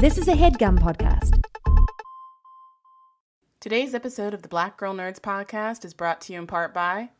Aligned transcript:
This 0.00 0.16
is 0.16 0.28
a 0.28 0.32
headgum 0.32 0.78
podcast. 0.78 1.38
Today's 3.60 3.92
episode 3.92 4.32
of 4.32 4.40
the 4.40 4.48
Black 4.48 4.78
Girl 4.78 4.94
Nerds 4.94 5.20
podcast 5.20 5.84
is 5.84 5.92
brought 5.92 6.22
to 6.22 6.32
you 6.32 6.38
in 6.38 6.46
part 6.46 6.72
by. 6.72 7.10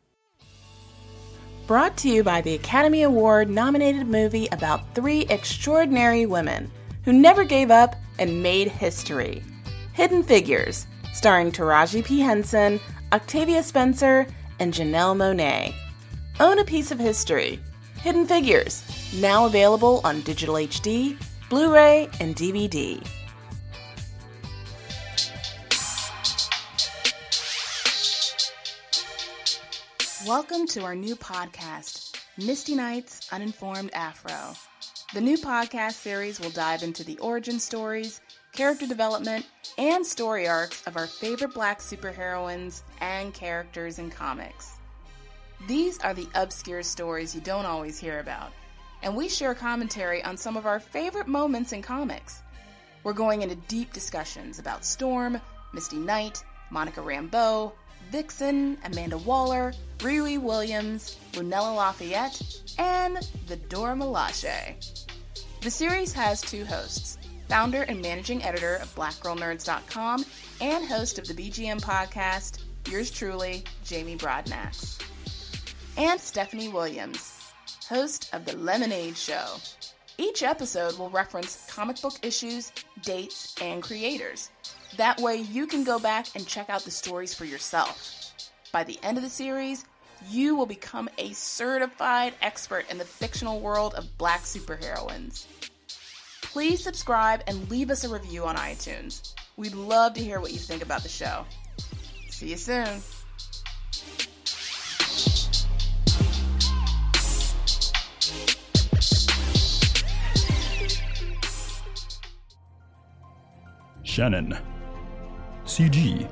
Brought 1.67 1.99
to 1.99 2.09
you 2.09 2.25
by 2.25 2.41
the 2.41 2.55
Academy 2.55 3.03
Award 3.03 3.51
nominated 3.51 4.07
movie 4.07 4.49
about 4.51 4.95
three 4.95 5.27
extraordinary 5.29 6.25
women 6.25 6.71
who 7.05 7.13
never 7.13 7.45
gave 7.45 7.71
up 7.71 7.97
and 8.19 8.43
made 8.43 8.69
history 8.69 9.43
Hidden 9.93 10.23
Figures, 10.23 10.87
starring 11.13 11.53
Taraji 11.53 12.03
P. 12.03 12.21
Henson, 12.21 12.81
Octavia 13.13 13.63
Spencer, 13.63 14.27
and 14.59 14.73
Janelle 14.73 15.15
Monáe. 15.15 15.75
Own 16.41 16.59
a 16.59 16.65
piece 16.65 16.91
of 16.91 16.99
history. 16.99 17.61
Hidden 17.97 18.25
Figures, 18.25 18.83
now 19.21 19.45
available 19.45 20.01
on 20.03 20.23
digital 20.23 20.55
HD, 20.55 21.19
Blu 21.51 21.75
ray, 21.75 22.09
and 22.21 22.37
DVD. 22.37 23.05
Welcome 30.25 30.69
to 30.69 30.85
our 30.85 30.95
new 30.95 31.17
podcast, 31.17 32.15
Misty 32.39 32.77
Knight's 32.77 33.33
Uninformed 33.33 33.91
Afro. 33.95 34.55
The 35.13 35.21
new 35.21 35.37
podcast 35.37 35.95
series 35.95 36.39
will 36.39 36.51
dive 36.51 36.85
into 36.85 37.03
the 37.03 37.19
origin 37.19 37.59
stories, 37.59 38.21
character 38.53 38.87
development, 38.87 39.45
and 39.77 40.07
story 40.07 40.47
arcs 40.47 40.87
of 40.87 40.97
our 40.97 41.09
favorite 41.09 41.53
black 41.53 41.81
superheroines 41.81 42.83
and 43.01 43.35
characters 43.35 43.99
in 43.99 44.09
comics. 44.09 44.75
These 45.67 45.99
are 45.99 46.15
the 46.15 46.29
obscure 46.37 46.85
stories 46.85 47.35
you 47.35 47.41
don't 47.41 47.67
always 47.67 47.99
hear 47.99 48.21
about, 48.21 48.53
and 49.03 49.17
we 49.17 49.29
share 49.29 49.55
commentary 49.55 50.23
on 50.23 50.37
some 50.37 50.57
of 50.57 50.67
our 50.67 50.81
favorite 50.81 51.29
moments 51.29 51.73
in 51.73 51.83
comics. 51.83 52.43
We're 53.03 53.13
going 53.13 53.43
into 53.43 53.57
deep 53.57 53.93
discussions 53.93 54.59
about 54.59 54.85
Storm, 54.85 55.41
Misty 55.73 55.97
Knight, 55.97 56.45
Monica 56.71 57.01
Rambeau, 57.01 57.73
Vixen, 58.11 58.79
Amanda 58.85 59.19
Waller, 59.19 59.73
Riri 59.99 60.41
Williams, 60.41 61.17
Lunella 61.33 61.77
Lafayette, 61.77 62.43
and 62.79 63.19
the 63.47 63.57
Dora 63.57 63.95
Milaje. 63.95 65.07
The 65.61 65.71
series 65.71 66.13
has 66.13 66.41
two 66.41 66.65
hosts 66.65 67.19
founder 67.49 67.83
and 67.83 68.01
managing 68.01 68.43
editor 68.45 68.77
of 68.77 68.95
BlackGirlNerds.com 68.95 70.25
and 70.61 70.87
host 70.87 71.19
of 71.19 71.27
the 71.27 71.35
BGN 71.35 71.81
podcast, 71.81 72.61
yours 72.89 73.11
truly, 73.11 73.65
Jamie 73.85 74.17
Broadnax. 74.17 75.03
And 75.97 76.21
Stephanie 76.21 76.69
Williams, 76.69 77.40
host 77.89 78.31
of 78.33 78.45
The 78.45 78.57
Lemonade 78.57 79.17
Show. 79.17 79.47
Each 80.19 80.43
episode 80.43 80.99
will 80.99 81.11
reference 81.11 81.67
comic 81.71 82.01
book 82.03 82.15
issues, 82.23 82.73
dates, 83.03 83.55
and 83.61 83.83
creators. 83.83 84.51
That 84.97 85.21
way, 85.21 85.37
you 85.37 85.67
can 85.67 85.85
go 85.85 85.99
back 85.99 86.27
and 86.35 86.47
check 86.47 86.69
out 86.69 86.83
the 86.83 86.91
stories 86.91 87.33
for 87.33 87.45
yourself. 87.45 88.33
By 88.73 88.85
the 88.85 88.99
end 89.03 89.17
of 89.17 89.23
the 89.23 89.31
series, 89.31 89.85
you 90.29 90.55
will 90.55 90.67
become 90.67 91.09
a 91.19 91.33
certified 91.33 92.35
expert 92.43 92.91
in 92.91 92.99
the 92.99 93.05
fictional 93.05 93.61
world 93.61 93.95
of 93.95 94.19
black 94.19 94.43
superheroines. 94.43 95.47
Please 96.43 96.83
subscribe 96.83 97.43
and 97.47 97.71
leave 97.71 97.91
us 97.91 98.05
a 98.05 98.09
review 98.09 98.45
on 98.45 98.57
iTunes. 98.57 99.35
We'd 99.57 99.75
love 99.75 100.15
to 100.15 100.21
hear 100.21 100.41
what 100.41 100.53
you 100.53 100.59
think 100.59 100.83
about 100.83 101.03
the 101.03 101.09
show. 101.09 101.47
See 102.29 102.51
you 102.51 102.57
soon. 102.57 103.01
Shannon, 114.21 114.55
CG, 115.65 116.29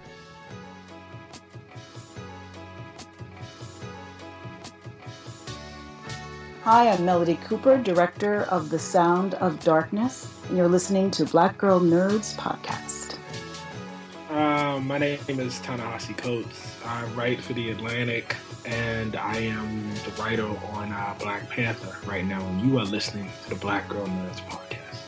Hi, 6.62 6.91
I'm 6.91 7.06
Melody 7.06 7.39
Cooper, 7.47 7.79
director 7.79 8.43
of 8.43 8.69
The 8.69 8.79
Sound 8.79 9.33
of 9.34 9.65
Darkness, 9.65 10.29
and 10.49 10.59
you're 10.59 10.69
listening 10.69 11.11
to 11.12 11.25
Black 11.25 11.56
Girl 11.56 11.81
Nerds 11.81 12.37
podcast. 12.37 12.90
Uh, 14.31 14.79
my 14.85 14.97
name 14.97 15.19
is 15.41 15.59
Ta-Nehisi 15.59 16.17
Coates. 16.17 16.77
I 16.85 17.05
write 17.17 17.43
for 17.43 17.53
The 17.53 17.73
Atlantic, 17.73 18.37
and 18.65 19.17
I 19.17 19.39
am 19.39 19.93
the 20.05 20.13
writer 20.21 20.47
on 20.47 20.93
uh, 20.93 21.17
Black 21.19 21.51
Panther 21.51 21.97
right 22.09 22.25
now, 22.25 22.41
and 22.47 22.61
you 22.61 22.79
are 22.79 22.85
listening 22.85 23.29
to 23.43 23.51
the 23.51 23.57
Black 23.57 23.89
Girl 23.89 24.07
Nerds 24.07 24.41
podcast. 24.43 25.01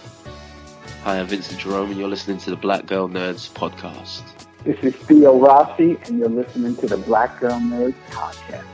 Hi, 1.04 1.20
I'm 1.20 1.28
Vincent 1.28 1.60
Jerome, 1.60 1.90
and 1.90 2.00
you're 2.00 2.08
listening 2.08 2.38
to 2.38 2.50
the 2.50 2.56
Black 2.56 2.86
Girl 2.86 3.08
Nerds 3.08 3.48
podcast. 3.52 4.22
This 4.64 4.82
is 4.82 4.96
Theo 4.96 5.38
Rossi, 5.38 5.96
and 6.06 6.18
you're 6.18 6.28
listening 6.28 6.74
to 6.78 6.88
the 6.88 6.96
Black 6.96 7.38
Girl 7.38 7.60
Nerds 7.60 7.94
podcast. 8.10 8.64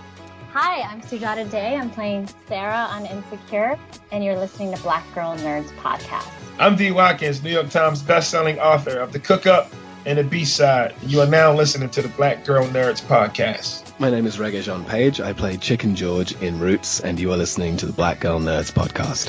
Hi, 0.55 0.81
I'm 0.81 1.03
Sujata 1.03 1.51
Day. 1.51 1.77
I'm 1.77 1.91
playing 1.91 2.27
Sarah 2.47 2.89
on 2.91 3.05
Insecure, 3.05 3.79
and 4.13 4.25
you're 4.25 4.39
listening 4.39 4.75
to 4.75 4.83
Black 4.83 5.05
Girl 5.15 5.37
Nerds 5.37 5.69
podcast. 5.83 6.33
I'm 6.59 6.75
Dee 6.75 6.91
Watkins, 6.91 7.43
New 7.43 7.51
York 7.51 7.69
Times 7.69 8.03
bestselling 8.03 8.57
author 8.57 8.99
of 8.99 9.13
The 9.13 9.21
Cook 9.21 9.47
Up 9.47 9.71
and 10.09 10.19
The 10.19 10.25
B 10.25 10.43
Side. 10.47 10.95
You 11.07 11.21
are 11.21 11.27
now 11.27 11.53
listening 11.53 11.91
to 11.91 12.01
the 12.01 12.09
Black 12.09 12.43
Girl 12.47 12.67
Nerds 12.69 13.03
podcast. 13.03 13.93
My 14.01 14.09
name 14.09 14.25
is 14.25 14.39
Regé-Jean 14.39 14.83
Page. 14.87 15.21
I 15.21 15.35
play 15.35 15.59
Chicken 15.59 15.95
George 15.95 16.33
in 16.41 16.59
Roots, 16.59 17.01
and 17.01 17.21
you 17.21 17.31
are 17.31 17.37
listening 17.37 17.77
to 17.77 17.85
the 17.85 17.93
Black 17.93 18.19
Girl 18.19 18.41
Nerds 18.41 18.73
podcast. 18.73 19.29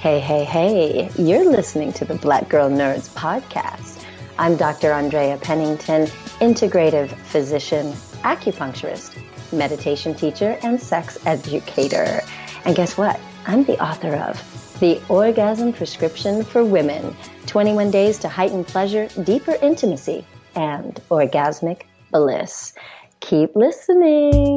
Hey, 0.00 0.20
hey, 0.20 0.44
hey, 0.44 1.10
you're 1.16 1.50
listening 1.50 1.94
to 1.94 2.04
the 2.04 2.16
Black 2.16 2.50
Girl 2.50 2.68
Nerds 2.68 3.08
podcast. 3.14 4.04
I'm 4.38 4.58
Dr. 4.58 4.92
Andrea 4.92 5.38
Pennington, 5.38 6.08
integrative 6.40 7.08
physician, 7.08 7.92
acupuncturist 8.22 9.16
meditation 9.50 10.14
teacher, 10.14 10.58
and 10.62 10.78
sex 10.78 11.16
educator. 11.24 12.20
And 12.66 12.76
guess 12.76 12.98
what? 12.98 13.18
I'm 13.46 13.64
the 13.64 13.82
author 13.82 14.14
of 14.14 14.36
The 14.80 15.02
Orgasm 15.08 15.72
Prescription 15.72 16.44
for 16.44 16.64
Women 16.64 17.16
21 17.46 17.90
Days 17.90 18.16
to 18.18 18.28
Heighten 18.28 18.62
Pleasure, 18.62 19.08
Deeper 19.24 19.56
Intimacy, 19.60 20.24
and 20.54 21.00
Orgasmic 21.10 21.82
Bliss. 22.12 22.74
Keep 23.18 23.56
listening. 23.56 24.56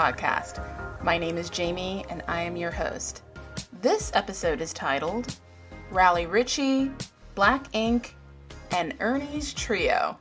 Podcast. 0.00 0.64
My 1.04 1.18
name 1.18 1.36
is 1.36 1.50
Jamie 1.50 2.06
and 2.08 2.22
I 2.26 2.40
am 2.40 2.56
your 2.56 2.70
host. 2.70 3.22
This 3.82 4.10
episode 4.14 4.62
is 4.62 4.72
titled 4.72 5.36
Raleigh 5.90 6.24
Ritchie, 6.24 6.90
Black 7.34 7.66
Ink, 7.74 8.16
and 8.70 8.94
Ernie's 9.00 9.52
Trio. 9.52 10.18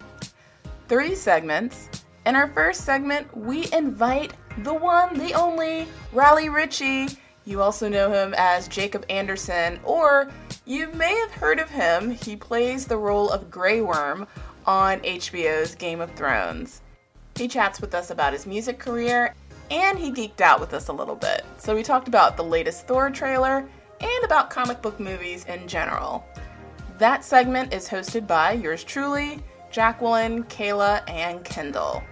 Three 0.89 1.15
segments. 1.15 1.87
In 2.25 2.35
our 2.35 2.49
first 2.49 2.81
segment, 2.81 3.25
we 3.37 3.71
invite 3.71 4.33
the 4.65 4.73
one, 4.73 5.17
the 5.17 5.33
only, 5.33 5.87
Raleigh 6.11 6.49
Ritchie. 6.49 7.07
You 7.45 7.61
also 7.61 7.87
know 7.87 8.11
him 8.11 8.35
as 8.37 8.67
Jacob 8.67 9.05
Anderson, 9.09 9.79
or 9.85 10.29
you 10.65 10.89
may 10.89 11.15
have 11.19 11.31
heard 11.31 11.57
of 11.57 11.69
him. 11.69 12.11
He 12.11 12.35
plays 12.35 12.85
the 12.85 12.97
role 12.97 13.29
of 13.29 13.49
Grey 13.49 13.79
Worm 13.79 14.27
on 14.65 14.99
HBO's 14.99 15.73
Game 15.75 16.01
of 16.01 16.11
Thrones. 16.15 16.81
He 17.37 17.47
chats 17.47 17.79
with 17.79 17.95
us 17.95 18.11
about 18.11 18.33
his 18.33 18.45
music 18.45 18.77
career 18.77 19.33
and 19.71 19.97
he 19.97 20.11
geeked 20.11 20.41
out 20.41 20.59
with 20.59 20.73
us 20.73 20.87
a 20.87 20.93
little 20.93 21.15
bit. 21.15 21.45
So 21.57 21.75
we 21.75 21.83
talked 21.83 22.07
about 22.07 22.37
the 22.37 22.43
latest 22.43 22.87
Thor 22.87 23.09
trailer 23.09 23.69
and 24.01 24.23
about 24.23 24.49
comic 24.49 24.81
book 24.81 24.99
movies 24.99 25.45
in 25.45 25.67
general. 25.67 26.25
That 26.97 27.23
segment 27.23 27.73
is 27.73 27.87
hosted 27.87 28.27
by 28.27 28.53
yours 28.53 28.83
truly, 28.83 29.39
Jacqueline, 29.71 30.43
Kayla, 30.45 31.07
and 31.09 31.43
Kendall. 31.43 32.03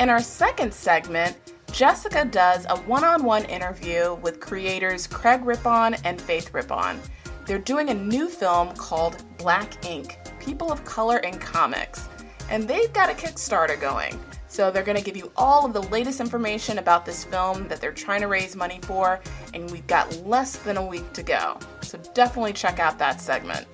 In 0.00 0.08
our 0.08 0.20
second 0.20 0.72
segment, 0.72 1.36
Jessica 1.72 2.24
does 2.24 2.66
a 2.68 2.76
one 2.82 3.02
on 3.04 3.24
one 3.24 3.44
interview 3.46 4.14
with 4.22 4.38
creators 4.40 5.06
Craig 5.06 5.44
Rippon 5.44 5.94
and 6.04 6.20
Faith 6.20 6.54
Rippon. 6.54 7.00
They're 7.46 7.58
doing 7.58 7.90
a 7.90 7.94
new 7.94 8.28
film 8.28 8.74
called 8.76 9.24
Black 9.38 9.84
Ink 9.84 10.18
People 10.38 10.70
of 10.70 10.84
Color 10.84 11.18
in 11.18 11.38
Comics, 11.38 12.08
and 12.48 12.68
they've 12.68 12.92
got 12.92 13.10
a 13.10 13.14
Kickstarter 13.14 13.80
going. 13.80 14.18
So 14.54 14.70
they're 14.70 14.84
going 14.84 14.96
to 14.96 15.02
give 15.02 15.16
you 15.16 15.32
all 15.34 15.66
of 15.66 15.72
the 15.72 15.82
latest 15.82 16.20
information 16.20 16.78
about 16.78 17.04
this 17.04 17.24
film 17.24 17.66
that 17.66 17.80
they're 17.80 17.90
trying 17.90 18.20
to 18.20 18.28
raise 18.28 18.54
money 18.54 18.78
for, 18.82 19.18
and 19.52 19.68
we've 19.68 19.86
got 19.88 20.16
less 20.24 20.58
than 20.58 20.76
a 20.76 20.86
week 20.86 21.12
to 21.14 21.24
go. 21.24 21.58
So 21.82 21.98
definitely 22.14 22.52
check 22.52 22.78
out 22.78 22.96
that 23.00 23.20
segment. 23.20 23.66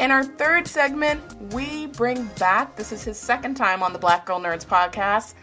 In 0.00 0.10
our 0.10 0.24
third 0.24 0.66
segment, 0.66 1.22
we 1.52 1.86
bring 1.86 2.24
back, 2.40 2.74
this 2.74 2.90
is 2.90 3.04
his 3.04 3.16
second 3.16 3.54
time 3.54 3.84
on 3.84 3.92
the 3.92 3.98
Black 4.00 4.26
Girl 4.26 4.40
Nerds 4.40 4.66
podcast, 4.66 5.34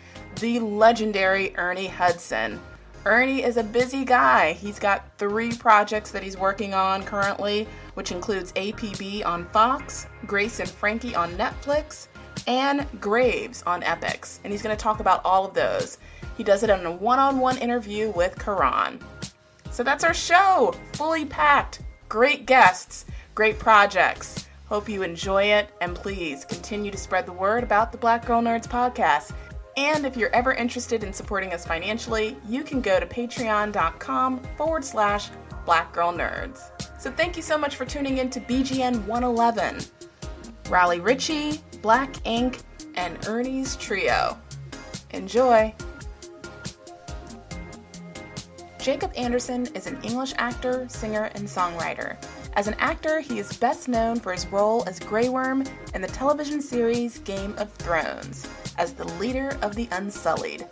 the 0.41 0.59
legendary 0.59 1.55
Ernie 1.55 1.87
Hudson. 1.87 2.59
Ernie 3.05 3.43
is 3.43 3.55
a 3.55 3.63
busy 3.63 4.03
guy. 4.03 4.51
He's 4.51 4.79
got 4.79 5.17
three 5.17 5.53
projects 5.53 6.11
that 6.11 6.23
he's 6.23 6.35
working 6.35 6.73
on 6.73 7.03
currently, 7.03 7.69
which 7.93 8.11
includes 8.11 8.51
APB 8.51 9.25
on 9.25 9.45
Fox, 9.45 10.07
Grace 10.27 10.59
and 10.59 10.69
Frankie 10.69 11.15
on 11.15 11.31
Netflix, 11.35 12.09
and 12.47 12.87
Graves 12.99 13.63
on 13.63 13.81
Epix, 13.81 14.39
And 14.43 14.51
he's 14.51 14.61
going 14.61 14.75
to 14.75 14.81
talk 14.81 14.99
about 14.99 15.23
all 15.25 15.45
of 15.45 15.53
those. 15.53 15.97
He 16.37 16.43
does 16.43 16.63
it 16.63 16.69
in 16.69 16.85
a 16.85 16.91
one 16.91 17.19
on 17.19 17.39
one 17.39 17.57
interview 17.57 18.11
with 18.11 18.37
Karan. 18.37 18.99
So 19.71 19.83
that's 19.83 20.03
our 20.03 20.13
show, 20.13 20.75
fully 20.93 21.25
packed, 21.25 21.81
great 22.09 22.45
guests, 22.45 23.05
great 23.35 23.59
projects. 23.59 24.47
Hope 24.65 24.87
you 24.87 25.03
enjoy 25.03 25.43
it, 25.43 25.69
and 25.81 25.95
please 25.95 26.45
continue 26.45 26.91
to 26.91 26.97
spread 26.97 27.25
the 27.25 27.33
word 27.33 27.63
about 27.63 27.91
the 27.91 27.97
Black 27.97 28.25
Girl 28.25 28.41
Nerds 28.41 28.67
podcast. 28.67 29.33
And 29.77 30.05
if 30.05 30.17
you're 30.17 30.33
ever 30.35 30.53
interested 30.53 31.03
in 31.03 31.13
supporting 31.13 31.53
us 31.53 31.65
financially, 31.65 32.37
you 32.47 32.63
can 32.63 32.81
go 32.81 32.99
to 32.99 33.05
patreon.com 33.05 34.41
forward 34.57 34.83
slash 34.83 35.29
black 35.65 35.93
girl 35.93 36.11
nerds. 36.11 36.71
So 36.99 37.11
thank 37.11 37.37
you 37.37 37.43
so 37.43 37.57
much 37.57 37.75
for 37.75 37.85
tuning 37.85 38.17
in 38.17 38.29
to 38.31 38.41
BGN 38.41 39.05
111. 39.05 39.79
Raleigh 40.69 40.99
Ritchie, 40.99 41.61
Black 41.81 42.15
Ink, 42.25 42.59
and 42.95 43.17
Ernie's 43.27 43.75
Trio. 43.75 44.37
Enjoy! 45.11 45.73
Jacob 48.79 49.11
Anderson 49.15 49.67
is 49.75 49.87
an 49.87 49.99
English 50.03 50.33
actor, 50.37 50.87
singer, 50.89 51.31
and 51.35 51.47
songwriter. 51.47 52.17
As 52.53 52.67
an 52.67 52.75
actor, 52.79 53.19
he 53.19 53.39
is 53.39 53.57
best 53.57 53.87
known 53.87 54.19
for 54.19 54.31
his 54.31 54.47
role 54.47 54.83
as 54.87 54.99
Grey 54.99 55.29
Worm 55.29 55.63
in 55.93 56.01
the 56.01 56.07
television 56.07 56.61
series 56.61 57.19
Game 57.19 57.53
of 57.57 57.71
Thrones, 57.73 58.47
as 58.77 58.93
the 58.93 59.05
leader 59.19 59.57
of 59.61 59.75
the 59.75 59.87
Unsullied, 59.91 60.67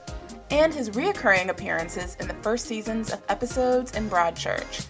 and 0.51 0.73
his 0.73 0.89
reoccurring 0.89 1.49
appearances 1.49 2.17
in 2.19 2.27
the 2.27 2.33
first 2.35 2.65
seasons 2.65 3.11
of 3.11 3.21
episodes 3.29 3.95
in 3.95 4.09
Broadchurch. 4.09 4.87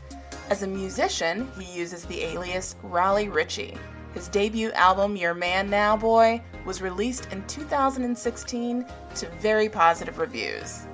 As 0.49 0.63
a 0.63 0.67
musician, 0.67 1.49
he 1.59 1.77
uses 1.77 2.05
the 2.05 2.23
alias 2.23 2.75
Raleigh 2.81 3.29
Ritchie. 3.29 3.77
His 4.13 4.27
debut 4.27 4.71
album, 4.71 5.15
Your 5.15 5.35
Man 5.35 5.69
Now 5.69 5.95
Boy, 5.95 6.41
was 6.65 6.81
released 6.81 7.31
in 7.31 7.45
2016 7.45 8.85
to 9.15 9.29
very 9.39 9.69
positive 9.69 10.17
reviews. 10.17 10.87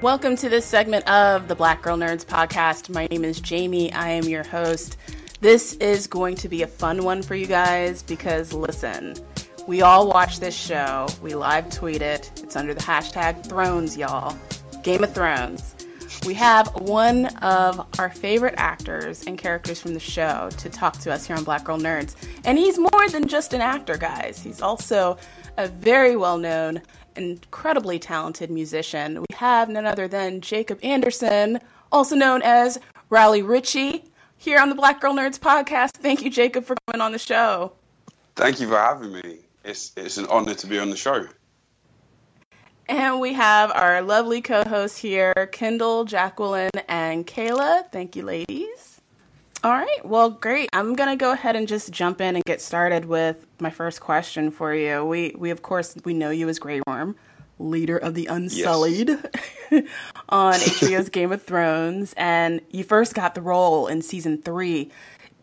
Welcome 0.00 0.36
to 0.36 0.48
this 0.48 0.64
segment 0.64 1.06
of 1.06 1.46
the 1.46 1.54
Black 1.54 1.82
Girl 1.82 1.98
Nerds 1.98 2.24
podcast. 2.24 2.88
My 2.88 3.06
name 3.08 3.24
is 3.24 3.40
Jamie. 3.40 3.92
I 3.92 4.08
am 4.08 4.24
your 4.24 4.42
host. 4.42 4.96
This 5.42 5.74
is 5.74 6.06
going 6.06 6.34
to 6.36 6.48
be 6.48 6.62
a 6.62 6.66
fun 6.66 7.04
one 7.04 7.22
for 7.22 7.34
you 7.34 7.46
guys 7.46 8.02
because 8.02 8.54
listen, 8.54 9.14
we 9.66 9.82
all 9.82 10.08
watch 10.08 10.40
this 10.40 10.56
show. 10.56 11.08
We 11.20 11.34
live 11.34 11.68
tweet 11.68 12.00
it. 12.00 12.32
It's 12.42 12.56
under 12.56 12.72
the 12.72 12.80
hashtag 12.80 13.46
Thrones, 13.46 13.98
y'all. 13.98 14.34
Game 14.82 15.04
of 15.04 15.12
Thrones. 15.12 15.74
We 16.26 16.34
have 16.34 16.68
one 16.80 17.26
of 17.36 17.86
our 17.98 18.10
favorite 18.10 18.54
actors 18.56 19.24
and 19.26 19.38
characters 19.38 19.80
from 19.80 19.94
the 19.94 20.00
show 20.00 20.50
to 20.58 20.68
talk 20.68 20.98
to 20.98 21.12
us 21.12 21.26
here 21.26 21.36
on 21.36 21.44
Black 21.44 21.64
Girl 21.64 21.78
Nerds. 21.78 22.16
And 22.44 22.58
he's 22.58 22.78
more 22.78 23.08
than 23.10 23.26
just 23.26 23.54
an 23.54 23.60
actor, 23.60 23.96
guys. 23.96 24.42
He's 24.42 24.60
also 24.60 25.16
a 25.56 25.68
very 25.68 26.16
well 26.16 26.38
known 26.38 26.82
incredibly 27.16 27.98
talented 27.98 28.50
musician. 28.50 29.20
We 29.20 29.36
have 29.36 29.68
none 29.68 29.86
other 29.86 30.08
than 30.08 30.40
Jacob 30.40 30.78
Anderson, 30.82 31.60
also 31.90 32.14
known 32.14 32.42
as 32.42 32.78
Raleigh 33.10 33.42
Ritchie, 33.42 34.04
here 34.36 34.60
on 34.60 34.68
the 34.68 34.74
Black 34.74 35.00
Girl 35.00 35.14
Nerds 35.14 35.38
podcast. 35.38 35.92
Thank 35.92 36.22
you, 36.22 36.30
Jacob, 36.30 36.64
for 36.64 36.76
coming 36.86 37.00
on 37.00 37.12
the 37.12 37.18
show. 37.18 37.72
Thank 38.36 38.60
you 38.60 38.68
for 38.68 38.78
having 38.78 39.12
me. 39.12 39.38
It's 39.64 39.92
it's 39.96 40.16
an 40.16 40.26
honor 40.26 40.54
to 40.54 40.66
be 40.66 40.78
on 40.78 40.90
the 40.90 40.96
show. 40.96 41.26
And 42.88 43.20
we 43.20 43.34
have 43.34 43.70
our 43.72 44.00
lovely 44.00 44.40
co-hosts 44.40 44.98
here, 44.98 45.48
Kendall, 45.52 46.06
Jacqueline, 46.06 46.70
and 46.88 47.26
Kayla. 47.26 47.90
Thank 47.92 48.16
you, 48.16 48.22
ladies. 48.22 49.00
All 49.62 49.72
right. 49.72 50.04
Well, 50.04 50.30
great. 50.30 50.70
I'm 50.72 50.94
going 50.94 51.10
to 51.10 51.16
go 51.16 51.32
ahead 51.32 51.54
and 51.54 51.68
just 51.68 51.90
jump 51.90 52.20
in 52.20 52.36
and 52.36 52.44
get 52.44 52.62
started 52.62 53.04
with 53.04 53.44
my 53.60 53.70
first 53.70 54.00
question 54.00 54.50
for 54.50 54.72
you. 54.72 55.04
We 55.04 55.34
we 55.36 55.50
of 55.50 55.62
course 55.62 55.96
we 56.04 56.14
know 56.14 56.30
you 56.30 56.48
as 56.48 56.58
Grey 56.58 56.80
Worm, 56.86 57.16
leader 57.58 57.98
of 57.98 58.14
the 58.14 58.26
Unsullied 58.26 59.08
yes. 59.70 59.84
on 60.28 60.54
HBO's 60.54 61.08
Game 61.10 61.32
of 61.32 61.42
Thrones, 61.42 62.14
and 62.16 62.60
you 62.70 62.84
first 62.84 63.14
got 63.14 63.34
the 63.34 63.42
role 63.42 63.88
in 63.88 64.00
season 64.00 64.40
3. 64.40 64.90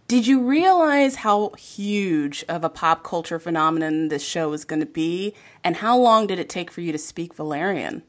Did 0.07 0.27
you 0.27 0.41
realize 0.41 1.15
how 1.15 1.49
huge 1.57 2.45
of 2.47 2.63
a 2.63 2.69
pop 2.69 3.03
culture 3.03 3.39
phenomenon 3.39 4.09
this 4.09 4.23
show 4.23 4.49
was 4.49 4.63
going 4.63 4.81
to 4.81 4.85
be, 4.85 5.33
and 5.63 5.75
how 5.75 5.97
long 5.97 6.27
did 6.27 6.37
it 6.37 6.47
take 6.47 6.69
for 6.69 6.81
you 6.81 6.91
to 6.91 6.97
speak 6.97 7.35
Valyrian? 7.35 8.03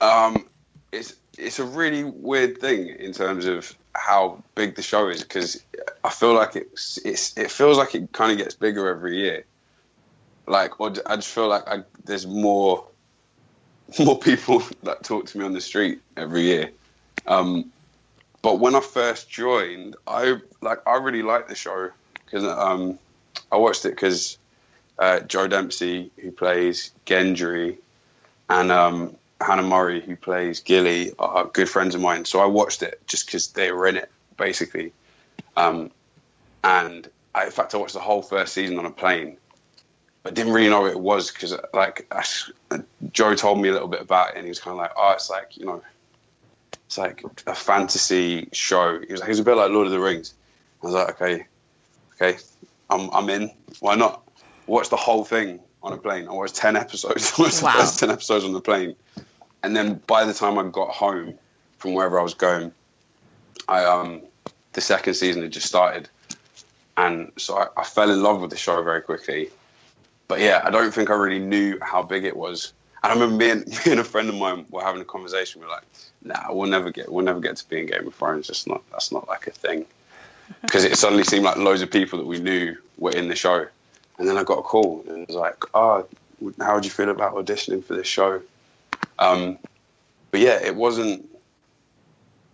Um, 0.00 0.48
it's 0.92 1.16
it's 1.36 1.58
a 1.58 1.64
really 1.64 2.04
weird 2.04 2.60
thing 2.60 2.88
in 2.88 3.12
terms 3.12 3.46
of 3.46 3.76
how 3.96 4.42
big 4.54 4.76
the 4.76 4.82
show 4.82 5.08
is 5.08 5.22
because 5.22 5.62
I 6.04 6.10
feel 6.10 6.34
like 6.34 6.54
it's, 6.54 6.98
it's 7.04 7.36
it 7.36 7.50
feels 7.50 7.76
like 7.76 7.96
it 7.96 8.12
kind 8.12 8.30
of 8.30 8.38
gets 8.38 8.54
bigger 8.54 8.88
every 8.88 9.18
year. 9.18 9.44
Like, 10.46 10.80
or 10.80 10.92
I 11.06 11.16
just 11.16 11.28
feel 11.28 11.48
like 11.48 11.66
I, 11.66 11.82
there's 12.04 12.28
more 12.28 12.86
more 13.98 14.20
people 14.20 14.62
that 14.84 15.02
talk 15.02 15.26
to 15.26 15.38
me 15.38 15.44
on 15.44 15.52
the 15.52 15.60
street 15.60 16.00
every 16.16 16.42
year. 16.42 16.70
Um, 17.26 17.72
but 18.42 18.58
when 18.58 18.74
I 18.74 18.80
first 18.80 19.30
joined, 19.30 19.96
I 20.06 20.38
like 20.60 20.86
I 20.86 20.96
really 20.96 21.22
liked 21.22 21.48
the 21.48 21.54
show 21.54 21.90
because 22.24 22.44
um, 22.44 22.98
I 23.52 23.56
watched 23.56 23.84
it 23.84 23.90
because 23.90 24.38
uh, 24.98 25.20
Joe 25.20 25.48
Dempsie, 25.48 26.10
who 26.16 26.30
plays 26.30 26.92
Gendry, 27.06 27.78
and 28.48 28.72
um, 28.72 29.16
Hannah 29.40 29.62
Murray, 29.62 30.00
who 30.00 30.16
plays 30.16 30.60
Gilly, 30.60 31.12
are 31.18 31.46
good 31.46 31.68
friends 31.68 31.94
of 31.94 32.00
mine. 32.00 32.24
So 32.24 32.40
I 32.40 32.46
watched 32.46 32.82
it 32.82 33.00
just 33.06 33.26
because 33.26 33.48
they 33.48 33.72
were 33.72 33.86
in 33.86 33.96
it, 33.96 34.10
basically. 34.36 34.92
Um, 35.56 35.90
and 36.62 37.08
I, 37.34 37.46
in 37.46 37.50
fact, 37.50 37.74
I 37.74 37.78
watched 37.78 37.94
the 37.94 38.00
whole 38.00 38.22
first 38.22 38.54
season 38.54 38.78
on 38.78 38.86
a 38.86 38.90
plane, 38.90 39.36
but 40.22 40.34
didn't 40.34 40.52
really 40.52 40.68
know 40.68 40.82
what 40.82 40.90
it 40.90 41.00
was 41.00 41.30
because, 41.30 41.54
like, 41.72 42.06
I, 42.10 42.24
Joe 43.12 43.34
told 43.34 43.60
me 43.60 43.68
a 43.68 43.72
little 43.72 43.88
bit 43.88 44.00
about 44.02 44.30
it, 44.30 44.36
and 44.36 44.44
he 44.44 44.50
was 44.50 44.60
kind 44.60 44.72
of 44.72 44.78
like, 44.78 44.92
"Oh, 44.96 45.12
it's 45.12 45.30
like 45.30 45.56
you 45.56 45.66
know, 45.66 45.82
it's 46.90 46.98
like 46.98 47.22
a 47.46 47.54
fantasy 47.54 48.48
show." 48.52 48.98
He 49.00 49.12
was 49.12 49.20
like, 49.20 49.30
"It's 49.30 49.38
a 49.38 49.44
bit 49.44 49.54
like 49.54 49.70
Lord 49.70 49.86
of 49.86 49.92
the 49.92 50.00
Rings." 50.00 50.34
I 50.82 50.86
was 50.86 50.94
like, 50.94 51.10
"Okay, 51.22 51.46
okay, 52.20 52.38
I'm 52.90 53.08
I'm 53.10 53.30
in. 53.30 53.52
Why 53.78 53.94
not?" 53.94 54.22
Watch 54.66 54.88
the 54.88 54.96
whole 54.96 55.24
thing 55.24 55.60
on 55.84 55.92
a 55.92 55.96
plane. 55.96 56.26
I 56.26 56.32
watched 56.32 56.56
ten 56.56 56.74
episodes. 56.76 57.32
I 57.38 57.42
watched 57.42 57.62
Wow. 57.62 57.72
the 57.74 57.78
first 57.78 58.00
ten 58.00 58.10
episodes 58.10 58.44
on 58.44 58.52
the 58.52 58.60
plane, 58.60 58.96
and 59.62 59.76
then 59.76 60.00
by 60.08 60.24
the 60.24 60.34
time 60.34 60.58
I 60.58 60.64
got 60.68 60.88
home 60.88 61.34
from 61.78 61.94
wherever 61.94 62.18
I 62.18 62.24
was 62.24 62.34
going, 62.34 62.72
I 63.68 63.84
um 63.84 64.22
the 64.72 64.80
second 64.80 65.14
season 65.14 65.42
had 65.42 65.52
just 65.52 65.66
started, 65.68 66.08
and 66.96 67.30
so 67.38 67.56
I, 67.56 67.68
I 67.76 67.84
fell 67.84 68.10
in 68.10 68.20
love 68.20 68.40
with 68.40 68.50
the 68.50 68.56
show 68.56 68.82
very 68.82 69.00
quickly. 69.02 69.50
But 70.26 70.40
yeah, 70.40 70.60
I 70.64 70.70
don't 70.70 70.92
think 70.92 71.08
I 71.10 71.14
really 71.14 71.38
knew 71.44 71.78
how 71.80 72.02
big 72.02 72.24
it 72.24 72.36
was. 72.36 72.72
And 73.02 73.12
I 73.12 73.14
remember 73.14 73.36
me 73.36 73.50
and, 73.50 73.66
me 73.86 73.92
and 73.92 74.00
a 74.00 74.04
friend 74.04 74.28
of 74.28 74.34
mine 74.34 74.66
were 74.70 74.82
having 74.82 75.00
a 75.00 75.04
conversation. 75.04 75.60
We 75.60 75.66
are 75.66 75.70
like, 75.70 75.84
"Nah, 76.22 76.52
we'll 76.52 76.68
never 76.68 76.90
get 76.90 77.10
we'll 77.10 77.24
never 77.24 77.40
get 77.40 77.56
to 77.56 77.68
be 77.68 77.80
in 77.80 77.86
Game 77.86 78.06
of 78.06 78.14
Thrones. 78.14 78.48
It's 78.50 78.66
not 78.66 78.82
that's 78.90 79.12
not 79.12 79.28
like 79.28 79.46
a 79.46 79.52
thing." 79.52 79.86
Because 80.62 80.82
it 80.82 80.98
suddenly 80.98 81.22
seemed 81.22 81.44
like 81.44 81.58
loads 81.58 81.80
of 81.80 81.92
people 81.92 82.18
that 82.18 82.24
we 82.26 82.40
knew 82.40 82.76
were 82.98 83.12
in 83.12 83.28
the 83.28 83.36
show. 83.36 83.68
And 84.18 84.28
then 84.28 84.36
I 84.36 84.42
got 84.42 84.58
a 84.58 84.62
call 84.62 85.04
and 85.08 85.18
it 85.18 85.28
was 85.28 85.36
like, 85.36 85.62
"Oh, 85.74 86.06
how 86.60 86.74
would 86.74 86.84
you 86.84 86.90
feel 86.90 87.08
about 87.08 87.34
auditioning 87.34 87.84
for 87.84 87.94
this 87.94 88.08
show?" 88.08 88.42
Um, 89.20 89.58
but 90.32 90.40
yeah, 90.40 90.58
it 90.60 90.74
wasn't. 90.74 91.28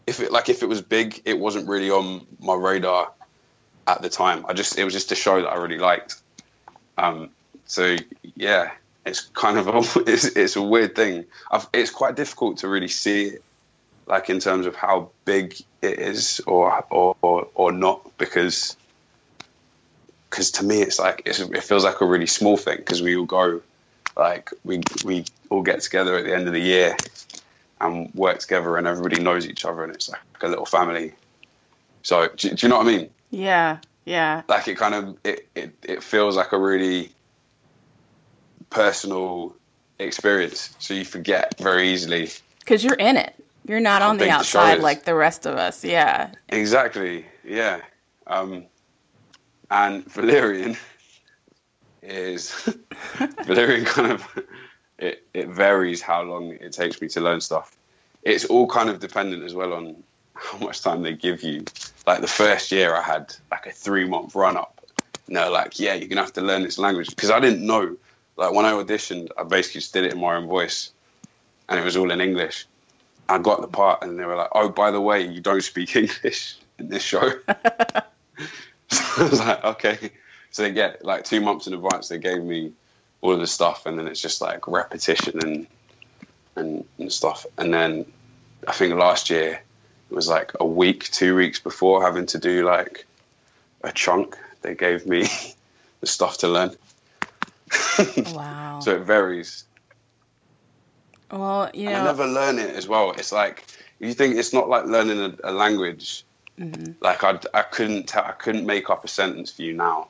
If 0.07 0.21
it 0.21 0.31
like 0.31 0.51
if 0.51 0.63
it 0.63 0.67
was 0.67 0.83
big, 0.83 1.23
it 1.25 1.39
wasn't 1.39 1.69
really 1.69 1.91
on 1.91 2.27
my 2.39 2.55
radar 2.55 3.11
at 3.87 4.03
the 4.03 4.09
time. 4.09 4.45
I 4.47 4.53
just 4.53 4.79
it 4.79 4.85
was 4.85 4.93
just 4.93 5.11
a 5.13 5.15
show 5.15 5.41
that 5.41 5.49
I 5.49 5.57
really 5.57 5.79
liked. 5.79 6.17
Um, 6.99 7.31
so 7.67 7.97
yeah, 8.35 8.73
it's 9.07 9.21
kind 9.21 9.59
of 9.59 9.69
a, 9.69 9.79
it's, 10.07 10.25
it's 10.25 10.57
a 10.57 10.63
weird 10.63 10.95
thing. 10.95 11.25
I've, 11.51 11.67
it's 11.73 11.91
quite 11.91 12.17
difficult 12.17 12.59
to 12.59 12.69
really 12.69 12.89
see 12.89 13.27
it, 13.27 13.45
like 14.07 14.29
in 14.29 14.41
terms 14.41 14.67
of 14.67 14.75
how 14.75 15.11
big 15.25 15.57
it 15.83 15.99
is 15.99 16.41
or 16.47 16.85
or 16.91 17.17
or, 17.23 17.49
or 17.55 17.73
not, 17.73 18.17
because 18.19 18.77
because 20.29 20.51
to 20.53 20.65
me 20.65 20.83
it's 20.83 20.99
like 20.99 21.23
it's, 21.25 21.41
it 21.41 21.65
feels 21.65 21.85
like 21.85 22.01
a 22.01 22.05
really 22.05 22.27
small 22.27 22.57
thing 22.57 22.77
because 22.77 23.01
we 23.01 23.17
all 23.17 23.25
go 23.25 23.63
like 24.17 24.51
we 24.65 24.83
we 25.05 25.25
all 25.51 25.63
get 25.63 25.81
together 25.81 26.17
at 26.17 26.25
the 26.25 26.35
end 26.35 26.47
of 26.47 26.53
the 26.53 26.61
year 26.61 26.97
and 27.81 28.13
work 28.15 28.39
together 28.39 28.77
and 28.77 28.87
everybody 28.87 29.23
knows 29.23 29.47
each 29.47 29.65
other 29.65 29.85
and 29.85 29.95
it's 29.95 30.09
like 30.09 30.21
a 30.43 30.49
little 30.49 30.67
family. 30.67 31.13
So 32.03 32.29
do, 32.37 32.51
do 32.51 32.67
you 32.67 32.69
know 32.69 32.79
what 32.79 32.87
I 32.87 32.97
mean? 32.97 33.11
Yeah, 33.31 33.79
yeah. 34.05 34.43
like 34.49 34.69
it 34.69 34.77
kind 34.77 34.95
of 34.95 35.19
it, 35.25 35.49
it, 35.55 35.73
it 35.83 36.03
feels 36.03 36.37
like 36.37 36.53
a 36.53 36.59
really 36.59 37.11
personal 38.71 39.55
experience 39.99 40.75
so 40.79 40.95
you 40.95 41.05
forget 41.05 41.59
very 41.59 41.89
easily. 41.91 42.31
Because 42.61 42.85
you're 42.85 42.95
in 42.95 43.17
it. 43.17 43.35
You're 43.67 43.81
not 43.81 44.03
on 44.03 44.19
the 44.19 44.31
outside 44.31 44.81
like 44.81 45.05
the 45.05 45.15
rest 45.15 45.47
of 45.47 45.57
us. 45.57 45.85
Yeah. 45.85 46.31
exactly. 46.49 47.27
Yeah. 47.45 47.81
Um 48.27 48.65
and 49.71 50.05
Valyrian 50.07 50.77
is 52.03 52.51
Valyrian 53.17 53.87
kind 53.87 54.13
of 54.13 54.45
it, 54.99 55.27
it 55.35 55.49
varies 55.49 56.01
how 56.01 56.23
long 56.23 56.53
it 56.53 56.73
takes 56.73 57.01
me 57.01 57.09
to 57.09 57.21
learn 57.21 57.41
stuff. 57.41 57.77
It's 58.23 58.45
all 58.45 58.67
kind 58.67 58.89
of 58.89 59.01
dependent 59.01 59.43
as 59.43 59.55
well 59.55 59.73
on 59.73 60.03
how 60.35 60.59
much 60.59 60.83
time 60.83 61.03
they 61.03 61.15
give 61.15 61.43
you. 61.43 61.65
Like 62.07 62.21
the 62.21 62.29
first 62.29 62.71
year 62.71 62.95
i 62.95 63.03
had 63.03 63.35
like 63.51 63.67
a 63.67 63.73
three 63.73 64.07
month 64.07 64.35
run 64.35 64.57
up. 64.57 64.81
And 65.27 65.37
they're 65.37 65.51
like 65.51 65.81
yeah 65.81 65.95
you're 65.95 66.09
gonna 66.09 66.23
have 66.23 66.35
to 66.35 66.41
learn 66.43 66.63
this 66.63 66.79
language. 66.79 67.09
Because 67.09 67.31
i 67.31 67.41
didn't 67.41 67.67
know 67.67 67.97
like 68.37 68.53
when 68.53 68.65
i 68.65 68.73
auditioned 68.73 69.29
i 69.37 69.43
basically 69.43 69.81
just 69.81 69.93
did 69.93 70.05
it 70.05 70.13
in 70.13 70.21
my 70.21 70.37
own 70.37 70.47
voice 70.47 70.93
and 71.69 71.79
it 71.79 71.85
was 71.85 71.97
all 71.97 72.11
in 72.11 72.21
english. 72.21 72.67
I 73.29 73.39
got 73.39 73.61
the 73.61 73.67
part 73.67 74.03
and 74.03 74.19
they 74.19 74.25
were 74.25 74.37
like 74.37 74.51
oh 74.53 74.69
by 74.69 74.91
the 74.91 75.01
way 75.01 75.27
you 75.27 75.41
don't 75.41 75.63
speak 75.63 75.97
english 76.05 76.57
in 76.79 76.89
this 76.89 77.03
show. 77.03 77.31
So 78.89 79.25
i 79.25 79.29
was 79.29 79.41
like 79.41 79.65
okay. 79.65 80.11
So 80.51 80.63
they 80.63 80.73
get 80.73 81.05
like 81.05 81.25
two 81.25 81.41
months 81.41 81.67
in 81.67 81.75
advance 81.75 82.09
they 82.09 82.19
gave 82.19 82.43
me 82.43 82.73
all 83.21 83.33
of 83.33 83.41
the 83.41 83.47
stuff 83.47 83.85
and 83.87 83.99
then 83.99 84.07
it's 84.07 84.21
just 84.21 84.41
like 84.41 84.69
repetition 84.69 85.41
and 85.43 85.67
and, 86.55 86.85
and 86.99 87.13
stuff. 87.13 87.47
And 87.59 87.75
then 87.75 88.07
i 88.69 88.73
think 88.73 88.95
last 88.95 89.31
year 89.31 89.61
it 90.11 90.15
was 90.15 90.29
like 90.29 90.53
a 90.61 90.67
week 90.67 91.05
two 91.11 91.35
weeks 91.35 91.59
before 91.59 92.03
having 92.03 92.27
to 92.27 92.39
do 92.39 92.65
like 92.65 93.07
a 93.83 93.93
chunk 93.93 94.37
they 94.63 94.75
gave 94.75 95.07
me 95.07 95.27
the 96.01 96.07
stuff 96.07 96.39
to 96.39 96.49
learn 96.49 96.71
Wow. 98.35 98.81
so 98.83 98.95
it 98.97 99.03
varies 99.03 99.65
Well, 101.31 101.71
you 101.75 101.89
and 101.89 101.97
I 101.97 102.05
never 102.05 102.27
learn 102.27 102.59
it 102.59 102.71
as 102.71 102.87
well. 102.87 103.13
It's 103.13 103.33
like 103.33 103.65
you 103.99 104.13
think 104.15 104.37
it's 104.37 104.53
not 104.53 104.69
like 104.69 104.85
learning 104.87 105.21
a, 105.21 105.51
a 105.51 105.53
language. 105.53 106.25
Mhm. 106.59 106.95
Like 107.01 107.25
I, 107.25 107.39
I 107.53 107.63
couldn't 107.63 108.09
tell, 108.09 108.25
I 108.25 108.33
couldn't 108.33 108.67
make 108.67 108.91
up 108.91 109.05
a 109.05 109.09
sentence 109.09 109.51
for 109.51 109.63
you 109.63 109.73
now. 109.73 110.09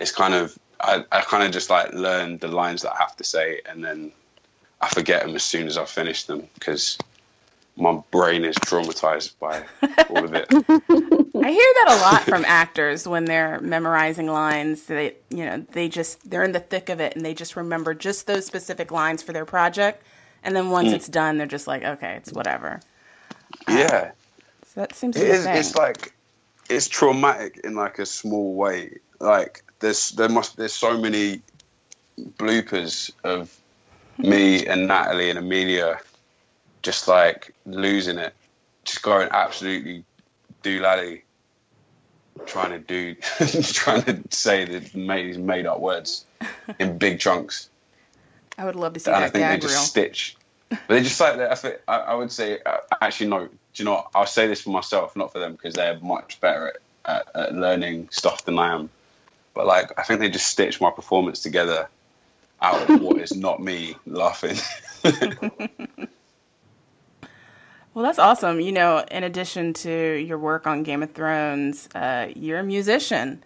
It's 0.00 0.12
kind 0.12 0.34
of 0.34 0.58
I, 0.80 1.04
I 1.12 1.20
kind 1.22 1.44
of 1.44 1.52
just 1.52 1.70
like 1.70 1.92
learn 1.92 2.38
the 2.38 2.48
lines 2.48 2.82
that 2.82 2.94
I 2.94 2.98
have 2.98 3.16
to 3.16 3.24
say, 3.24 3.60
and 3.66 3.84
then 3.84 4.12
I 4.80 4.88
forget 4.88 5.22
them 5.22 5.36
as 5.36 5.44
soon 5.44 5.66
as 5.66 5.76
I 5.76 5.84
finish 5.84 6.24
them 6.24 6.48
because 6.54 6.98
my 7.76 8.00
brain 8.10 8.44
is 8.44 8.56
traumatized 8.56 9.38
by 9.38 9.62
all 10.08 10.24
of 10.24 10.34
it. 10.34 10.48
I 11.42 11.50
hear 11.50 11.72
that 11.84 11.98
a 11.98 12.00
lot 12.02 12.22
from 12.24 12.44
actors 12.46 13.06
when 13.08 13.24
they're 13.24 13.60
memorizing 13.60 14.26
lines. 14.26 14.84
They, 14.84 15.14
you 15.30 15.44
know, 15.44 15.64
they 15.72 15.88
just 15.88 16.28
they're 16.30 16.44
in 16.44 16.52
the 16.52 16.60
thick 16.60 16.88
of 16.88 17.00
it 17.00 17.16
and 17.16 17.24
they 17.24 17.34
just 17.34 17.56
remember 17.56 17.94
just 17.94 18.26
those 18.26 18.46
specific 18.46 18.90
lines 18.90 19.22
for 19.22 19.32
their 19.32 19.44
project, 19.46 20.02
and 20.42 20.54
then 20.54 20.70
once 20.70 20.90
Mm. 20.90 20.94
it's 20.94 21.08
done, 21.08 21.38
they're 21.38 21.46
just 21.46 21.66
like, 21.66 21.82
okay, 21.84 22.14
it's 22.16 22.32
whatever. 22.32 22.80
yeah. 23.68 24.12
So 24.72 24.80
that 24.80 24.94
seems 24.94 25.16
to 25.16 25.22
It 25.22 25.28
is. 25.30 25.46
It's 25.46 25.74
like 25.76 26.12
it's 26.68 26.88
traumatic 26.88 27.60
in 27.64 27.74
like 27.74 27.98
a 27.98 28.06
small 28.06 28.54
way. 28.54 28.98
Like 29.18 29.62
there's 29.80 30.10
there 30.10 30.28
must 30.28 30.56
there's 30.56 30.72
so 30.74 30.98
many 30.98 31.42
bloopers 32.36 33.10
of 33.24 33.54
me 34.18 34.66
and 34.66 34.86
Nathalie 34.86 35.30
and 35.30 35.38
Emilia 35.38 35.98
just 36.82 37.08
like 37.08 37.54
losing 37.66 38.18
it, 38.18 38.34
just 38.84 39.02
going 39.02 39.28
absolutely 39.32 40.04
doolally, 40.62 41.22
trying 42.46 42.70
to 42.70 42.78
do, 42.78 43.14
trying 43.62 44.02
to 44.02 44.22
say 44.30 44.64
the 44.64 44.98
made 44.98 45.26
these 45.26 45.38
made 45.38 45.66
up 45.66 45.80
words 45.80 46.24
in 46.78 46.98
big 46.98 47.20
chunks. 47.20 47.68
I 48.58 48.64
would 48.64 48.76
love 48.76 48.94
to 48.94 49.00
see 49.00 49.10
and 49.10 49.16
I 49.16 49.20
that 49.28 49.32
think 49.32 49.48
they 49.48 49.58
just 49.58 49.74
reel. 49.74 49.84
stitch. 49.84 50.36
But 50.68 50.80
they 50.88 51.02
just 51.02 51.18
like 51.20 51.38
I, 51.38 51.54
think, 51.54 51.76
I, 51.88 51.96
I 51.96 52.14
would 52.14 52.30
say 52.30 52.58
uh, 52.64 52.78
actually 53.00 53.28
no. 53.28 53.46
Do 53.46 53.50
you 53.74 53.84
know? 53.84 53.92
What? 53.92 54.10
I'll 54.14 54.26
say 54.26 54.46
this 54.46 54.62
for 54.62 54.70
myself, 54.70 55.16
not 55.16 55.32
for 55.32 55.38
them, 55.38 55.52
because 55.52 55.74
they're 55.74 55.98
much 56.00 56.40
better 56.40 56.74
at, 57.04 57.26
at, 57.34 57.36
at 57.36 57.54
learning 57.54 58.08
stuff 58.10 58.44
than 58.44 58.58
I 58.58 58.74
am. 58.74 58.90
But 59.54 59.66
like, 59.66 59.98
I 59.98 60.02
think 60.02 60.20
they 60.20 60.30
just 60.30 60.48
stitch 60.48 60.80
my 60.80 60.90
performance 60.90 61.40
together 61.42 61.88
out 62.62 62.88
of 62.88 63.00
what 63.00 63.18
is 63.18 63.34
not 63.34 63.60
me 63.60 63.96
laughing. 64.06 64.56
Well, 67.94 68.04
that's 68.04 68.18
awesome. 68.18 68.60
You 68.60 68.72
know, 68.72 69.04
in 69.10 69.24
addition 69.24 69.72
to 69.74 69.90
your 70.16 70.38
work 70.38 70.66
on 70.66 70.82
Game 70.84 71.02
of 71.02 71.12
Thrones, 71.12 71.88
uh, 71.94 72.28
you're 72.36 72.60
a 72.60 72.64
musician. 72.64 73.42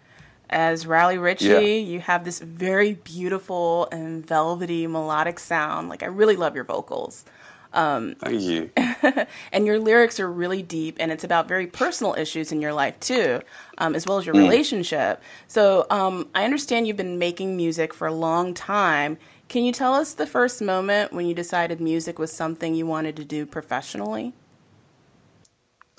As 0.47 0.85
Raleigh 0.85 1.17
Ritchie, 1.17 1.45
Yeah. 1.47 1.59
you 1.59 1.99
have 2.01 2.23
this 2.23 2.37
very 2.39 2.93
beautiful 2.93 3.87
and 3.91 4.23
velvety 4.25 4.85
melodic 4.85 5.39
sound. 5.39 5.89
Like, 5.89 6.03
I 6.03 6.05
really 6.05 6.35
love 6.35 6.53
your 6.53 6.63
vocals. 6.63 7.25
Um, 7.73 8.15
Thank 8.19 8.41
you. 8.41 8.69
and 9.51 9.65
your 9.65 9.79
lyrics 9.79 10.19
are 10.19 10.31
really 10.31 10.61
deep, 10.61 10.97
and 10.99 11.11
it's 11.11 11.23
about 11.23 11.47
very 11.47 11.65
personal 11.65 12.13
issues 12.13 12.51
in 12.51 12.61
your 12.61 12.71
life 12.73 12.97
too, 12.99 13.41
um, 13.79 13.95
as 13.95 14.05
well 14.05 14.19
as 14.19 14.25
your 14.27 14.35
Mm. 14.35 14.43
relationship. 14.43 15.21
So 15.47 15.87
um, 15.89 16.29
I 16.35 16.45
understand 16.45 16.87
you've 16.87 16.95
been 16.95 17.17
making 17.17 17.57
music 17.57 17.93
for 17.93 18.07
a 18.07 18.13
long 18.13 18.53
time. 18.53 19.17
Can 19.47 19.63
you 19.63 19.71
tell 19.71 19.93
us 19.93 20.13
the 20.13 20.25
first 20.27 20.61
moment 20.61 21.13
when 21.13 21.27
you 21.27 21.33
decided 21.33 21.79
music 21.79 22.19
was 22.19 22.31
something 22.31 22.73
you 22.73 22.85
wanted 22.85 23.15
to 23.17 23.23
do 23.23 23.45
professionally? 23.45 24.33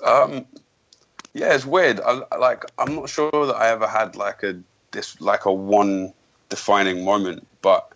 Um, 0.03 0.45
yeah, 1.33 1.53
it's 1.53 1.65
weird. 1.65 1.99
I, 2.01 2.21
like, 2.37 2.65
I'm 2.77 2.95
not 2.95 3.09
sure 3.09 3.31
that 3.31 3.55
I 3.55 3.69
ever 3.69 3.87
had 3.87 4.15
like 4.15 4.43
a 4.43 4.59
this 4.91 5.19
like 5.21 5.45
a 5.45 5.53
one 5.53 6.13
defining 6.49 7.03
moment, 7.03 7.47
but 7.61 7.91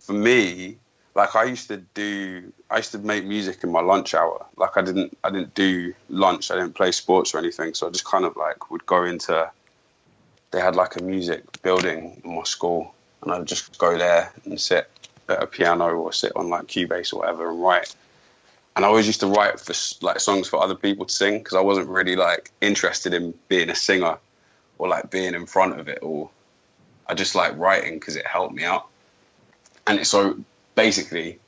for 0.00 0.12
me, 0.12 0.78
like 1.14 1.36
I 1.36 1.44
used 1.44 1.68
to 1.68 1.78
do, 1.94 2.52
I 2.70 2.78
used 2.78 2.92
to 2.92 2.98
make 2.98 3.24
music 3.24 3.62
in 3.62 3.70
my 3.70 3.80
lunch 3.80 4.14
hour. 4.14 4.46
Like 4.56 4.76
I 4.76 4.82
didn't, 4.82 5.16
I 5.22 5.30
didn't 5.30 5.54
do 5.54 5.94
lunch. 6.08 6.50
I 6.50 6.56
didn't 6.56 6.74
play 6.74 6.92
sports 6.92 7.34
or 7.34 7.38
anything. 7.38 7.74
So 7.74 7.86
I 7.86 7.90
just 7.90 8.04
kind 8.04 8.24
of 8.24 8.36
like 8.36 8.70
would 8.70 8.86
go 8.86 9.04
into. 9.04 9.50
They 10.50 10.60
had 10.60 10.76
like 10.76 10.96
a 10.96 11.02
music 11.02 11.62
building 11.62 12.20
in 12.24 12.36
my 12.36 12.42
school, 12.42 12.94
and 13.22 13.32
I'd 13.32 13.46
just 13.46 13.78
go 13.78 13.96
there 13.96 14.32
and 14.44 14.60
sit 14.60 14.88
at 15.28 15.42
a 15.42 15.46
piano 15.46 15.88
or 15.90 16.12
sit 16.12 16.32
on 16.36 16.48
like 16.48 16.66
Cubase 16.66 17.12
or 17.12 17.20
whatever 17.20 17.50
and 17.50 17.62
write. 17.62 17.94
And 18.74 18.84
I 18.84 18.88
always 18.88 19.06
used 19.06 19.20
to 19.20 19.26
write 19.26 19.60
for 19.60 19.74
like 20.04 20.20
songs 20.20 20.48
for 20.48 20.62
other 20.62 20.74
people 20.74 21.06
to 21.06 21.12
sing 21.12 21.38
because 21.38 21.54
I 21.54 21.60
wasn't 21.60 21.88
really 21.88 22.16
like 22.16 22.50
interested 22.60 23.14
in 23.14 23.34
being 23.48 23.70
a 23.70 23.74
singer 23.74 24.18
or 24.78 24.88
like 24.88 25.10
being 25.10 25.34
in 25.34 25.46
front 25.46 25.78
of 25.78 25.88
it 25.88 25.98
or 26.02 26.30
I 27.06 27.14
just 27.14 27.34
like 27.34 27.56
writing 27.58 27.94
because 27.94 28.16
it 28.16 28.26
helped 28.26 28.54
me 28.54 28.64
out. 28.64 28.86
And 29.86 30.06
so 30.06 30.38
basically, 30.74 31.38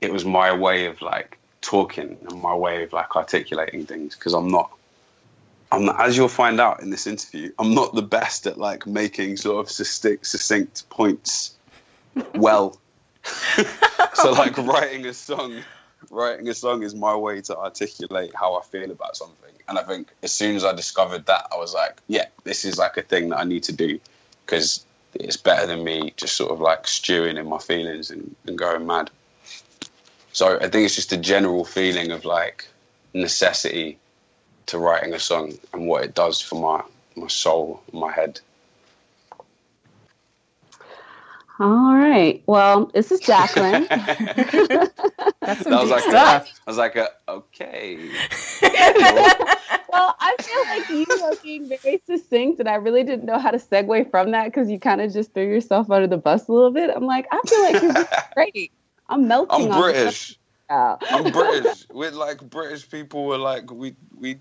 it 0.00 0.12
was 0.12 0.24
my 0.24 0.54
way 0.54 0.86
of 0.86 1.02
like 1.02 1.38
talking 1.60 2.16
and 2.28 2.40
my 2.40 2.54
way 2.54 2.84
of 2.84 2.92
like 2.92 3.16
articulating 3.16 3.84
things 3.84 4.14
because 4.14 4.34
I'm 4.34 4.50
not 4.50 4.70
I'm 5.70 5.88
as 5.88 6.16
you'll 6.16 6.28
find 6.28 6.60
out 6.60 6.80
in 6.80 6.90
this 6.90 7.06
interview, 7.06 7.52
I'm 7.58 7.74
not 7.74 7.94
the 7.94 8.02
best 8.02 8.46
at 8.46 8.58
like 8.58 8.86
making 8.86 9.36
sort 9.36 9.64
of 9.64 9.70
succinct, 9.70 10.26
succinct 10.26 10.88
points 10.88 11.54
well. 12.34 12.78
so 14.14 14.32
like 14.32 14.56
writing 14.58 15.04
a 15.06 15.12
song, 15.12 15.60
writing 16.10 16.48
a 16.48 16.54
song 16.54 16.82
is 16.82 16.94
my 16.94 17.14
way 17.14 17.42
to 17.42 17.56
articulate 17.56 18.34
how 18.34 18.54
I 18.54 18.62
feel 18.62 18.90
about 18.90 19.16
something. 19.16 19.52
And 19.68 19.78
I 19.78 19.82
think 19.82 20.08
as 20.22 20.32
soon 20.32 20.56
as 20.56 20.64
I 20.64 20.74
discovered 20.74 21.26
that, 21.26 21.48
I 21.52 21.56
was 21.56 21.74
like, 21.74 21.98
yeah, 22.06 22.26
this 22.44 22.64
is 22.64 22.78
like 22.78 22.96
a 22.96 23.02
thing 23.02 23.28
that 23.30 23.38
I 23.38 23.44
need 23.44 23.64
to 23.64 23.72
do 23.72 24.00
because 24.46 24.84
it's 25.14 25.36
better 25.36 25.66
than 25.66 25.84
me 25.84 26.14
just 26.16 26.36
sort 26.36 26.50
of 26.50 26.60
like 26.60 26.86
stewing 26.86 27.36
in 27.36 27.46
my 27.46 27.58
feelings 27.58 28.10
and, 28.10 28.34
and 28.46 28.56
going 28.56 28.86
mad. 28.86 29.10
So 30.32 30.56
I 30.56 30.68
think 30.68 30.86
it's 30.86 30.94
just 30.94 31.12
a 31.12 31.18
general 31.18 31.64
feeling 31.64 32.12
of 32.12 32.24
like 32.24 32.68
necessity 33.12 33.98
to 34.68 34.78
writing 34.78 35.14
a 35.14 35.18
song 35.18 35.52
and 35.72 35.86
what 35.86 36.04
it 36.04 36.14
does 36.14 36.40
for 36.40 36.56
my 36.56 36.82
my 37.16 37.28
soul, 37.28 37.82
my 37.92 38.12
head. 38.12 38.40
All 41.60 41.96
right. 41.96 42.40
Well, 42.46 42.86
this 42.94 43.10
is 43.10 43.18
Jacqueline. 43.18 43.86
That's 43.88 45.62
some 45.62 45.72
that 45.72 45.80
was 45.80 45.90
like 45.90 46.02
stuff. 46.02 46.46
A, 46.46 46.50
I 46.66 46.70
was 46.70 46.76
like, 46.76 46.94
a, 46.94 47.08
okay. 47.28 47.96
well, 48.62 50.14
I 50.20 50.36
feel 50.40 50.62
like 50.68 50.88
you 50.88 51.24
are 51.24 51.34
being 51.42 51.68
very 51.68 52.00
succinct, 52.06 52.60
and 52.60 52.68
I 52.68 52.76
really 52.76 53.02
didn't 53.02 53.24
know 53.24 53.40
how 53.40 53.50
to 53.50 53.58
segue 53.58 54.08
from 54.10 54.30
that 54.30 54.44
because 54.44 54.70
you 54.70 54.78
kind 54.78 55.00
of 55.00 55.12
just 55.12 55.34
threw 55.34 55.46
yourself 55.48 55.90
under 55.90 56.06
the 56.06 56.16
bus 56.16 56.46
a 56.46 56.52
little 56.52 56.70
bit. 56.70 56.90
I'm 56.94 57.06
like, 57.06 57.26
I 57.32 57.40
feel 57.44 57.62
like 57.62 57.82
you're 57.82 58.08
great. 58.34 58.70
I'm 59.08 59.26
melting. 59.26 59.72
I'm 59.72 59.80
British. 59.80 60.38
I'm 60.70 61.32
British. 61.32 61.86
We're 61.90 62.12
like 62.12 62.38
British 62.48 62.88
people. 62.88 63.24
We're 63.26 63.38
like 63.38 63.72
we 63.72 63.96
we 64.16 64.38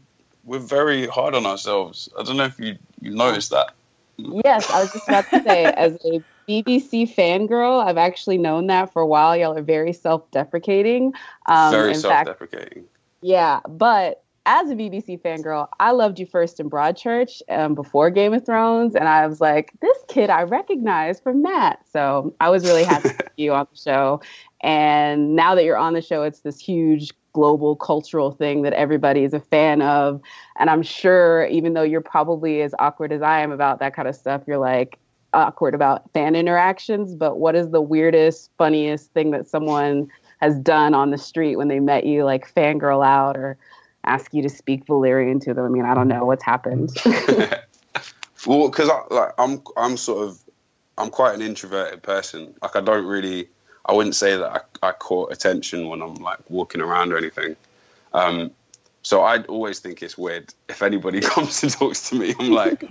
we're 0.48 0.60
very 0.60 1.06
hard 1.06 1.36
on 1.36 1.46
ourselves. 1.46 2.10
I 2.18 2.24
don't 2.24 2.38
know 2.38 2.46
if 2.46 2.60
you 2.60 2.78
you 3.02 3.12
noticed 3.12 3.52
that. 3.52 3.74
Yes, 4.18 4.72
I 4.72 4.82
was 4.82 4.92
just 4.92 5.08
about 5.08 5.30
to 5.30 5.44
say, 5.44 5.66
as 5.78 5.94
a 6.06 6.24
BBC 6.50 7.14
fangirl, 7.14 7.86
I've 7.86 7.98
actually 7.98 8.40
known 8.40 8.66
that 8.68 8.92
for 8.92 9.02
a 9.02 9.06
while. 9.06 9.38
Y'all 9.38 9.56
are 9.56 9.62
very 9.62 9.94
self-deprecating. 9.94 11.14
Um, 11.46 11.72
very 11.72 11.94
self-deprecating. 11.94 12.84
Fact, 12.84 12.98
yeah, 13.22 13.60
but 13.68 14.24
as 14.48 14.70
a 14.70 14.76
BBC 14.76 15.22
fangirl, 15.22 15.68
I 15.82 15.92
loved 15.92 16.20
you 16.20 16.26
first 16.26 16.62
in 16.62 16.70
Broadchurch 16.70 17.42
um, 17.50 17.76
before 17.76 18.10
Game 18.10 18.34
of 18.34 18.46
Thrones, 18.46 18.96
and 18.96 19.08
I 19.10 19.28
was 19.28 19.42
like, 19.42 19.74
this 19.82 19.98
kid 20.08 20.30
I 20.30 20.44
recognize 20.44 21.20
from 21.20 21.44
that. 21.44 21.82
So 21.92 22.34
I 22.40 22.50
was 22.50 22.64
really 22.64 22.86
happy 22.86 23.10
to 23.10 23.16
see 23.36 23.44
you 23.44 23.54
on 23.54 23.68
the 23.70 23.78
show. 23.92 24.22
And 24.62 25.36
now 25.36 25.54
that 25.54 25.66
you're 25.66 25.78
on 25.78 25.94
the 25.94 26.02
show, 26.02 26.24
it's 26.24 26.40
this 26.40 26.60
huge 26.60 27.12
global 27.34 27.76
cultural 27.76 28.32
thing 28.32 28.62
that 28.62 28.72
everybody 28.74 29.26
is 29.26 29.34
a 29.34 29.40
fan 29.42 29.82
of. 29.82 30.22
And 30.58 30.70
I'm 30.70 30.82
sure, 30.82 31.46
even 31.48 31.74
though 31.74 31.84
you're 31.84 32.02
probably 32.02 32.62
as 32.62 32.74
awkward 32.80 33.12
as 33.12 33.22
I 33.22 33.42
am 33.42 33.52
about 33.52 33.80
that 33.80 33.94
kind 33.94 34.08
of 34.08 34.16
stuff, 34.16 34.44
you're 34.48 34.58
like 34.58 34.98
awkward 35.34 35.76
about 35.76 36.10
fan 36.14 36.38
interactions. 36.38 37.16
But 37.16 37.38
what 37.38 37.54
is 37.54 37.72
the 37.72 37.82
weirdest, 37.82 38.50
funniest 38.58 39.12
thing 39.12 39.32
that 39.32 39.50
someone 39.50 40.08
has 40.40 40.58
done 40.60 40.94
on 40.94 41.12
the 41.12 41.18
street 41.18 41.58
when 41.58 41.68
they 41.68 41.82
met 41.82 42.06
you, 42.06 42.24
like 42.24 42.52
fangirl 42.54 43.06
out 43.06 43.36
or 43.36 43.58
ask 44.08 44.34
you 44.34 44.42
to 44.44 44.50
speak 44.50 44.86
Valyrian 44.86 45.42
to 45.42 45.54
them? 45.54 45.66
I 45.66 45.70
mean, 45.70 45.86
I 45.86 45.94
don't 45.94 46.08
know 46.08 46.26
what's 46.26 46.44
happened. 46.44 46.92
well, 48.46 48.70
because 48.70 48.90
like 49.10 49.32
I'm, 49.38 49.62
I'm 49.76 49.98
sort 49.98 50.28
of, 50.28 50.40
I'm 50.98 51.10
quite 51.10 51.36
an 51.36 51.42
introverted 51.42 52.04
person. 52.04 52.56
Like 52.62 52.76
I 52.76 52.82
don't 52.82 53.06
really 53.06 53.50
I 53.88 53.94
wouldn't 53.94 54.16
say 54.16 54.36
that 54.36 54.68
I, 54.84 54.90
I 54.90 54.92
caught 54.92 55.32
attention 55.32 55.88
when 55.88 56.02
I'm 56.02 56.16
like 56.16 56.40
walking 56.50 56.82
around 56.82 57.14
or 57.14 57.18
anything. 57.18 57.56
Um, 58.14 58.52
so 59.02 59.22
I 59.22 59.42
always 59.44 59.80
think 59.80 60.04
it's 60.04 60.18
weird 60.18 60.54
if 60.70 60.82
anybody 60.82 61.22
comes 61.22 61.64
and 61.64 61.72
talks 61.72 62.10
to 62.10 62.16
me. 62.16 62.36
I'm 62.38 62.52
like, 62.52 62.84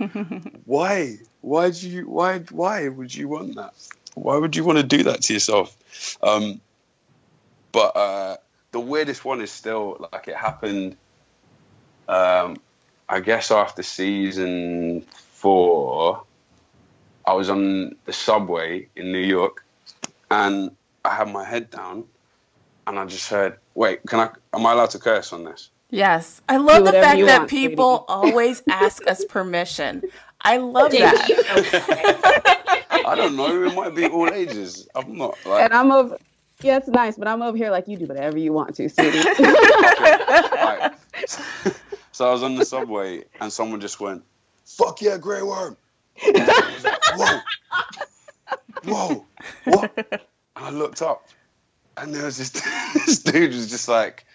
why? 0.65 1.17
Why 1.41 1.69
do 1.69 1.89
you? 1.89 2.09
Why? 2.09 2.39
Why 2.39 2.87
would 2.87 3.13
you 3.13 3.27
want 3.27 3.55
that? 3.55 3.73
Why 4.15 4.37
would 4.37 4.55
you 4.55 4.63
want 4.63 4.79
to 4.79 4.83
do 4.83 5.03
that 5.03 5.21
to 5.23 5.33
yourself? 5.33 6.17
Um, 6.23 6.59
but 7.71 7.95
uh, 7.95 8.37
the 8.71 8.79
weirdest 8.79 9.23
one 9.23 9.41
is 9.41 9.51
still 9.51 10.09
like 10.11 10.27
it 10.27 10.35
happened. 10.35 10.97
Um, 12.07 12.57
I 13.09 13.19
guess 13.19 13.51
after 13.51 13.83
season 13.83 15.01
four, 15.01 16.23
I 17.25 17.33
was 17.33 17.49
on 17.49 17.95
the 18.05 18.13
subway 18.13 18.87
in 18.95 19.11
New 19.11 19.19
York, 19.19 19.65
and 20.31 20.71
I 21.03 21.15
had 21.15 21.29
my 21.29 21.43
head 21.43 21.69
down 21.69 22.05
and 22.87 22.97
I 22.97 23.05
just 23.05 23.29
heard, 23.29 23.57
wait, 23.75 24.01
can 24.07 24.19
I, 24.19 24.29
am 24.53 24.65
I 24.65 24.71
allowed 24.71 24.91
to 24.91 24.99
curse 24.99 25.33
on 25.33 25.43
this? 25.43 25.69
Yes. 25.89 26.41
I 26.49 26.57
love 26.57 26.85
the 26.85 26.93
fact 26.93 27.19
that 27.19 27.39
want, 27.39 27.49
people 27.49 28.05
always 28.07 28.63
ask 28.69 29.05
us 29.07 29.23
permission. 29.25 30.03
I 30.41 30.57
love 30.57 30.91
that. 30.91 31.27
I 33.05 33.15
don't 33.15 33.35
know. 33.35 33.63
It 33.63 33.75
might 33.75 33.93
be 33.95 34.05
all 34.05 34.33
ages. 34.33 34.87
I'm 34.95 35.17
not 35.17 35.37
like. 35.45 35.65
And 35.65 35.73
I'm 35.73 35.91
over. 35.91 36.17
Yeah, 36.61 36.77
it's 36.77 36.87
nice, 36.87 37.17
but 37.17 37.27
I'm 37.27 37.41
over 37.41 37.55
here 37.55 37.69
like 37.69 37.87
you 37.87 37.97
do 37.97 38.05
whatever 38.05 38.37
you 38.37 38.51
want 38.51 38.75
to, 38.75 38.89
sweetie. 38.89 39.19
right. 39.39 40.91
So 42.17 42.27
I 42.27 42.31
was 42.31 42.41
on 42.41 42.55
the 42.55 42.65
subway 42.65 43.25
and 43.39 43.53
someone 43.53 43.79
just 43.79 43.99
went, 43.99 44.23
"Fuck 44.65 45.03
yeah, 45.03 45.19
Grey 45.19 45.43
Worm!" 45.43 45.77
Like, 46.25 47.03
Whoa, 47.13 47.39
whoa, 48.85 49.25
what? 49.65 49.93
And 50.07 50.19
I 50.55 50.71
looked 50.71 51.03
up, 51.03 51.27
and 51.95 52.15
there 52.15 52.25
was 52.25 52.39
this, 52.39 52.49
this 53.05 53.19
dude 53.19 53.53
was 53.53 53.69
just 53.69 53.87
like 53.87 54.25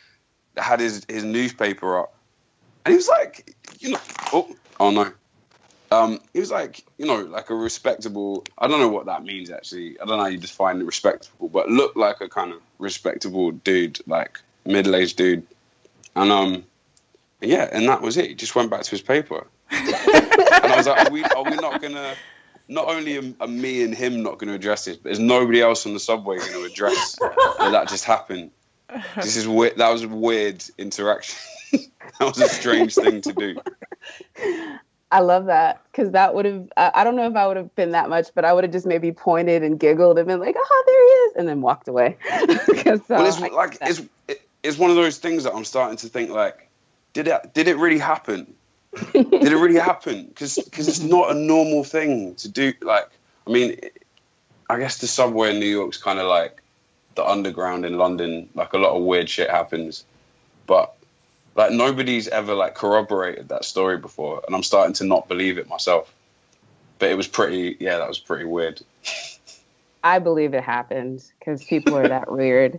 had 0.57 0.79
his 0.79 1.05
his 1.09 1.25
newspaper 1.25 1.99
up, 1.99 2.15
and 2.85 2.93
he 2.93 2.97
was 2.97 3.09
like, 3.09 3.53
you 3.81 3.91
know, 3.91 4.01
oh, 4.33 4.55
oh 4.79 4.91
no. 4.93 5.13
Um, 5.91 6.21
he 6.33 6.39
was 6.39 6.53
like, 6.53 6.85
you 6.99 7.07
know, 7.07 7.23
like 7.23 7.51
a 7.51 7.55
respectable. 7.57 8.45
I 8.59 8.69
don't 8.69 8.79
know 8.79 8.91
what 8.91 9.07
that 9.07 9.25
means 9.25 9.51
actually. 9.51 9.99
I 9.99 10.05
don't 10.05 10.19
know 10.19 10.23
how 10.23 10.29
you 10.29 10.39
define 10.39 10.81
it 10.81 10.85
respectable, 10.85 11.49
but 11.49 11.69
looked 11.69 11.97
like 11.97 12.21
a 12.21 12.29
kind 12.29 12.53
of 12.53 12.61
respectable 12.79 13.51
dude, 13.51 13.99
like 14.07 14.39
middle-aged 14.65 15.17
dude. 15.17 15.45
And 16.15 16.31
um, 16.31 16.65
yeah, 17.43 17.69
and 17.73 17.89
that 17.89 18.03
was 18.03 18.17
it. 18.17 18.29
He 18.29 18.35
just 18.35 18.55
went 18.55 18.71
back 18.71 18.83
to 18.83 18.91
his 18.91 19.03
paper. 19.03 19.47
and 19.71 19.95
I 19.95 20.75
was 20.77 20.87
like, 20.87 21.07
are 21.07 21.13
we, 21.13 21.25
are 21.25 21.45
we 21.45 21.57
not 21.57 21.81
gonna? 21.81 22.15
not 22.69 22.89
only 22.89 23.19
am, 23.19 23.37
am 23.41 23.61
me 23.61 23.83
and 23.83 23.95
him 23.95 24.23
not 24.23 24.39
going 24.39 24.49
to 24.49 24.55
address 24.55 24.85
this, 24.85 24.97
but 24.97 25.05
there's 25.05 25.19
nobody 25.19 25.61
else 25.61 25.87
on 25.87 25.95
the 25.95 26.01
subway 26.01 26.39
going 26.39 26.53
to 26.53 26.65
address 26.65 27.17
that 27.19 27.69
that 27.73 27.89
just 27.89 28.05
happened. 28.05 28.51
This 29.17 29.37
is 29.37 29.49
weird. 29.49 29.77
That 29.79 29.91
was 29.91 30.03
a 30.03 30.09
weird 30.09 30.65
interaction. 30.79 31.39
that 31.73 32.21
was 32.21 32.41
a 32.41 32.49
strange 32.49 32.95
thing 32.95 33.21
to 33.23 33.33
do. 33.33 33.57
I 35.11 35.21
love 35.21 35.47
that 35.47 35.83
because 35.91 36.13
that 36.13 36.35
would 36.35 36.47
have, 36.47 36.73
I 36.77 37.05
don't 37.05 37.17
know 37.17 37.27
if 37.27 37.37
I 37.37 37.47
would 37.47 37.57
have 37.57 37.75
been 37.75 37.91
that 37.91 38.09
much, 38.09 38.29
but 38.35 38.45
I 38.45 38.53
would 38.53 38.65
have 38.65 38.73
just 38.73 38.87
maybe 38.87 39.13
pointed 39.13 39.63
and 39.63 39.79
giggled 39.79 40.19
and 40.19 40.27
been 40.27 40.41
like, 40.41 40.57
oh, 40.59 40.83
there 40.87 41.03
he 41.03 41.11
is, 41.11 41.33
and 41.37 41.49
then 41.49 41.61
walked 41.61 41.89
away. 41.89 42.17
so, 42.31 43.01
well, 43.09 43.23
uh, 43.23 43.29
it's 43.29 43.41
like, 43.41 43.77
it's, 43.83 44.03
it's 44.63 44.79
one 44.79 44.91
of 44.91 44.97
those 44.97 45.19
things 45.19 45.45
that 45.45 45.55
I'm 45.55 45.65
starting 45.65 45.99
to 45.99 46.09
think 46.09 46.31
like, 46.31 46.69
did 47.13 47.29
it, 47.29 47.55
did 47.55 47.69
it 47.69 47.77
really 47.77 47.99
happen? 47.99 48.55
Did 49.13 49.33
it 49.33 49.57
really 49.57 49.79
happen? 49.79 50.27
Because 50.27 50.59
it's 50.59 51.03
not 51.03 51.31
a 51.31 51.35
normal 51.35 51.85
thing 51.85 52.35
to 52.37 52.49
do. 52.49 52.75
Like, 52.83 53.09
I 53.47 53.51
mean, 53.51 53.81
I 54.69 54.79
guess 54.79 54.99
the 54.99 55.07
subway 55.07 55.55
in 55.55 55.61
New 55.61 55.67
York's 55.67 55.97
kind 55.97 56.19
of 56.19 56.27
like 56.27 56.63
the 57.15 57.25
underground 57.25 57.85
in 57.85 57.97
London. 57.97 58.49
Like 58.55 58.73
a 58.73 58.79
lot 58.79 58.97
of 58.97 59.03
weird 59.03 59.29
shit 59.29 59.51
happens, 59.51 60.05
but 60.67 60.95
like 61.55 61.73
nobody's 61.73 62.29
ever 62.29 62.55
like 62.55 62.75
corroborated 62.75 63.49
that 63.49 63.65
story 63.65 63.99
before, 63.99 64.43
and 64.47 64.55
I'm 64.55 64.63
starting 64.63 64.95
to 64.95 65.05
not 65.05 65.29
believe 65.29 65.59
it 65.59 65.69
myself. 65.69 66.15
But 66.99 67.11
it 67.11 67.17
was 67.17 67.29
pretty, 67.29 67.77
yeah, 67.81 67.99
that 67.99 68.09
was 68.09 68.19
pretty 68.19 68.45
weird. 68.45 68.81
I 70.05 70.19
believe 70.19 70.55
it 70.55 70.65
happened 70.65 71.25
because 71.39 71.65
people 71.65 71.97
are 71.97 72.09
that 72.09 72.31
weird 72.31 72.79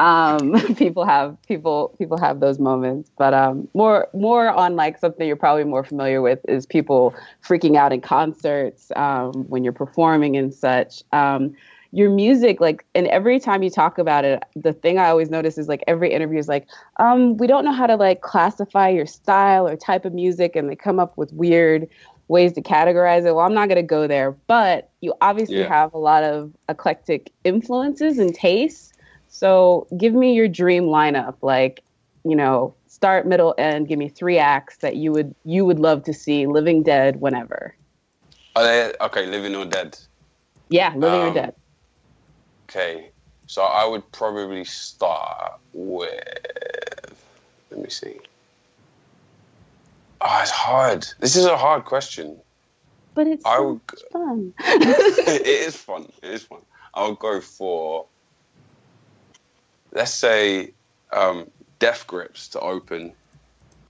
um, 0.00 0.54
people 0.76 1.04
have 1.04 1.36
people 1.46 1.94
people 1.98 2.18
have 2.18 2.40
those 2.40 2.58
moments 2.58 3.10
but 3.18 3.34
um, 3.34 3.68
more 3.74 4.08
more 4.14 4.50
on 4.50 4.76
like 4.76 4.98
something 4.98 5.26
you're 5.26 5.36
probably 5.36 5.64
more 5.64 5.84
familiar 5.84 6.22
with 6.22 6.40
is 6.48 6.66
people 6.66 7.14
freaking 7.46 7.76
out 7.76 7.92
in 7.92 8.00
concerts 8.00 8.92
um, 8.96 9.44
when 9.48 9.64
you're 9.64 9.72
performing 9.74 10.36
and 10.36 10.54
such 10.54 11.04
um, 11.12 11.54
your 11.92 12.10
music 12.10 12.60
like 12.60 12.84
and 12.94 13.08
every 13.08 13.40
time 13.40 13.62
you 13.62 13.70
talk 13.70 13.98
about 13.98 14.24
it 14.24 14.42
the 14.56 14.72
thing 14.72 14.98
i 14.98 15.08
always 15.08 15.30
notice 15.30 15.58
is 15.58 15.68
like 15.68 15.82
every 15.88 16.12
interview 16.12 16.38
is 16.38 16.48
like 16.48 16.66
um, 16.98 17.36
we 17.38 17.46
don't 17.46 17.64
know 17.64 17.72
how 17.72 17.86
to 17.86 17.96
like 17.96 18.22
classify 18.22 18.88
your 18.88 19.06
style 19.06 19.68
or 19.68 19.76
type 19.76 20.04
of 20.04 20.14
music 20.14 20.56
and 20.56 20.70
they 20.70 20.76
come 20.76 20.98
up 21.00 21.16
with 21.18 21.32
weird 21.32 21.88
ways 22.28 22.52
to 22.54 22.62
categorize 22.62 23.26
it. 23.26 23.34
Well, 23.34 23.44
I'm 23.44 23.54
not 23.54 23.68
going 23.68 23.76
to 23.76 23.82
go 23.82 24.06
there, 24.06 24.32
but 24.46 24.90
you 25.00 25.14
obviously 25.20 25.64
Yeah. 25.64 25.64
have 25.64 25.92
a 25.94 25.98
lot 25.98 26.22
of 26.22 26.52
eclectic 26.68 27.32
influences 27.44 28.18
and 28.18 28.34
tastes. 28.34 28.89
So 29.40 29.86
give 29.96 30.12
me 30.12 30.34
your 30.34 30.48
dream 30.48 30.84
lineup, 30.84 31.36
like, 31.40 31.82
you 32.26 32.36
know, 32.36 32.74
start, 32.88 33.26
middle, 33.26 33.54
end. 33.56 33.88
Give 33.88 33.98
me 33.98 34.10
three 34.10 34.36
acts 34.36 34.76
that 34.82 34.96
you 34.96 35.12
would 35.12 35.34
you 35.46 35.64
would 35.64 35.78
love 35.78 36.04
to 36.04 36.12
see, 36.12 36.46
living, 36.46 36.82
dead, 36.82 37.22
whenever. 37.22 37.74
Are 38.54 38.62
they 38.62 38.92
okay? 39.00 39.24
Living 39.24 39.56
or 39.56 39.64
dead? 39.64 39.96
Yeah, 40.68 40.92
living 40.94 41.22
or 41.22 41.28
Um, 41.28 41.34
dead. 41.34 41.54
Okay, 42.68 43.08
so 43.46 43.62
I 43.62 43.86
would 43.86 44.12
probably 44.12 44.62
start 44.66 45.52
with. 45.72 46.20
Let 47.70 47.80
me 47.80 47.88
see. 47.88 48.20
Oh, 50.20 50.38
it's 50.42 50.50
hard. 50.50 51.06
This 51.20 51.34
is 51.34 51.46
a 51.46 51.56
hard 51.56 51.86
question. 51.86 52.38
But 53.14 53.26
it's 53.26 53.46
I 53.46 53.58
would. 53.58 53.80
fun. 54.12 54.52
it 54.58 55.46
is 55.46 55.76
fun. 55.76 56.12
It 56.22 56.30
is 56.30 56.42
fun. 56.42 56.60
I'll 56.92 57.14
go 57.14 57.40
for. 57.40 58.04
Let's 59.92 60.14
say, 60.14 60.72
um, 61.12 61.50
Death 61.78 62.06
Grips 62.06 62.48
to 62.48 62.60
open, 62.60 63.12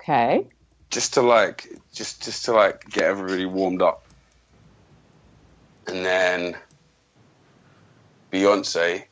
Okay. 0.01 0.47
just 0.91 1.15
to 1.15 1.23
like, 1.23 1.69
just 1.93 2.23
just 2.25 2.45
to 2.47 2.53
like 2.53 2.89
get 2.91 3.05
everybody 3.05 3.47
warmed 3.47 3.83
up, 3.83 4.07
and 5.87 6.05
then 6.05 6.57
Beyonce. 8.33 9.05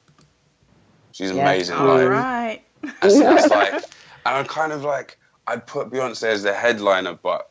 She's 1.12 1.30
amazing. 1.30 1.76
All 1.76 1.86
live. 1.86 2.10
right. 2.10 2.62
And 3.02 3.12
so 3.12 3.34
it's 3.36 3.50
like, 3.50 3.72
and 3.74 3.82
I'm 4.24 4.46
kind 4.46 4.72
of 4.72 4.84
like, 4.84 5.18
I'd 5.46 5.66
put 5.66 5.90
Beyonce 5.90 6.24
as 6.28 6.42
the 6.44 6.54
headliner, 6.54 7.14
but 7.14 7.50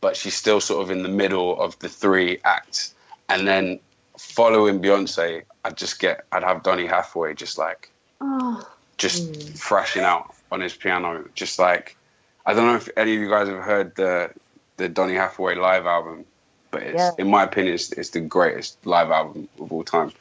but 0.00 0.16
she's 0.16 0.34
still 0.34 0.60
sort 0.60 0.82
of 0.82 0.90
in 0.90 1.02
the 1.02 1.08
middle 1.08 1.60
of 1.60 1.78
the 1.80 1.88
three 1.88 2.38
acts. 2.44 2.94
And 3.28 3.46
then 3.46 3.80
following 4.18 4.80
Beyonce, 4.80 5.42
I'd 5.64 5.76
just 5.76 5.98
get, 5.98 6.24
I'd 6.32 6.42
have 6.42 6.62
Donny 6.62 6.86
Hathaway 6.86 7.34
just 7.34 7.58
like, 7.58 7.89
Oh. 8.20 8.66
just 8.98 9.28
hmm. 9.28 9.52
thrashing 9.54 10.02
out 10.02 10.34
on 10.52 10.60
his 10.60 10.74
piano, 10.74 11.24
just 11.34 11.58
like, 11.58 11.96
I 12.44 12.54
don't 12.54 12.66
know 12.66 12.76
if 12.76 12.88
any 12.96 13.14
of 13.14 13.20
you 13.20 13.28
guys 13.30 13.48
have 13.48 13.62
heard 13.62 13.94
the 13.96 14.30
the 14.76 14.88
Donny 14.88 15.14
Hathaway 15.14 15.56
live 15.56 15.84
album, 15.86 16.24
but 16.70 16.82
it's, 16.82 16.96
Yeah. 16.96 17.10
in 17.18 17.28
my 17.28 17.44
opinion, 17.44 17.74
it's, 17.74 17.92
it's 17.92 18.10
the 18.10 18.20
greatest 18.20 18.84
live 18.86 19.10
album 19.10 19.48
of 19.60 19.70
all 19.72 19.84
time. 19.84 20.12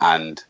And 0.00 0.42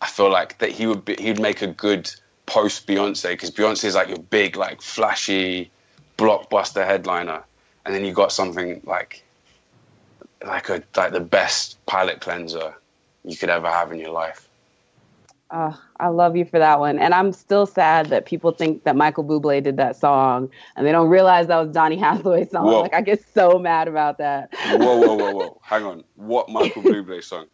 I 0.00 0.06
feel 0.06 0.30
like 0.30 0.58
that 0.58 0.70
he 0.70 0.86
would 0.86 1.04
be, 1.04 1.14
he'd 1.16 1.38
make 1.38 1.60
a 1.60 1.66
good 1.66 2.10
post 2.46 2.86
Beyonce 2.86 3.28
because 3.30 3.50
Beyonce 3.50 3.84
is 3.84 3.94
like 3.94 4.08
your 4.08 4.18
big, 4.18 4.56
like 4.56 4.80
flashy, 4.80 5.70
blockbuster 6.16 6.84
headliner, 6.86 7.42
and 7.84 7.94
then 7.94 8.04
you 8.04 8.12
got 8.12 8.32
something 8.32 8.80
like 8.84 9.22
like 10.44 10.68
a 10.70 10.82
like 10.96 11.12
the 11.12 11.20
best 11.20 11.76
palate 11.86 12.20
cleanser 12.20 12.74
you 13.24 13.36
could 13.36 13.50
ever 13.50 13.68
have 13.68 13.92
in 13.92 13.98
your 13.98 14.10
life. 14.10 14.48
Oh, 15.52 15.80
I 15.98 16.08
love 16.08 16.36
you 16.36 16.44
for 16.44 16.58
that 16.60 16.78
one. 16.78 16.98
And 16.98 17.12
I'm 17.12 17.32
still 17.32 17.66
sad 17.66 18.06
that 18.06 18.24
people 18.24 18.52
think 18.52 18.84
that 18.84 18.94
Michael 18.94 19.24
Bublé 19.24 19.60
did 19.62 19.76
that 19.78 19.96
song 19.96 20.48
and 20.76 20.86
they 20.86 20.92
don't 20.92 21.08
realize 21.08 21.48
that 21.48 21.58
was 21.58 21.70
Donny 21.70 21.96
Hathaway's 22.00 22.50
song. 22.50 22.66
Whoa. 22.66 22.82
Like 22.82 22.94
I 22.94 23.00
get 23.00 23.24
so 23.34 23.58
mad 23.58 23.88
about 23.88 24.18
that. 24.18 24.54
Whoa, 24.74 24.96
whoa, 24.96 25.14
whoa, 25.16 25.32
whoa! 25.32 25.60
Hang 25.62 25.84
on, 25.84 26.04
what 26.14 26.48
Michael 26.48 26.82
Bublé 26.82 27.22
song? 27.22 27.46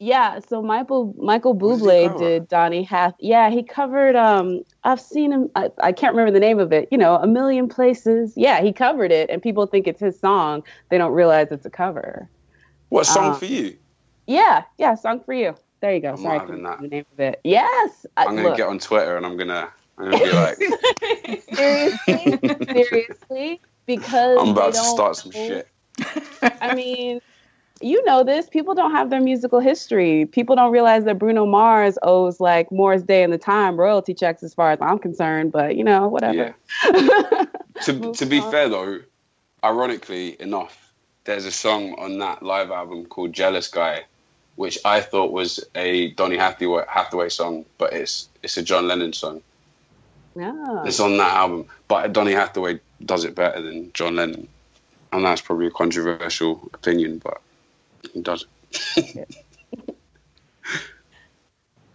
Yeah, 0.00 0.38
so 0.46 0.62
Michael 0.62 1.12
Michael 1.18 1.56
Bublé 1.56 2.16
did 2.18 2.46
Donny 2.48 2.84
Hath. 2.84 3.14
Yeah, 3.18 3.50
he 3.50 3.64
covered. 3.64 4.14
Um, 4.14 4.62
I've 4.84 5.00
seen 5.00 5.32
him. 5.32 5.50
I, 5.56 5.70
I 5.82 5.90
can't 5.90 6.14
remember 6.14 6.30
the 6.30 6.38
name 6.38 6.60
of 6.60 6.72
it. 6.72 6.86
You 6.92 6.98
know, 6.98 7.16
a 7.16 7.26
million 7.26 7.68
places. 7.68 8.32
Yeah, 8.36 8.60
he 8.60 8.72
covered 8.72 9.10
it, 9.10 9.28
and 9.28 9.42
people 9.42 9.66
think 9.66 9.88
it's 9.88 10.00
his 10.00 10.16
song. 10.20 10.62
They 10.90 10.98
don't 10.98 11.12
realize 11.12 11.48
it's 11.50 11.66
a 11.66 11.70
cover. 11.70 12.28
What 12.90 13.06
song 13.06 13.32
Uh, 13.32 13.34
for 13.34 13.46
you? 13.46 13.76
Yeah, 14.28 14.62
yeah, 14.76 14.94
song 14.94 15.20
for 15.20 15.32
you. 15.32 15.56
There 15.80 15.94
you 15.94 16.00
go. 16.00 16.10
I'm 16.10 16.16
Sorry, 16.16 16.60
not 16.60 16.80
the 16.82 16.88
name 16.88 17.04
of 17.12 17.20
it. 17.20 17.40
Yes, 17.44 18.06
I- 18.16 18.24
I'm 18.24 18.36
gonna 18.36 18.48
look. 18.48 18.56
get 18.56 18.68
on 18.68 18.78
Twitter 18.78 19.16
and 19.16 19.24
I'm 19.24 19.36
gonna 19.36 19.70
I'm 19.96 20.10
gonna 20.10 20.24
be 20.24 20.32
like, 20.32 21.42
seriously, 21.54 22.66
seriously, 22.72 23.60
because 23.86 24.38
I'm 24.40 24.48
about 24.50 24.74
to 24.74 24.80
start 24.80 25.16
some 25.16 25.32
know- 25.32 25.46
shit. 25.46 25.68
I 26.60 26.74
mean, 26.74 27.20
you 27.80 28.04
know 28.04 28.22
this. 28.24 28.48
People 28.48 28.74
don't 28.74 28.92
have 28.92 29.10
their 29.10 29.20
musical 29.20 29.60
history. 29.60 30.26
People 30.26 30.56
don't 30.56 30.72
realize 30.72 31.04
that 31.04 31.18
Bruno 31.18 31.46
Mars 31.46 31.98
owes 32.02 32.40
like 32.40 32.70
Morris 32.72 33.02
Day 33.02 33.22
and 33.22 33.32
the 33.32 33.38
Time 33.38 33.76
royalty 33.76 34.14
checks, 34.14 34.42
as 34.42 34.54
far 34.54 34.70
as 34.72 34.78
I'm 34.80 34.98
concerned. 34.98 35.52
But 35.52 35.76
you 35.76 35.84
know, 35.84 36.08
whatever. 36.08 36.54
Yeah. 36.84 37.44
to 37.82 38.12
to 38.12 38.26
be 38.26 38.40
fair 38.40 38.68
though, 38.68 39.00
ironically 39.64 40.40
enough, 40.40 40.92
there's 41.24 41.44
a 41.44 41.52
song 41.52 41.94
on 41.98 42.18
that 42.18 42.42
live 42.42 42.70
album 42.70 43.06
called 43.06 43.32
"Jealous 43.32 43.68
Guy," 43.68 44.04
which 44.58 44.78
I 44.84 45.00
thought 45.00 45.30
was 45.32 45.64
a 45.76 46.10
Donny 46.10 46.36
Hathaway, 46.36 46.84
Hathaway 46.88 47.28
song, 47.28 47.64
but 47.78 47.92
it's 47.92 48.28
it's 48.42 48.56
a 48.56 48.62
John 48.62 48.88
Lennon 48.88 49.12
song. 49.12 49.40
Yeah. 50.34 50.84
It's 50.84 50.98
on 50.98 51.16
that 51.18 51.32
album, 51.32 51.66
but 51.86 52.12
Donny 52.12 52.32
Hathaway 52.32 52.80
does 53.04 53.24
it 53.24 53.36
better 53.36 53.62
than 53.62 53.92
John 53.92 54.16
Lennon, 54.16 54.48
and 55.12 55.24
that's 55.24 55.40
probably 55.40 55.68
a 55.68 55.70
controversial 55.70 56.68
opinion, 56.74 57.18
but 57.22 57.40
he 58.12 58.20
does. 58.20 58.46
it. 58.96 59.36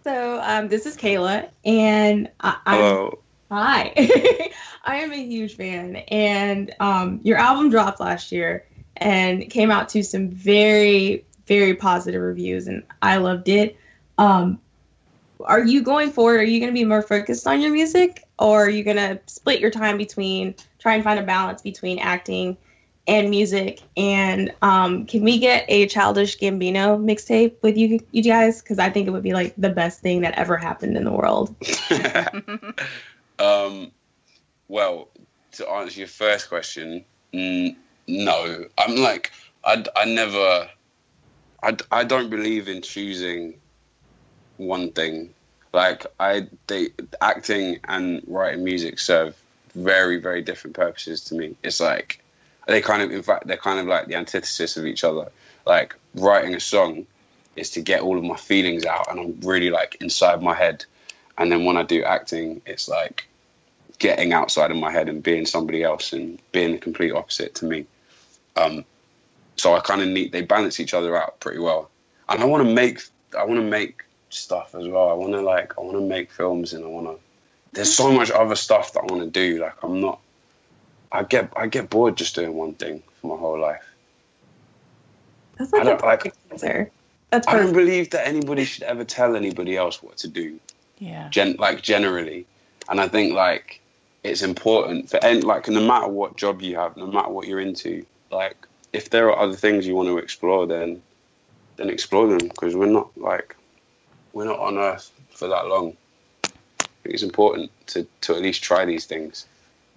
So 0.04 0.38
um, 0.42 0.68
this 0.68 0.84
is 0.84 0.98
Kayla, 0.98 1.48
and 1.64 2.28
I, 2.38 2.58
I'm 2.66 2.78
Hello. 2.78 3.18
hi. 3.50 3.94
I 4.84 4.96
am 4.96 5.10
a 5.12 5.16
huge 5.16 5.56
fan, 5.56 5.96
and 5.96 6.74
um, 6.78 7.20
your 7.22 7.38
album 7.38 7.70
dropped 7.70 8.00
last 8.00 8.30
year 8.30 8.66
and 8.98 9.48
came 9.48 9.70
out 9.70 9.88
to 9.90 10.04
some 10.04 10.28
very, 10.28 11.24
very 11.46 11.74
positive 11.74 12.22
reviews, 12.22 12.66
and 12.66 12.82
I 13.02 13.16
loved 13.16 13.48
it. 13.48 13.76
Um, 14.18 14.60
are 15.44 15.64
you 15.64 15.82
going 15.82 16.10
forward? 16.10 16.40
Are 16.40 16.44
you 16.44 16.60
going 16.60 16.72
to 16.72 16.78
be 16.78 16.84
more 16.84 17.02
focused 17.02 17.46
on 17.46 17.60
your 17.60 17.72
music, 17.72 18.24
or 18.38 18.66
are 18.66 18.70
you 18.70 18.84
going 18.84 18.96
to 18.96 19.20
split 19.26 19.60
your 19.60 19.70
time 19.70 19.98
between 19.98 20.54
try 20.78 20.94
and 20.94 21.04
find 21.04 21.18
a 21.18 21.22
balance 21.22 21.62
between 21.62 21.98
acting 21.98 22.56
and 23.06 23.30
music? 23.30 23.80
And 23.96 24.52
um, 24.62 25.06
can 25.06 25.22
we 25.22 25.38
get 25.38 25.64
a 25.68 25.86
Childish 25.86 26.38
Gambino 26.38 26.98
mixtape 26.98 27.54
with 27.62 27.76
you, 27.76 28.00
you 28.12 28.22
guys? 28.22 28.62
Because 28.62 28.78
I 28.78 28.90
think 28.90 29.06
it 29.06 29.10
would 29.10 29.22
be 29.22 29.34
like 29.34 29.54
the 29.56 29.70
best 29.70 30.00
thing 30.00 30.22
that 30.22 30.34
ever 30.38 30.56
happened 30.56 30.96
in 30.96 31.04
the 31.04 31.12
world. 31.12 31.54
Um, 33.38 33.90
well, 34.68 35.08
to 35.52 35.68
answer 35.68 35.98
your 35.98 36.08
first 36.08 36.48
question, 36.48 37.04
mm, 37.32 37.76
no. 38.06 38.66
I'm 38.78 38.96
like, 38.96 39.32
I, 39.64 39.84
I 39.96 40.04
never, 40.04 40.68
I, 41.64 41.76
I 41.90 42.04
don't 42.04 42.28
believe 42.28 42.68
in 42.68 42.82
choosing 42.82 43.54
one 44.58 44.92
thing. 44.92 45.30
Like, 45.72 46.06
I, 46.20 46.48
they, 46.66 46.90
acting 47.20 47.80
and 47.84 48.22
writing 48.26 48.64
music 48.64 48.98
serve 48.98 49.34
very, 49.74 50.18
very 50.18 50.42
different 50.42 50.76
purposes 50.76 51.24
to 51.24 51.34
me. 51.34 51.56
It's 51.62 51.80
like, 51.80 52.22
they 52.68 52.82
kind 52.82 53.02
of, 53.02 53.10
in 53.10 53.22
fact, 53.22 53.46
they're 53.46 53.56
kind 53.56 53.80
of 53.80 53.86
like 53.86 54.06
the 54.06 54.14
antithesis 54.16 54.76
of 54.76 54.84
each 54.84 55.04
other. 55.04 55.30
Like, 55.66 55.96
writing 56.14 56.54
a 56.54 56.60
song 56.60 57.06
is 57.56 57.70
to 57.70 57.80
get 57.80 58.02
all 58.02 58.18
of 58.18 58.24
my 58.24 58.36
feelings 58.36 58.84
out, 58.84 59.10
and 59.10 59.18
I'm 59.18 59.40
really 59.40 59.70
like 59.70 59.96
inside 60.00 60.42
my 60.42 60.54
head. 60.54 60.84
And 61.38 61.50
then 61.50 61.64
when 61.64 61.78
I 61.78 61.82
do 61.82 62.04
acting, 62.04 62.60
it's 62.66 62.88
like 62.88 63.26
getting 63.98 64.32
outside 64.34 64.70
of 64.70 64.76
my 64.76 64.92
head 64.92 65.08
and 65.08 65.22
being 65.22 65.46
somebody 65.46 65.82
else 65.82 66.12
and 66.12 66.38
being 66.52 66.72
the 66.72 66.78
complete 66.78 67.12
opposite 67.12 67.54
to 67.56 67.64
me. 67.64 67.86
Um, 68.54 68.84
so 69.56 69.74
I 69.74 69.80
kind 69.80 70.02
of 70.02 70.08
need 70.08 70.32
they 70.32 70.42
balance 70.42 70.80
each 70.80 70.94
other 70.94 71.16
out 71.16 71.40
pretty 71.40 71.58
well. 71.58 71.90
And 72.28 72.42
I 72.42 72.44
want 72.46 72.66
to 72.66 72.72
make 72.72 73.00
I 73.36 73.44
want 73.44 73.60
to 73.60 73.66
make 73.66 74.02
stuff 74.30 74.74
as 74.74 74.86
well. 74.86 75.08
I 75.08 75.14
want 75.14 75.32
to 75.32 75.40
like 75.40 75.78
I 75.78 75.80
want 75.80 75.96
to 75.96 76.06
make 76.06 76.30
films 76.30 76.72
and 76.72 76.84
I 76.84 76.88
want 76.88 77.06
to. 77.06 77.18
There's 77.72 77.92
so 77.92 78.12
much 78.12 78.30
other 78.30 78.54
stuff 78.56 78.92
that 78.92 79.00
I 79.00 79.12
want 79.12 79.22
to 79.24 79.30
do. 79.30 79.60
Like 79.60 79.82
I'm 79.82 80.00
not. 80.00 80.20
I 81.12 81.22
get 81.22 81.52
I 81.56 81.66
get 81.66 81.90
bored 81.90 82.16
just 82.16 82.34
doing 82.34 82.54
one 82.54 82.74
thing 82.74 83.02
for 83.20 83.34
my 83.34 83.40
whole 83.40 83.58
life. 83.58 83.84
That's 85.56 85.72
I 85.72 85.78
like 85.78 85.86
a 85.86 85.90
don't 85.90 86.02
like. 86.02 86.18
perfect 86.20 86.36
answer. 86.50 86.90
That's 87.30 87.48
I 87.48 87.56
don't 87.56 87.72
believe 87.72 88.10
that 88.10 88.26
anybody 88.26 88.64
should 88.64 88.84
ever 88.84 89.04
tell 89.04 89.34
anybody 89.36 89.76
else 89.76 90.02
what 90.02 90.16
to 90.18 90.28
do. 90.28 90.58
Yeah. 90.98 91.28
Gen- 91.30 91.56
like 91.58 91.82
generally, 91.82 92.46
and 92.88 93.00
I 93.00 93.08
think 93.08 93.34
like 93.34 93.80
it's 94.22 94.42
important 94.42 95.10
for 95.10 95.22
any, 95.24 95.40
like 95.40 95.68
no 95.68 95.80
matter 95.80 96.08
what 96.08 96.36
job 96.36 96.62
you 96.62 96.76
have, 96.76 96.96
no 96.96 97.06
matter 97.06 97.28
what 97.28 97.46
you're 97.46 97.60
into, 97.60 98.06
like 98.30 98.56
if 98.94 99.10
there 99.10 99.28
are 99.28 99.38
other 99.38 99.56
things 99.56 99.86
you 99.86 99.94
want 99.94 100.08
to 100.08 100.18
explore, 100.18 100.66
then 100.66 101.02
then 101.76 101.90
explore 101.90 102.28
them 102.28 102.48
because 102.48 102.76
we're 102.76 102.86
not 102.86 103.10
like 103.16 103.56
we're 104.32 104.44
not 104.44 104.60
on 104.60 104.78
Earth 104.78 105.10
for 105.30 105.48
that 105.48 105.66
long. 105.66 105.96
I 106.44 106.86
think 107.02 107.14
it's 107.14 107.22
important 107.22 107.70
to 107.88 108.06
to 108.22 108.34
at 108.34 108.42
least 108.42 108.62
try 108.62 108.84
these 108.84 109.04
things. 109.04 109.46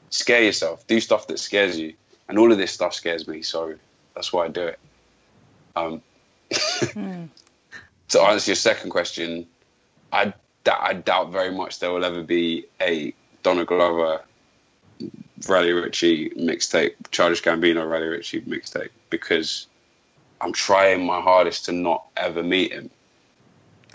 Scare 0.09 0.43
yourself, 0.43 0.85
do 0.87 0.99
stuff 0.99 1.27
that 1.27 1.37
scares 1.39 1.77
you, 1.79 1.93
and 2.27 2.39
all 2.39 2.51
of 2.51 2.57
this 2.57 2.71
stuff 2.71 2.93
scares 2.93 3.27
me, 3.27 3.41
so 3.43 3.75
that's 4.15 4.33
why 4.33 4.45
I 4.45 4.47
do 4.47 4.67
it. 4.67 4.79
Um, 5.75 6.01
to 8.09 8.21
answer 8.21 8.51
your 8.51 8.55
second 8.55 8.89
question, 8.89 9.45
I 10.11 10.33
I 10.65 10.93
doubt 10.93 11.31
very 11.31 11.51
much 11.51 11.79
there 11.79 11.91
will 11.91 12.03
ever 12.03 12.23
be 12.23 12.65
a 12.81 13.13
Donald 13.43 13.67
Glover 13.67 14.21
Raleigh 15.47 15.73
Ritchie 15.73 16.31
mixtape, 16.31 16.95
Childish 17.11 17.43
Gambino 17.43 17.89
Raleigh 17.89 18.07
Ritchie 18.07 18.41
mixtape, 18.41 18.89
because 19.09 19.67
I'm 20.41 20.53
trying 20.53 21.05
my 21.05 21.21
hardest 21.21 21.65
to 21.65 21.71
not 21.71 22.05
ever 22.15 22.43
meet 22.43 22.71
him. 22.71 22.89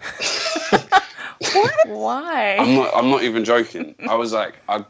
What? 1.54 1.88
Why? 1.88 2.56
I'm 2.58 2.74
not. 2.74 2.90
I'm 2.94 3.10
not 3.10 3.22
even 3.24 3.44
joking. 3.44 3.94
I 4.08 4.14
was 4.14 4.32
like, 4.32 4.54
I, 4.68 4.84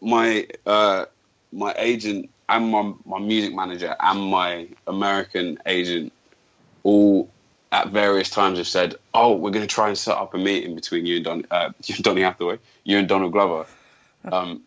my 0.00 0.46
uh, 0.66 1.06
my 1.52 1.74
agent 1.78 2.30
and 2.48 2.70
my 2.70 2.92
my 3.04 3.18
music 3.18 3.54
manager 3.54 3.96
and 3.98 4.20
my 4.20 4.68
American 4.86 5.58
agent 5.66 6.12
all 6.82 7.30
at 7.72 7.88
various 7.88 8.28
times 8.28 8.58
have 8.58 8.66
said, 8.66 8.96
"Oh, 9.14 9.34
we're 9.36 9.50
going 9.50 9.66
to 9.66 9.74
try 9.74 9.88
and 9.88 9.96
set 9.96 10.16
up 10.16 10.34
a 10.34 10.38
meeting 10.38 10.74
between 10.74 11.06
you 11.06 11.16
and 11.16 11.24
Don, 11.24 11.46
uh, 11.50 11.70
you 11.84 11.94
and 11.96 12.04
Donny 12.04 12.22
Hathaway, 12.22 12.58
you 12.84 12.98
and 12.98 13.08
Donald 13.08 13.32
Glover." 13.32 13.66
Um, 14.30 14.62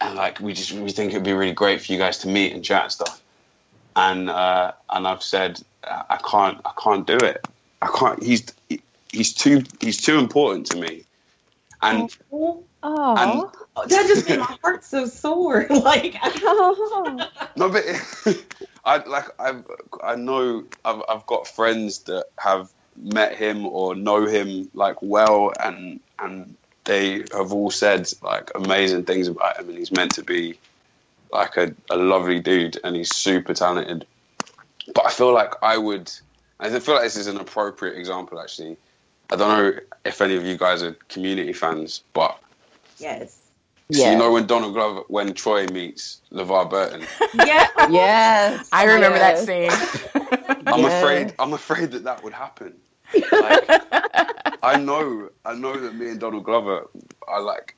and 0.00 0.14
like 0.14 0.40
we 0.40 0.52
just 0.52 0.72
we 0.72 0.90
think 0.90 1.12
it'd 1.12 1.24
be 1.24 1.32
really 1.32 1.52
great 1.52 1.80
for 1.82 1.92
you 1.92 1.98
guys 1.98 2.18
to 2.18 2.28
meet 2.28 2.52
and 2.52 2.64
chat 2.64 2.84
and 2.84 2.92
stuff. 2.92 3.22
And 3.96 4.30
uh, 4.30 4.72
and 4.88 5.06
I've 5.06 5.22
said 5.22 5.60
I 5.84 6.18
can't 6.28 6.60
I 6.64 6.72
can't 6.82 7.06
do 7.06 7.16
it. 7.16 7.46
I 7.82 7.88
can't. 7.88 8.22
He's 8.22 8.46
he's 9.12 9.34
too 9.34 9.62
he's 9.80 10.00
too 10.00 10.18
important 10.18 10.66
to 10.68 10.78
me. 10.78 11.04
And 11.82 12.14
oh, 12.30 12.64
oh. 12.82 13.50
that 13.86 14.06
just 14.06 14.28
made 14.28 14.38
my 14.38 14.56
heart 14.62 14.84
so 14.84 15.06
sore. 15.06 15.66
like, 15.70 16.14
no, 17.56 17.68
but 17.68 17.84
I 18.84 18.98
like 19.06 19.26
I've 19.38 19.64
I 20.02 20.16
know 20.16 20.64
I've 20.84 21.02
I've 21.08 21.26
got 21.26 21.48
friends 21.48 22.00
that 22.00 22.26
have 22.38 22.70
met 22.96 23.34
him 23.34 23.66
or 23.66 23.94
know 23.94 24.26
him 24.26 24.70
like 24.74 24.96
well, 25.00 25.52
and 25.62 26.00
and 26.18 26.56
they 26.84 27.24
have 27.32 27.52
all 27.52 27.70
said 27.70 28.10
like 28.22 28.50
amazing 28.54 29.04
things 29.04 29.28
about 29.28 29.58
him, 29.58 29.68
and 29.68 29.78
he's 29.78 29.92
meant 29.92 30.14
to 30.14 30.22
be 30.22 30.58
like 31.32 31.56
a, 31.56 31.74
a 31.90 31.96
lovely 31.96 32.40
dude, 32.40 32.78
and 32.82 32.96
he's 32.96 33.14
super 33.14 33.54
talented. 33.54 34.06
But 34.94 35.06
I 35.06 35.10
feel 35.10 35.32
like 35.32 35.54
I 35.62 35.76
would. 35.78 36.10
I 36.58 36.68
feel 36.78 36.94
like 36.94 37.04
this 37.04 37.16
is 37.16 37.26
an 37.26 37.38
appropriate 37.38 37.96
example, 37.98 38.38
actually. 38.40 38.76
I 39.32 39.36
don't 39.36 39.48
know 39.48 39.80
if 40.04 40.20
any 40.20 40.36
of 40.36 40.44
you 40.44 40.56
guys 40.58 40.82
are 40.82 40.92
community 41.08 41.52
fans, 41.52 42.02
but 42.12 42.38
yes. 42.98 43.36
So 43.92 44.08
you 44.08 44.16
know 44.16 44.32
when 44.32 44.46
Donald 44.46 44.74
Glover, 44.74 45.00
when 45.08 45.34
Troy 45.34 45.66
meets 45.66 46.20
LeVar 46.32 46.70
Burton. 46.70 47.02
Yeah. 47.34 47.66
yes. 47.88 48.68
I 48.72 48.84
remember 48.84 49.18
yes. 49.18 49.46
that 49.46 50.12
scene. 50.12 50.62
I'm 50.66 50.80
Yeah. 50.80 50.98
afraid. 51.00 51.34
I'm 51.38 51.52
afraid 51.52 51.90
that 51.92 52.04
that 52.04 52.22
would 52.22 52.32
happen. 52.32 52.74
Like, 53.32 53.66
I 54.62 54.78
know. 54.78 55.30
I 55.44 55.54
know 55.54 55.78
that 55.78 55.94
me 55.94 56.10
and 56.10 56.20
Donald 56.20 56.44
Glover 56.44 56.88
are 57.26 57.42
like 57.42 57.76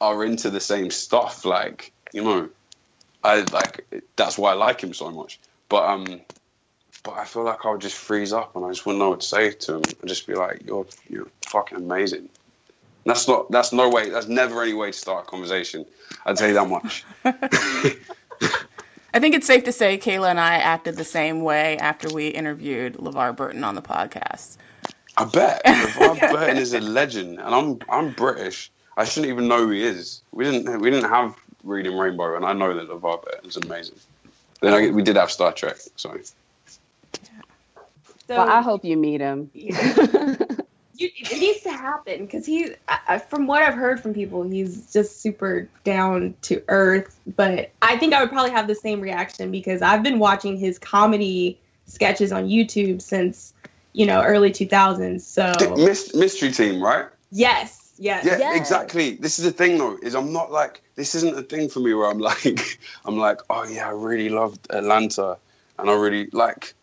are 0.00 0.24
into 0.24 0.50
the 0.50 0.60
same 0.60 0.90
stuff. 0.90 1.44
Like 1.44 1.92
you 2.12 2.24
know, 2.24 2.48
I 3.22 3.40
like 3.52 3.86
that's 4.16 4.38
why 4.38 4.52
I 4.52 4.54
like 4.54 4.80
him 4.80 4.94
so 4.94 5.10
much. 5.10 5.38
But 5.68 5.84
um, 5.88 6.20
but 7.02 7.12
I 7.12 7.24
feel 7.24 7.44
like 7.44 7.64
I 7.64 7.70
would 7.70 7.80
just 7.80 7.96
freeze 7.96 8.32
up 8.32 8.56
and 8.56 8.64
I 8.64 8.68
just 8.70 8.86
wouldn't 8.86 9.00
know 9.00 9.10
what 9.10 9.20
to 9.20 9.26
say 9.26 9.52
to 9.52 9.76
him. 9.76 9.82
I'd 10.02 10.08
just 10.08 10.26
be 10.26 10.34
like, 10.34 10.62
"You're 10.66 10.86
you're 11.08 11.28
fucking 11.46 11.78
amazing." 11.78 12.28
That's 13.04 13.26
not. 13.26 13.50
That's 13.50 13.72
no 13.72 13.88
way. 13.88 14.10
That's 14.10 14.28
never 14.28 14.62
any 14.62 14.74
way 14.74 14.90
to 14.90 14.96
start 14.96 15.26
a 15.26 15.30
conversation. 15.30 15.86
I'd 16.26 16.36
tell 16.36 16.48
you 16.48 16.54
that 16.54 16.68
much. 16.68 17.04
I 19.12 19.18
think 19.18 19.34
it's 19.34 19.46
safe 19.46 19.64
to 19.64 19.72
say 19.72 19.98
Kayla 19.98 20.30
and 20.30 20.38
I 20.38 20.56
acted 20.56 20.96
the 20.96 21.04
same 21.04 21.42
way 21.42 21.76
after 21.78 22.08
we 22.08 22.28
interviewed 22.28 22.94
LeVar 22.94 23.34
Burton 23.34 23.64
on 23.64 23.74
the 23.74 23.82
podcast. 23.82 24.56
I 25.16 25.24
bet 25.24 25.64
LeVar 25.66 26.30
Burton 26.32 26.56
is 26.56 26.72
a 26.74 26.80
legend, 26.80 27.38
and 27.38 27.54
I'm 27.54 27.78
I'm 27.88 28.10
British. 28.10 28.70
I 28.96 29.04
shouldn't 29.04 29.30
even 29.32 29.48
know 29.48 29.64
who 29.66 29.70
he 29.70 29.82
is. 29.84 30.22
We 30.32 30.44
didn't 30.44 30.80
we 30.80 30.90
didn't 30.90 31.10
have 31.10 31.36
Reading 31.64 31.96
Rainbow, 31.96 32.36
and 32.36 32.44
I 32.44 32.52
know 32.52 32.74
that 32.74 32.88
LeVar 32.88 33.22
Burton 33.24 33.48
is 33.48 33.56
amazing. 33.56 33.96
Then 34.60 34.74
I, 34.74 34.90
we 34.90 35.02
did 35.02 35.16
have 35.16 35.30
Star 35.30 35.52
Trek, 35.52 35.76
so 35.96 36.18
So 38.30 38.36
well, 38.36 38.48
I 38.48 38.62
hope 38.62 38.84
you 38.84 38.96
meet 38.96 39.20
him. 39.20 39.50
you, 39.54 39.72
it 40.96 41.40
needs 41.40 41.62
to 41.62 41.70
happen 41.72 42.26
because 42.26 42.46
he, 42.46 42.72
I, 42.88 42.98
I- 43.08 43.18
from 43.18 43.46
what 43.48 43.62
I've 43.62 43.74
heard 43.74 44.00
from 44.00 44.14
people, 44.14 44.42
he's 44.48 44.92
just 44.92 45.20
super 45.20 45.68
down 45.82 46.34
to 46.42 46.62
earth. 46.68 47.18
But 47.36 47.72
I 47.82 47.96
think 47.96 48.14
I 48.14 48.20
would 48.20 48.30
probably 48.30 48.52
have 48.52 48.68
the 48.68 48.74
same 48.76 49.00
reaction 49.00 49.50
because 49.50 49.82
I've 49.82 50.04
been 50.04 50.20
watching 50.20 50.56
his 50.56 50.78
comedy 50.78 51.58
sketches 51.86 52.30
on 52.30 52.46
YouTube 52.46 53.02
since 53.02 53.52
you 53.92 54.06
know 54.06 54.22
early 54.22 54.50
2000s. 54.50 55.20
So 55.22 55.76
Mys- 55.76 56.14
Mystery 56.14 56.52
Team, 56.52 56.82
right? 56.82 57.06
yes, 57.30 57.94
yes, 57.98 58.24
Yeah, 58.24 58.38
yes. 58.38 58.56
exactly. 58.56 59.16
This 59.16 59.38
is 59.38 59.44
the 59.44 59.52
thing, 59.52 59.78
though, 59.78 59.96
is 60.02 60.14
I'm 60.14 60.32
not 60.32 60.50
like 60.50 60.82
this 60.96 61.14
isn't 61.14 61.36
a 61.38 61.42
thing 61.42 61.68
for 61.68 61.80
me 61.80 61.94
where 61.94 62.08
I'm 62.08 62.18
like 62.30 62.78
I'm 63.04 63.16
like, 63.18 63.40
oh 63.50 63.64
yeah, 63.64 63.88
I 63.88 63.92
really 63.92 64.28
loved 64.28 64.66
Atlanta, 64.70 65.38
and 65.78 65.90
I 65.90 65.94
really 65.94 66.28
like 66.32 66.74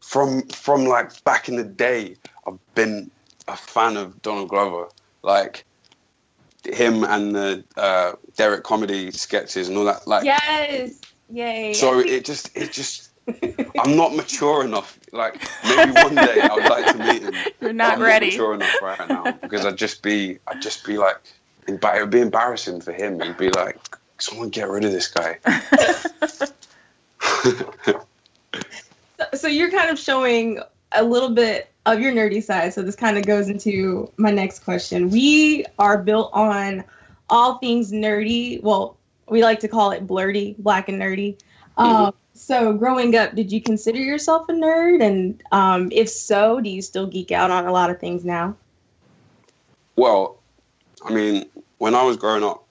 from 0.00 0.42
from 0.48 0.84
like 0.86 1.22
back 1.24 1.48
in 1.48 1.56
the 1.56 1.64
day, 1.64 2.16
I've 2.46 2.58
been 2.74 3.10
a 3.48 3.56
fan 3.56 3.96
of 3.96 4.22
Donald 4.22 4.48
Glover, 4.48 4.88
like 5.22 5.64
him 6.64 7.04
and 7.04 7.34
the 7.34 7.64
uh, 7.76 8.12
Derrick 8.36 8.64
comedy 8.64 9.10
sketches 9.10 9.68
and 9.68 9.76
all 9.76 9.84
that. 9.84 10.06
Like, 10.06 10.24
Yes, 10.24 11.00
yay. 11.30 11.72
so 11.74 11.98
it 12.00 12.24
just 12.24 12.56
it 12.56 12.72
just 12.72 13.10
I'm 13.78 13.96
not 13.96 14.14
mature 14.14 14.64
enough. 14.64 14.98
Like 15.14 15.40
maybe 15.64 15.92
one 15.92 16.16
day 16.16 16.40
I 16.40 16.54
would 16.54 16.64
like 16.64 16.96
to 16.96 16.98
meet 16.98 17.22
him. 17.22 17.34
You're 17.34 17.52
but 17.60 17.74
not 17.76 17.94
I'm 17.94 18.02
ready. 18.02 18.26
Not 18.26 18.32
mature 18.32 18.54
enough 18.54 18.82
right 18.82 19.08
now 19.08 19.32
because 19.32 19.64
I'd 19.64 19.76
just 19.76 20.02
be 20.02 20.38
I'd 20.48 20.60
just 20.60 20.84
be 20.84 20.98
like 20.98 21.18
it 21.68 21.82
would 21.82 22.10
be 22.10 22.20
embarrassing 22.20 22.80
for 22.80 22.92
him. 22.92 23.20
He'd 23.20 23.36
be 23.36 23.50
like, 23.50 23.78
someone 24.18 24.50
get 24.50 24.68
rid 24.68 24.84
of 24.84 24.92
this 24.92 25.08
guy. 25.08 25.38
so 29.34 29.48
you're 29.48 29.70
kind 29.70 29.90
of 29.90 29.98
showing 29.98 30.60
a 30.92 31.02
little 31.02 31.30
bit 31.30 31.70
of 31.86 32.00
your 32.00 32.12
nerdy 32.12 32.42
side. 32.42 32.74
So 32.74 32.82
this 32.82 32.96
kind 32.96 33.16
of 33.16 33.24
goes 33.24 33.48
into 33.48 34.10
my 34.16 34.30
next 34.30 34.60
question. 34.60 35.10
We 35.10 35.64
are 35.78 35.98
built 35.98 36.30
on 36.32 36.84
all 37.30 37.58
things 37.58 37.92
nerdy. 37.92 38.62
Well, 38.62 38.96
we 39.28 39.42
like 39.42 39.60
to 39.60 39.68
call 39.68 39.92
it 39.92 40.06
blerdy, 40.06 40.56
black 40.58 40.88
and 40.88 41.00
nerdy. 41.00 41.38
Um, 41.76 42.14
so 42.34 42.72
growing 42.72 43.16
up, 43.16 43.34
did 43.34 43.52
you 43.52 43.62
consider 43.62 43.98
yourself 43.98 44.48
a 44.48 44.52
nerd? 44.52 45.02
And 45.02 45.42
um, 45.52 45.88
if 45.92 46.08
so, 46.08 46.60
do 46.60 46.68
you 46.68 46.82
still 46.82 47.06
geek 47.06 47.32
out 47.32 47.50
on 47.50 47.66
a 47.66 47.72
lot 47.72 47.90
of 47.90 48.00
things 48.00 48.24
now? 48.24 48.56
Well, 49.96 50.38
I 51.04 51.12
mean, 51.12 51.46
when 51.78 51.94
I 51.94 52.02
was 52.02 52.16
growing 52.16 52.42
up, 52.42 52.64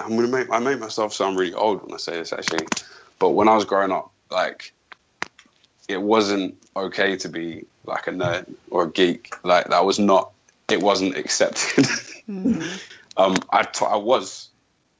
I'm 0.00 0.16
gonna 0.16 0.28
make 0.28 0.50
I 0.50 0.58
make 0.58 0.78
myself 0.78 1.12
sound 1.12 1.38
really 1.38 1.54
old 1.54 1.82
when 1.82 1.92
I 1.92 1.96
say 1.96 2.12
this 2.12 2.32
actually, 2.32 2.66
but 3.18 3.30
when 3.30 3.48
I 3.48 3.54
was 3.54 3.64
growing 3.64 3.92
up, 3.92 4.12
like, 4.30 4.72
it 5.88 6.00
wasn't 6.00 6.56
okay 6.76 7.16
to 7.16 7.28
be 7.28 7.64
like 7.84 8.06
a 8.06 8.10
nerd 8.10 8.52
or 8.70 8.84
a 8.84 8.90
geek. 8.90 9.32
Like 9.44 9.68
that 9.68 9.84
was 9.84 9.98
not. 9.98 10.32
It 10.70 10.82
wasn't 10.82 11.16
accepted. 11.16 11.86
um, 12.28 13.36
I 13.50 13.62
t- 13.62 13.86
I 13.86 13.96
was, 13.96 14.48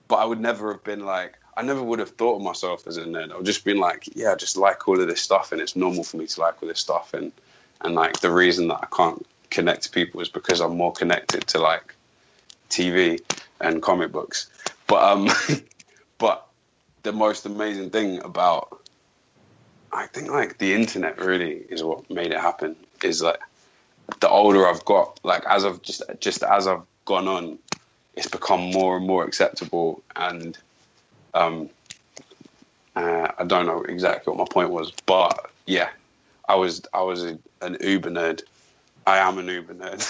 but 0.08 0.16
I 0.16 0.24
would 0.24 0.40
never 0.40 0.72
have 0.72 0.84
been 0.84 1.04
like. 1.04 1.37
I 1.58 1.62
never 1.62 1.82
would 1.82 1.98
have 1.98 2.10
thought 2.10 2.36
of 2.36 2.42
myself 2.42 2.86
as 2.86 2.98
a 2.98 3.04
nerd. 3.04 3.32
I 3.32 3.36
would 3.36 3.44
just 3.44 3.64
been 3.64 3.80
like, 3.80 4.04
yeah, 4.14 4.30
I 4.30 4.36
just 4.36 4.56
like 4.56 4.86
all 4.86 5.00
of 5.00 5.08
this 5.08 5.20
stuff, 5.20 5.50
and 5.50 5.60
it's 5.60 5.74
normal 5.74 6.04
for 6.04 6.16
me 6.16 6.28
to 6.28 6.40
like 6.40 6.62
all 6.62 6.68
this 6.68 6.78
stuff, 6.78 7.14
and 7.14 7.32
and 7.80 7.96
like 7.96 8.20
the 8.20 8.30
reason 8.30 8.68
that 8.68 8.78
I 8.80 8.86
can't 8.96 9.26
connect 9.50 9.82
to 9.82 9.90
people 9.90 10.20
is 10.20 10.28
because 10.28 10.60
I'm 10.60 10.76
more 10.76 10.92
connected 10.92 11.48
to 11.48 11.58
like 11.58 11.96
TV 12.70 13.20
and 13.60 13.82
comic 13.82 14.12
books. 14.12 14.48
But 14.86 15.02
um, 15.02 15.28
but 16.18 16.46
the 17.02 17.10
most 17.12 17.44
amazing 17.44 17.90
thing 17.90 18.22
about 18.22 18.80
I 19.92 20.06
think 20.06 20.30
like 20.30 20.58
the 20.58 20.74
internet 20.74 21.18
really 21.18 21.54
is 21.54 21.82
what 21.82 22.08
made 22.08 22.30
it 22.30 22.40
happen. 22.40 22.76
Is 23.02 23.20
like 23.20 23.40
the 24.20 24.28
older 24.28 24.64
I've 24.64 24.84
got, 24.84 25.18
like 25.24 25.42
as 25.44 25.64
I've 25.64 25.82
just 25.82 26.02
just 26.20 26.44
as 26.44 26.68
I've 26.68 26.82
gone 27.04 27.26
on, 27.26 27.58
it's 28.14 28.28
become 28.28 28.70
more 28.70 28.96
and 28.96 29.04
more 29.08 29.24
acceptable. 29.24 30.04
And 30.14 30.56
um, 31.34 31.70
uh, 32.96 33.28
I 33.38 33.44
don't 33.44 33.66
know 33.66 33.82
exactly 33.82 34.32
what 34.32 34.38
my 34.38 34.52
point 34.52 34.70
was, 34.70 34.92
but 35.06 35.50
yeah, 35.66 35.90
I 36.48 36.56
was 36.56 36.82
I 36.92 37.02
was 37.02 37.24
a, 37.24 37.38
an 37.62 37.76
Uber 37.80 38.10
nerd. 38.10 38.42
I 39.06 39.18
am 39.18 39.38
an 39.38 39.46
Uber 39.46 39.74
nerd. 39.74 40.00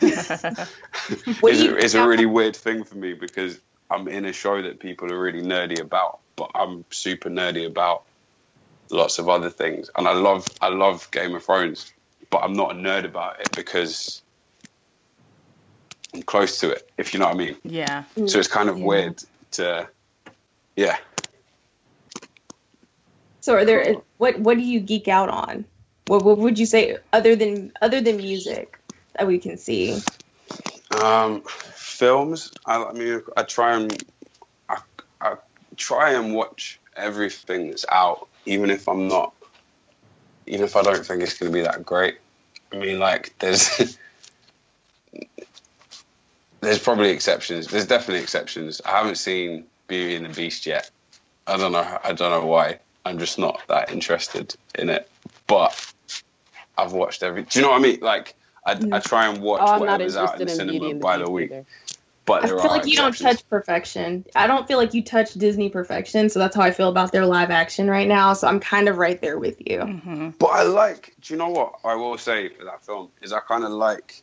it's, 1.10 1.60
a, 1.60 1.76
it's 1.76 1.94
a 1.94 2.06
really 2.06 2.26
weird 2.26 2.56
thing 2.56 2.84
for 2.84 2.96
me 2.96 3.12
because 3.12 3.60
I'm 3.90 4.08
in 4.08 4.24
a 4.24 4.32
show 4.32 4.62
that 4.62 4.80
people 4.80 5.12
are 5.12 5.20
really 5.20 5.42
nerdy 5.42 5.80
about, 5.80 6.20
but 6.36 6.50
I'm 6.54 6.84
super 6.90 7.28
nerdy 7.28 7.66
about 7.66 8.04
lots 8.90 9.18
of 9.18 9.28
other 9.28 9.50
things. 9.50 9.90
And 9.96 10.08
I 10.08 10.12
love 10.12 10.46
I 10.60 10.68
love 10.68 11.10
Game 11.10 11.34
of 11.34 11.44
Thrones, 11.44 11.92
but 12.30 12.38
I'm 12.38 12.54
not 12.54 12.72
a 12.72 12.74
nerd 12.74 13.04
about 13.04 13.40
it 13.40 13.50
because 13.54 14.22
I'm 16.14 16.22
close 16.22 16.60
to 16.60 16.70
it, 16.70 16.90
if 16.98 17.12
you 17.12 17.20
know 17.20 17.26
what 17.26 17.34
I 17.34 17.38
mean. 17.38 17.56
Yeah. 17.64 18.04
So 18.26 18.38
it's 18.38 18.48
kind 18.48 18.68
of 18.68 18.78
Yeah. 18.78 18.86
weird 18.86 19.22
to 19.52 19.88
yeah. 20.76 20.96
So 23.40 23.54
are 23.54 23.64
there 23.64 23.96
what 24.18 24.38
what 24.38 24.56
do 24.56 24.62
you 24.62 24.80
geek 24.80 25.08
out 25.08 25.28
on? 25.28 25.64
What, 26.06 26.24
what 26.24 26.38
would 26.38 26.58
you 26.58 26.66
say 26.66 26.98
other 27.12 27.36
than 27.36 27.72
other 27.80 28.00
than 28.00 28.16
music 28.16 28.78
that 29.14 29.26
we 29.26 29.38
can 29.38 29.56
see? 29.56 30.00
Um, 31.02 31.42
films. 31.42 32.52
I, 32.66 32.84
I 32.84 32.92
mean, 32.92 33.22
I 33.36 33.42
try 33.42 33.76
and 33.76 34.04
I 35.20 35.36
try 35.76 36.12
and 36.12 36.34
watch 36.34 36.78
everything 36.96 37.68
that's 37.68 37.86
out, 37.90 38.28
even 38.46 38.70
if 38.70 38.88
I'm 38.88 39.08
not, 39.08 39.32
even 40.46 40.64
if 40.64 40.76
I 40.76 40.82
don't 40.82 41.04
think 41.04 41.22
it's 41.22 41.38
going 41.38 41.52
to 41.52 41.58
be 41.58 41.62
that 41.62 41.84
great. 41.84 42.18
I 42.72 42.76
mean, 42.76 42.98
like 42.98 43.34
there's 43.38 43.96
there's 46.60 46.78
probably 46.78 47.10
exceptions. 47.10 47.66
There's 47.68 47.86
definitely 47.86 48.22
exceptions. 48.22 48.80
I 48.84 48.90
haven't 48.90 49.16
seen 49.16 49.66
Beauty 49.92 50.16
and 50.16 50.24
the 50.24 50.30
Beast 50.30 50.64
yet. 50.64 50.90
I 51.46 51.58
don't 51.58 51.72
know. 51.72 51.98
I 52.02 52.12
don't 52.12 52.30
know 52.30 52.46
why. 52.46 52.78
I'm 53.04 53.18
just 53.18 53.38
not 53.38 53.60
that 53.68 53.92
interested 53.92 54.54
in 54.74 54.88
it. 54.88 55.06
But 55.46 55.92
I've 56.78 56.92
watched 56.92 57.22
every. 57.22 57.42
Do 57.42 57.58
you 57.58 57.64
know 57.64 57.72
what 57.72 57.80
I 57.80 57.82
mean? 57.82 57.98
Like 58.00 58.34
I, 58.64 58.80
I 58.90 59.00
try 59.00 59.26
and 59.26 59.42
watch 59.42 59.60
Oh, 59.62 59.78
whatever's 59.78 60.16
out 60.16 60.40
in 60.40 60.46
the 60.46 60.52
in 60.52 60.58
cinema 60.58 60.88
and 60.88 61.00
the 61.00 61.02
by 61.02 61.18
the 61.18 61.30
week. 61.30 61.50
either. 61.50 61.66
But 62.24 62.44
I 62.44 62.46
feel 62.46 62.60
are 62.60 62.68
like 62.68 62.86
you 62.86 62.96
don't 62.96 63.18
touch 63.18 63.46
perfection. 63.50 64.24
I 64.34 64.46
don't 64.46 64.66
feel 64.66 64.78
like 64.78 64.94
you 64.94 65.02
touch 65.02 65.34
Disney 65.34 65.68
perfection, 65.68 66.30
so 66.30 66.38
that's 66.38 66.56
how 66.56 66.62
I 66.62 66.70
feel 66.70 66.88
about 66.88 67.12
their 67.12 67.26
live 67.26 67.50
action 67.50 67.90
right 67.90 68.08
now. 68.08 68.32
So 68.32 68.46
I'm 68.46 68.60
kind 68.60 68.88
of 68.88 68.96
right 68.96 69.20
there 69.20 69.38
with 69.38 69.60
you. 69.60 69.80
Mm-hmm. 69.80 70.28
But 70.38 70.46
I 70.46 70.62
like. 70.62 71.14
Do 71.20 71.34
you 71.34 71.38
know 71.38 71.50
what 71.50 71.74
I 71.84 71.96
will 71.96 72.16
say 72.16 72.48
for 72.48 72.64
that 72.64 72.86
film 72.86 73.10
is 73.20 73.32
I 73.32 73.40
kind 73.40 73.64
of 73.64 73.72
like 73.72 74.22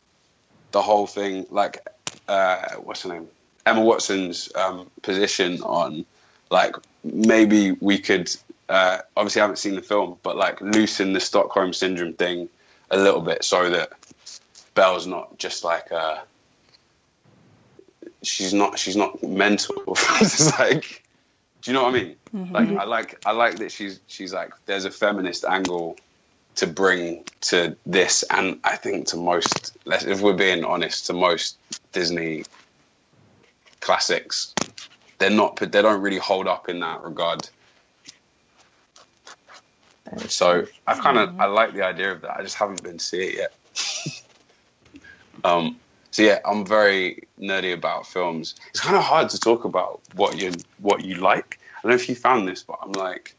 the 0.72 0.82
whole 0.82 1.06
thing. 1.06 1.46
Like, 1.50 1.86
uh, 2.26 2.70
what's 2.76 3.02
her 3.02 3.10
name? 3.10 3.28
Emma 3.66 3.80
Watson's 3.80 4.54
um, 4.54 4.90
position 5.02 5.62
on 5.62 6.04
like 6.50 6.76
maybe 7.04 7.72
we 7.72 7.98
could. 7.98 8.30
Uh, 8.68 8.98
obviously, 9.16 9.40
I 9.40 9.44
haven't 9.44 9.56
seen 9.56 9.74
the 9.74 9.82
film, 9.82 10.16
but 10.22 10.36
like 10.36 10.60
loosen 10.60 11.12
the 11.12 11.20
Stockholm 11.20 11.72
syndrome 11.72 12.12
thing 12.12 12.48
a 12.90 12.96
little 12.96 13.20
bit 13.20 13.44
so 13.44 13.70
that 13.70 13.92
Belle's 14.74 15.06
not 15.06 15.38
just 15.38 15.64
like 15.64 15.92
uh 15.92 16.18
she's 18.22 18.52
not 18.52 18.78
she's 18.78 18.96
not 18.96 19.22
mental. 19.22 19.82
it's 20.20 20.58
like, 20.58 21.02
do 21.62 21.70
you 21.70 21.74
know 21.74 21.84
what 21.84 21.94
I 21.94 22.02
mean? 22.02 22.16
Mhm. 22.34 22.52
Like 22.52 22.68
I 22.70 22.84
like 22.84 23.22
I 23.26 23.32
like 23.32 23.56
that 23.56 23.72
she's 23.72 24.00
she's 24.06 24.32
like 24.32 24.52
there's 24.66 24.84
a 24.84 24.90
feminist 24.90 25.44
angle 25.44 25.96
to 26.56 26.66
bring 26.66 27.24
to 27.42 27.76
this, 27.86 28.24
and 28.24 28.58
I 28.64 28.76
think 28.76 29.08
to 29.08 29.16
most, 29.16 29.76
if 29.86 30.20
we're 30.20 30.34
being 30.34 30.64
honest, 30.64 31.06
to 31.06 31.12
most 31.12 31.56
Disney 31.92 32.44
classics, 33.80 34.54
they're 35.18 35.30
not 35.30 35.56
they 35.56 35.82
don't 35.82 36.00
really 36.00 36.18
hold 36.18 36.46
up 36.46 36.68
in 36.68 36.80
that 36.80 37.02
regard. 37.02 37.48
So 40.26 40.66
I 40.86 40.94
kind 40.94 41.18
of 41.18 41.38
I 41.40 41.46
like 41.46 41.74
the 41.74 41.84
idea 41.84 42.12
of 42.12 42.22
that. 42.22 42.36
I 42.38 42.42
just 42.42 42.56
haven't 42.56 42.82
been 42.82 42.98
to 42.98 43.04
see 43.04 43.22
it 43.22 43.34
yet. 43.36 44.22
um, 45.44 45.78
so 46.10 46.22
yeah, 46.22 46.40
I'm 46.44 46.66
very 46.66 47.22
nerdy 47.38 47.72
about 47.72 48.06
films. 48.06 48.56
It's 48.70 48.80
kind 48.80 48.96
of 48.96 49.02
hard 49.02 49.28
to 49.30 49.38
talk 49.38 49.64
about 49.64 50.00
what 50.14 50.38
you 50.38 50.52
what 50.78 51.04
you 51.04 51.16
like. 51.16 51.60
I 51.78 51.82
don't 51.82 51.90
know 51.90 51.96
if 51.96 52.08
you 52.08 52.14
found 52.14 52.48
this, 52.48 52.62
but 52.62 52.78
I'm 52.82 52.92
like, 52.92 53.34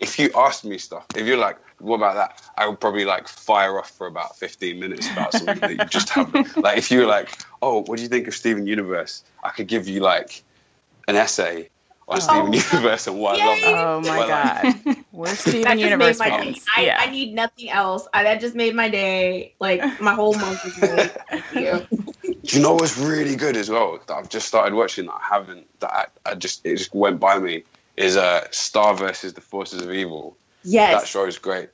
if 0.00 0.18
you 0.18 0.30
asked 0.34 0.64
me 0.64 0.78
stuff, 0.78 1.06
if 1.14 1.26
you're 1.26 1.38
like, 1.38 1.56
what 1.84 1.96
about 1.96 2.14
that? 2.14 2.42
I 2.56 2.66
would 2.66 2.80
probably 2.80 3.04
like 3.04 3.28
fire 3.28 3.78
off 3.78 3.90
for 3.90 4.06
about 4.06 4.36
15 4.36 4.78
minutes 4.78 5.10
about 5.10 5.32
something 5.32 5.60
that 5.60 5.70
you 5.70 5.84
just 5.86 6.08
haven't. 6.10 6.56
Like 6.64 6.78
if 6.78 6.90
you 6.90 7.00
were 7.00 7.06
like, 7.06 7.38
oh, 7.60 7.80
what 7.82 7.96
do 7.96 8.02
you 8.02 8.08
think 8.08 8.26
of 8.26 8.34
Steven 8.34 8.66
Universe? 8.66 9.22
I 9.42 9.50
could 9.50 9.66
give 9.66 9.88
you 9.88 10.00
like 10.00 10.42
an 11.08 11.16
essay 11.16 11.68
on 12.08 12.20
Steven 12.20 12.52
Universe 12.52 13.06
and 13.06 13.18
why 13.18 13.36
I 13.38 13.46
love 13.46 13.58
it. 13.58 13.64
Oh 13.66 14.00
my 14.00 14.18
But, 14.18 14.28
like, 14.28 14.84
god, 14.84 14.96
we're 15.12 15.26
That 15.26 15.38
Steven 15.38 15.62
just 15.64 15.78
Universe 15.78 16.18
made 16.18 16.30
my 16.30 16.38
fans. 16.38 16.66
I, 16.76 16.84
yeah. 16.86 16.96
I 17.00 17.10
need 17.10 17.34
nothing 17.34 17.70
else. 17.70 18.06
I, 18.12 18.24
that 18.24 18.40
just 18.40 18.54
made 18.54 18.74
my 18.74 18.88
day. 18.88 19.54
Like 19.60 20.00
my 20.00 20.14
whole 20.14 20.34
month 20.34 20.64
is 20.66 20.78
ruined. 20.78 21.10
Thank 21.30 21.54
you. 21.54 21.86
Do 22.22 22.36
you 22.56 22.62
know 22.62 22.74
what's 22.74 22.98
really 22.98 23.36
good 23.36 23.56
as 23.56 23.70
well 23.70 23.98
that 24.06 24.14
I've 24.14 24.28
just 24.28 24.46
started 24.46 24.74
watching 24.74 25.06
that 25.06 25.14
I 25.14 25.34
haven't 25.34 25.80
that 25.80 25.92
I, 25.92 26.06
I 26.30 26.34
just 26.34 26.64
it 26.64 26.76
just 26.76 26.94
went 26.94 27.20
by 27.20 27.38
me 27.38 27.64
is 27.96 28.16
uh 28.16 28.46
Star 28.50 28.94
versus 28.94 29.34
the 29.34 29.40
Forces 29.40 29.82
of 29.82 29.90
Evil. 29.92 30.36
Yes. 30.62 31.02
That 31.02 31.08
show 31.08 31.26
is 31.26 31.38
great. 31.38 31.68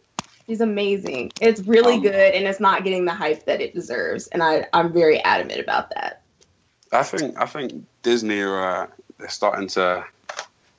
She's 0.51 0.61
amazing. 0.61 1.31
It's 1.41 1.61
really 1.61 1.95
Um, 1.95 2.03
good, 2.03 2.35
and 2.35 2.45
it's 2.45 2.59
not 2.59 2.83
getting 2.83 3.05
the 3.05 3.15
hype 3.15 3.45
that 3.45 3.61
it 3.61 3.73
deserves. 3.73 4.27
And 4.27 4.43
I, 4.43 4.67
I'm 4.73 4.93
very 4.93 5.21
adamant 5.21 5.61
about 5.61 5.91
that. 5.91 6.23
I 6.91 7.05
think 7.05 7.41
I 7.41 7.47
think 7.47 7.85
Disney 8.03 8.41
are 8.41 8.83
uh, 8.83 8.87
they're 9.17 9.29
starting 9.29 9.69
to 9.69 10.05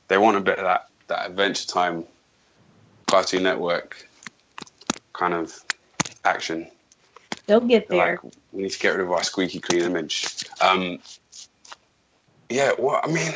they 0.09 0.17
want 0.17 0.35
a 0.35 0.41
bit 0.41 0.57
of 0.57 0.65
that 0.65 0.89
that 1.07 1.25
Adventure 1.25 1.69
Time 1.69 2.03
Cartoon 3.05 3.43
Network 3.43 4.09
kind 5.13 5.33
of 5.33 5.57
action. 6.25 6.67
They'll 7.45 7.61
get 7.61 7.87
there. 7.87 8.19
Like, 8.21 8.33
we 8.51 8.63
need 8.63 8.71
to 8.71 8.79
get 8.79 8.89
rid 8.89 8.99
of 8.99 9.11
our 9.13 9.23
squeaky 9.23 9.61
clean 9.61 9.83
image. 9.83 10.43
Um, 10.59 10.99
yeah, 12.49 12.73
well, 12.77 12.99
I 13.01 13.07
mean, 13.07 13.31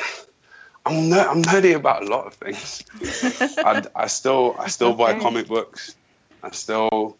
I'm 0.85 1.09
ner- 1.09 1.29
I'm 1.29 1.43
nerdy 1.43 1.75
about 1.75 2.03
a 2.03 2.07
lot 2.07 2.27
of 2.27 2.33
things. 2.33 2.83
I, 3.57 3.85
I 3.95 4.07
still 4.07 4.57
I 4.59 4.67
still 4.67 4.93
buy 4.93 5.17
comic 5.17 5.47
books. 5.47 5.95
I 6.45 6.51
still 6.51 7.17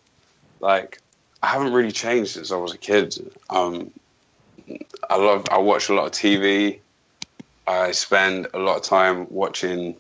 like 0.59 1.01
I 1.41 1.47
haven't 1.47 1.73
really 1.73 1.91
changed 1.91 2.31
since 2.31 2.51
I 2.51 2.57
was 2.57 2.73
a 2.73 2.77
kid. 2.77 3.15
Um, 3.49 3.91
I 5.09 5.17
love 5.17 5.47
I 5.49 5.57
watch 5.57 5.89
a 5.89 5.93
lot 5.93 6.05
of 6.05 6.11
TV. 6.11 6.79
I 7.67 7.91
spend 7.91 8.47
a 8.53 8.59
lot 8.59 8.77
of 8.77 8.83
time 8.83 9.25
watching 9.31 9.95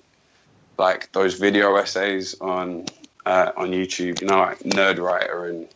like 0.77 1.11
those 1.11 1.39
video 1.39 1.75
essays 1.75 2.39
on 2.39 2.85
uh, 3.25 3.51
on 3.57 3.71
YouTube. 3.71 4.21
You 4.21 4.27
know, 4.27 4.37
like 4.37 4.59
Nerdwriter 4.59 5.49
and 5.49 5.67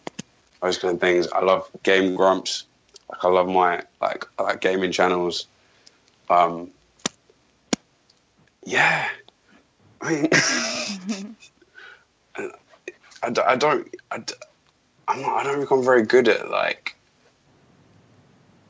those 0.62 0.78
kind 0.78 0.94
of 0.94 1.02
things. 1.02 1.28
I 1.28 1.42
love 1.42 1.68
Game 1.82 2.16
Grumps. 2.16 2.66
Like 3.10 3.26
I 3.26 3.30
love 3.30 3.48
my 3.48 3.82
like 4.00 4.26
I 4.38 4.44
like 4.44 4.62
gaming 4.62 4.92
channels. 4.92 5.48
Um, 6.30 6.70
yeah, 8.64 9.10
I 10.02 10.12
mean, 10.12 10.30
I, 13.22 13.30
d- 13.30 13.42
I 13.42 13.56
don't 13.56 13.94
I, 14.12 14.20
d- 14.20 14.34
I'm 15.08 15.22
not, 15.22 15.38
I 15.40 15.44
don't 15.44 15.58
think 15.58 15.72
I'm 15.72 15.84
very 15.84 16.04
good 16.04 16.28
at 16.28 16.50
like 16.50 16.96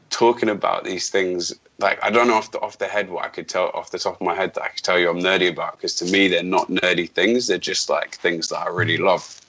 talking 0.10 0.50
about 0.50 0.84
these 0.84 1.10
things. 1.10 1.54
Like 1.80 2.04
I 2.04 2.10
don't 2.10 2.28
know 2.28 2.36
off 2.36 2.52
the 2.52 2.60
off 2.60 2.78
the 2.78 2.88
head 2.88 3.10
what 3.10 3.26
I 3.26 3.30
could 3.30 3.48
tell 3.48 3.70
off 3.74 3.92
the 3.92 4.00
top 4.00 4.16
of 4.16 4.22
my 4.22 4.36
head 4.36 4.54
that 4.56 4.64
I 4.64 4.68
could 4.70 4.84
tell 4.84 5.00
you 5.00 5.10
I'm 5.10 5.20
nerdy 5.20 5.50
about 5.50 5.78
because 5.78 5.96
to 5.96 6.06
me 6.06 6.28
they're 6.28 6.44
not 6.44 6.70
nerdy 6.70 7.10
things. 7.10 7.48
They're 7.48 7.58
just 7.58 7.90
like 7.90 8.16
things 8.16 8.50
that 8.50 8.60
I 8.60 8.70
really 8.70 8.98
love. 8.98 9.40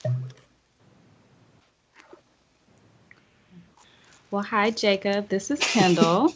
Well, 4.31 4.43
hi, 4.43 4.71
Jacob. 4.71 5.27
This 5.27 5.51
is 5.51 5.59
Kendall. 5.59 6.33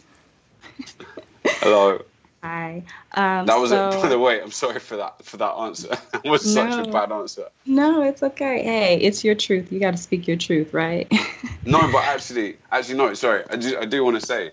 Hello. 1.44 2.02
Hi. 2.46 2.82
Um, 3.12 3.46
That 3.46 3.56
was 3.56 3.70
so, 3.70 3.88
it. 3.88 4.02
By 4.02 4.08
the 4.08 4.18
way, 4.18 4.40
I'm 4.40 4.50
sorry 4.50 4.78
for 4.78 4.96
that 4.96 5.24
for 5.24 5.36
that 5.38 5.52
answer. 5.52 5.88
That 6.12 6.24
was 6.24 6.52
such 6.52 6.72
a 6.78 6.84
No. 6.84 6.92
bad 6.92 7.12
answer. 7.12 7.46
No, 7.66 8.02
it's 8.02 8.22
okay. 8.22 8.62
Hey, 8.62 8.98
it's 8.98 9.24
your 9.24 9.34
truth. 9.34 9.72
You 9.72 9.80
got 9.80 9.92
to 9.92 9.96
speak 9.96 10.26
your 10.28 10.36
truth, 10.36 10.72
right? 10.72 11.10
No, 11.68 11.90
but 11.90 12.04
actually, 12.04 12.58
actually, 12.70 12.98
no. 12.98 13.12
Sorry, 13.14 13.42
I 13.50 13.56
do, 13.56 13.76
I 13.76 13.86
do 13.86 14.04
want 14.04 14.14
to 14.14 14.20
say, 14.24 14.52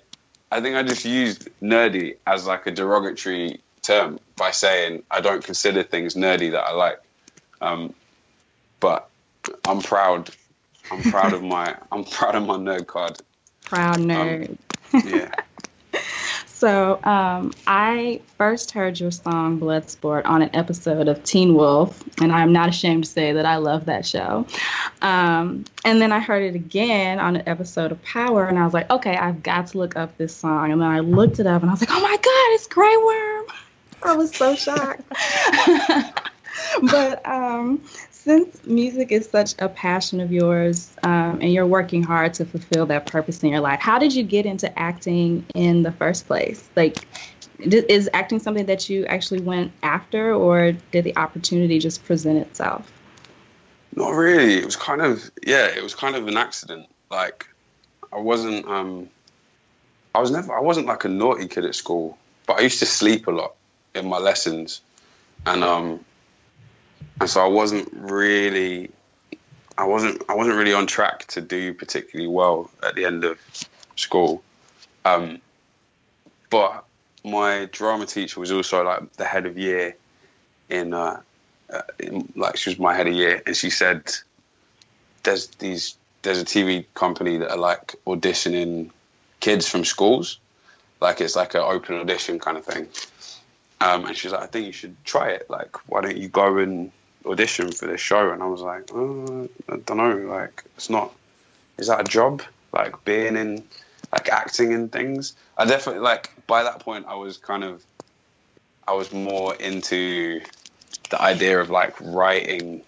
I 0.51 0.61
think 0.61 0.75
I 0.75 0.81
just 0.81 1.05
used 1.05 1.47
nerdy 1.61 2.15
as 2.25 2.47
like 2.47 2.65
a 2.65 2.71
derogatory 2.71 3.59
term 3.83 4.19
by 4.35 4.49
saying 4.49 5.03
I 5.11 5.21
don't 5.21 5.43
consider 5.43 5.83
things 5.83 6.15
nerdy 6.15 6.49
that 6.53 6.63
I 6.63 6.71
like. 6.71 6.99
Um, 7.61 7.93
but 8.79 9.07
I'm 9.63 9.81
proud. 9.81 10.31
I'm 10.91 11.03
proud 11.03 11.33
of 11.33 11.43
my. 11.43 11.75
I'm 11.91 12.03
proud 12.03 12.33
of 12.33 12.47
my 12.47 12.55
nerd 12.55 12.87
card. 12.87 13.19
Proud 13.63 13.99
nerd. 13.99 14.57
Yeah. 15.05 15.29
So, 16.63 16.97
um, 17.03 17.51
I 17.67 18.21
first 18.37 18.71
heard 18.71 18.97
your 18.97 19.11
song 19.11 19.59
Bloodsport 19.59 20.25
on 20.25 20.41
an 20.41 20.49
episode 20.53 21.09
of 21.09 21.21
Teen 21.25 21.55
Wolf, 21.55 22.01
and 22.21 22.31
I'm 22.31 22.53
not 22.53 22.69
ashamed 22.69 23.03
to 23.03 23.09
say 23.09 23.33
that 23.33 23.45
I 23.45 23.57
love 23.57 23.83
that 23.87 24.05
show. 24.05 24.47
Um, 25.01 25.65
and 25.83 26.01
then 26.01 26.13
I 26.13 26.21
heard 26.21 26.41
it 26.41 26.55
again 26.55 27.19
on 27.19 27.35
an 27.35 27.49
episode 27.49 27.91
of 27.91 28.01
Power, 28.01 28.47
and 28.47 28.57
I 28.57 28.63
was 28.63 28.73
like, 28.73 28.89
okay, 28.89 29.17
I've 29.17 29.43
got 29.43 29.67
to 29.67 29.77
look 29.77 29.97
up 29.97 30.17
this 30.17 30.33
song. 30.33 30.71
And 30.71 30.81
then 30.81 30.87
I 30.87 31.01
looked 31.01 31.41
it 31.41 31.47
up, 31.47 31.63
and 31.63 31.69
I 31.69 31.73
was 31.73 31.81
like, 31.81 31.91
oh 31.91 32.01
my 32.01 32.15
God, 32.15 32.53
it's 32.53 32.67
Grey 32.67 32.95
Worm. 32.95 33.45
I 34.03 34.15
was 34.15 34.33
so 34.33 34.55
shocked. 34.55 35.03
but 36.89 37.27
um, 37.27 37.83
since 38.23 38.65
music 38.65 39.11
is 39.11 39.29
such 39.29 39.53
a 39.59 39.67
passion 39.67 40.21
of 40.21 40.31
yours 40.31 40.95
um, 41.03 41.39
and 41.41 41.51
you're 41.51 41.65
working 41.65 42.01
hard 42.01 42.33
to 42.35 42.45
fulfill 42.45 42.85
that 42.85 43.05
purpose 43.05 43.43
in 43.43 43.49
your 43.49 43.59
life, 43.59 43.81
how 43.81 43.99
did 43.99 44.13
you 44.13 44.23
get 44.23 44.45
into 44.45 44.79
acting 44.79 45.45
in 45.53 45.83
the 45.83 45.91
first 45.91 46.25
place? 46.25 46.69
Like, 46.77 47.05
is 47.59 48.09
acting 48.13 48.39
something 48.39 48.65
that 48.67 48.89
you 48.89 49.05
actually 49.07 49.41
went 49.41 49.73
after, 49.83 50.33
or 50.33 50.71
did 50.91 51.03
the 51.03 51.17
opportunity 51.17 51.79
just 51.79 52.03
present 52.05 52.37
itself? 52.37 52.91
Not 53.95 54.11
really. 54.11 54.55
It 54.55 54.65
was 54.65 54.75
kind 54.75 55.01
of 55.01 55.29
yeah. 55.45 55.67
It 55.67 55.83
was 55.83 55.93
kind 55.93 56.15
of 56.15 56.27
an 56.27 56.35
accident. 56.35 56.87
Like 57.11 57.47
I 58.11 58.17
wasn't. 58.17 58.65
Um, 58.67 59.09
I 60.15 60.19
was 60.19 60.31
never. 60.31 60.53
I 60.53 60.61
wasn't 60.61 60.87
like 60.87 61.05
a 61.05 61.09
naughty 61.09 61.47
kid 61.47 61.63
at 61.63 61.75
school, 61.75 62.17
but 62.47 62.59
I 62.59 62.63
used 62.63 62.79
to 62.79 62.85
sleep 62.85 63.27
a 63.27 63.31
lot 63.31 63.53
in 63.93 64.07
my 64.07 64.17
lessons, 64.17 64.81
and 65.45 65.63
um, 65.63 66.03
and 67.19 67.29
so 67.29 67.41
I 67.41 67.47
wasn't 67.47 67.89
really. 67.93 68.91
I 69.77 69.85
wasn't. 69.85 70.21
I 70.29 70.35
wasn't 70.35 70.57
really 70.57 70.73
on 70.73 70.87
track 70.87 71.25
to 71.29 71.41
do 71.41 71.73
particularly 71.73 72.27
well 72.27 72.69
at 72.83 72.95
the 72.95 73.05
end 73.05 73.23
of 73.23 73.39
school, 73.95 74.43
um, 75.05 75.39
but 76.49 76.85
my 77.23 77.69
drama 77.71 78.05
teacher 78.05 78.39
was 78.39 78.51
also 78.51 78.83
like 78.83 79.13
the 79.13 79.25
head 79.25 79.45
of 79.45 79.57
year 79.57 79.95
in, 80.69 80.93
uh, 80.93 81.21
uh, 81.71 81.81
in 81.99 82.31
like 82.35 82.57
she 82.57 82.69
was 82.69 82.79
my 82.79 82.93
head 82.93 83.07
of 83.07 83.13
year, 83.13 83.41
and 83.45 83.55
she 83.55 83.69
said, 83.69 84.11
"There's 85.23 85.47
these 85.47 85.95
there's 86.21 86.41
a 86.41 86.45
TV 86.45 86.85
company 86.93 87.37
that 87.37 87.51
are 87.51 87.57
like 87.57 87.95
auditioning 88.05 88.91
kids 89.39 89.67
from 89.67 89.85
schools, 89.85 90.39
like 91.01 91.21
it's 91.21 91.35
like 91.35 91.53
an 91.53 91.61
open 91.61 91.95
audition 91.95 92.39
kind 92.39 92.57
of 92.57 92.65
thing." 92.65 92.87
Um, 93.81 94.05
and 94.05 94.15
she's 94.15 94.31
like, 94.31 94.43
"I 94.43 94.47
think 94.47 94.65
you 94.67 94.71
should 94.71 94.95
try 95.03 95.29
it. 95.29 95.49
Like, 95.49 95.89
why 95.89 96.01
don't 96.01 96.17
you 96.17 96.29
go 96.29 96.57
and 96.57 96.91
audition 97.25 97.71
for 97.71 97.87
this 97.87 98.01
show?" 98.01 98.31
And 98.31 98.41
I 98.41 98.47
was 98.47 98.61
like, 98.61 98.89
oh, 98.93 99.49
"I 99.69 99.77
don't 99.77 99.97
know. 99.97 100.15
Like, 100.15 100.63
it's 100.75 100.89
not. 100.89 101.13
Is 101.77 101.87
that 101.87 102.01
a 102.01 102.03
job? 102.03 102.41
Like 102.71 103.03
being 103.05 103.35
in." 103.35 103.63
like 104.13 104.29
acting 104.29 104.73
and 104.73 104.91
things. 104.91 105.35
I 105.57 105.65
definitely 105.65 106.01
like 106.01 106.31
by 106.47 106.63
that 106.63 106.79
point 106.79 107.05
I 107.07 107.15
was 107.15 107.37
kind 107.37 107.63
of 107.63 107.83
I 108.87 108.93
was 108.93 109.11
more 109.11 109.55
into 109.55 110.41
the 111.09 111.21
idea 111.21 111.59
of 111.59 111.69
like 111.69 111.99
writing 111.99 112.81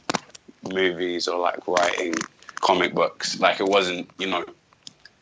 movies 0.72 1.28
or 1.28 1.40
like 1.40 1.68
writing 1.68 2.16
comic 2.62 2.94
books. 2.94 3.40
Like 3.40 3.60
it 3.60 3.68
wasn't, 3.68 4.10
you 4.20 4.28
know, 4.28 4.46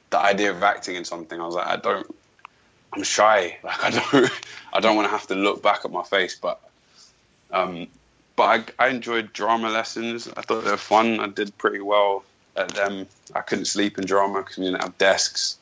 the 0.09 0.19
idea 0.19 0.51
of 0.51 0.61
acting 0.61 0.95
in 0.95 1.05
something. 1.05 1.39
I 1.39 1.45
was 1.45 1.55
like, 1.55 1.67
I 1.67 1.77
don't 1.77 2.07
I'm 2.93 3.03
shy. 3.03 3.57
Like 3.63 3.83
I 3.83 3.89
don't 3.89 4.31
I 4.73 4.79
don't 4.81 4.95
want 4.97 5.05
to 5.05 5.11
have 5.11 5.27
to 5.27 5.35
look 5.35 5.63
back 5.63 5.85
at 5.85 5.91
my 5.91 6.03
face, 6.03 6.37
but 6.39 6.59
um 7.51 7.87
but 8.35 8.73
I, 8.79 8.85
I 8.85 8.89
enjoyed 8.89 9.33
drama 9.33 9.69
lessons. 9.69 10.27
I 10.35 10.41
thought 10.41 10.63
they 10.63 10.71
were 10.71 10.77
fun. 10.77 11.19
I 11.19 11.27
did 11.27 11.57
pretty 11.57 11.79
well 11.79 12.23
at 12.55 12.69
them. 12.69 13.07
I 13.35 13.41
couldn't 13.41 13.65
sleep 13.65 13.97
in 13.97 14.05
drama 14.05 14.39
because 14.39 14.57
we 14.57 14.65
didn't 14.65 14.81
have 14.81 14.97
desks. 14.97 15.57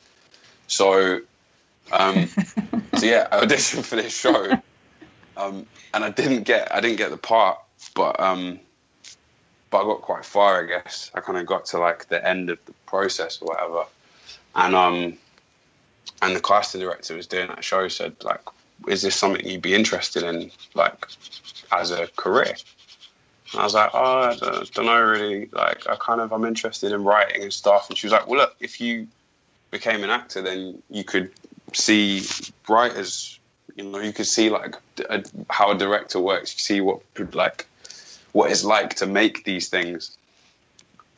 So, 0.66 1.20
um, 1.90 2.26
so 2.96 3.06
yeah, 3.06 3.28
I 3.30 3.44
auditioned 3.44 3.84
for 3.84 3.96
this 3.96 4.16
show, 4.16 4.52
um, 5.36 5.66
and 5.92 6.04
I 6.04 6.10
didn't 6.10 6.44
get 6.44 6.74
I 6.74 6.80
didn't 6.80 6.96
get 6.96 7.10
the 7.10 7.16
part, 7.16 7.58
but 7.94 8.18
um, 8.20 8.58
but 9.70 9.82
I 9.82 9.84
got 9.84 10.02
quite 10.02 10.24
far, 10.24 10.64
I 10.64 10.66
guess. 10.66 11.10
I 11.14 11.20
kind 11.20 11.38
of 11.38 11.46
got 11.46 11.66
to 11.66 11.78
like 11.78 12.08
the 12.08 12.26
end 12.26 12.50
of 12.50 12.58
the 12.66 12.72
process 12.86 13.40
or 13.42 13.46
whatever, 13.46 13.84
and 14.54 14.74
um, 14.74 15.18
and 16.22 16.36
the 16.36 16.40
casting 16.40 16.80
director 16.80 17.16
was 17.16 17.26
doing 17.26 17.48
that 17.48 17.64
show 17.64 17.88
said 17.88 18.14
like, 18.22 18.40
is 18.88 19.02
this 19.02 19.16
something 19.16 19.46
you'd 19.46 19.62
be 19.62 19.74
interested 19.74 20.22
in, 20.22 20.50
like, 20.74 21.06
as 21.70 21.90
a 21.90 22.06
career? 22.16 22.54
And 23.52 23.60
I 23.60 23.64
was 23.64 23.74
like, 23.74 23.90
oh, 23.92 24.30
I 24.30 24.36
don't, 24.36 24.72
don't 24.72 24.86
know 24.86 25.02
really. 25.02 25.48
Like, 25.52 25.88
I 25.88 25.96
kind 25.96 26.20
of 26.20 26.32
I'm 26.32 26.44
interested 26.44 26.92
in 26.92 27.04
writing 27.04 27.42
and 27.42 27.52
stuff. 27.52 27.88
And 27.88 27.98
she 27.98 28.06
was 28.06 28.12
like, 28.12 28.26
well, 28.26 28.40
look, 28.40 28.56
if 28.60 28.80
you 28.80 29.08
became 29.70 30.04
an 30.04 30.10
actor, 30.10 30.40
then 30.42 30.82
you 30.90 31.04
could 31.04 31.30
see 31.72 32.22
writers. 32.68 33.40
You 33.74 33.84
know, 33.84 33.98
you 33.98 34.12
could 34.12 34.26
see 34.26 34.50
like 34.50 34.76
a, 35.08 35.24
how 35.50 35.72
a 35.72 35.78
director 35.78 36.20
works. 36.20 36.54
You 36.54 36.60
see 36.60 36.80
what 36.80 37.00
like 37.34 37.66
what 38.32 38.50
it's 38.50 38.64
like 38.64 38.94
to 38.96 39.06
make 39.06 39.44
these 39.44 39.68
things, 39.68 40.16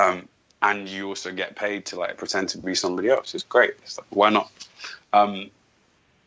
um, 0.01 0.29
and 0.63 0.89
you 0.89 1.09
also 1.09 1.33
get 1.33 1.57
paid 1.57 1.87
to 1.87 1.99
like 1.99 2.17
pretend 2.17 2.51
to 2.51 2.59
be 2.59 2.75
somebody 2.75 3.11
else. 3.11 3.35
It's 3.35 3.45
great. 3.45 3.75
It's 3.83 3.99
like 3.99 4.07
why 4.11 4.31
not? 4.31 4.51
Um, 5.13 5.51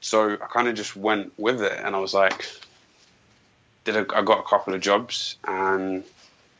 so 0.07 0.31
I 0.31 0.47
kind 0.49 0.69
of 0.69 0.75
just 0.75 0.95
went 0.95 1.33
with 1.37 1.61
it, 1.61 1.77
and 1.83 1.93
I 1.93 1.99
was 1.99 2.13
like, 2.13 2.49
did 3.83 3.97
a, 3.97 4.05
I 4.15 4.21
got 4.21 4.39
a 4.39 4.43
couple 4.43 4.73
of 4.73 4.79
jobs, 4.79 5.35
and 5.43 6.03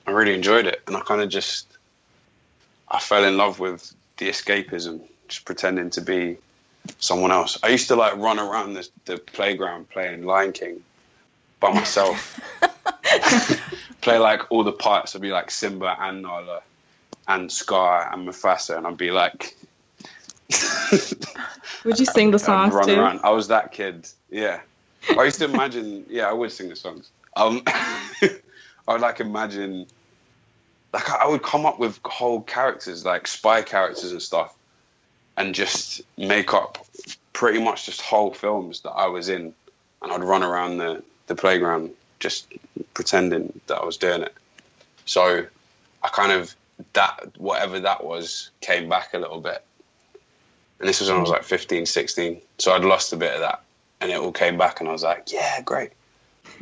I 0.06 0.12
really 0.12 0.34
enjoyed 0.34 0.68
it, 0.68 0.82
and 0.86 0.98
I 0.98 1.00
kind 1.00 1.22
of 1.22 1.30
just 1.30 1.66
I 2.90 3.00
fell 3.00 3.24
in 3.24 3.38
love 3.38 3.60
with 3.60 3.94
the 4.18 4.28
escapism 4.30 5.02
just 5.30 5.46
pretending 5.46 5.90
to 5.92 6.02
be 6.02 6.38
someone 7.00 7.32
else. 7.32 7.58
I 7.64 7.70
used 7.70 7.88
to 7.88 7.96
like 7.96 8.18
run 8.18 8.38
around 8.38 8.74
the, 8.74 8.88
the 9.06 9.18
playground 9.18 9.90
playing 9.90 10.26
Lion 10.26 10.52
King 10.52 10.84
by 11.62 11.74
myself. 11.74 12.40
Play 14.02 14.18
like 14.18 14.52
all 14.52 14.64
the 14.64 14.74
parts. 14.74 15.16
I'd 15.16 15.22
be 15.22 15.32
like 15.32 15.52
Simba 15.52 15.96
and 16.00 16.22
Nala 16.22 16.62
and 17.30 17.50
Scar 17.50 18.14
and 18.14 18.28
Mufasa, 18.28 18.78
and 18.78 18.86
I'd 18.86 18.98
be 18.98 19.12
like. 19.12 19.56
would 21.84 22.00
you 22.00 22.06
sing 22.06 22.32
the 22.32 22.40
songs 22.40 22.74
run 22.74 22.86
too? 22.86 23.00
Around. 23.00 23.22
I 23.24 23.32
was 23.32 23.50
that 23.50 23.72
kid. 23.72 24.08
Yeah, 24.30 24.62
I 25.18 25.24
used 25.24 25.40
to 25.40 25.46
imagine. 25.46 26.06
Yeah, 26.10 26.30
I 26.30 26.34
would 26.34 26.52
sing 26.52 26.70
the 26.70 26.76
songs. 26.76 27.10
Um, 27.36 27.64
I 27.68 28.40
would 28.88 29.02
like 29.02 29.20
imagine. 29.20 29.88
Like 30.94 31.10
I 31.10 31.28
would 31.28 31.44
come 31.44 31.66
up 31.66 31.80
with 31.80 32.00
whole 32.06 32.42
characters, 32.42 33.06
like 33.06 33.28
spy 33.28 33.62
characters 33.62 34.12
and 34.12 34.22
stuff, 34.22 34.56
and 35.36 35.54
just 35.54 36.02
make 36.18 36.54
up 36.54 36.86
pretty 37.34 37.62
much 37.62 37.86
just 37.86 38.02
whole 38.02 38.34
films 38.34 38.82
that 38.82 38.92
I 38.92 39.08
was 39.08 39.30
in, 39.30 39.54
and 40.02 40.12
I'd 40.12 40.24
run 40.24 40.44
around 40.44 40.78
the, 40.78 41.04
the 41.28 41.36
playground 41.36 41.92
just 42.20 42.52
pretending 42.94 43.60
that 43.68 43.78
I 43.78 43.86
was 43.86 43.98
doing 43.98 44.24
it. 44.24 44.34
So 45.06 45.46
I 46.04 46.08
kind 46.08 46.32
of 46.32 46.56
that 46.94 47.32
whatever 47.38 47.82
that 47.82 48.04
was 48.04 48.50
came 48.62 48.90
back 48.90 49.14
a 49.14 49.20
little 49.20 49.42
bit. 49.42 49.64
And 50.80 50.88
this 50.88 51.00
was 51.00 51.10
when 51.10 51.18
I 51.18 51.22
was 51.22 51.30
like 51.30 51.44
15, 51.44 51.86
16. 51.86 52.42
So 52.60 52.74
I'd 52.74 52.84
lost 52.84 53.14
a 53.14 53.18
bit 53.18 53.34
of 53.34 53.40
that 53.42 53.64
and 54.00 54.12
it 54.12 54.18
all 54.18 54.32
came 54.32 54.58
back 54.58 54.80
and 54.80 54.90
I 54.90 54.92
was 54.92 55.04
like, 55.04 55.32
yeah, 55.32 55.62
great. 55.62 55.92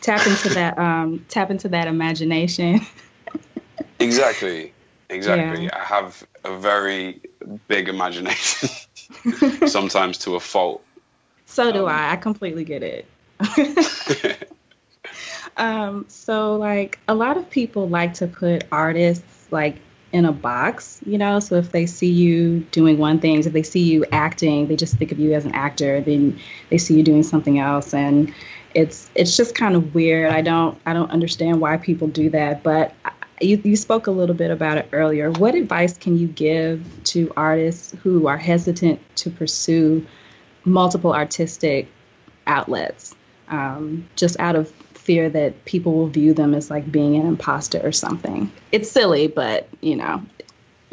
tap 0.00 0.26
into 0.26 0.50
that 0.50 0.78
um 0.78 1.24
tap 1.28 1.50
into 1.50 1.68
that 1.68 1.88
imagination. 1.88 2.80
exactly. 3.98 4.72
Exactly. 5.10 5.64
Yeah. 5.64 5.70
I 5.72 5.84
have 5.84 6.26
a 6.44 6.58
very 6.58 7.20
big 7.66 7.88
imagination, 7.88 8.68
sometimes 9.66 10.18
to 10.18 10.34
a 10.34 10.40
fault. 10.40 10.84
So 11.46 11.72
do 11.72 11.86
I. 11.86 12.12
I 12.12 12.16
completely 12.16 12.64
get 12.64 12.82
it. 12.82 13.06
um, 15.56 16.04
so 16.08 16.56
like 16.56 16.98
a 17.08 17.14
lot 17.14 17.38
of 17.38 17.48
people 17.48 17.88
like 17.88 18.14
to 18.14 18.26
put 18.26 18.64
artists 18.70 19.48
like 19.50 19.76
in 20.12 20.24
a 20.24 20.32
box, 20.32 21.00
you 21.04 21.18
know. 21.18 21.40
So 21.40 21.56
if 21.56 21.72
they 21.72 21.86
see 21.86 22.10
you 22.10 22.60
doing 22.70 22.98
one 22.98 23.20
thing, 23.20 23.38
if 23.38 23.52
they 23.52 23.62
see 23.62 23.82
you 23.82 24.04
acting, 24.12 24.68
they 24.68 24.76
just 24.76 24.96
think 24.96 25.12
of 25.12 25.18
you 25.18 25.34
as 25.34 25.44
an 25.44 25.54
actor. 25.54 26.00
Then 26.00 26.38
they 26.70 26.78
see 26.78 26.96
you 26.96 27.02
doing 27.02 27.22
something 27.22 27.58
else, 27.58 27.92
and 27.92 28.32
it's 28.74 29.10
it's 29.14 29.36
just 29.36 29.54
kind 29.54 29.74
of 29.74 29.94
weird. 29.94 30.32
I 30.32 30.40
don't 30.40 30.78
I 30.86 30.92
don't 30.92 31.10
understand 31.10 31.60
why 31.60 31.76
people 31.76 32.08
do 32.08 32.30
that, 32.30 32.62
but 32.62 32.94
you, 33.40 33.60
you 33.64 33.76
spoke 33.76 34.06
a 34.06 34.10
little 34.10 34.34
bit 34.34 34.50
about 34.50 34.78
it 34.78 34.88
earlier. 34.92 35.30
What 35.30 35.54
advice 35.54 35.96
can 35.96 36.18
you 36.18 36.26
give 36.26 36.84
to 37.04 37.32
artists 37.36 37.94
who 38.02 38.26
are 38.26 38.36
hesitant 38.36 39.00
to 39.16 39.30
pursue 39.30 40.04
multiple 40.64 41.14
artistic 41.14 41.88
outlets, 42.46 43.14
um, 43.48 44.08
just 44.16 44.38
out 44.40 44.56
of 44.56 44.72
fear 45.08 45.30
that 45.30 45.64
people 45.64 45.94
will 45.94 46.08
view 46.08 46.34
them 46.34 46.52
as 46.52 46.68
like 46.68 46.92
being 46.92 47.16
an 47.16 47.26
imposter 47.26 47.80
or 47.82 47.92
something? 47.92 48.52
It's 48.72 48.90
silly, 48.90 49.26
but 49.26 49.66
you 49.80 49.96
know, 49.96 50.22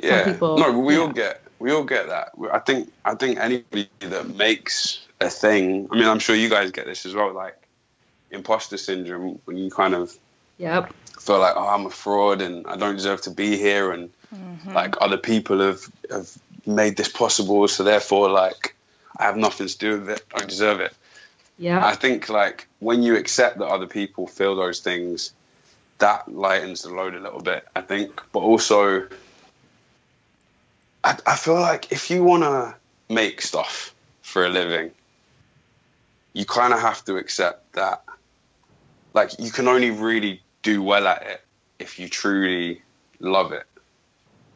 Yeah. 0.01 0.23
people- 0.23 0.57
no, 0.57 0.79
we 0.79 0.95
all 0.95 1.09
get 1.09 1.41
we 1.59 1.71
all 1.71 1.83
get 1.83 2.07
that. 2.07 2.31
I 2.53 2.59
think 2.59 2.91
I 3.03 3.15
think 3.15 3.39
anybody 3.39 3.89
that 3.99 4.25
makes 4.45 4.99
a 5.19 5.29
thing. 5.29 5.89
I 5.91 5.95
mean, 5.95 6.07
I'm 6.07 6.19
sure 6.19 6.35
you 6.35 6.49
guys 6.49 6.71
get 6.71 6.85
this 6.85 7.05
as 7.05 7.13
well. 7.13 7.33
Like 7.33 7.57
imposter 8.31 8.77
syndrome 8.77 9.39
when 9.45 9.57
you 9.57 9.69
kind 9.69 9.93
of 9.93 10.17
Yep. 10.57 10.93
feel 11.19 11.39
like 11.39 11.55
oh 11.57 11.67
I'm 11.67 11.85
a 11.85 11.89
fraud 11.89 12.41
and 12.41 12.65
I 12.67 12.77
don't 12.77 12.95
deserve 12.95 13.21
to 13.23 13.31
be 13.31 13.57
here 13.57 13.91
and 13.91 14.09
mm-hmm. 14.33 14.73
like 14.73 14.95
other 15.01 15.17
people 15.17 15.59
have 15.59 15.81
have 16.09 16.29
made 16.65 16.95
this 16.95 17.09
possible 17.09 17.67
so 17.67 17.83
therefore 17.83 18.29
like 18.29 18.75
I 19.19 19.23
have 19.25 19.35
nothing 19.47 19.67
to 19.67 19.77
do 19.77 19.99
with 19.99 20.09
it 20.15 20.21
I 20.33 20.37
don't 20.39 20.49
deserve 20.49 20.79
it 20.79 20.93
Yeah. 21.57 21.85
I 21.85 21.95
think 21.95 22.29
like 22.29 22.67
when 22.79 23.01
you 23.03 23.15
accept 23.15 23.59
that 23.59 23.67
other 23.67 23.87
people 23.87 24.27
feel 24.27 24.55
those 24.55 24.79
things 24.79 25.31
that 25.99 26.31
lightens 26.33 26.81
the 26.81 26.89
load 26.89 27.15
a 27.15 27.19
little 27.19 27.41
bit 27.41 27.65
I 27.75 27.81
think 27.81 28.21
but 28.33 28.39
also 28.39 29.07
I, 31.03 31.17
I 31.25 31.35
feel 31.35 31.55
like 31.55 31.91
if 31.91 32.09
you 32.09 32.23
want 32.23 32.43
to 32.43 32.75
make 33.07 33.41
stuff 33.41 33.93
for 34.21 34.45
a 34.45 34.49
living 34.49 34.91
you 36.33 36.45
kind 36.45 36.73
of 36.73 36.81
have 36.81 37.03
to 37.05 37.15
accept 37.15 37.73
that 37.73 38.03
like 39.13 39.31
you 39.39 39.49
can 39.49 39.67
only 39.67 39.91
really 39.91 40.41
do 40.61 40.83
well 40.83 41.07
at 41.07 41.23
it 41.23 41.41
if 41.79 41.97
you 41.97 42.09
truly 42.09 42.81
love 43.19 43.53
it 43.53 43.65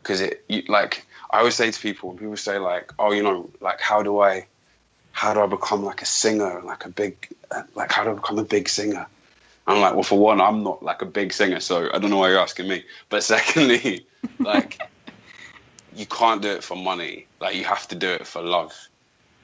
because 0.03 0.19
it 0.19 0.43
you, 0.49 0.63
like 0.67 1.05
i 1.31 1.39
always 1.39 1.55
say 1.55 1.71
to 1.71 1.79
people 1.79 2.09
when 2.09 2.17
people 2.17 2.35
say 2.35 2.57
like 2.57 2.91
oh 2.99 3.11
you 3.11 3.23
know 3.23 3.49
like 3.61 3.79
how 3.79 4.03
do 4.03 4.19
i 4.19 4.45
how 5.11 5.33
do 5.33 5.41
i 5.41 5.47
become 5.47 5.83
like 5.83 6.01
a 6.01 6.05
singer 6.05 6.61
like 6.63 6.85
a 6.85 6.89
big 6.89 7.27
like 7.75 7.91
how 7.91 8.03
do 8.03 8.11
i 8.11 8.13
become 8.13 8.39
a 8.39 8.43
big 8.43 8.69
singer? 8.69 9.07
I'm 9.67 9.81
like 9.81 9.93
well 9.93 10.03
for 10.03 10.17
one 10.17 10.41
i'm 10.41 10.63
not 10.63 10.81
like 10.81 11.01
a 11.01 11.05
big 11.05 11.31
singer 11.33 11.59
so 11.59 11.89
i 11.93 11.99
don't 11.99 12.09
know 12.09 12.17
why 12.17 12.29
you're 12.29 12.39
asking 12.39 12.67
me. 12.67 12.83
But 13.09 13.23
secondly 13.33 14.05
like 14.39 14.79
you 15.95 16.05
can't 16.05 16.41
do 16.41 16.49
it 16.49 16.63
for 16.63 16.75
money. 16.75 17.27
Like 17.39 17.55
you 17.55 17.65
have 17.65 17.87
to 17.89 17.95
do 17.95 18.09
it 18.09 18.25
for 18.25 18.41
love 18.41 18.73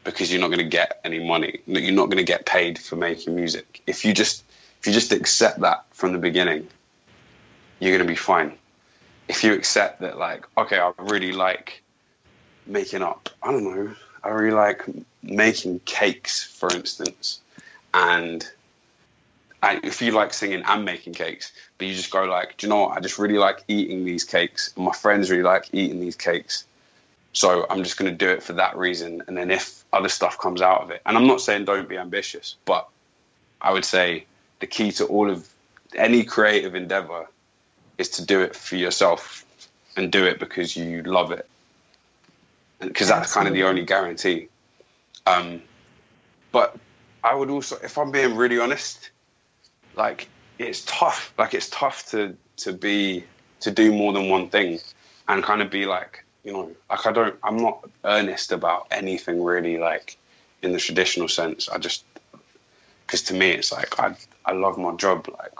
because 0.03 0.31
you're 0.31 0.41
not 0.41 0.47
going 0.47 0.59
to 0.59 0.63
get 0.63 1.01
any 1.03 1.19
money. 1.19 1.59
You're 1.65 1.91
not 1.91 2.05
going 2.05 2.17
to 2.17 2.23
get 2.23 2.45
paid 2.45 2.79
for 2.79 2.95
making 2.95 3.35
music. 3.35 3.81
If 3.85 4.05
you 4.05 4.13
just 4.13 4.43
if 4.79 4.87
you 4.87 4.93
just 4.93 5.11
accept 5.11 5.59
that 5.61 5.85
from 5.91 6.13
the 6.13 6.19
beginning 6.19 6.67
you're 7.79 7.91
going 7.91 8.07
to 8.07 8.11
be 8.11 8.15
fine. 8.15 8.53
If 9.27 9.43
you 9.43 9.53
accept 9.53 10.01
that 10.01 10.17
like 10.17 10.45
okay 10.57 10.79
i 10.79 10.91
really 10.99 11.31
like 11.31 11.81
making 12.67 13.01
up 13.01 13.29
i 13.43 13.51
don't 13.51 13.63
know 13.63 13.95
I 14.25 14.29
really 14.29 14.55
like 14.55 14.83
making 15.21 15.81
cakes, 15.85 16.43
for 16.43 16.73
instance, 16.73 17.39
and 17.93 18.45
I, 19.61 19.79
if 19.83 20.01
you 20.01 20.11
like 20.11 20.33
singing 20.33 20.63
and 20.65 20.83
making 20.83 21.13
cakes, 21.13 21.51
but 21.77 21.87
you 21.87 21.93
just 21.93 22.11
go 22.11 22.23
like, 22.23 22.57
do 22.57 22.65
you 22.65 22.69
know 22.69 22.81
what? 22.81 22.97
I 22.97 23.01
just 23.01 23.19
really 23.19 23.37
like 23.37 23.63
eating 23.67 24.03
these 24.03 24.23
cakes, 24.23 24.73
and 24.75 24.85
my 24.85 24.93
friends 24.93 25.29
really 25.29 25.43
like 25.43 25.69
eating 25.73 25.99
these 25.99 26.15
cakes. 26.15 26.65
So 27.33 27.67
I'm 27.69 27.83
just 27.83 27.97
going 27.97 28.11
to 28.11 28.17
do 28.17 28.31
it 28.31 28.41
for 28.41 28.53
that 28.53 28.77
reason. 28.77 29.23
And 29.27 29.37
then 29.37 29.51
if 29.51 29.83
other 29.93 30.09
stuff 30.09 30.39
comes 30.39 30.61
out 30.61 30.81
of 30.81 30.91
it, 30.91 31.01
and 31.05 31.17
I'm 31.17 31.27
not 31.27 31.41
saying 31.41 31.65
don't 31.65 31.87
be 31.87 31.97
ambitious, 31.97 32.55
but 32.65 32.87
I 33.61 33.73
would 33.73 33.85
say 33.85 34.25
the 34.59 34.67
key 34.67 34.91
to 34.93 35.05
all 35.05 35.29
of 35.29 35.47
any 35.95 36.23
creative 36.23 36.73
endeavor 36.73 37.27
is 37.97 38.09
to 38.09 38.25
do 38.25 38.41
it 38.41 38.55
for 38.55 38.75
yourself 38.75 39.45
and 39.95 40.11
do 40.11 40.25
it 40.25 40.39
because 40.39 40.75
you 40.75 41.03
love 41.03 41.31
it. 41.31 41.47
Because 42.79 43.07
that's 43.07 43.33
kind 43.33 43.47
of 43.47 43.53
the 43.53 43.63
only 43.63 43.85
guarantee. 43.85 44.49
Um, 45.25 45.61
but 46.51 46.77
I 47.23 47.33
would 47.33 47.49
also, 47.49 47.77
if 47.83 47.97
I'm 47.97 48.11
being 48.11 48.35
really 48.35 48.59
honest, 48.59 49.09
like 49.95 50.27
it's 50.59 50.83
tough. 50.85 51.33
Like 51.37 51.53
it's 51.53 51.69
tough 51.69 52.09
to 52.11 52.35
to 52.57 52.73
be 52.73 53.23
to 53.61 53.71
do 53.71 53.91
more 53.91 54.13
than 54.13 54.29
one 54.29 54.49
thing 54.49 54.79
and 55.27 55.43
kind 55.43 55.61
of 55.61 55.69
be 55.69 55.85
like 55.85 56.23
you 56.43 56.53
know 56.53 56.71
like 56.89 57.05
I 57.05 57.11
don't 57.11 57.35
I'm 57.43 57.57
not 57.57 57.89
earnest 58.03 58.51
about 58.51 58.87
anything 58.91 59.43
really 59.43 59.77
like 59.77 60.17
in 60.61 60.71
the 60.71 60.79
traditional 60.79 61.27
sense. 61.27 61.69
I 61.69 61.77
just 61.77 62.03
because 63.05 63.23
to 63.23 63.33
me 63.33 63.51
it's 63.51 63.71
like 63.71 63.99
I 63.99 64.15
I 64.45 64.53
love 64.53 64.77
my 64.77 64.95
job. 64.95 65.27
Like 65.27 65.53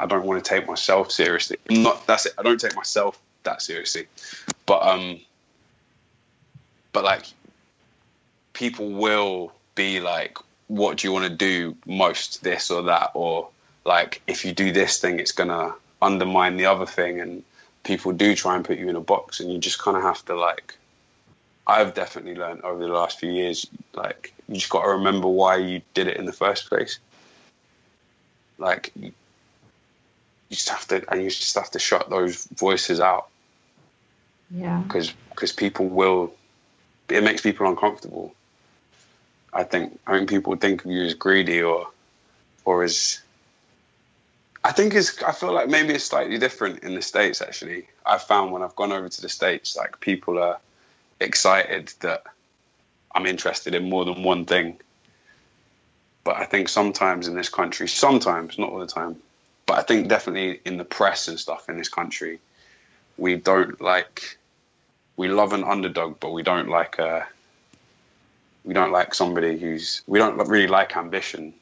I 0.00 0.06
don't 0.06 0.24
want 0.24 0.42
to 0.44 0.48
take 0.48 0.66
myself 0.66 1.10
seriously. 1.10 1.58
I'm 1.70 1.82
not 1.82 2.06
that's 2.06 2.26
it. 2.26 2.34
I 2.38 2.42
don't 2.42 2.60
take 2.60 2.76
myself 2.76 3.20
that 3.42 3.62
seriously. 3.62 4.06
But 4.66 4.82
um 4.82 5.20
but 6.92 7.04
like 7.04 7.26
people 8.52 8.90
will 8.90 9.52
be 9.74 10.00
like 10.00 10.38
what 10.68 10.98
do 10.98 11.06
you 11.06 11.12
want 11.12 11.24
to 11.26 11.34
do 11.34 11.76
most 11.86 12.42
this 12.42 12.70
or 12.70 12.84
that? 12.84 13.10
Or 13.14 13.48
like 13.84 14.22
if 14.26 14.44
you 14.44 14.52
do 14.52 14.72
this 14.72 15.00
thing 15.00 15.18
it's 15.18 15.32
going 15.32 15.50
to 15.50 15.74
undermine 16.00 16.56
the 16.56 16.66
other 16.66 16.86
thing 16.86 17.20
and 17.20 17.42
people 17.84 18.12
do 18.12 18.34
try 18.34 18.56
and 18.56 18.64
put 18.64 18.78
you 18.78 18.88
in 18.88 18.96
a 18.96 19.00
box 19.00 19.40
and 19.40 19.52
you 19.52 19.58
just 19.58 19.78
kind 19.78 19.96
of 19.96 20.02
have 20.02 20.24
to 20.24 20.34
like 20.34 20.76
i've 21.66 21.94
definitely 21.94 22.34
learned 22.34 22.60
over 22.62 22.80
the 22.80 22.92
last 22.92 23.18
few 23.20 23.30
years 23.30 23.66
like 23.94 24.32
you 24.52 24.58
just 24.58 24.70
got 24.70 24.82
to 24.82 24.90
remember 24.90 25.28
why 25.28 25.56
you 25.56 25.80
did 25.94 26.08
it 26.08 26.18
in 26.18 26.26
the 26.26 26.32
first 26.32 26.68
place. 26.68 26.98
Like 28.58 28.92
you 28.94 29.12
just 30.50 30.68
have 30.68 30.86
to 30.88 31.02
and 31.10 31.22
you 31.22 31.30
just 31.30 31.54
have 31.54 31.70
to 31.70 31.78
shut 31.78 32.10
those 32.10 32.44
voices 32.44 33.00
out. 33.00 33.28
Yeah. 34.50 34.82
because 34.82 35.12
because 35.30 35.52
people 35.52 35.88
will 35.88 36.34
it 37.08 37.22
makes 37.22 37.42
people 37.42 37.66
uncomfortable 37.66 38.34
i 39.52 39.62
think 39.62 39.98
i 40.06 40.16
think 40.16 40.28
people 40.28 40.56
think 40.56 40.84
of 40.84 40.90
you 40.90 41.02
as 41.04 41.14
greedy 41.14 41.62
or 41.62 41.88
or 42.64 42.82
as 42.82 43.20
I 44.64 44.72
think 44.72 44.94
it's. 44.94 45.22
I 45.22 45.32
feel 45.32 45.52
like 45.52 45.68
maybe 45.68 45.92
it's 45.92 46.04
slightly 46.04 46.38
different 46.38 46.84
in 46.84 46.94
the 46.94 47.02
states. 47.02 47.42
Actually, 47.42 47.88
I've 48.06 48.22
found 48.22 48.52
when 48.52 48.62
I've 48.62 48.76
gone 48.76 48.92
over 48.92 49.08
to 49.08 49.20
the 49.20 49.28
states, 49.28 49.76
like 49.76 49.98
people 50.00 50.38
are 50.38 50.58
excited 51.18 51.92
that 52.00 52.24
I'm 53.14 53.26
interested 53.26 53.74
in 53.74 53.88
more 53.88 54.04
than 54.04 54.22
one 54.22 54.44
thing. 54.44 54.78
But 56.24 56.36
I 56.36 56.44
think 56.44 56.68
sometimes 56.68 57.26
in 57.26 57.34
this 57.34 57.48
country, 57.48 57.88
sometimes 57.88 58.56
not 58.56 58.70
all 58.70 58.78
the 58.78 58.86
time, 58.86 59.16
but 59.66 59.78
I 59.78 59.82
think 59.82 60.08
definitely 60.08 60.60
in 60.64 60.76
the 60.76 60.84
press 60.84 61.26
and 61.26 61.38
stuff 61.40 61.68
in 61.68 61.76
this 61.76 61.88
country, 61.88 62.38
we 63.18 63.36
don't 63.36 63.80
like. 63.80 64.38
We 65.16 65.28
love 65.28 65.52
an 65.52 65.64
underdog, 65.64 66.20
but 66.20 66.32
we 66.32 66.42
don't 66.42 66.68
like 66.68 66.98
a. 66.98 67.26
We 68.64 68.74
don't 68.74 68.92
like 68.92 69.14
somebody 69.14 69.58
who's. 69.58 70.02
We 70.06 70.18
don't 70.18 70.36
really 70.48 70.68
like 70.68 70.96
ambition 70.96 71.54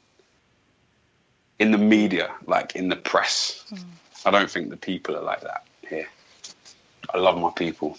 in 1.59 1.71
the 1.73 1.79
media, 1.79 2.31
like 2.47 2.77
in 2.77 2.89
the 2.89 2.97
press. 2.97 3.65
I 4.25 4.31
don't 4.31 4.51
think 4.51 4.71
the 4.71 4.77
people 4.77 5.17
are 5.17 5.23
like 5.23 5.43
that 5.43 5.65
here. 5.89 6.09
I 7.15 7.19
love 7.19 7.39
my 7.39 7.51
people. 7.51 7.99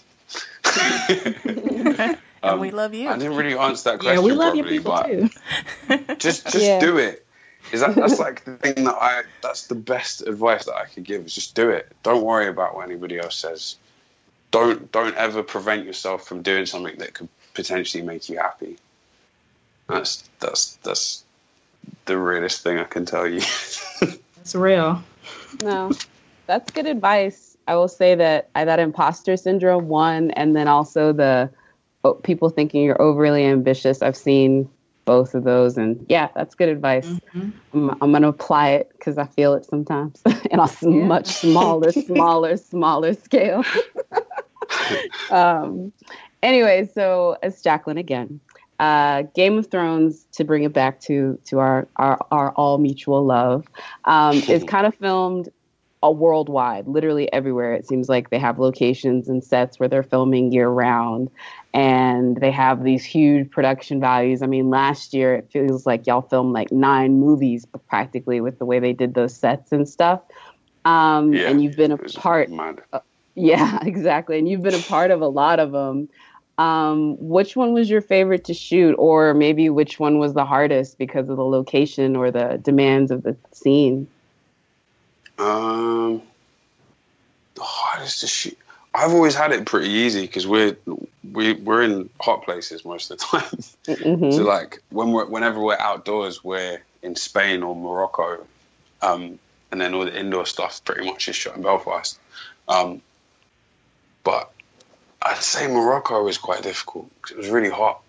and 0.76 2.18
Um, 2.42 2.60
we 2.60 2.70
love 2.70 2.94
you. 2.94 3.08
I 3.08 3.16
didn't 3.18 3.36
really 3.36 3.56
answer 3.56 3.90
that 3.90 4.00
question 4.00 4.14
Yeah, 4.14 4.20
question 4.20 4.24
we 4.24 4.32
love 4.32 4.54
your 4.56 4.64
properly, 4.64 4.78
people 4.78 4.92
but 4.92 5.06
too. 5.06 6.18
just 6.18 6.44
just 6.50 6.66
Yeah. 6.66 6.80
do 6.80 6.98
it. 6.98 7.24
Is 7.72 7.80
that 7.80 7.94
that's 7.94 8.18
like 8.18 8.44
the 8.44 8.56
thing 8.56 8.84
that 8.84 8.96
I 9.00 9.22
that's 9.42 9.66
the 9.68 9.74
best 9.74 10.22
advice 10.26 10.64
that 10.64 10.74
I 10.74 10.86
could 10.86 11.04
give 11.04 11.24
is 11.24 11.34
just 11.34 11.54
do 11.54 11.70
it. 11.70 11.90
Don't 12.02 12.22
worry 12.24 12.48
about 12.48 12.74
what 12.74 12.86
anybody 12.86 13.18
else 13.18 13.36
says. 13.36 13.76
Don't 14.52 14.92
don't 14.92 15.16
ever 15.16 15.42
prevent 15.42 15.84
yourself 15.84 16.26
from 16.26 16.42
doing 16.42 16.66
something 16.66 16.96
that 16.98 17.14
could 17.14 17.28
potentially 17.54 18.04
make 18.04 18.28
you 18.28 18.38
happy. 18.38 18.76
That's 19.88 20.28
that's 20.38 20.76
that's 20.84 21.24
the 22.04 22.16
realest 22.16 22.62
thing 22.62 22.78
I 22.78 22.84
can 22.84 23.04
tell 23.04 23.26
you. 23.26 23.42
It's 24.42 24.56
real. 24.56 25.00
No, 25.62 25.92
that's 26.48 26.72
good 26.72 26.86
advice. 26.86 27.56
I 27.68 27.76
will 27.76 27.86
say 27.86 28.16
that 28.16 28.48
I, 28.56 28.64
that 28.64 28.80
imposter 28.80 29.36
syndrome 29.36 29.86
one, 29.86 30.32
and 30.32 30.56
then 30.56 30.66
also 30.66 31.12
the 31.12 31.48
oh, 32.02 32.14
people 32.14 32.48
thinking 32.50 32.82
you're 32.82 33.00
overly 33.00 33.44
ambitious. 33.44 34.02
I've 34.02 34.16
seen 34.16 34.68
both 35.04 35.36
of 35.36 35.44
those, 35.44 35.78
and 35.78 36.04
yeah, 36.08 36.28
that's 36.34 36.56
good 36.56 36.68
advice. 36.68 37.06
Mm-hmm. 37.06 37.50
I'm, 37.72 37.90
I'm 38.02 38.12
gonna 38.12 38.28
apply 38.28 38.70
it 38.70 38.90
because 38.98 39.16
I 39.16 39.26
feel 39.26 39.54
it 39.54 39.64
sometimes, 39.64 40.20
and 40.50 40.60
on 40.60 40.68
a 40.82 40.86
much 40.88 41.28
smaller, 41.28 41.92
smaller, 41.92 42.56
smaller 42.56 43.14
scale. 43.14 43.64
um, 45.30 45.92
anyway, 46.42 46.88
so 46.94 47.36
it's 47.42 47.62
Jacqueline 47.62 47.98
again. 47.98 48.40
Uh, 48.78 49.22
Game 49.34 49.58
of 49.58 49.70
Thrones, 49.70 50.26
to 50.32 50.44
bring 50.44 50.64
it 50.64 50.72
back 50.72 51.00
to 51.02 51.38
to 51.46 51.60
our 51.60 51.86
our, 51.96 52.18
our 52.30 52.52
all 52.52 52.78
mutual 52.78 53.24
love, 53.24 53.66
um, 54.06 54.36
is 54.48 54.64
kind 54.68 54.86
of 54.86 54.94
filmed 54.94 55.48
a 56.02 56.10
worldwide, 56.10 56.88
literally 56.88 57.32
everywhere. 57.32 57.74
It 57.74 57.86
seems 57.86 58.08
like 58.08 58.30
they 58.30 58.38
have 58.38 58.58
locations 58.58 59.28
and 59.28 59.42
sets 59.42 59.78
where 59.78 59.88
they're 59.88 60.02
filming 60.02 60.50
year 60.50 60.68
round, 60.68 61.30
and 61.72 62.36
they 62.38 62.50
have 62.50 62.82
these 62.82 63.04
huge 63.04 63.50
production 63.50 64.00
values. 64.00 64.42
I 64.42 64.46
mean, 64.46 64.68
last 64.68 65.14
year 65.14 65.34
it 65.34 65.48
feels 65.52 65.86
like 65.86 66.06
y'all 66.06 66.22
filmed 66.22 66.52
like 66.52 66.72
nine 66.72 67.20
movies 67.20 67.64
practically 67.88 68.40
with 68.40 68.58
the 68.58 68.66
way 68.66 68.80
they 68.80 68.92
did 68.92 69.14
those 69.14 69.34
sets 69.34 69.70
and 69.70 69.88
stuff. 69.88 70.20
Um, 70.84 71.32
Yeah, 71.32 71.50
and 71.50 71.62
you've 71.62 71.76
been 71.76 71.92
a 71.92 71.98
part. 71.98 72.50
uh, 72.92 72.98
yeah, 73.34 73.78
exactly. 73.82 74.38
And 74.38 74.48
you've 74.48 74.62
been 74.62 74.74
a 74.74 74.82
part 74.82 75.10
of 75.10 75.20
a 75.20 75.28
lot 75.28 75.60
of 75.60 75.72
them. 75.72 76.08
Um, 76.58 77.16
which 77.18 77.56
one 77.56 77.72
was 77.72 77.88
your 77.88 78.02
favorite 78.02 78.44
to 78.44 78.54
shoot, 78.54 78.94
or 78.98 79.32
maybe 79.32 79.70
which 79.70 79.98
one 79.98 80.18
was 80.18 80.34
the 80.34 80.44
hardest 80.44 80.98
because 80.98 81.28
of 81.28 81.36
the 81.36 81.44
location 81.44 82.14
or 82.14 82.30
the 82.30 82.60
demands 82.62 83.10
of 83.10 83.22
the 83.22 83.36
scene? 83.52 84.06
Um, 85.38 86.22
the 87.54 87.62
hardest 87.62 88.20
to 88.20 88.26
shoot. 88.26 88.58
I've 88.94 89.12
always 89.12 89.34
had 89.34 89.52
it 89.52 89.64
pretty 89.64 89.88
easy 89.88 90.22
because 90.22 90.46
we're 90.46 90.76
we 91.32 91.54
we're 91.54 91.82
in 91.82 92.10
hot 92.20 92.44
places 92.44 92.84
most 92.84 93.10
of 93.10 93.18
the 93.18 93.24
time. 93.38 93.58
Mhm. 93.86 94.34
So 94.34 94.42
like 94.42 94.82
when 94.90 95.12
we're 95.12 95.24
whenever 95.24 95.58
we're 95.58 95.78
outdoors, 95.78 96.44
we're 96.44 96.82
in 97.02 97.16
Spain 97.16 97.62
or 97.62 97.74
Morocco, 97.74 98.46
um, 99.00 99.38
and 99.70 99.80
then 99.80 99.94
all 99.94 100.04
the 100.04 100.16
indoor 100.16 100.44
stuff 100.44 100.84
pretty 100.84 101.06
much 101.06 101.28
is 101.28 101.36
shot 101.36 101.56
in 101.56 101.62
Belfast. 101.62 102.18
Um, 102.68 103.00
but 104.24 104.52
I'd 105.20 105.38
say 105.38 105.66
Morocco 105.68 106.22
was 106.24 106.38
quite 106.38 106.62
difficult 106.62 107.10
because 107.16 107.30
it 107.32 107.38
was 107.38 107.48
really 107.48 107.70
hot. 107.70 108.02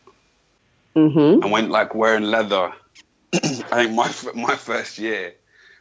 Mm-hmm. 0.96 1.44
And 1.44 1.52
when 1.52 1.70
like 1.70 1.96
wearing 1.96 2.24
leather, 2.24 2.72
I 3.34 3.40
think 3.40 3.92
my 3.94 4.12
my 4.34 4.56
first 4.56 4.98
year 5.00 5.34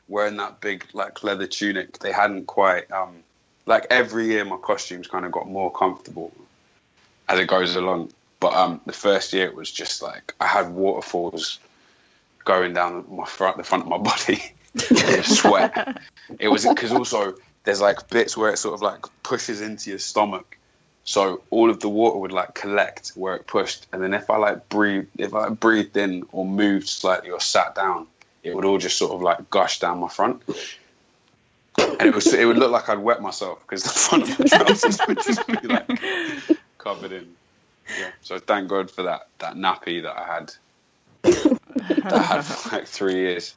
wearing 0.08 0.36
that 0.36 0.60
big 0.60 0.86
like 0.92 1.22
leather 1.22 1.46
tunic, 1.46 1.98
they 1.98 2.12
hadn't 2.12 2.46
quite 2.46 2.90
um 2.90 3.22
like 3.66 3.86
every 3.90 4.26
year 4.26 4.44
my 4.44 4.56
costumes 4.56 5.06
kind 5.06 5.24
of 5.24 5.32
got 5.32 5.48
more 5.48 5.70
comfortable 5.70 6.32
as 7.28 7.38
it 7.38 7.46
goes 7.46 7.76
along. 7.76 8.12
But 8.40 8.54
um 8.54 8.80
the 8.86 8.92
first 8.92 9.32
year 9.32 9.46
it 9.46 9.54
was 9.54 9.70
just 9.70 10.02
like 10.02 10.34
I 10.40 10.46
had 10.46 10.70
waterfalls 10.70 11.58
going 12.44 12.74
down 12.74 13.04
my 13.10 13.26
front 13.26 13.58
the 13.58 13.64
front 13.64 13.84
of 13.84 13.90
my 13.90 13.98
body. 14.10 14.42
sweat. 15.22 16.00
It 16.38 16.48
was 16.48 16.66
because 16.66 16.92
also 16.92 17.34
there's 17.64 17.80
like 17.80 18.08
bits 18.08 18.36
where 18.36 18.52
it 18.52 18.58
sort 18.58 18.74
of 18.74 18.82
like 18.82 19.04
pushes 19.22 19.60
into 19.60 19.90
your 19.90 19.98
stomach. 19.98 20.58
So 21.04 21.42
all 21.50 21.70
of 21.70 21.80
the 21.80 21.88
water 21.88 22.18
would 22.18 22.32
like 22.32 22.54
collect 22.54 23.10
where 23.10 23.34
it 23.34 23.46
pushed, 23.46 23.86
and 23.92 24.02
then 24.02 24.14
if 24.14 24.30
I 24.30 24.36
like 24.36 24.68
breathed, 24.68 25.08
if 25.18 25.34
I 25.34 25.48
breathed 25.48 25.96
in 25.96 26.24
or 26.30 26.46
moved 26.46 26.88
slightly 26.88 27.30
or 27.30 27.40
sat 27.40 27.74
down, 27.74 28.06
it 28.44 28.54
would 28.54 28.64
all 28.64 28.78
just 28.78 28.98
sort 28.98 29.12
of 29.12 29.20
like 29.20 29.50
gush 29.50 29.80
down 29.80 29.98
my 29.98 30.08
front, 30.08 30.42
and 31.76 32.02
it 32.02 32.14
was 32.14 32.32
it 32.32 32.44
would 32.44 32.56
look 32.56 32.70
like 32.70 32.88
I'd 32.88 32.98
wet 32.98 33.20
myself 33.20 33.60
because 33.62 33.82
the 33.82 33.88
front 33.88 34.30
of 34.30 34.38
my 34.38 34.46
trousers 34.46 35.00
would 35.08 35.22
just 35.22 35.44
be 35.46 35.66
like 35.66 35.90
covered 36.78 37.12
in. 37.12 37.34
Yeah. 37.98 38.10
So 38.20 38.38
thank 38.38 38.68
God 38.68 38.88
for 38.88 39.02
that 39.02 39.26
that 39.40 39.54
nappy 39.54 40.02
that 40.02 40.16
I 40.16 40.34
had. 40.34 40.54
that 41.22 42.12
I 42.12 42.22
had 42.22 42.44
for 42.44 42.76
like 42.76 42.86
three 42.86 43.14
years. 43.14 43.54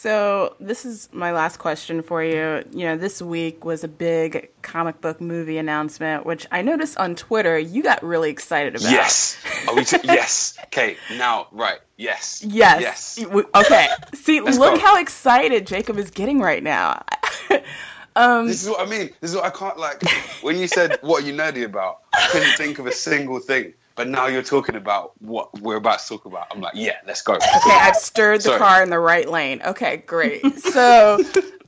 So, 0.00 0.56
this 0.58 0.86
is 0.86 1.10
my 1.12 1.30
last 1.30 1.58
question 1.58 2.00
for 2.00 2.24
you. 2.24 2.64
You 2.72 2.86
know, 2.86 2.96
this 2.96 3.20
week 3.20 3.66
was 3.66 3.84
a 3.84 3.88
big 3.88 4.48
comic 4.62 5.02
book 5.02 5.20
movie 5.20 5.58
announcement, 5.58 6.24
which 6.24 6.46
I 6.50 6.62
noticed 6.62 6.96
on 6.96 7.14
Twitter 7.14 7.58
you 7.58 7.82
got 7.82 8.02
really 8.02 8.30
excited 8.30 8.76
about. 8.76 8.90
Yes. 8.90 9.36
Are 9.68 9.74
we 9.74 9.84
t- 9.84 9.98
yes. 10.04 10.56
Okay. 10.64 10.96
Now, 11.18 11.48
right. 11.52 11.80
Yes. 11.98 12.42
Yes. 12.42 13.18
Yes. 13.20 13.26
Okay. 13.54 13.88
See, 14.14 14.40
Let's 14.40 14.56
look 14.56 14.76
go. 14.76 14.80
how 14.80 14.98
excited 14.98 15.66
Jacob 15.66 15.98
is 15.98 16.10
getting 16.10 16.40
right 16.40 16.62
now. 16.62 17.04
um, 18.16 18.46
This 18.46 18.62
is 18.62 18.70
what 18.70 18.80
I 18.80 18.90
mean. 18.90 19.10
This 19.20 19.32
is 19.32 19.36
what 19.36 19.44
I 19.44 19.50
can't 19.50 19.78
like. 19.78 20.02
When 20.40 20.56
you 20.56 20.66
said 20.66 20.96
what 21.02 21.22
are 21.22 21.26
you 21.26 21.34
nerdy 21.34 21.66
about, 21.66 21.98
I 22.14 22.26
couldn't 22.32 22.56
think 22.56 22.78
of 22.78 22.86
a 22.86 22.92
single 22.92 23.38
thing. 23.38 23.74
But 23.96 24.08
now 24.08 24.26
you're 24.26 24.42
talking 24.42 24.76
about 24.76 25.12
what 25.20 25.60
we're 25.60 25.76
about 25.76 25.98
to 26.00 26.08
talk 26.08 26.24
about. 26.24 26.46
I'm 26.50 26.60
like, 26.60 26.74
yeah, 26.74 26.96
let's 27.06 27.22
go. 27.22 27.34
Okay, 27.34 27.70
I've 27.70 27.96
stirred 27.96 28.38
the 28.38 28.44
Sorry. 28.44 28.58
car 28.58 28.82
in 28.82 28.90
the 28.90 28.98
right 28.98 29.28
lane. 29.28 29.60
Okay, 29.62 29.98
great. 30.06 30.42
So, 30.60 31.18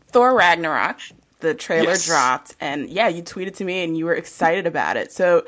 Thor 0.08 0.34
Ragnarok, 0.34 0.98
the 1.40 1.54
trailer 1.54 1.90
Yes. 1.90 2.06
dropped, 2.06 2.56
and 2.60 2.88
yeah, 2.88 3.08
you 3.08 3.22
tweeted 3.22 3.56
to 3.56 3.64
me 3.64 3.82
and 3.84 3.96
you 3.96 4.04
were 4.04 4.14
excited 4.14 4.66
about 4.66 4.96
it. 4.96 5.12
So, 5.12 5.44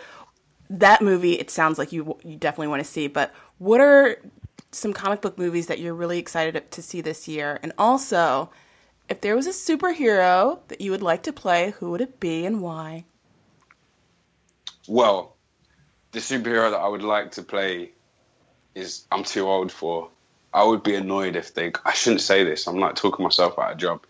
that 0.71 1.01
movie, 1.03 1.35
it 1.35 1.51
sounds 1.51 1.79
like 1.79 1.93
you 1.93 2.19
you 2.25 2.37
definitely 2.37 2.69
want 2.69 2.81
to 2.85 2.89
see. 2.91 3.07
But 3.07 3.33
what 3.59 3.81
are 3.81 4.19
some 4.73 4.93
comic 4.93 5.21
book 5.21 5.39
movies 5.39 5.69
that 5.69 5.79
you're 5.79 5.95
really 5.95 6.19
excited 6.19 6.71
to 6.71 6.83
see 6.83 7.01
this 7.01 7.29
year? 7.29 7.61
And 7.63 7.73
also, 7.79 8.51
if 9.09 9.21
there 9.21 9.37
was 9.37 9.47
a 9.47 9.51
superhero 9.51 10.59
that 10.69 10.81
you 10.81 10.91
would 10.91 11.03
like 11.03 11.23
to 11.25 11.33
play, 11.33 11.75
who 11.79 11.91
would 11.93 12.01
it 12.01 12.19
be 12.19 12.45
and 12.45 12.61
why? 12.61 13.05
Well, 14.89 15.34
the 16.15 16.21
superhero 16.21 16.71
that 16.71 16.79
I 16.79 16.89
would 16.89 17.03
like 17.03 17.33
to 17.33 17.43
play 17.43 17.91
is 18.75 19.05
I'm 19.13 19.25
too 19.25 19.47
old 19.47 19.71
for. 19.71 20.09
I 20.53 20.63
would 20.63 20.83
be 20.85 20.95
annoyed 20.95 21.37
if 21.37 21.53
they. 21.53 21.73
I 21.85 21.93
shouldn't 21.93 22.23
say 22.23 22.45
this. 22.45 22.67
I'm 22.67 22.79
like 22.79 22.95
talking 22.95 23.25
myself 23.25 23.59
out 23.59 23.73
of 23.73 23.79
job. 23.79 24.05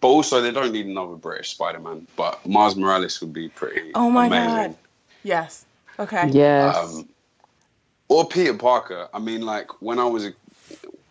But 0.00 0.08
also, 0.08 0.40
they 0.40 0.50
don't 0.50 0.72
need 0.72 0.86
another 0.86 1.14
British 1.14 1.50
Spider-Man. 1.50 2.06
But 2.16 2.46
Miles 2.46 2.74
Morales 2.74 3.20
would 3.20 3.34
be 3.34 3.50
pretty. 3.50 3.92
Oh 3.94 4.10
my 4.10 4.26
amazing. 4.26 4.46
god. 4.46 4.76
Yes. 5.22 5.66
Okay. 5.98 6.30
Um, 6.48 7.06
or 8.08 8.26
Peter 8.26 8.54
Parker. 8.54 9.08
I 9.12 9.18
mean, 9.18 9.42
like 9.42 9.82
when 9.82 9.98
I 9.98 10.06
was 10.06 10.24
a, 10.24 10.32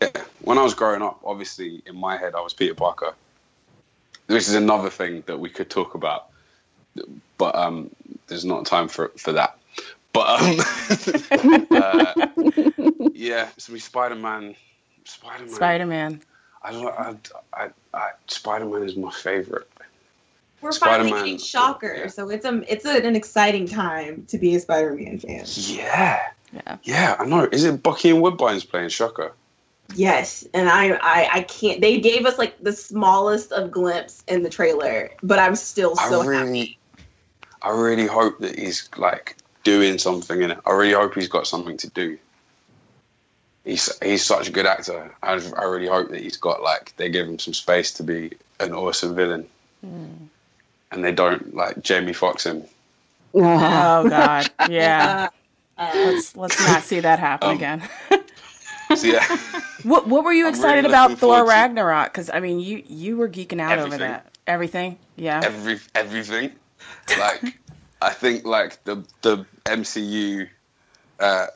yeah, 0.01 0.09
when 0.41 0.57
I 0.57 0.63
was 0.63 0.73
growing 0.73 1.03
up, 1.03 1.19
obviously 1.23 1.83
in 1.85 1.95
my 1.95 2.17
head 2.17 2.33
I 2.33 2.41
was 2.41 2.53
Peter 2.53 2.73
Parker. 2.73 3.13
This 4.25 4.49
is 4.49 4.55
another 4.55 4.89
thing 4.89 5.23
that 5.27 5.39
we 5.39 5.49
could 5.49 5.69
talk 5.69 5.93
about, 5.93 6.29
but 7.37 7.55
um, 7.55 7.91
there's 8.27 8.45
not 8.45 8.65
time 8.65 8.87
for 8.87 9.09
for 9.09 9.33
that. 9.33 9.59
But 10.12 10.41
um, 10.41 10.60
uh, 11.72 12.28
yeah, 13.14 13.49
so 13.57 13.74
we 13.74 13.80
Spider 13.80 14.16
Man. 14.16 14.55
Spider 15.05 15.45
Man. 15.45 15.53
Spider 15.53 15.86
Man. 15.86 16.22
I 16.64 16.72
don't. 16.72 16.88
I, 16.88 17.16
I, 17.53 17.70
I, 17.93 18.10
Spider 18.28 18.66
Man 18.66 18.84
is 18.84 18.95
my 18.95 19.12
favorite. 19.12 19.70
We're 20.62 20.72
Spider-Man. 20.72 21.12
finally 21.12 21.32
getting 21.32 21.45
Shocker, 21.45 22.10
so 22.10 22.30
it's 22.30 22.45
a 22.45 22.62
it's 22.72 22.86
a, 22.86 23.05
an 23.05 23.16
exciting 23.16 23.68
time 23.68 24.26
to 24.28 24.38
be 24.38 24.55
a 24.55 24.60
Spider-Man 24.60 25.20
fan. 25.20 25.45
Yeah. 25.45 26.20
Yeah. 26.51 26.78
Yeah, 26.84 27.16
I 27.20 27.26
know. 27.26 27.47
Is 27.51 27.64
it 27.64 27.82
Bokeem 27.82 28.22
Woodbine's 28.22 28.66
playing 28.66 28.89
Shocker? 28.89 29.34
Yes, 29.95 30.45
and 30.53 30.70
I, 30.70 30.91
I 31.01 31.30
I 31.34 31.41
can't. 31.43 31.82
They 31.82 31.99
gave 31.99 32.26
us 32.26 32.38
like 32.38 32.62
the 32.62 32.74
smallest 32.74 33.51
of 33.51 33.72
glimpse 33.72 34.24
in 34.28 34.43
the 34.43 34.49
trailer, 34.49 35.12
but 35.24 35.39
I'm 35.39 35.55
still 35.55 35.95
so 35.95 36.22
I 36.22 36.26
really, 36.26 36.60
happy. 36.60 36.78
I 37.62 37.70
really 37.70 38.05
hope 38.05 38.39
that 38.39 38.57
he's 38.57 38.89
like 38.97 39.38
doing 39.64 39.97
something 39.97 40.41
in 40.41 40.51
it. 40.51 40.60
I 40.66 40.72
really 40.72 40.93
hope 40.93 41.14
he's 41.16 41.28
got 41.28 41.47
something 41.47 41.78
to 41.78 41.89
do. 41.89 42.18
He's 43.66 43.97
he's 44.01 44.26
such 44.26 44.47
a 44.47 44.51
good 44.51 44.66
actor. 44.66 45.14
I, 45.22 45.34
I 45.34 45.64
really 45.66 45.88
hope 45.88 46.10
that 46.10 46.22
he's 46.22 46.38
got 46.38 46.62
like 46.64 46.93
they 46.97 47.10
give 47.10 47.28
him 47.28 47.39
some 47.39 47.53
space 47.53 47.91
to 47.93 48.03
be 48.03 48.32
an 48.60 48.74
awesome 48.74 49.16
villain, 49.16 49.47
and 49.84 51.03
they 51.03 51.12
don't 51.12 51.53
like 51.55 51.82
Jamie 51.84 52.14
Foxx 52.14 52.45
him. 52.45 52.64
Oh 53.36 54.10
God. 54.10 54.49
Yeah. 54.70 55.30
Uh, 55.78 55.91
let's 55.95 56.36
let's 56.36 56.60
not 56.60 56.82
see 56.82 56.99
that 57.01 57.20
happen 57.20 57.49
Um, 57.49 57.55
again. 57.55 57.84
So 58.95 59.05
yeah, 59.05 59.24
What 59.84 60.07
What 60.07 60.24
were 60.24 60.34
you 60.34 60.47
I'm 60.47 60.49
excited 60.53 60.78
really 60.84 60.88
about 60.89 61.20
Thor 61.20 61.45
Ragnarok? 61.45 62.12
Because 62.12 62.32
I 62.34 62.39
mean, 62.39 62.60
you 62.60 62.82
you 62.88 63.18
were 63.18 63.30
geeking 63.30 63.62
out 63.62 63.78
over 63.78 63.95
that. 63.99 64.32
Everything. 64.47 64.97
Yeah. 65.16 65.41
every 65.43 65.80
everything. 65.93 66.53
Like 67.20 67.60
I 68.01 68.11
think 68.11 68.45
like 68.45 68.83
the 68.83 69.03
the 69.21 69.45
MCU 69.65 70.47
uh, 71.19 71.47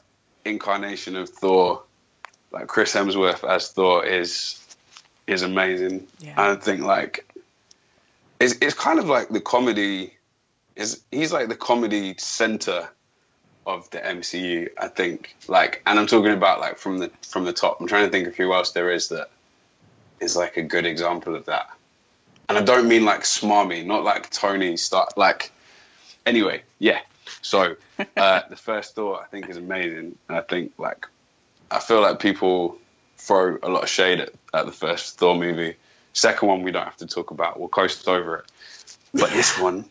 incarnation 0.46 1.16
of 1.16 1.30
Thor, 1.30 1.84
like 2.52 2.68
Chris 2.68 2.94
Hemsworth 2.94 3.48
as 3.48 3.72
Thor 3.72 4.06
is 4.06 4.60
is 5.28 5.42
amazing. 5.42 6.08
Yeah. 6.20 6.34
I 6.38 6.56
think 6.56 6.82
like 6.82 7.26
it's 8.40 8.56
it's 8.62 8.74
kind 8.74 9.00
of 9.00 9.06
like 9.06 9.30
the 9.30 9.42
comedy 9.42 10.14
is 10.76 11.02
he's 11.12 11.32
like 11.32 11.50
the 11.50 11.56
comedy 11.56 12.16
center 12.18 12.90
of 13.66 13.90
the 13.92 14.00
MCU. 14.00 14.70
I 14.78 14.88
think 14.88 15.36
like, 15.48 15.82
and 15.86 16.00
I'm 16.00 16.08
talking 16.08 16.34
about 16.34 16.60
like 16.60 16.78
from 16.78 16.98
the 16.98 17.12
from 17.22 17.46
the 17.46 17.54
top. 17.54 17.80
I'm 17.80 17.88
trying 17.88 18.06
to 18.06 18.12
think 18.12 18.28
of 18.28 18.36
who 18.36 18.54
else 18.54 18.72
there 18.72 18.92
is 18.92 19.10
that 19.10 19.30
is 20.20 20.36
like 20.36 20.58
a 20.58 20.62
good 20.62 20.86
example 20.86 21.36
of 21.36 21.46
that. 21.46 21.70
And 22.50 22.58
I 22.58 22.62
don't 22.62 22.88
mean 22.88 23.06
like 23.06 23.22
smarmy, 23.22 23.86
not 23.86 24.04
like 24.04 24.30
Tony 24.30 24.78
Stark. 24.78 25.16
Like, 25.16 25.52
anyway, 26.26 26.64
yeah. 26.80 27.00
So 27.42 27.76
uh, 28.18 28.42
the 28.50 28.56
first 28.56 28.96
Thor 28.96 29.22
I 29.22 29.26
think 29.28 29.50
is 29.50 29.58
amazing. 29.58 30.18
And 30.28 30.38
I 30.38 30.42
think 30.42 30.74
like 30.78 31.08
I 31.72 31.80
feel 31.80 32.02
like 32.02 32.20
people 32.20 32.78
throw 33.18 33.58
a 33.64 33.70
lot 33.70 33.84
of 33.84 33.90
shade 33.90 34.20
at, 34.20 34.34
at 34.54 34.66
the 34.66 34.72
first 34.72 35.18
Thor 35.18 35.36
movie. 35.36 35.76
Second 36.14 36.48
one 36.48 36.64
we 36.64 36.72
don't 36.72 36.84
have 36.84 36.98
to 36.98 37.08
talk 37.08 37.32
about. 37.32 37.60
We'll 37.60 37.70
coast 37.70 38.08
over 38.08 38.38
it. 38.38 38.46
But 39.14 39.32
this 39.32 39.58
one, 39.60 39.86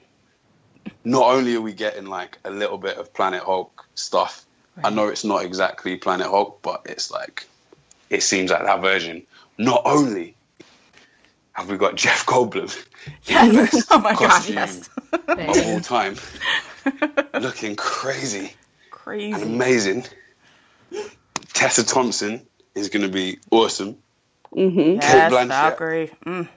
not 1.05 1.35
only 1.35 1.57
are 1.57 1.61
we 1.61 1.73
getting 1.73 2.07
like 2.07 2.39
a 2.45 2.51
little 2.51 2.79
bit 2.79 2.99
of 2.99 3.13
Planet 3.13 3.43
Hulk 3.43 3.87
stuff. 3.95 4.45
I 4.83 4.89
know 4.89 5.09
it's 5.09 5.25
not 5.25 5.45
exactly 5.45 5.97
Planet 5.97 6.29
Hulk, 6.29 6.61
but 6.63 6.83
it's 6.87 7.11
like 7.11 7.47
it 8.09 8.23
seems 8.23 8.51
like 8.51 8.65
that 8.65 8.81
version. 8.81 9.23
Not 9.59 9.83
only 9.85 10.35
have 11.53 11.69
we 11.71 11.77
got 11.77 11.95
Jeff 12.05 12.27
Goldblum, 12.27 12.75
Yes. 13.25 13.87
Oh 13.91 13.99
my 13.99 14.15
God. 14.15 14.49
Yes. 14.49 14.89
of 15.13 15.67
all 15.67 15.81
time, 15.81 16.17
looking 17.41 17.77
crazy 17.77 18.53
Crazy. 18.91 19.33
and 19.33 19.43
amazing. 19.43 20.05
Tessa 21.53 21.85
Thompson 21.85 22.47
is 22.75 22.89
going 22.89 23.03
to 23.03 23.13
be 23.13 23.39
awesome. 23.51 23.99
Mm-hmm. 24.55 25.01
Yes. 25.01 25.47
Valkyrie. 25.49 26.11
Mm. 26.27 26.49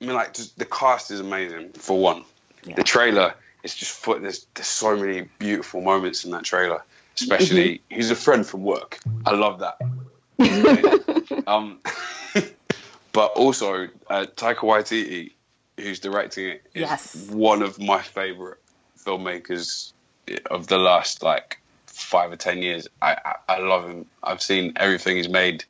I 0.00 0.04
mean, 0.04 0.14
like, 0.14 0.34
just 0.34 0.58
the 0.58 0.64
cast 0.64 1.10
is 1.10 1.20
amazing 1.20 1.72
for 1.72 1.98
one. 1.98 2.24
The 2.74 2.82
trailer 2.82 3.34
is 3.62 3.74
just 3.74 3.92
full. 3.92 4.18
There's 4.18 4.46
there's 4.54 4.66
so 4.66 4.96
many 4.96 5.28
beautiful 5.38 5.80
moments 5.80 6.24
in 6.24 6.32
that 6.32 6.44
trailer. 6.44 6.82
Especially, 7.18 7.80
he's 7.88 8.10
a 8.10 8.14
friend 8.16 8.46
from 8.46 8.62
work. 8.62 8.98
I 9.24 9.32
love 9.34 9.60
that. 9.60 9.78
um, 11.46 11.78
but 13.16 13.32
also 13.32 13.88
uh, 14.10 14.26
Taika 14.36 14.56
Waititi, 14.58 15.32
who's 15.78 15.98
directing 16.00 16.48
it, 16.50 16.62
is 16.74 16.82
Yes. 16.82 17.16
one 17.30 17.62
of 17.62 17.80
my 17.80 18.02
favorite 18.02 18.58
filmmakers 19.02 19.94
of 20.50 20.66
the 20.66 20.76
last 20.76 21.22
like 21.22 21.58
five 21.86 22.30
or 22.30 22.36
ten 22.36 22.58
years. 22.60 22.86
I, 23.00 23.16
I 23.24 23.54
I 23.54 23.58
love 23.58 23.88
him. 23.88 24.04
I've 24.22 24.42
seen 24.42 24.74
everything 24.76 25.16
he's 25.16 25.30
made, 25.30 25.64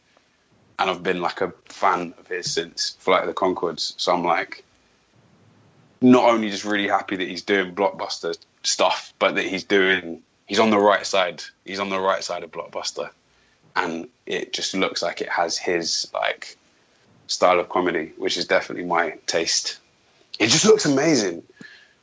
and 0.81 0.91
I've 0.91 1.05
been 1.05 1.21
like 1.21 1.41
a 1.41 1.53
fan 1.67 2.15
of 2.19 2.27
his 2.27 2.53
since 2.53 2.97
Flight 2.99 3.21
of 3.23 3.29
the 3.29 3.35
Conchords. 3.35 3.95
So 3.97 4.13
I'm 4.13 4.25
like, 4.25 4.65
not 6.01 6.25
only 6.29 6.51
just 6.51 6.65
really 6.65 6.89
happy 6.89 7.15
that 7.15 7.29
he's 7.29 7.43
doing 7.43 7.77
blockbuster 7.77 8.37
stuff, 8.65 9.15
but 9.21 9.37
that 9.37 9.45
he's 9.45 9.63
doing 9.63 10.21
he's 10.47 10.59
on 10.59 10.71
the 10.71 10.81
right 10.81 11.07
side. 11.07 11.45
He's 11.65 11.79
on 11.79 11.91
the 11.91 12.01
right 12.01 12.25
side 12.25 12.43
of 12.43 12.51
blockbuster, 12.51 13.11
and 13.77 14.09
it 14.27 14.53
just 14.53 14.75
looks 14.75 15.01
like 15.01 15.21
it 15.21 15.29
has 15.29 15.57
his 15.57 16.11
like 16.13 16.57
style 17.27 17.61
of 17.61 17.69
comedy, 17.69 18.13
which 18.17 18.37
is 18.37 18.47
definitely 18.47 18.85
my 18.85 19.19
taste. 19.27 19.79
It 20.39 20.49
just 20.49 20.65
looks 20.65 20.85
amazing. 20.85 21.43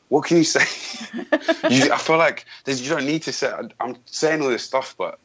What 0.09 0.25
can 0.25 0.37
you 0.37 0.43
say? 0.43 0.65
you, 1.69 1.91
I 1.91 1.97
feel 1.97 2.17
like 2.17 2.45
you 2.67 2.89
don't 2.89 3.05
need 3.05 3.23
to 3.23 3.31
say. 3.33 3.51
I'm 3.79 3.95
saying 4.05 4.41
all 4.41 4.49
this 4.49 4.63
stuff, 4.63 4.95
but 4.97 5.19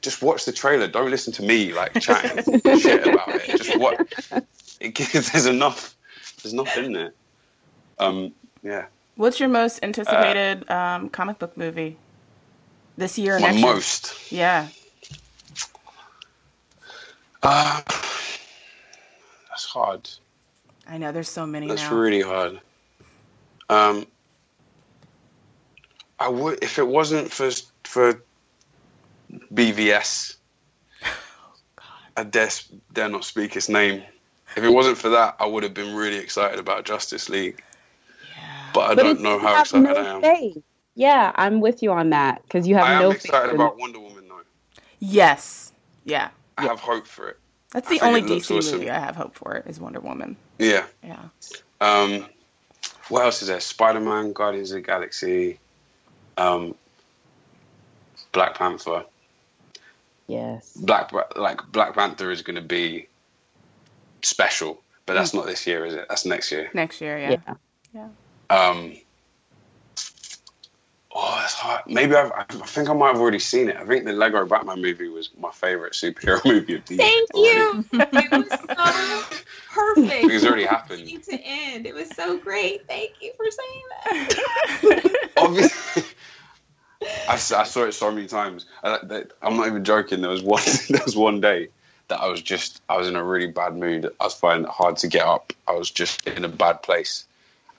just 0.00 0.22
watch 0.22 0.44
the 0.44 0.52
trailer. 0.52 0.88
Don't 0.88 1.10
listen 1.10 1.32
to 1.34 1.42
me 1.42 1.72
like 1.72 1.98
chatting 2.00 2.60
shit 2.78 3.06
about 3.06 3.28
it. 3.28 3.58
Just 3.58 3.78
what 3.78 4.00
it, 4.80 4.94
gives- 4.94 5.32
there's 5.32 5.46
enough. 5.46 5.94
There's 6.42 6.52
enough 6.52 6.76
in 6.76 6.92
there. 6.92 7.12
Um, 7.98 8.32
yeah. 8.62 8.86
What's 9.16 9.38
your 9.38 9.48
most 9.48 9.80
anticipated 9.82 10.68
um, 10.70 11.08
comic 11.08 11.38
book 11.38 11.56
movie 11.56 11.96
this 12.96 13.18
year? 13.18 13.38
My 13.38 13.48
next 13.50 13.58
year? 13.60 13.72
most. 13.72 14.32
Yeah. 14.32 14.68
Uh, 17.42 17.82
that's 19.64 19.72
hard. 19.72 20.08
I 20.86 20.98
know 20.98 21.12
there's 21.12 21.28
so 21.30 21.46
many 21.46 21.66
That's 21.68 21.82
now. 21.82 21.96
really 21.96 22.20
hard. 22.20 22.60
Um, 23.70 24.06
I 26.20 26.28
would 26.28 26.62
if 26.62 26.78
it 26.78 26.86
wasn't 26.86 27.30
for 27.32 27.50
for 27.84 28.22
BVS. 29.54 30.36
I 32.16 32.24
dare, 32.24 32.48
dare 32.92 33.08
not 33.08 33.24
speak 33.24 33.54
his 33.54 33.68
name. 33.68 34.02
if 34.56 34.62
it 34.62 34.68
wasn't 34.68 34.98
for 34.98 35.08
that, 35.10 35.36
I 35.40 35.46
would 35.46 35.62
have 35.62 35.74
been 35.74 35.94
really 35.96 36.18
excited 36.18 36.58
about 36.60 36.84
Justice 36.84 37.28
League. 37.30 37.62
But 38.74 38.90
I 38.90 38.94
But 38.94 39.02
don't 39.02 39.20
know 39.22 39.38
how 39.38 39.54
have 39.54 39.60
excited 39.62 39.84
no 39.84 39.94
I 39.94 40.14
am. 40.14 40.20
faith- 40.22 40.62
Yeah, 40.94 41.32
I'm 41.36 41.60
with 41.60 41.82
you 41.82 41.90
on 41.92 42.10
that 42.10 42.42
because 42.42 42.68
you 42.68 42.74
have 42.74 42.84
I 42.84 42.92
am 42.94 43.02
no 43.02 43.10
excited 43.12 43.32
faith 43.46 43.54
in- 43.54 43.60
about 43.60 43.78
Wonder 43.78 43.98
Woman 44.00 44.28
though. 44.28 44.42
Yes. 45.00 45.72
Yeah. 46.04 46.28
I 46.58 46.62
have 46.64 46.80
hope 46.80 47.06
for 47.06 47.30
it. 47.30 47.38
That's 47.74 47.88
the 47.88 48.00
only 48.02 48.22
DC 48.22 48.56
awesome. 48.56 48.78
movie 48.78 48.88
I 48.88 49.00
have 49.00 49.16
hope 49.16 49.34
for 49.34 49.62
is 49.66 49.80
Wonder 49.80 49.98
Woman. 49.98 50.36
Yeah. 50.60 50.86
Yeah. 51.02 51.24
Um, 51.80 52.26
what 53.08 53.24
else 53.24 53.42
is 53.42 53.48
there? 53.48 53.58
Spider 53.58 53.98
Man, 53.98 54.32
Guardians 54.32 54.70
of 54.70 54.76
the 54.76 54.80
Galaxy, 54.80 55.58
um, 56.38 56.76
Black 58.30 58.56
Panther. 58.56 59.04
Yes. 60.28 60.72
Black 60.76 61.10
like 61.34 61.60
Black 61.72 61.94
Panther 61.94 62.30
is 62.30 62.42
going 62.42 62.54
to 62.54 62.62
be 62.62 63.08
special, 64.22 64.80
but 65.04 65.14
that's 65.14 65.34
not 65.34 65.46
this 65.46 65.66
year, 65.66 65.84
is 65.84 65.94
it? 65.94 66.06
That's 66.08 66.24
next 66.24 66.52
year. 66.52 66.70
Next 66.74 67.00
year, 67.00 67.18
yeah. 67.18 67.54
Yeah. 67.92 68.08
Um, 68.50 68.94
oh, 71.14 71.40
it's 71.44 71.54
hard. 71.54 71.82
Maybe 71.86 72.14
I've, 72.14 72.32
I 72.32 72.42
think 72.44 72.90
I 72.90 72.92
might 72.92 73.12
have 73.12 73.20
already 73.20 73.38
seen 73.38 73.68
it. 73.68 73.76
I 73.76 73.84
think 73.84 74.04
the 74.04 74.12
Lego 74.12 74.44
Batman 74.46 74.82
movie 74.82 75.08
was 75.08 75.30
my 75.38 75.50
favorite 75.52 75.92
superhero 75.92 76.44
movie 76.52 76.76
of 76.76 76.84
the 76.86 76.96
year. 76.96 77.04
Thank 77.04 77.30
you. 77.34 77.84
it 77.92 78.30
was 78.30 78.48
so 78.48 79.38
perfect. 79.72 80.32
It's 80.32 80.44
already 80.44 80.64
happened. 80.64 81.04
Beginning 81.04 81.22
to 81.22 81.40
end. 81.40 81.86
It 81.86 81.94
was 81.94 82.08
so 82.10 82.38
great. 82.38 82.86
Thank 82.88 83.12
you 83.20 83.32
for 83.36 83.46
saying 83.50 84.32
that. 84.32 85.30
Obviously, 85.36 86.02
I 87.28 87.36
saw 87.36 87.84
it 87.84 87.92
so 87.92 88.10
many 88.10 88.26
times. 88.26 88.66
I, 88.82 88.98
that, 89.04 89.32
I'm 89.40 89.56
not 89.56 89.68
even 89.68 89.84
joking. 89.84 90.20
There 90.20 90.30
was 90.30 90.42
one. 90.42 90.62
there 90.88 91.02
was 91.04 91.16
one 91.16 91.40
day 91.40 91.68
that 92.08 92.20
I 92.20 92.26
was 92.26 92.42
just. 92.42 92.82
I 92.88 92.96
was 92.96 93.08
in 93.08 93.16
a 93.16 93.22
really 93.22 93.48
bad 93.48 93.76
mood. 93.76 94.10
I 94.20 94.24
was 94.24 94.34
finding 94.34 94.64
it 94.64 94.70
hard 94.70 94.96
to 94.98 95.08
get 95.08 95.24
up. 95.24 95.52
I 95.68 95.72
was 95.72 95.90
just 95.90 96.26
in 96.26 96.44
a 96.44 96.48
bad 96.48 96.82
place. 96.82 97.24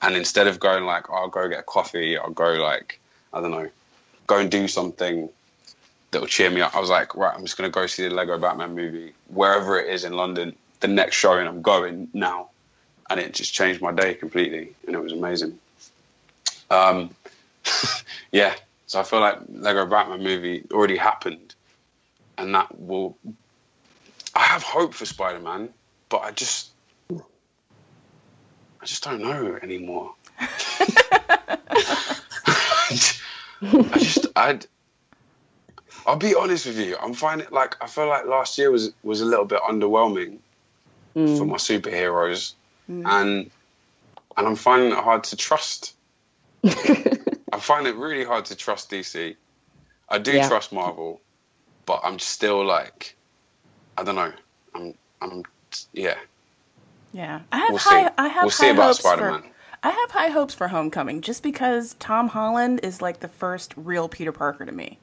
And 0.02 0.16
instead 0.16 0.48
of 0.48 0.60
going 0.60 0.84
like, 0.84 1.10
oh, 1.10 1.16
I'll 1.16 1.30
go 1.30 1.48
get 1.50 1.66
coffee. 1.66 2.18
I'll 2.18 2.30
go 2.30 2.54
like, 2.54 3.00
I 3.36 3.42
don't 3.42 3.52
know, 3.52 3.70
go 4.28 4.40
and 4.40 4.50
do 4.50 4.68
something 4.70 5.30
that 6.12 6.22
will 6.22 6.28
cheer 6.28 6.50
me 6.50 6.62
up. 6.62 6.74
I 6.74 6.80
was 6.80 6.90
like, 6.90 7.16
right, 7.16 7.36
I'm 7.36 7.44
just 7.44 7.58
gonna 7.58 7.70
go 7.70 7.86
see 7.86 8.08
the 8.08 8.14
Lego 8.14 8.40
Batman 8.40 8.74
movie 8.74 9.14
wherever 9.28 9.78
it 9.78 9.94
is 9.94 10.06
in 10.06 10.14
London. 10.14 10.56
The 10.80 10.88
next 10.88 11.18
showing, 11.18 11.46
I'm 11.46 11.62
going 11.62 12.08
now, 12.14 12.50
and 13.10 13.20
it 13.20 13.34
just 13.34 13.54
changed 13.54 13.82
my 13.82 13.92
day 13.92 14.14
completely, 14.14 14.74
and 14.88 14.96
it 14.96 15.00
was 15.00 15.12
amazing. 15.12 15.60
Um, 16.72 17.10
yeah, 18.32 18.56
so 18.88 19.02
I 19.02 19.04
feel 19.04 19.20
like 19.20 19.40
Lego 19.50 19.86
Batman 19.86 20.24
movie 20.24 20.64
already 20.72 20.96
happened, 20.96 21.54
and 22.38 22.56
that 22.56 22.80
will. 22.80 23.18
I 24.34 24.44
have 24.44 24.64
hope 24.64 24.94
for 24.94 25.06
Spider 25.06 25.40
Man, 25.40 25.70
but 26.10 26.20
I 26.20 26.32
just, 26.32 26.72
I 27.10 27.16
just 28.86 29.04
don't 29.04 29.22
know 29.22 29.58
anymore. 29.62 30.14
I 33.74 33.97
just, 33.99 34.28
I'd. 34.36 34.66
I'll 36.07 36.18
be 36.18 36.36
honest 36.36 36.66
with 36.68 36.78
you. 36.80 36.97
I'm 37.01 37.13
finding 37.13 37.47
like 37.51 37.78
I 37.82 37.88
feel 37.88 38.07
like 38.07 38.26
last 38.26 38.57
year 38.57 38.70
was 38.72 38.91
was 39.03 39.22
a 39.22 39.26
little 39.26 39.45
bit 39.45 39.61
underwhelming 39.61 40.38
Mm. 41.16 41.38
for 41.38 41.45
my 41.45 41.55
superheroes, 41.55 42.53
and 42.89 43.49
and 44.38 44.47
I'm 44.47 44.55
finding 44.57 44.91
it 44.91 44.97
hard 44.97 45.24
to 45.26 45.38
trust. 45.38 45.93
I 46.66 47.59
find 47.59 47.88
it 47.88 47.95
really 47.95 48.26
hard 48.26 48.45
to 48.45 48.55
trust 48.55 48.91
DC. 48.91 49.36
I 50.09 50.18
do 50.18 50.34
Yeah. 50.34 50.47
trust 50.49 50.74
Marvel, 50.74 51.22
but 51.86 52.01
I'm 52.03 52.20
still 52.20 52.66
like, 52.66 53.16
I 53.97 54.03
don't 54.03 54.16
know. 54.16 54.34
I'm 54.74 54.93
I'm 55.22 55.43
yeah. 55.93 56.16
Yeah. 57.13 57.39
I 57.51 57.57
have 57.59 57.70
We'll 57.70 57.78
high 57.78 58.07
see. 58.07 58.13
I 58.18 58.28
have 58.28 58.43
We'll 58.43 58.51
see 58.51 58.66
high 58.66 58.72
about 58.74 58.86
hopes 58.88 58.99
Spider-Man. 58.99 59.41
for 59.41 59.47
I 59.86 59.92
have 59.92 60.12
high 60.12 60.30
hopes 60.30 60.56
for 60.56 60.70
Homecoming 60.70 61.22
just 61.22 61.44
because 61.44 61.96
Tom 62.00 62.30
Holland 62.30 62.80
is 62.84 63.02
like 63.04 63.22
the 63.22 63.30
first 63.30 63.74
real 63.78 64.10
Peter 64.10 64.34
Parker 64.34 64.66
to 64.66 64.74
me. 64.74 65.00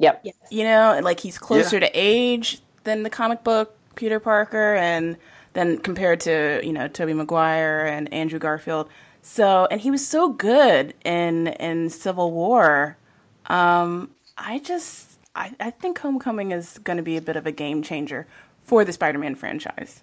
Yep. 0.00 0.26
You 0.50 0.64
know, 0.64 1.00
like 1.02 1.20
he's 1.20 1.38
closer 1.38 1.78
Yeah. 1.78 1.80
to 1.80 1.90
age 1.94 2.60
than 2.84 3.04
the 3.04 3.10
comic 3.10 3.44
book 3.44 3.76
Peter 3.94 4.20
Parker 4.20 4.74
and 4.76 5.16
then 5.52 5.78
compared 5.78 6.20
to, 6.22 6.60
you 6.64 6.72
know, 6.72 6.88
Tobey 6.88 7.14
Maguire 7.14 7.86
and 7.86 8.12
Andrew 8.12 8.40
Garfield. 8.40 8.90
So, 9.22 9.66
and 9.70 9.80
he 9.80 9.90
was 9.92 10.06
so 10.06 10.30
good 10.30 10.94
in 11.04 11.48
in 11.48 11.90
Civil 11.90 12.32
War. 12.32 12.98
Um 13.46 14.10
I 14.36 14.58
just 14.58 15.20
I, 15.36 15.54
I 15.60 15.70
think 15.70 15.98
Homecoming 16.00 16.52
is 16.52 16.78
going 16.78 16.96
to 16.98 17.02
be 17.04 17.16
a 17.16 17.22
bit 17.22 17.36
of 17.36 17.46
a 17.46 17.52
game 17.52 17.82
changer 17.82 18.26
for 18.62 18.84
the 18.84 18.92
Spider-Man 18.92 19.36
franchise. 19.36 20.02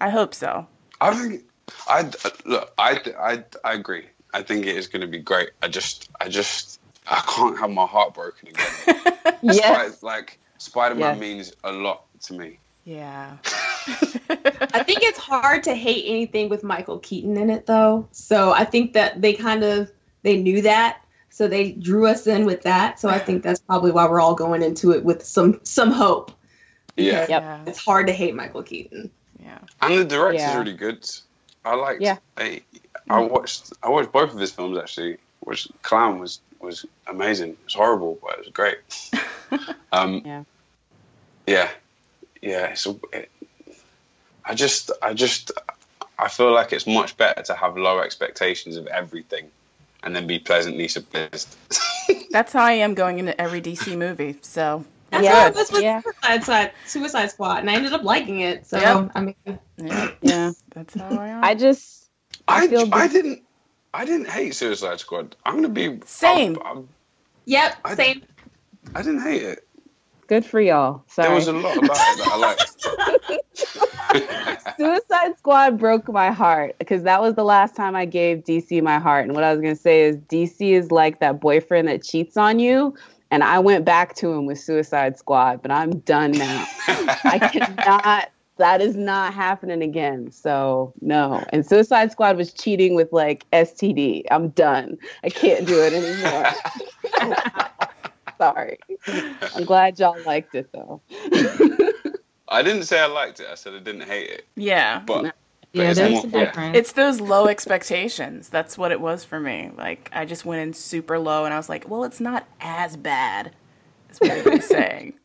I 0.00 0.10
hope 0.10 0.34
so. 0.34 0.68
I 1.00 1.14
think 1.14 1.44
I 1.88 2.10
look. 2.44 2.72
I 2.78 3.00
I 3.18 3.44
I 3.64 3.74
agree. 3.74 4.06
I 4.32 4.42
think 4.42 4.66
it 4.66 4.76
is 4.76 4.86
going 4.86 5.00
to 5.02 5.06
be 5.08 5.18
great. 5.18 5.50
I 5.62 5.68
just 5.68 6.08
I 6.20 6.28
just 6.28 6.80
I 7.06 7.20
can't 7.26 7.58
have 7.58 7.70
my 7.70 7.86
heart 7.86 8.14
broken 8.14 8.48
again. 8.48 9.14
Yes. 9.42 9.96
Spi- 9.96 10.06
like 10.06 10.38
Spider 10.58 10.94
Man 10.94 11.14
Yes. 11.14 11.20
means 11.20 11.52
a 11.64 11.72
lot 11.72 12.04
to 12.22 12.34
me. 12.34 12.58
Yeah. 12.84 13.36
I 13.46 14.82
think 14.82 15.02
it's 15.02 15.18
hard 15.18 15.64
to 15.64 15.74
hate 15.74 16.04
anything 16.06 16.48
with 16.50 16.62
Michael 16.62 16.98
Keaton 16.98 17.36
in 17.36 17.48
it 17.50 17.66
though. 17.66 18.06
So 18.12 18.52
I 18.52 18.64
think 18.64 18.92
that 18.94 19.20
they 19.22 19.32
kind 19.32 19.64
of 19.64 19.90
they 20.22 20.36
knew 20.36 20.62
that. 20.62 21.02
So 21.30 21.48
they 21.48 21.72
drew 21.72 22.06
us 22.06 22.26
in 22.26 22.44
with 22.44 22.62
that. 22.62 23.00
So 23.00 23.08
I 23.08 23.18
think 23.18 23.42
that's 23.46 23.60
probably 23.60 23.92
why 23.92 24.06
we're 24.08 24.20
all 24.20 24.34
going 24.34 24.62
into 24.62 24.92
it 24.92 25.04
with 25.04 25.24
some 25.24 25.60
some 25.62 25.90
hope. 25.90 26.32
Yeah. 26.96 27.26
Yeah. 27.28 27.60
It's 27.66 27.82
hard 27.82 28.06
to 28.08 28.12
hate 28.12 28.34
Michael 28.34 28.62
Keaton. 28.62 29.10
Yeah. 29.42 29.58
And 29.80 29.98
the 29.98 30.04
director's 30.04 30.40
Yeah. 30.42 30.58
really 30.58 30.74
good. 30.74 31.08
I 31.64 31.74
liked. 31.74 32.00
Yeah. 32.00 32.18
I, 32.36 32.62
I 33.08 33.20
watched. 33.20 33.72
I 33.82 33.88
watched 33.88 34.12
both 34.12 34.32
of 34.32 34.38
his 34.38 34.50
films 34.52 34.78
actually. 34.78 35.18
Which 35.40 35.68
Clown 35.82 36.18
was 36.18 36.40
was 36.60 36.84
amazing. 37.06 37.50
It 37.50 37.58
was 37.64 37.74
horrible, 37.74 38.18
but 38.22 38.32
it 38.34 38.38
was 38.40 38.48
great. 38.48 38.78
um, 39.92 40.22
Yeah. 40.24 40.44
yeah, 41.46 41.70
yeah. 42.42 42.66
It's, 42.66 42.84
a- 42.86 42.96
it, 43.12 43.30
I 44.44 44.54
just, 44.54 44.90
I 45.00 45.14
just, 45.14 45.50
I 46.18 46.28
feel 46.28 46.52
like 46.52 46.72
it's 46.74 46.86
much 46.86 47.16
better 47.16 47.42
to 47.42 47.54
have 47.54 47.78
low 47.78 48.00
expectations 48.00 48.76
of 48.76 48.86
everything, 48.88 49.50
and 50.02 50.14
then 50.14 50.26
be 50.26 50.38
pleasantly 50.38 50.88
surprised. 50.88 51.56
That's 52.30 52.52
how 52.52 52.64
I 52.64 52.72
am 52.72 52.92
going 52.94 53.18
into 53.18 53.38
every 53.40 53.62
DC 53.62 53.96
movie. 53.96 54.36
So 54.42 54.84
That's 55.10 55.24
Yeah. 55.24 55.40
how 55.40 55.46
it 55.48 55.54
was 55.54 55.70
with 55.72 55.82
Yeah. 55.82 56.00
Suicide, 56.02 56.42
Squad, 56.42 56.70
Suicide 56.86 57.30
Squad, 57.30 57.58
and 57.60 57.70
I 57.70 57.74
ended 57.74 57.92
up 57.92 58.02
liking 58.04 58.40
it. 58.40 58.66
So 58.66 58.78
Yeah. 58.78 59.08
I 59.14 59.20
mean, 59.20 59.34
yeah, 59.76 60.10
Yeah. 60.22 60.52
that's 60.74 60.94
how 60.94 61.08
I 61.18 61.28
am. 61.28 61.44
I 61.44 61.54
just 61.54 62.08
I, 62.48 62.66
feel 62.68 62.88
I 62.92 63.06
the- 63.06 63.12
didn't, 63.12 63.42
I 63.92 64.04
didn't 64.04 64.28
hate 64.28 64.54
Suicide 64.54 65.00
Squad. 65.00 65.34
I'm 65.44 65.56
gonna 65.56 65.68
be 65.68 66.00
Same. 66.06 66.56
I'm- 66.58 66.66
I'm- 66.66 66.88
yep, 67.44 67.76
I- 67.84 67.94
same. 67.96 68.22
I 68.94 69.02
didn't 69.02 69.22
hate 69.22 69.42
it. 69.42 69.66
good 70.28 70.44
for 70.46 70.60
y'all. 70.60 71.02
Sorry. 71.08 71.26
There 71.26 71.34
was 71.34 71.48
a 71.48 71.52
lot 71.52 71.76
about 71.76 71.90
it 71.90 72.18
that 72.18 72.28
I 72.30 72.36
liked. 72.36 72.76
Suicide 74.78 75.36
Squad 75.38 75.76
broke 75.78 76.08
my 76.08 76.30
heart 76.30 76.76
because 76.78 77.02
that 77.02 77.20
was 77.20 77.34
the 77.34 77.42
last 77.44 77.74
time 77.74 77.96
I 77.96 78.04
gave 78.04 78.44
DC 78.44 78.80
my 78.82 78.98
heart. 79.00 79.24
And 79.26 79.34
what 79.34 79.42
I 79.44 79.52
was 79.52 79.60
going 79.60 79.74
to 79.74 79.80
say 79.80 80.02
is 80.02 80.16
DC 80.16 80.70
is 80.72 80.90
like 80.92 81.18
that 81.20 81.40
boyfriend 81.40 81.88
that 81.88 82.02
cheats 82.04 82.36
on 82.36 82.58
you. 82.60 82.94
And 83.30 83.44
I 83.44 83.58
went 83.60 83.84
back 83.84 84.14
to 84.16 84.32
him 84.32 84.46
with 84.46 84.58
Suicide 84.58 85.18
Squad, 85.18 85.62
but 85.62 85.70
I'm 85.70 85.98
done 86.00 86.32
now. 86.32 86.66
I 86.88 87.38
cannot, 87.52 88.30
that 88.56 88.80
is 88.80 88.96
not 88.96 89.32
happening 89.32 89.82
again. 89.82 90.32
So, 90.32 90.92
no. 91.00 91.44
And 91.52 91.64
Suicide 91.64 92.10
Squad 92.10 92.36
was 92.36 92.52
cheating 92.52 92.94
with 92.94 93.12
like 93.12 93.48
STD. 93.52 94.24
I'm 94.30 94.48
done. 94.50 94.98
I 95.22 95.30
can't 95.30 95.66
do 95.66 95.80
it 95.80 95.92
anymore. 95.92 97.46
Sorry. 98.40 98.78
I'm 99.54 99.64
glad 99.64 99.98
y'all 99.98 100.20
liked 100.24 100.54
it 100.54 100.70
though. 100.72 101.00
I 102.48 102.62
didn't 102.62 102.82
say 102.84 102.98
I 102.98 103.06
liked 103.06 103.38
it. 103.38 103.46
I 103.48 103.54
said 103.54 103.74
I 103.74 103.78
didn't 103.78 104.08
hate 104.08 104.28
it. 104.28 104.46
yeah. 104.56 105.00
But, 105.00 105.22
but 105.22 105.34
Yeah, 105.72 105.90
it's 105.90 105.98
there's 105.98 106.12
more, 106.12 106.24
a 106.24 106.28
yeah. 106.28 106.44
difference. 106.46 106.76
It's 106.76 106.92
those 106.92 107.20
low 107.20 107.46
expectations. 107.46 108.48
That's 108.48 108.76
what 108.76 108.90
it 108.90 109.00
was 109.00 109.24
for 109.24 109.38
me. 109.38 109.70
Like 109.76 110.10
I 110.12 110.24
just 110.24 110.44
went 110.44 110.62
in 110.62 110.74
super 110.74 111.18
low 111.18 111.44
and 111.44 111.54
I 111.54 111.56
was 111.56 111.68
like, 111.68 111.88
well, 111.88 112.04
it's 112.04 112.20
not 112.20 112.46
as 112.60 112.96
bad 112.96 113.52
as 114.10 114.18
what 114.18 114.30
everybody's 114.30 114.66
saying. 114.66 115.14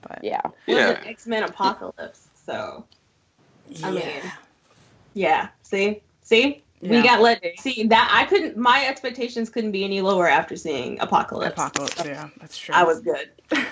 But 0.00 0.20
Yeah. 0.22 0.42
Yeah. 0.66 1.00
X 1.04 1.26
Men 1.26 1.42
Apocalypse. 1.42 2.28
So 2.46 2.84
I 3.82 3.90
mean, 3.90 4.00
yeah. 4.00 4.30
yeah. 5.14 5.48
See, 5.62 6.02
see, 6.22 6.62
we 6.80 7.02
got 7.02 7.20
let 7.20 7.42
see 7.58 7.84
that 7.88 8.10
I 8.12 8.24
couldn't. 8.26 8.56
My 8.56 8.86
expectations 8.86 9.50
couldn't 9.50 9.72
be 9.72 9.84
any 9.84 10.00
lower 10.00 10.28
after 10.28 10.56
seeing 10.56 11.00
Apocalypse. 11.00 11.52
Apocalypse, 11.52 12.04
yeah, 12.04 12.28
that's 12.38 12.56
true. 12.56 12.74
I 12.74 12.84
was 12.84 13.00
good. 13.00 13.30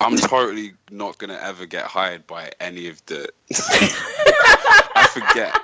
I'm 0.00 0.16
totally 0.16 0.72
not 0.90 1.18
gonna 1.18 1.38
ever 1.42 1.66
get 1.66 1.84
hired 1.84 2.26
by 2.26 2.50
any 2.58 2.88
of 2.88 3.04
the. 3.06 3.28
I 5.10 5.20
forget. 5.20 5.60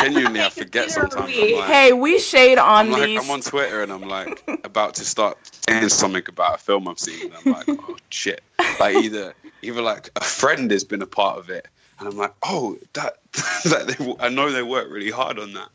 Genuinely, 0.00 0.40
I 0.40 0.48
forget 0.48 0.90
sometimes. 0.90 1.36
like, 1.36 1.64
Hey, 1.68 1.92
we 1.92 2.18
shade 2.18 2.58
on 2.58 2.86
I'm 2.86 2.92
like, 2.92 3.02
these. 3.04 3.22
I'm 3.22 3.30
on 3.30 3.40
Twitter 3.40 3.82
and 3.82 3.92
I'm 3.92 4.08
like 4.08 4.42
about 4.64 4.94
to 4.94 5.04
start 5.04 5.38
saying 5.68 5.88
something 5.90 6.22
about 6.28 6.56
a 6.56 6.58
film 6.58 6.88
I've 6.88 6.98
seen. 6.98 7.26
And 7.26 7.34
I'm 7.34 7.52
like, 7.52 7.68
oh 7.68 7.96
shit! 8.08 8.42
Like 8.80 8.96
either 8.96 9.34
either 9.62 9.82
like 9.82 10.10
a 10.16 10.24
friend 10.24 10.70
has 10.70 10.84
been 10.84 11.02
a 11.02 11.06
part 11.06 11.38
of 11.38 11.50
it, 11.50 11.68
and 11.98 12.08
I'm 12.08 12.16
like, 12.16 12.34
oh, 12.42 12.78
that, 12.94 13.18
that 13.64 13.94
they, 13.98 14.14
I 14.18 14.28
know 14.28 14.50
they 14.50 14.62
work 14.62 14.90
really 14.90 15.10
hard 15.10 15.38
on 15.38 15.52
that. 15.54 15.68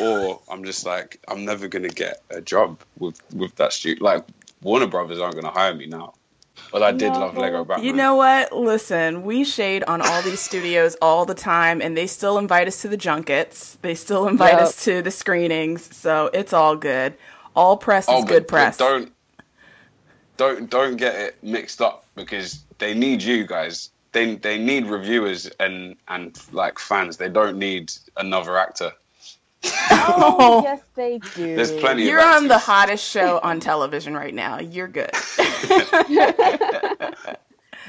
Or 0.00 0.40
I'm 0.50 0.64
just 0.64 0.84
like, 0.84 1.20
I'm 1.28 1.44
never 1.44 1.68
gonna 1.68 1.88
get 1.88 2.22
a 2.30 2.40
job 2.40 2.80
with 2.98 3.20
with 3.34 3.54
that 3.56 3.72
studio. 3.72 4.04
Like 4.04 4.24
Warner 4.62 4.86
Brothers 4.86 5.20
aren't 5.20 5.34
gonna 5.34 5.50
hire 5.50 5.74
me 5.74 5.86
now. 5.86 6.14
But 6.72 6.82
I 6.82 6.92
did 6.92 7.12
love 7.12 7.36
Lego 7.36 7.64
Batman. 7.64 7.86
You 7.86 7.92
know 7.92 8.16
what? 8.16 8.52
Listen, 8.52 9.22
we 9.24 9.44
shade 9.44 9.84
on 9.84 10.00
all 10.02 10.22
these 10.22 10.40
studios 10.40 10.96
all 11.00 11.24
the 11.24 11.34
time, 11.34 11.80
and 11.80 11.96
they 11.96 12.06
still 12.06 12.38
invite 12.38 12.66
us 12.68 12.82
to 12.82 12.88
the 12.88 12.96
junkets. 12.96 13.78
They 13.82 13.94
still 13.94 14.26
invite 14.28 14.54
Yep. 14.54 14.62
us 14.62 14.84
to 14.84 15.02
the 15.02 15.10
screenings, 15.10 15.94
so 15.96 16.30
it's 16.32 16.52
all 16.52 16.76
good. 16.76 17.14
All 17.54 17.76
press 17.76 18.04
is 18.04 18.10
Oh, 18.14 18.20
but- 18.22 18.28
good 18.28 18.48
press. 18.48 18.76
Don't 18.76 19.12
don't 20.36 20.68
don't 20.68 20.96
get 20.96 21.14
it 21.14 21.36
mixed 21.42 21.80
up 21.80 22.04
because 22.14 22.64
they 22.78 22.92
need 22.94 23.22
you 23.22 23.46
guys. 23.46 23.90
They 24.12 24.34
they 24.36 24.58
need 24.58 24.86
reviewers 24.86 25.46
and 25.60 25.96
and 26.08 26.36
like 26.52 26.78
fans. 26.78 27.16
They 27.16 27.28
don't 27.28 27.58
need 27.58 27.92
another 28.16 28.58
actor. 28.58 28.92
Oh, 30.08 30.62
yes, 30.62 30.80
they 30.94 31.18
do. 31.34 31.56
There's 31.56 31.72
plenty 31.72 32.04
You're 32.04 32.24
on 32.24 32.46
the 32.48 32.58
hottest 32.58 33.04
show 33.04 33.40
on 33.42 33.58
television 33.60 34.14
right 34.14 34.32
now. 34.34 34.60
You're 34.60 34.86
good. 34.88 35.10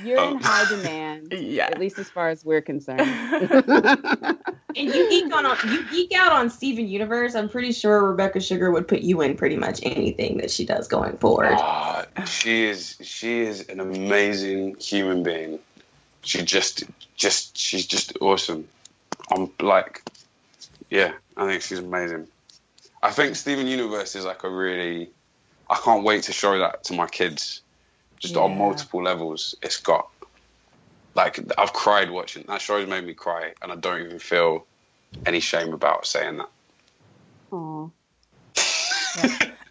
You're 0.04 0.20
Oh. 0.20 0.32
in 0.32 0.40
high 0.40 0.70
demand, 0.70 1.32
yeah. 1.38 1.66
at 1.68 1.80
least 1.80 1.98
as 1.98 2.08
far 2.10 2.30
as 2.30 2.46
we're 2.46 2.62
concerned. 2.62 3.02
And 3.02 4.38
you 4.76 5.10
geek 5.10 5.34
on 5.36 5.58
you 5.72 5.90
geek 5.90 6.14
out 6.14 6.32
on 6.32 6.50
Steven 6.52 6.88
Universe. 6.88 7.34
I'm 7.36 7.50
pretty 7.50 7.72
sure 7.72 8.04
Rebecca 8.08 8.40
Sugar 8.40 8.70
would 8.72 8.88
put 8.88 9.00
you 9.02 9.22
in 9.22 9.36
pretty 9.36 9.56
much 9.58 9.80
anything 9.84 10.38
that 10.38 10.52
she 10.52 10.66
does 10.66 10.88
going 10.88 11.18
forward. 11.18 11.54
Ah, 11.54 12.06
she 12.26 12.66
is 12.66 12.96
she 13.02 13.40
is 13.42 13.68
an 13.70 13.80
amazing 13.80 14.76
human 14.80 15.24
being. 15.24 15.58
She 16.22 16.44
just 16.44 16.84
just 17.16 17.58
she's 17.58 17.88
just 17.88 18.16
awesome. 18.22 18.68
I'm 19.32 19.50
like, 19.60 20.04
yeah, 20.90 21.14
I 21.36 21.48
think 21.48 21.62
she's 21.62 21.80
amazing. 21.80 22.28
I 23.02 23.12
think 23.12 23.36
Steven 23.36 23.68
Universe 23.68 24.16
is 24.16 24.26
like 24.26 24.44
a 24.44 24.50
really. 24.50 25.12
I 25.70 25.76
can't 25.84 26.04
wait 26.04 26.24
to 26.24 26.34
show 26.34 26.58
that 26.60 26.86
to 26.86 26.94
my 26.94 27.08
kids, 27.08 27.62
just 28.20 28.38
on 28.38 28.58
multiple 28.58 29.04
levels. 29.04 29.56
It's 29.62 29.78
got 29.78 30.10
like 31.14 31.40
I've 31.58 31.74
cried 31.74 32.10
watching 32.10 32.46
that 32.48 32.62
show's 32.62 32.88
made 32.88 33.06
me 33.06 33.14
cry, 33.14 33.54
and 33.62 33.72
I 33.72 33.76
don't 33.76 34.02
even 34.02 34.20
feel 34.20 34.66
any 35.26 35.40
shame 35.40 35.74
about 35.74 36.06
saying 36.06 36.38
that. 36.38 36.50
Aw. 37.52 37.90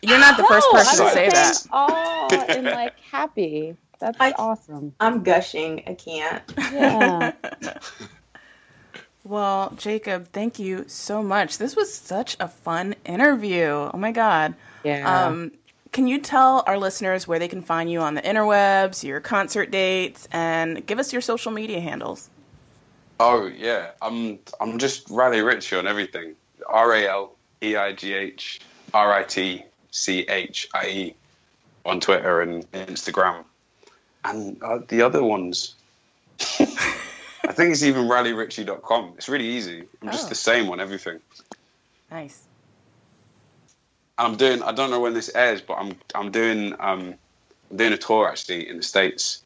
You're 0.03 0.19
not 0.19 0.37
the 0.37 0.45
first 0.45 0.69
Oh, 0.71 0.75
person 0.75 0.99
to 0.99 1.05
I'm 1.05 1.15
say 1.15 1.29
that. 1.31 1.67
Oh, 1.73 2.45
and 2.49 2.67
like 2.67 2.99
happy. 3.01 3.77
That's 3.99 4.19
awesome. 4.39 4.95
I'm 5.01 5.23
gushing. 5.23 5.83
I 5.87 5.95
can't. 5.95 6.43
Yeah. 6.73 7.33
Well, 9.27 9.73
Jacob, 9.77 10.29
thank 10.33 10.61
you 10.61 10.85
so 10.87 11.21
much. 11.21 11.59
This 11.59 11.75
was 11.75 11.93
such 11.93 12.37
a 12.39 12.47
fun 12.47 12.95
interview. 13.05 13.67
Oh 13.93 13.97
my 13.97 14.13
god. 14.13 14.55
Yeah. 14.85 15.27
Um, 15.27 15.51
can 15.91 16.07
you 16.07 16.21
tell 16.21 16.63
our 16.69 16.79
listeners 16.79 17.27
where 17.27 17.41
they 17.41 17.49
can 17.49 17.61
find 17.61 17.91
you 17.91 18.01
on 18.03 18.15
the 18.15 18.23
interwebs, 18.23 19.03
your 19.03 19.19
concert 19.19 19.73
dates, 19.73 20.29
and 20.31 20.87
give 20.87 21.01
us 21.01 21.13
your 21.13 21.23
social 21.23 21.51
media 21.51 21.81
handles? 21.81 22.31
Oh 23.19 23.47
yeah, 23.47 23.91
I'm 24.01 24.39
I'm 24.61 24.79
just 24.79 25.11
Raleigh 25.11 25.41
Ritchie 25.41 25.75
on 25.75 25.89
everything. 25.89 26.37
R 26.69 26.95
A 26.95 27.09
L 27.09 27.33
E 27.63 27.75
I 27.75 27.95
G 27.95 28.13
H 28.13 28.61
R 28.95 29.13
I 29.13 29.25
T 29.25 29.65
C 29.91 30.21
H 30.29 30.69
I 30.73 30.87
E 30.87 31.15
on 31.85 31.99
Twitter 31.99 32.43
and 32.43 32.71
Instagram, 32.71 33.43
and 34.25 34.63
uh, 34.63 34.79
the 34.87 35.03
other 35.03 35.25
ones. 35.25 35.75
I 37.45 37.53
think 37.53 37.73
it's 37.73 37.83
even 37.83 38.07
RaleighRitchie.com. 38.07 39.15
It's 39.17 39.29
really 39.29 39.47
easy. 39.49 39.85
I'm 40.03 40.11
just 40.11 40.27
Oh. 40.27 40.29
the 40.31 40.35
same 40.35 40.71
on 40.71 40.81
everything. 40.81 41.21
Nice. 42.11 42.43
I'm 44.19 44.37
doing. 44.37 44.63
I 44.63 44.73
don't 44.73 44.91
know 44.91 45.01
when 45.01 45.15
this 45.15 45.31
airs, 45.35 45.61
but 45.61 45.75
I'm 45.75 45.97
I'm 46.15 46.31
doing 46.31 46.73
um 46.81 47.15
I'm 47.71 47.77
doing 47.77 47.93
a 47.93 47.99
tour 47.99 48.29
actually 48.29 48.69
in 48.69 48.79
the 48.79 48.83
states 48.83 49.43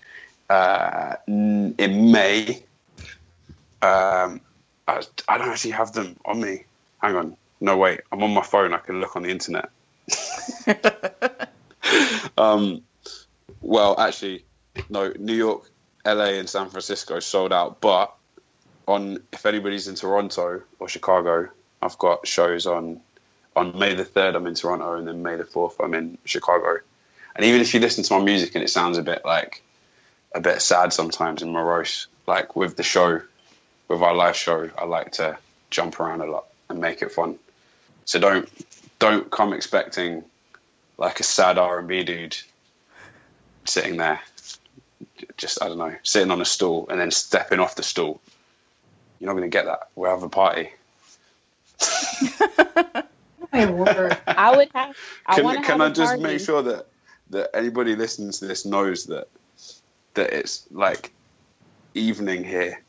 uh, 0.48 1.16
in 1.26 2.12
May. 2.12 2.62
Um, 3.82 4.40
I, 4.86 5.02
I 5.28 5.38
don't 5.38 5.48
actually 5.48 5.70
have 5.72 5.92
them 5.92 6.16
on 6.24 6.40
me. 6.40 6.64
Hang 6.98 7.16
on. 7.16 7.36
No 7.60 7.76
wait. 7.76 8.00
I'm 8.12 8.22
on 8.22 8.32
my 8.32 8.42
phone. 8.42 8.72
I 8.74 8.78
can 8.78 9.00
look 9.00 9.16
on 9.16 9.22
the 9.22 9.30
internet. 9.30 9.70
um, 12.38 12.82
well, 13.60 13.98
actually, 13.98 14.44
no. 14.88 15.12
New 15.18 15.34
York, 15.34 15.70
LA, 16.04 16.38
and 16.38 16.48
San 16.48 16.68
Francisco 16.68 17.20
sold 17.20 17.52
out. 17.52 17.80
But 17.80 18.14
on 18.86 19.22
if 19.32 19.46
anybody's 19.46 19.88
in 19.88 19.94
Toronto 19.94 20.62
or 20.78 20.88
Chicago, 20.88 21.48
I've 21.82 21.98
got 21.98 22.26
shows 22.26 22.66
on 22.66 23.00
on 23.56 23.78
May 23.78 23.94
the 23.94 24.04
third. 24.04 24.34
I'm 24.34 24.46
in 24.46 24.54
Toronto, 24.54 24.94
and 24.94 25.06
then 25.06 25.22
May 25.22 25.36
the 25.36 25.44
fourth, 25.44 25.80
I'm 25.80 25.94
in 25.94 26.18
Chicago. 26.24 26.78
And 27.36 27.44
even 27.44 27.60
if 27.60 27.72
you 27.74 27.80
listen 27.80 28.04
to 28.04 28.18
my 28.18 28.24
music 28.24 28.54
and 28.54 28.64
it 28.64 28.68
sounds 28.68 28.98
a 28.98 29.02
bit 29.02 29.24
like 29.24 29.62
a 30.34 30.40
bit 30.40 30.62
sad 30.62 30.92
sometimes 30.92 31.42
and 31.42 31.52
morose, 31.52 32.06
like 32.26 32.56
with 32.56 32.76
the 32.76 32.82
show, 32.82 33.20
with 33.88 34.02
our 34.02 34.14
live 34.14 34.36
show, 34.36 34.70
I 34.78 34.84
like 34.84 35.12
to 35.12 35.38
jump 35.70 35.98
around 36.00 36.20
a 36.20 36.26
lot 36.26 36.46
and 36.68 36.80
make 36.80 37.02
it 37.02 37.12
fun. 37.12 37.38
So 38.04 38.18
don't 38.18 38.48
don't 38.98 39.30
come 39.30 39.52
expecting 39.52 40.24
like 40.98 41.20
a 41.20 41.22
sad 41.22 41.58
R 41.58 41.78
and 41.78 41.88
B 41.88 42.04
dude 42.04 42.36
sitting 43.64 43.96
there, 43.96 44.20
just 45.40 45.62
I 45.62 45.68
don't 45.68 45.78
know, 45.78 45.94
sitting 46.02 46.30
on 46.30 46.40
a 46.40 46.44
stool 46.44 46.86
and 46.90 47.00
then 47.00 47.10
stepping 47.10 47.60
off 47.60 47.74
the 47.74 47.82
stool. 47.82 48.20
You're 49.18 49.28
not 49.28 49.38
going 49.38 49.50
to 49.50 49.56
get 49.56 49.64
that. 49.66 49.88
We'll 49.96 50.10
have 50.10 50.22
a 50.22 50.28
party. 50.28 50.70
My 53.52 53.70
word. 53.70 54.16
I 54.26 54.56
would 54.56 54.68
have. 54.74 54.96
I 55.26 55.36
can 55.36 55.44
can 55.64 55.64
have 55.64 55.80
I 55.80 55.86
a 55.86 55.90
just 55.90 56.10
party. 56.10 56.22
make 56.22 56.40
sure 56.40 56.62
that 56.62 56.86
that 57.30 57.50
anybody 57.56 57.96
listening 57.96 58.32
to 58.32 58.46
this 58.46 58.64
knows 58.66 59.06
that 59.06 59.28
that 60.14 60.32
it's 60.32 60.66
like 60.70 61.12
evening 61.94 62.44
here, 62.44 62.80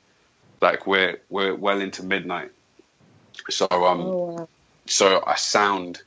like 0.61 0.85
we're 0.87 1.19
we're 1.29 1.55
well 1.55 1.81
into 1.81 2.03
midnight. 2.03 2.51
So 3.49 3.67
um, 3.71 4.01
Oh, 4.01 4.35
wow. 4.37 4.47
so 4.87 5.23
I 5.25 5.35
sound 5.35 6.01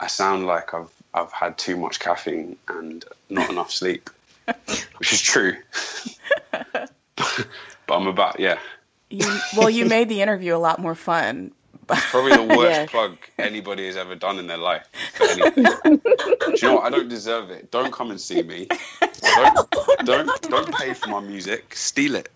I 0.00 0.08
sound 0.08 0.46
like 0.46 0.74
I've 0.74 0.90
I've 1.14 1.32
had 1.32 1.58
too 1.58 1.76
much 1.76 2.00
caffeine 2.00 2.56
and 2.68 3.04
not 3.30 3.50
enough 3.50 3.70
sleep, 3.70 4.10
which 4.98 5.12
is 5.12 5.20
true. 5.22 5.56
but 6.52 6.90
I'm 7.88 8.06
about 8.06 8.40
yeah. 8.40 8.58
You, 9.10 9.38
well, 9.56 9.70
you 9.70 9.86
made 9.86 10.08
the 10.08 10.20
interview 10.20 10.54
a 10.54 10.58
lot 10.58 10.78
more 10.78 10.94
fun. 10.94 11.52
Probably 11.86 12.32
the 12.36 12.42
worst 12.54 12.80
Yeah. 12.80 12.86
plug 12.86 13.16
anybody 13.38 13.86
has 13.86 13.96
ever 13.96 14.14
done 14.14 14.38
in 14.38 14.46
their 14.46 14.58
life. 14.58 14.86
Do 15.18 15.24
you 15.24 16.58
know 16.62 16.74
what? 16.74 16.84
I 16.84 16.90
don't 16.90 17.08
deserve 17.08 17.50
it. 17.50 17.70
Don't 17.70 17.90
come 17.92 18.10
and 18.10 18.20
see 18.20 18.42
me. 18.42 18.68
Don't 19.36 19.70
don't, 20.04 20.42
don't 20.42 20.74
pay 20.74 20.92
for 20.92 21.08
my 21.08 21.20
music. 21.20 21.74
Steal 21.74 22.14
it. 22.16 22.28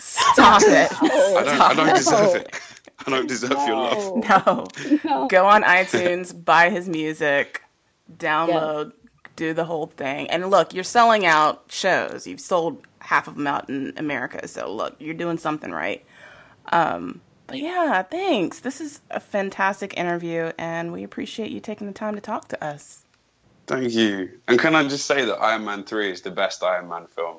Stop 0.00 0.62
it. 0.64 0.90
I 1.00 1.42
don't. 1.44 1.60
I 1.60 1.74
don't 1.74 1.94
deserve 1.94 2.34
it. 2.36 2.60
I 3.06 3.10
don't 3.10 3.28
deserve 3.28 3.52
your 3.68 3.76
love. 3.76 4.16
No. 5.04 5.28
Go 5.28 5.46
on 5.46 5.62
iTunes, 5.62 6.32
buy 6.44 6.70
his 6.70 6.88
music, 6.88 7.62
download, 8.18 8.92
do 9.36 9.52
the 9.52 9.64
whole 9.64 9.86
thing. 9.86 10.28
And 10.30 10.50
look, 10.50 10.74
you're 10.74 10.84
selling 10.84 11.24
out 11.24 11.64
shows. 11.68 12.26
You've 12.26 12.40
sold 12.40 12.82
half 13.00 13.28
of 13.28 13.36
them 13.36 13.46
out 13.46 13.68
in 13.68 13.92
America. 13.96 14.48
So 14.48 14.72
look, 14.72 14.96
you're 14.98 15.14
doing 15.14 15.38
something 15.38 15.70
right. 15.70 16.04
Um, 16.72 17.20
but 17.46 17.58
yeah, 17.58 18.02
thanks. 18.02 18.60
This 18.60 18.80
is 18.80 19.00
a 19.10 19.20
fantastic 19.20 19.96
interview, 19.96 20.50
and 20.58 20.92
we 20.92 21.04
appreciate 21.04 21.52
you 21.52 21.60
taking 21.60 21.86
the 21.86 21.92
time 21.92 22.16
to 22.16 22.20
talk 22.20 22.48
to 22.48 22.64
us. 22.64 23.04
Thank 23.68 23.92
you. 23.92 24.30
And 24.48 24.58
can 24.58 24.74
I 24.74 24.86
just 24.86 25.06
say 25.06 25.24
that 25.24 25.36
Iron 25.36 25.64
Man 25.64 25.84
Three 25.84 26.10
is 26.10 26.22
the 26.22 26.30
best 26.30 26.62
Iron 26.62 26.88
Man 26.88 27.06
film? 27.06 27.36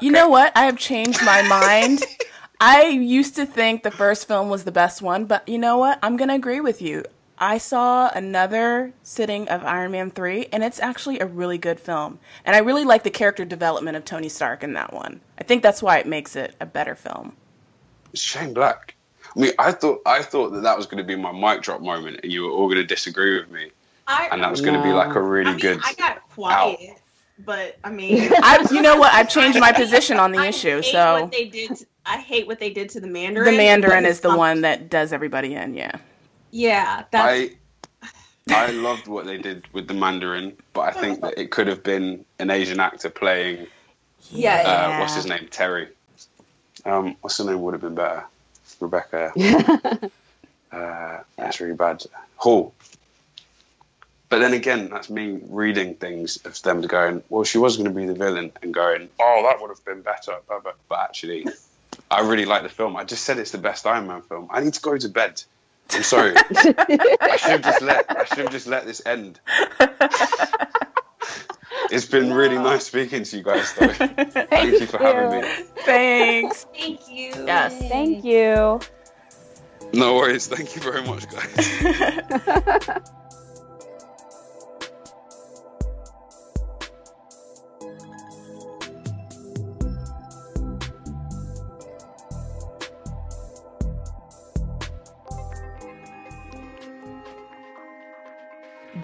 You 0.00 0.12
know 0.12 0.28
what? 0.28 0.52
I 0.56 0.66
have 0.66 0.78
changed 0.78 1.24
my 1.24 1.42
mind. 1.42 2.04
I 2.60 2.86
used 2.86 3.34
to 3.36 3.46
think 3.46 3.82
the 3.82 3.90
first 3.90 4.28
film 4.28 4.48
was 4.48 4.64
the 4.64 4.72
best 4.72 5.02
one, 5.02 5.24
but 5.24 5.48
you 5.48 5.58
know 5.58 5.78
what? 5.78 5.98
I'm 6.02 6.16
going 6.16 6.28
to 6.28 6.34
agree 6.34 6.60
with 6.60 6.80
you. 6.80 7.04
I 7.38 7.58
saw 7.58 8.10
another 8.14 8.92
sitting 9.02 9.48
of 9.48 9.64
Iron 9.64 9.90
Man 9.92 10.10
3, 10.10 10.46
and 10.52 10.62
it's 10.62 10.78
actually 10.78 11.18
a 11.18 11.26
really 11.26 11.58
good 11.58 11.80
film. 11.80 12.18
And 12.44 12.54
I 12.54 12.60
really 12.60 12.84
like 12.84 13.02
the 13.02 13.10
character 13.10 13.44
development 13.44 13.96
of 13.96 14.04
Tony 14.04 14.28
Stark 14.28 14.62
in 14.62 14.72
that 14.74 14.92
one. 14.92 15.20
I 15.38 15.42
think 15.42 15.62
that's 15.62 15.82
why 15.82 15.98
it 15.98 16.06
makes 16.06 16.36
it 16.36 16.54
a 16.60 16.66
better 16.66 16.94
film. 16.94 17.34
It's 18.12 18.22
Shane 18.22 18.54
Black. 18.54 18.94
I 19.36 19.40
mean, 19.40 19.52
I 19.58 19.72
thought 19.72 20.00
I 20.06 20.22
thought 20.22 20.50
that 20.50 20.62
that 20.62 20.76
was 20.76 20.86
going 20.86 20.98
to 20.98 21.04
be 21.04 21.16
my 21.16 21.32
mic 21.32 21.62
drop 21.62 21.80
moment, 21.80 22.20
and 22.22 22.32
you 22.32 22.44
were 22.44 22.50
all 22.50 22.66
going 22.66 22.76
to 22.76 22.84
disagree 22.86 23.36
with 23.36 23.50
me, 23.50 23.70
I, 24.06 24.28
and 24.30 24.40
that 24.42 24.50
was 24.50 24.60
going 24.60 24.74
to 24.74 24.82
be 24.82 24.92
like 24.92 25.14
a 25.16 25.20
really 25.20 25.48
I 25.48 25.52
mean, 25.52 25.60
good. 25.60 25.80
I 25.84 25.92
got 25.94 26.28
quiet, 26.30 26.78
but 27.44 27.76
I 27.82 27.90
mean, 27.90 28.30
I, 28.42 28.64
you 28.70 28.80
know 28.80 28.96
what? 28.96 29.12
I've 29.12 29.28
changed 29.28 29.58
my 29.58 29.72
position 29.72 30.20
on 30.20 30.30
the 30.30 30.38
I 30.38 30.46
issue. 30.46 30.82
hate 30.82 30.92
So 30.92 31.22
what 31.22 31.32
they 31.32 31.46
did. 31.46 31.74
To, 31.74 31.86
I 32.06 32.18
hate 32.18 32.46
what 32.46 32.60
they 32.60 32.70
did 32.70 32.90
to 32.90 33.00
the 33.00 33.08
Mandarin. 33.08 33.50
the 33.50 33.56
Mandarin 33.56 34.04
is 34.06 34.20
the 34.20 34.36
one 34.36 34.60
that 34.60 34.88
does 34.88 35.12
everybody 35.12 35.54
in. 35.54 35.74
Yeah. 35.74 35.96
Yeah, 36.54 37.02
that's 37.10 37.50
I 38.48 38.66
I 38.66 38.70
loved 38.70 39.08
what 39.08 39.26
they 39.26 39.38
did 39.38 39.66
with 39.72 39.88
the 39.88 39.94
Mandarin, 39.94 40.56
but 40.72 40.82
I 40.82 40.92
think 40.92 41.20
that 41.22 41.36
it 41.36 41.50
could 41.50 41.66
have 41.66 41.82
been 41.82 42.24
an 42.38 42.50
Asian 42.50 42.78
actor 42.78 43.10
playing. 43.10 43.66
yeah. 44.30 44.62
Uh, 44.64 45.00
what's 45.00 45.16
his 45.16 45.26
name? 45.26 45.48
Terry. 45.50 45.88
Um, 46.84 47.16
what's 47.22 47.38
her 47.38 47.44
name 47.44 47.60
would 47.62 47.74
have 47.74 47.80
been 47.80 47.96
better? 47.96 48.24
Rebecca. 48.78 49.32
uh, 50.72 51.18
that's 51.36 51.60
really 51.60 51.74
bad. 51.74 52.04
Hall. 52.36 52.72
But 54.28 54.38
then 54.38 54.52
again, 54.52 54.90
that's 54.90 55.10
me 55.10 55.40
reading 55.48 55.96
things 55.96 56.36
of 56.44 56.60
them 56.62 56.82
going, 56.82 57.24
well, 57.30 57.42
she 57.42 57.58
was 57.58 57.76
going 57.76 57.92
to 57.92 57.94
be 57.98 58.06
the 58.06 58.14
villain, 58.14 58.52
and 58.62 58.72
going, 58.72 59.08
oh, 59.18 59.42
that 59.42 59.60
would 59.60 59.70
have 59.70 59.84
been 59.84 60.02
better. 60.02 60.36
But, 60.48 60.62
but, 60.62 60.76
but 60.88 61.00
actually, 61.00 61.46
I 62.12 62.20
really 62.20 62.44
like 62.44 62.62
the 62.62 62.68
film. 62.68 62.96
I 62.96 63.02
just 63.02 63.24
said 63.24 63.38
it's 63.38 63.50
the 63.50 63.58
best 63.58 63.86
Iron 63.86 64.06
Man 64.06 64.22
film. 64.22 64.48
I 64.52 64.60
need 64.60 64.74
to 64.74 64.80
go 64.80 64.96
to 64.96 65.08
bed. 65.08 65.42
I'm 65.90 66.02
sorry. 66.02 66.34
I 66.56 67.36
should 67.36 67.50
have 67.50 67.62
just 67.62 67.82
let. 67.82 68.10
I 68.10 68.24
should 68.24 68.38
have 68.38 68.50
just 68.50 68.66
let 68.66 68.86
this 68.86 69.02
end. 69.06 69.40
It's 71.90 72.06
been 72.06 72.32
really 72.32 72.56
nice 72.56 72.86
speaking 72.86 73.24
to 73.24 73.36
you 73.36 73.42
guys, 73.42 73.72
though. 73.74 73.88
Thank, 73.88 74.80
you 74.80 74.86
for 74.86 74.98
having 74.98 75.40
me. 75.40 75.48
Thanks. 75.84 76.66
Thank 76.76 77.08
you. 77.08 77.32
Yes. 77.46 77.78
Thank 77.88 78.24
you. 78.24 78.80
No 79.92 80.16
worries. 80.16 80.46
Thank 80.46 80.74
you 80.74 80.82
very 80.82 81.02
much, 81.02 81.26
guys. 81.28 83.00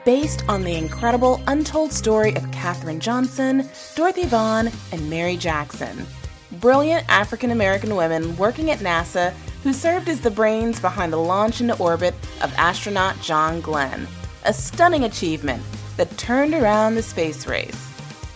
based 0.05 0.45
on 0.49 0.63
the 0.63 0.77
incredible 0.77 1.43
untold 1.47 1.93
story 1.93 2.35
of 2.37 2.51
Katherine 2.51 3.01
Johnson, 3.01 3.69
Dorothy 3.95 4.27
Vaughan, 4.27 4.71
and 4.93 5.11
Mary 5.11 5.37
Jackson. 5.37 6.07
Brilliant 6.53 7.05
African 7.09 7.51
American 7.51 7.95
women 7.95 8.37
working 8.37 8.71
at 8.71 8.79
NASA 8.79 9.33
who 9.63 9.73
served 9.73 10.09
as 10.09 10.21
the 10.21 10.31
brains 10.31 10.81
behind 10.81 11.13
the 11.13 11.19
launch 11.19 11.61
into 11.61 11.77
orbit 11.79 12.15
of 12.43 12.53
astronaut 12.57 13.21
John 13.21 13.61
Glenn. 13.61 14.07
A 14.45 14.53
stunning 14.53 15.05
achievement 15.05 15.63
that 15.97 16.17
turned 16.17 16.55
around 16.55 16.95
the 16.95 17.03
space 17.03 17.47
race. 17.47 17.89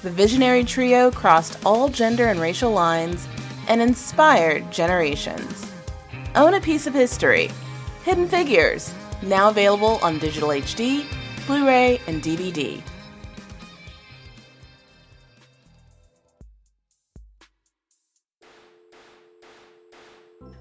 The 0.03 0.11
visionary 0.11 0.65
trio 0.65 1.11
crossed 1.11 1.59
all 1.65 1.89
gender 1.89 2.27
and 2.27 2.39
racial 2.39 2.71
lines 2.71 3.27
and 3.69 3.81
inspired 3.81 4.71
generations. 4.71 5.73
Own 6.37 6.55
a 6.55 6.61
piece 6.61 6.87
of 6.87 6.93
history. 6.93 7.51
Hidden 8.05 8.29
Figures, 8.29 8.93
now 9.23 9.49
available 9.49 9.99
on 10.03 10.19
digital 10.19 10.51
HD 10.51 11.07
Blu 11.47 11.67
ray, 11.67 12.01
and 12.07 12.23
DVD. 12.23 12.81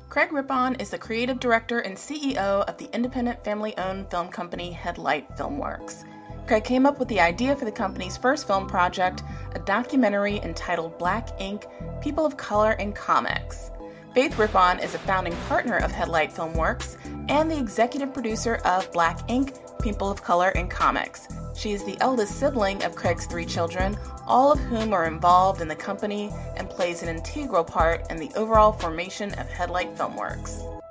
Craig 0.10 0.34
Rippon 0.34 0.76
is 0.76 0.90
the 0.90 0.98
creative 0.98 1.40
director 1.40 1.80
and 1.80 1.96
CEO 1.96 2.36
of 2.36 2.78
the 2.78 2.94
independent 2.94 3.44
family 3.46 3.76
owned 3.78 4.12
film 4.12 4.28
company 4.28 4.74
Headlight 4.74 5.30
Filmworks. 5.38 6.04
Craig 6.48 6.66
came 6.66 6.86
up 6.86 7.00
with 7.00 7.08
the 7.08 7.22
idea 7.22 7.56
for 7.56 7.64
the 7.64 7.72
company's 7.72 8.18
first 8.18 8.46
film 8.46 8.68
project, 8.68 9.24
a 9.56 9.60
documentary 9.60 10.38
entitled 10.40 11.00
Black 11.00 11.30
Ink 11.40 11.66
People 12.02 12.26
of 12.26 12.36
Color 12.36 12.74
in 12.74 12.92
Comics. 12.92 13.72
Faith 14.14 14.38
Rippon 14.38 14.80
is 14.80 14.94
a 14.94 15.00
founding 15.00 15.36
partner 15.48 15.78
of 15.78 15.92
Headlight 15.92 16.32
Filmworks 16.32 16.98
and 17.30 17.50
the 17.50 17.58
executive 17.58 18.14
producer 18.14 18.58
of 18.66 18.92
Black 18.92 19.20
Ink 19.30 19.54
People 19.82 20.10
of 20.10 20.22
Color 20.22 20.50
in 20.50 20.68
Comics. 20.68 21.28
She 21.56 21.72
is 21.72 21.84
the 21.84 21.98
eldest 22.00 22.40
sibling 22.40 22.84
of 22.84 22.96
Craig's 22.96 23.26
three 23.26 23.46
children, 23.46 23.98
all 24.28 24.52
of 24.52 24.60
whom 24.60 24.94
are 24.94 25.08
involved 25.08 25.62
in 25.62 25.68
the 25.68 25.76
company 25.76 26.32
and 26.58 26.70
plays 26.70 27.04
an 27.04 27.10
integral 27.10 27.64
part 27.64 28.10
in 28.10 28.18
the 28.18 28.32
overall 28.36 28.72
formation 28.72 29.34
of 29.36 29.48
Headlight 29.50 29.96
Filmworks. 29.96 30.83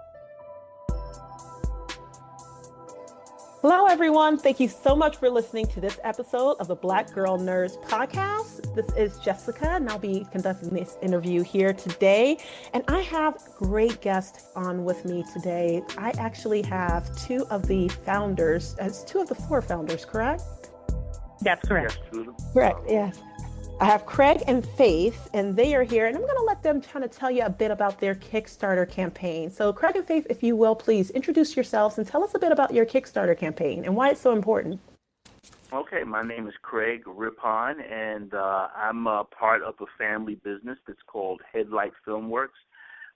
Hello, 3.63 3.87
everyone. 3.87 4.39
Thank 4.39 4.59
you 4.59 4.67
so 4.67 4.97
much 4.97 5.19
for 5.19 5.31
listening 5.31 5.69
to 5.69 5.81
this 5.81 6.01
episode 6.03 6.57
of 6.59 6.67
the 6.67 6.75
Black 6.75 7.13
Girl 7.13 7.39
Nerds 7.39 7.81
podcast. 7.85 8.75
This 8.75 8.93
is 8.97 9.17
Jessica, 9.19 9.75
and 9.75 9.89
I'll 9.89 10.01
be 10.01 10.27
conducting 10.33 10.71
this 10.71 10.99
interview 11.01 11.45
here 11.45 11.73
today. 11.73 12.39
And 12.73 12.83
I 12.89 13.03
have 13.03 13.39
great 13.55 14.01
guests 14.01 14.49
on 14.57 14.83
with 14.83 15.05
me 15.05 15.25
today. 15.33 15.81
I 15.97 16.11
actually 16.19 16.63
have 16.63 17.17
two 17.17 17.47
of 17.51 17.69
the 17.69 17.87
founders, 17.87 18.75
as 18.81 19.05
two 19.05 19.21
of 19.21 19.29
the 19.29 19.37
four 19.37 19.63
founders, 19.63 20.05
correct? 20.05 20.43
That's 21.41 21.69
correct. 21.69 22.01
Yes, 22.13 22.27
Correct, 22.53 22.81
yes. 22.89 23.21
I 23.83 23.87
have 23.87 24.07
Craig 24.07 24.45
and 24.47 24.65
Faith, 24.65 25.29
and 25.35 25.57
they 25.57 25.75
are 25.75 25.83
here, 25.83 26.07
and 26.07 26.15
I'm 26.17 26.23
going 26.23 26.37
to 26.37 26.45
let 26.45 26.63
them 26.63 26.81
kind 26.81 27.05
of 27.05 27.11
tell 27.11 27.33
you 27.33 27.43
a 27.43 27.51
bit 27.51 27.73
about 27.73 27.99
their 27.99 28.15
Kickstarter 28.15 28.89
campaign. 28.89 29.51
So, 29.51 29.73
Craig 29.73 29.97
and 29.97 30.07
Faith, 30.07 30.25
if 30.31 30.41
you 30.41 30.55
will, 30.55 30.77
please 30.77 31.11
introduce 31.11 31.57
yourselves 31.57 31.99
and 31.99 32.07
tell 32.07 32.23
us 32.23 32.33
a 32.37 32.39
bit 32.39 32.53
about 32.53 32.73
your 32.73 32.87
Kickstarter 32.87 33.37
campaign 33.37 33.85
and 33.85 33.97
why 33.97 34.11
it's 34.11 34.21
so 34.21 34.31
important. 34.35 34.79
Okay, 35.73 36.05
my 36.05 36.23
name 36.23 36.47
is 36.47 36.55
Craig 36.63 37.03
Rippon, 37.07 37.81
and 37.81 38.33
uh, 38.33 38.69
I'm 38.77 39.09
a 39.09 39.25
part 39.25 39.65
of 39.65 39.75
a 39.81 39.87
family 39.99 40.37
business 40.37 40.79
that's 40.87 41.03
called 41.09 41.41
Headlight 41.53 41.95
Filmworks. 42.07 42.63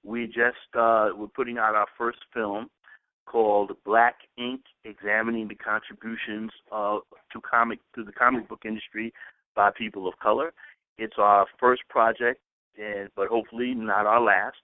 We 0.03 0.27
just 0.27 0.75
uh, 0.75 1.11
we're 1.15 1.29
putting 1.29 1.59
out 1.59 1.77
our 1.77 1.87
first 1.97 2.19
film 2.35 2.71
called 3.25 3.71
Black 3.85 4.17
Ink: 4.37 4.63
Examining 4.85 5.47
the 5.47 5.55
Contributions 5.55 6.51
uh, 6.73 6.99
to 7.33 7.41
comic 7.41 7.79
to 7.95 8.03
the 8.03 8.11
comic 8.11 8.49
book 8.49 8.63
industry 8.65 9.13
by 9.57 9.71
people 9.77 10.07
of 10.07 10.17
color. 10.21 10.53
It's 10.99 11.17
our 11.19 11.47
first 11.59 11.83
project, 11.89 12.41
and 12.79 13.09
but 13.17 13.29
hopefully 13.29 13.75
not 13.75 14.07
our 14.07 14.21
last. 14.21 14.57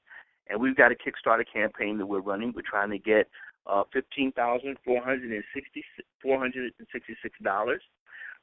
And 0.49 0.61
we've 0.61 0.77
got 0.77 0.93
a 0.93 0.95
Kickstarter 0.95 1.45
campaign 1.51 1.99
that 1.99 2.07
we're 2.07 2.21
running. 2.21 2.53
We're 2.55 2.63
trying 2.69 2.91
to 2.91 2.99
get 2.99 3.29
uh, 3.67 3.83
fifteen 3.93 4.33
thousand 4.33 4.77
four 4.85 5.03
hundred 5.03 5.33
and 5.33 5.45
sixty 5.55 5.85
four 6.23 6.39
hundred 6.39 6.73
and 6.79 6.87
sixty 6.93 7.17
six 7.23 7.35
dollars. 7.43 7.83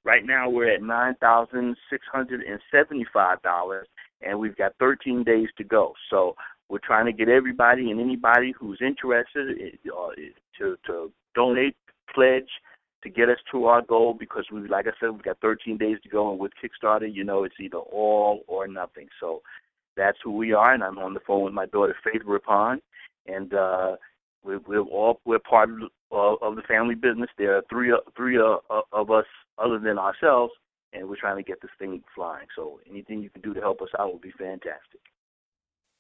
Right 0.06 0.26
now 0.26 0.50
we're 0.50 0.74
at 0.74 0.82
nine 0.82 1.16
thousand 1.20 1.76
six 1.90 2.06
hundred 2.12 2.42
and 2.42 2.60
seventy 2.72 3.06
five 3.14 3.42
dollars, 3.42 3.88
and 4.22 4.40
we've 4.40 4.56
got 4.56 4.74
thirteen 4.80 5.24
days 5.24 5.48
to 5.58 5.64
go. 5.64 5.94
So 6.10 6.36
we're 6.70 6.80
trying 6.80 7.06
to 7.06 7.12
get 7.12 7.30
everybody 7.30 7.92
and 7.92 8.00
anybody 8.00 8.54
who's 8.58 8.80
interested 8.82 9.78
uh, 9.88 10.10
to 10.58 10.78
to 10.86 11.12
donate, 11.36 11.76
pledge, 12.14 12.50
to 13.04 13.10
get 13.10 13.30
us 13.30 13.38
to 13.52 13.66
our 13.66 13.82
goal 13.82 14.14
because 14.14 14.46
we, 14.52 14.68
like 14.68 14.88
I 14.88 14.92
said, 15.00 15.12
we've 15.12 15.24
got 15.24 15.40
13 15.42 15.78
days 15.78 15.98
to 16.04 16.10
go, 16.10 16.32
and 16.32 16.40
with 16.40 16.52
Kickstarter, 16.62 17.12
you 17.12 17.24
know, 17.24 17.44
it's 17.44 17.56
either 17.60 17.78
all 17.78 18.42
or 18.48 18.68
nothing. 18.68 19.08
So 19.20 19.42
that's 19.96 20.18
who 20.24 20.32
we 20.32 20.54
are, 20.54 20.74
and 20.74 20.84
I'm 20.84 20.98
on 20.98 21.14
the 21.14 21.20
phone 21.26 21.44
with 21.44 21.54
my 21.54 21.66
daughter 21.66 21.96
Faith 22.04 22.22
Rippon, 22.26 22.82
and 23.28 23.54
uh, 23.54 23.96
we're, 24.44 24.60
we're 24.60 24.82
all 24.82 25.22
we're 25.26 25.40
part 25.40 25.70
of, 25.70 26.38
of 26.42 26.56
the 26.56 26.62
family 26.64 26.96
business. 26.96 27.30
There 27.38 27.58
are 27.58 27.64
three 27.70 27.94
three 28.16 28.38
uh, 28.38 28.58
of 28.92 29.12
us 29.12 29.26
other 29.58 29.80
than 29.80 29.98
ourselves, 29.98 30.54
and 30.94 31.08
we're 31.08 31.20
trying 31.20 31.38
to 31.38 31.44
get 31.44 31.62
this 31.62 31.72
thing 31.80 32.02
flying. 32.16 32.48
So 32.56 32.80
anything 32.90 33.22
you 33.22 33.30
can 33.30 33.42
do 33.42 33.54
to 33.54 33.62
help 33.62 33.82
us 33.82 33.90
out 33.98 34.14
would 34.14 34.22
be 34.22 34.32
fantastic. 34.32 35.02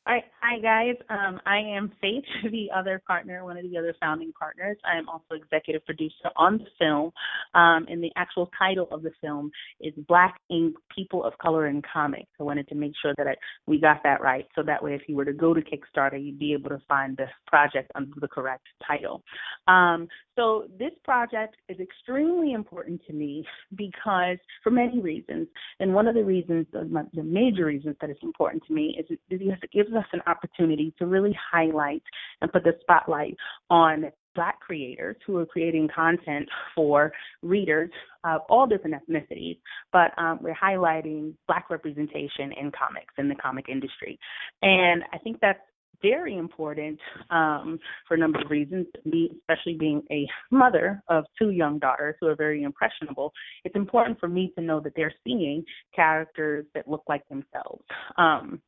Right. 0.09 0.23
Hi, 0.41 0.57
guys. 0.57 0.95
Um, 1.11 1.39
I 1.45 1.59
am 1.59 1.91
Faith, 2.01 2.23
the 2.51 2.69
other 2.75 2.99
partner, 3.05 3.43
one 3.43 3.57
of 3.57 3.69
the 3.69 3.77
other 3.77 3.93
founding 3.99 4.31
partners. 4.31 4.75
I 4.83 4.97
am 4.97 5.07
also 5.07 5.35
executive 5.35 5.85
producer 5.85 6.31
on 6.35 6.57
the 6.57 6.65
film. 6.79 7.11
Um, 7.53 7.85
and 7.87 8.01
the 8.01 8.09
actual 8.15 8.49
title 8.57 8.87
of 8.91 9.03
the 9.03 9.11
film 9.21 9.51
is 9.79 9.93
Black 10.07 10.39
Ink 10.49 10.75
People 10.95 11.23
of 11.23 11.37
Color 11.37 11.67
in 11.67 11.83
Comics. 11.93 12.31
I 12.39 12.43
wanted 12.43 12.67
to 12.69 12.75
make 12.75 12.93
sure 12.99 13.13
that 13.19 13.27
I, 13.27 13.35
we 13.67 13.79
got 13.79 14.01
that 14.03 14.19
right. 14.19 14.47
So 14.55 14.63
that 14.63 14.83
way, 14.83 14.95
if 14.95 15.03
you 15.07 15.15
were 15.15 15.25
to 15.25 15.33
go 15.33 15.53
to 15.53 15.61
Kickstarter, 15.61 16.19
you'd 16.19 16.39
be 16.39 16.53
able 16.53 16.69
to 16.69 16.81
find 16.87 17.15
the 17.15 17.27
project 17.45 17.91
under 17.93 18.19
the 18.19 18.27
correct 18.27 18.65
title. 18.87 19.21
Um, 19.67 20.07
so 20.35 20.65
this 20.79 20.91
project 21.03 21.57
is 21.67 21.79
extremely 21.79 22.53
important 22.53 23.01
to 23.07 23.13
me 23.13 23.45
because, 23.75 24.37
for 24.63 24.71
many 24.71 25.01
reasons, 25.01 25.49
and 25.79 25.93
one 25.93 26.07
of 26.07 26.15
the 26.15 26.23
reasons, 26.23 26.65
the 26.71 27.23
major 27.23 27.65
reasons 27.65 27.97
that 28.01 28.09
it's 28.09 28.23
important 28.23 28.63
to 28.67 28.73
me 28.73 28.97
is 28.97 29.17
because 29.27 29.57
it 29.61 29.71
gives 29.71 29.93
us 29.99 30.05
an 30.13 30.21
opportunity 30.27 30.93
to 30.97 31.05
really 31.05 31.37
highlight 31.51 32.03
and 32.41 32.51
put 32.51 32.63
the 32.63 32.73
spotlight 32.81 33.35
on 33.69 34.11
Black 34.35 34.59
creators 34.59 35.17
who 35.25 35.37
are 35.37 35.45
creating 35.45 35.89
content 35.93 36.47
for 36.75 37.11
readers 37.41 37.89
of 38.23 38.41
all 38.49 38.67
different 38.67 38.95
ethnicities, 38.95 39.57
but 39.91 40.11
um, 40.17 40.39
we're 40.41 40.55
highlighting 40.55 41.33
Black 41.47 41.69
representation 41.69 42.51
in 42.59 42.71
comics, 42.71 43.13
in 43.17 43.27
the 43.27 43.35
comic 43.35 43.65
industry. 43.69 44.17
And 44.61 45.03
I 45.13 45.17
think 45.17 45.37
that's 45.41 45.59
very 46.01 46.37
important 46.37 46.99
um, 47.29 47.79
for 48.07 48.13
a 48.13 48.17
number 48.17 48.39
of 48.39 48.49
reasons, 48.49 48.87
me, 49.03 49.31
especially 49.41 49.73
being 49.73 50.01
a 50.11 50.27
mother 50.51 51.01
of 51.09 51.25
two 51.37 51.49
young 51.49 51.79
daughters 51.79 52.15
who 52.21 52.27
are 52.27 52.35
very 52.35 52.63
impressionable. 52.63 53.33
It's 53.65 53.75
important 53.75 54.19
for 54.19 54.29
me 54.29 54.53
to 54.57 54.63
know 54.63 54.79
that 54.79 54.93
they're 54.95 55.13
seeing 55.25 55.63
characters 55.93 56.65
that 56.73 56.87
look 56.87 57.03
like 57.09 57.27
themselves. 57.27 57.83
Um, 58.17 58.61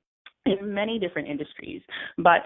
in 0.45 0.73
many 0.73 0.99
different 0.99 1.27
industries. 1.27 1.81
But 2.17 2.41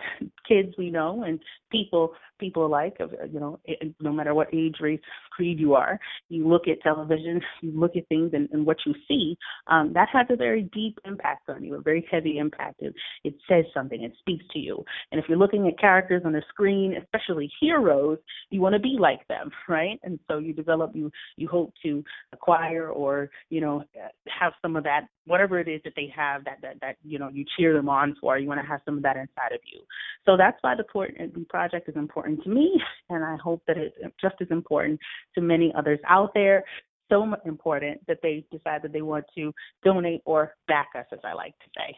kids 0.47 0.73
we 0.77 0.89
know 0.89 1.23
and 1.23 1.39
people 1.71 2.13
people 2.39 2.65
alike, 2.65 2.97
of 2.99 3.13
you 3.31 3.39
know, 3.39 3.59
no 3.99 4.11
matter 4.11 4.33
what 4.33 4.53
age, 4.53 4.75
race, 4.79 4.99
creed 5.31 5.59
you 5.59 5.75
are. 5.75 5.99
You 6.29 6.47
look 6.47 6.67
at 6.67 6.81
television, 6.81 7.41
you 7.61 7.71
look 7.79 7.95
at 7.95 8.07
things, 8.07 8.31
and, 8.33 8.49
and 8.51 8.65
what 8.65 8.77
you 8.85 8.93
see. 9.07 9.37
Um, 9.67 9.93
that 9.93 10.09
has 10.13 10.27
a 10.29 10.35
very 10.35 10.63
deep 10.73 10.99
impact 11.05 11.49
on 11.49 11.63
you, 11.63 11.75
a 11.75 11.81
very 11.81 12.07
heavy 12.11 12.37
impact. 12.37 12.75
It, 12.79 12.93
it 13.23 13.35
says 13.47 13.65
something. 13.73 14.03
It 14.03 14.13
speaks 14.19 14.45
to 14.53 14.59
you. 14.59 14.83
And 15.11 15.19
if 15.19 15.27
you're 15.27 15.37
looking 15.37 15.67
at 15.67 15.79
characters 15.79 16.23
on 16.25 16.33
the 16.33 16.43
screen, 16.49 16.95
especially 17.01 17.51
heroes, 17.59 18.17
you 18.49 18.61
want 18.61 18.73
to 18.73 18.79
be 18.79 18.97
like 18.99 19.27
them, 19.27 19.51
right? 19.69 19.99
And 20.03 20.19
so 20.29 20.37
you 20.37 20.53
develop, 20.53 20.91
you 20.93 21.11
you 21.37 21.47
hope 21.47 21.73
to 21.83 22.03
acquire 22.33 22.89
or 22.89 23.29
you 23.49 23.61
know 23.61 23.83
have 24.27 24.53
some 24.61 24.75
of 24.75 24.83
that, 24.83 25.07
whatever 25.25 25.59
it 25.59 25.67
is 25.67 25.81
that 25.83 25.93
they 25.95 26.11
have 26.15 26.43
that 26.45 26.57
that 26.61 26.79
that 26.81 26.95
you 27.03 27.19
know 27.19 27.29
you 27.29 27.45
cheer 27.57 27.73
them 27.73 27.89
on 27.89 28.15
for. 28.19 28.37
You 28.37 28.47
want 28.47 28.61
to 28.61 28.67
have 28.67 28.81
some 28.85 28.97
of 28.97 29.03
that 29.03 29.17
inside 29.17 29.53
of 29.53 29.59
you. 29.71 29.81
So 30.25 30.37
that's 30.37 30.57
why 30.61 30.75
the 30.75 30.85
the 31.33 31.45
project 31.49 31.89
is 31.89 31.95
important 31.95 32.24
to 32.25 32.49
me, 32.49 32.81
and 33.09 33.23
I 33.23 33.37
hope 33.37 33.61
that 33.67 33.77
it's 33.77 33.95
just 34.21 34.35
as 34.41 34.47
important 34.51 34.99
to 35.35 35.41
many 35.41 35.73
others 35.77 35.99
out 36.07 36.31
there 36.33 36.63
so 37.09 37.35
important 37.45 38.01
that 38.07 38.17
they 38.23 38.45
decide 38.51 38.81
that 38.81 38.91
they 38.91 39.01
want 39.01 39.25
to 39.35 39.53
donate 39.83 40.21
or 40.25 40.55
back 40.67 40.87
us, 40.97 41.05
as 41.11 41.19
I 41.23 41.33
like 41.33 41.53
to 41.59 41.65
say. 41.77 41.95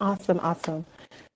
Awesome, 0.00 0.38
awesome. 0.40 0.86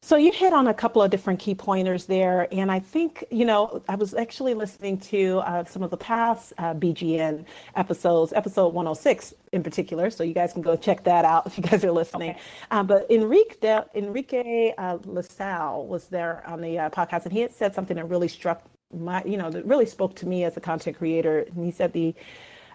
So 0.03 0.17
you 0.17 0.33
hit 0.33 0.53
on 0.53 0.69
a 0.69 0.75
couple 0.75 1.03
of 1.03 1.11
different 1.11 1.41
key 1.41 1.55
pointers 1.55 2.07
there, 2.07 2.49
and 2.53 2.71
I 2.71 2.79
think 2.79 3.25
you 3.31 3.45
know 3.45 3.83
I 3.89 3.97
was 3.97 4.15
actually 4.15 4.55
listening 4.55 4.99
to 5.01 5.39
uh, 5.39 5.65
some 5.65 5.83
of 5.83 5.91
the 5.91 5.97
past 5.97 6.53
uh, 6.59 6.75
BGN 6.75 7.45
episodes, 7.75 8.33
episode 8.33 8.69
106 8.75 9.35
in 9.53 9.63
particular. 9.65 10.11
So 10.11 10.23
you 10.23 10.35
guys 10.35 10.53
can 10.53 10.63
go 10.63 10.77
check 10.77 11.03
that 11.05 11.25
out 11.25 11.47
if 11.47 11.57
you 11.57 11.65
guys 11.65 11.85
are 11.85 11.93
listening. 11.93 12.31
Okay. 12.31 12.41
Uh, 12.71 12.85
but 12.85 13.11
Enrique 13.11 13.81
Enrique 13.95 14.75
uh, 14.79 14.99
LaSalle 15.07 15.87
was 15.87 16.07
there 16.07 16.45
on 16.47 16.61
the 16.61 16.79
uh, 16.79 16.91
podcast, 16.91 17.25
and 17.25 17.33
he 17.33 17.41
had 17.41 17.53
said 17.53 17.75
something 17.75 17.97
that 17.97 18.05
really 18.09 18.29
struck 18.29 18.63
my, 18.93 19.25
you 19.25 19.37
know, 19.37 19.51
that 19.51 19.65
really 19.67 19.87
spoke 19.87 20.15
to 20.17 20.27
me 20.27 20.45
as 20.45 20.57
a 20.57 20.61
content 20.61 20.99
creator. 20.99 21.41
And 21.41 21.65
he 21.65 21.73
said 21.73 21.93
the 21.93 22.15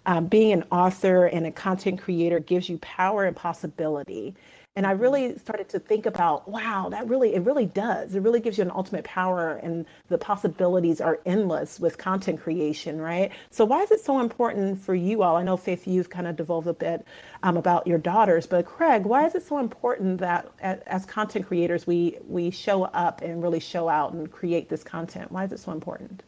um, 0.05 0.27
being 0.27 0.53
an 0.53 0.63
author 0.71 1.25
and 1.25 1.45
a 1.45 1.51
content 1.51 2.01
creator 2.01 2.39
gives 2.39 2.69
you 2.69 2.77
power 2.79 3.25
and 3.25 3.35
possibility. 3.35 4.35
And 4.77 4.85
I 4.85 4.91
really 4.91 5.35
started 5.39 5.69
to 5.69 5.79
think 5.79 6.05
about, 6.05 6.47
wow, 6.47 6.89
that 6.91 7.09
really, 7.09 7.33
it 7.33 7.41
really 7.41 7.65
does. 7.65 8.13
It 8.13 8.19
really 8.19 8.39
gives 8.39 8.59
you 8.59 8.63
an 8.63 8.69
ultimate 8.69 9.05
power, 9.05 9.53
and 9.63 9.87
the 10.07 10.19
possibilities 10.19 11.01
are 11.01 11.19
endless 11.25 11.79
with 11.79 11.97
content 11.97 12.39
creation, 12.39 13.01
right? 13.01 13.31
So, 13.49 13.65
why 13.65 13.81
is 13.81 13.89
it 13.89 14.01
so 14.01 14.19
important 14.19 14.79
for 14.79 14.93
you 14.93 15.23
all? 15.23 15.35
I 15.35 15.41
know, 15.41 15.57
Faith, 15.57 15.87
you've 15.87 16.11
kind 16.11 16.27
of 16.27 16.35
devolved 16.35 16.67
a 16.67 16.75
bit 16.75 17.07
um, 17.41 17.57
about 17.57 17.87
your 17.87 17.97
daughters, 17.97 18.45
but 18.45 18.67
Craig, 18.67 19.07
why 19.07 19.25
is 19.25 19.33
it 19.33 19.41
so 19.41 19.57
important 19.57 20.19
that 20.19 20.47
as, 20.59 20.79
as 20.81 21.05
content 21.07 21.47
creators, 21.47 21.87
we, 21.87 22.19
we 22.27 22.51
show 22.51 22.83
up 22.83 23.23
and 23.23 23.41
really 23.41 23.59
show 23.59 23.89
out 23.89 24.13
and 24.13 24.31
create 24.31 24.69
this 24.69 24.83
content? 24.83 25.31
Why 25.31 25.45
is 25.45 25.51
it 25.51 25.59
so 25.59 25.71
important? 25.71 26.21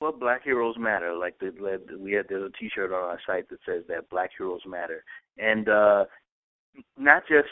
Well, 0.00 0.12
Black 0.12 0.44
Heroes 0.44 0.76
Matter. 0.78 1.12
Like 1.16 1.40
the, 1.40 1.50
we 1.98 2.12
had 2.12 2.28
the 2.28 2.52
T-shirt 2.56 2.92
on 2.92 3.02
our 3.02 3.18
site 3.26 3.48
that 3.48 3.58
says 3.66 3.82
that 3.88 4.08
Black 4.10 4.30
Heroes 4.38 4.62
Matter, 4.64 5.02
and 5.38 5.68
uh, 5.68 6.04
not 6.96 7.24
just 7.26 7.48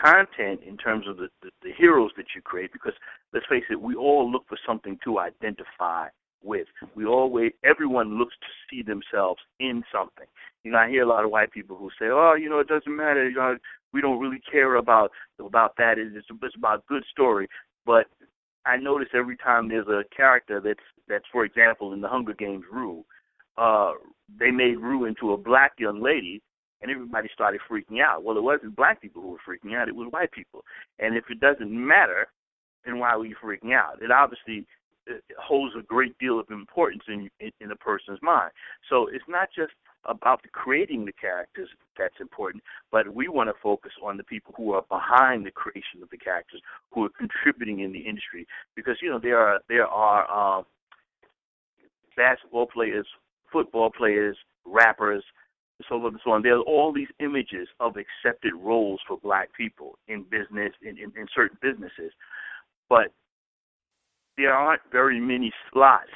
content 0.00 0.60
in 0.66 0.76
terms 0.76 1.06
of 1.08 1.16
the, 1.16 1.28
the, 1.42 1.50
the 1.62 1.72
heroes 1.76 2.10
that 2.16 2.26
you 2.34 2.42
create 2.42 2.72
because 2.72 2.92
let's 3.32 3.46
face 3.46 3.64
it, 3.70 3.80
we 3.80 3.94
all 3.94 4.30
look 4.30 4.44
for 4.48 4.58
something 4.66 4.98
to 5.04 5.18
identify 5.18 6.08
with. 6.42 6.68
We 6.94 7.04
always, 7.04 7.52
everyone 7.64 8.18
looks 8.18 8.34
to 8.40 8.46
see 8.68 8.82
themselves 8.82 9.40
in 9.58 9.82
something. 9.92 10.26
You 10.64 10.72
know, 10.72 10.78
I 10.78 10.88
hear 10.88 11.02
a 11.02 11.08
lot 11.08 11.24
of 11.24 11.30
white 11.30 11.52
people 11.52 11.76
who 11.76 11.90
say, 11.98 12.06
"Oh, 12.10 12.34
you 12.34 12.48
know, 12.48 12.58
it 12.58 12.68
doesn't 12.68 12.94
matter. 12.94 13.28
You 13.28 13.36
know, 13.36 13.56
we 13.92 14.00
don't 14.00 14.20
really 14.20 14.40
care 14.50 14.76
about 14.76 15.10
about 15.38 15.76
that. 15.78 15.98
It's, 15.98 16.14
it's 16.42 16.56
about 16.56 16.86
good 16.86 17.04
story." 17.10 17.48
But 17.86 18.06
I 18.66 18.76
notice 18.76 19.08
every 19.14 19.36
time 19.36 19.68
there's 19.68 19.88
a 19.88 20.04
character 20.14 20.60
that's 20.60 20.80
that's, 21.08 21.24
for 21.32 21.44
example, 21.44 21.92
in 21.92 22.00
the 22.00 22.08
Hunger 22.08 22.34
Games, 22.34 22.64
Rue. 22.70 23.04
Uh, 23.56 23.92
they 24.38 24.50
made 24.50 24.78
Rue 24.78 25.06
into 25.06 25.32
a 25.32 25.36
black 25.36 25.72
young 25.78 26.00
lady, 26.02 26.40
and 26.82 26.90
everybody 26.90 27.28
started 27.32 27.60
freaking 27.70 28.00
out. 28.02 28.24
Well, 28.24 28.36
it 28.36 28.42
wasn't 28.42 28.76
black 28.76 29.00
people 29.00 29.22
who 29.22 29.30
were 29.30 29.38
freaking 29.46 29.76
out; 29.76 29.88
it 29.88 29.94
was 29.94 30.08
white 30.10 30.32
people. 30.32 30.64
And 30.98 31.16
if 31.16 31.24
it 31.30 31.40
doesn't 31.40 31.70
matter, 31.70 32.28
then 32.84 32.98
why 32.98 33.16
were 33.16 33.26
you 33.26 33.36
freaking 33.42 33.74
out? 33.74 34.02
It 34.02 34.10
obviously 34.10 34.66
it 35.06 35.22
holds 35.38 35.74
a 35.78 35.82
great 35.82 36.16
deal 36.18 36.38
of 36.38 36.50
importance 36.50 37.02
in, 37.08 37.30
in 37.40 37.50
in 37.60 37.70
a 37.70 37.76
person's 37.76 38.20
mind. 38.22 38.52
So 38.88 39.08
it's 39.12 39.24
not 39.28 39.48
just 39.54 39.72
about 40.06 40.42
the 40.42 40.48
creating 40.48 41.04
the 41.04 41.12
characters 41.12 41.68
that's 41.98 42.14
important, 42.20 42.62
but 42.90 43.14
we 43.14 43.28
want 43.28 43.48
to 43.50 43.54
focus 43.62 43.92
on 44.02 44.16
the 44.16 44.24
people 44.24 44.54
who 44.56 44.72
are 44.72 44.84
behind 44.88 45.44
the 45.44 45.50
creation 45.50 46.02
of 46.02 46.08
the 46.10 46.16
characters, 46.16 46.62
who 46.92 47.04
are 47.04 47.10
contributing 47.18 47.80
in 47.80 47.92
the 47.92 47.98
industry. 47.98 48.46
Because 48.74 48.96
you 49.02 49.10
know 49.10 49.18
there 49.18 49.38
are 49.38 49.60
there 49.68 49.86
are 49.86 50.58
um, 50.58 50.64
basketball 52.16 52.66
players, 52.66 53.06
football 53.52 53.90
players, 53.90 54.36
rappers, 54.64 55.24
so 55.88 55.96
on 55.96 56.06
and 56.06 56.20
so 56.24 56.30
on. 56.32 56.42
There's 56.42 56.62
all 56.66 56.92
these 56.92 57.08
images 57.20 57.68
of 57.78 57.94
accepted 57.96 58.52
roles 58.54 59.00
for 59.06 59.18
black 59.18 59.48
people 59.56 59.98
in 60.08 60.24
business, 60.24 60.72
in, 60.82 60.98
in, 60.98 61.12
in 61.16 61.26
certain 61.34 61.58
businesses. 61.62 62.12
But 62.88 63.12
there 64.36 64.52
aren't 64.52 64.82
very 64.90 65.20
many 65.20 65.52
slots 65.72 66.10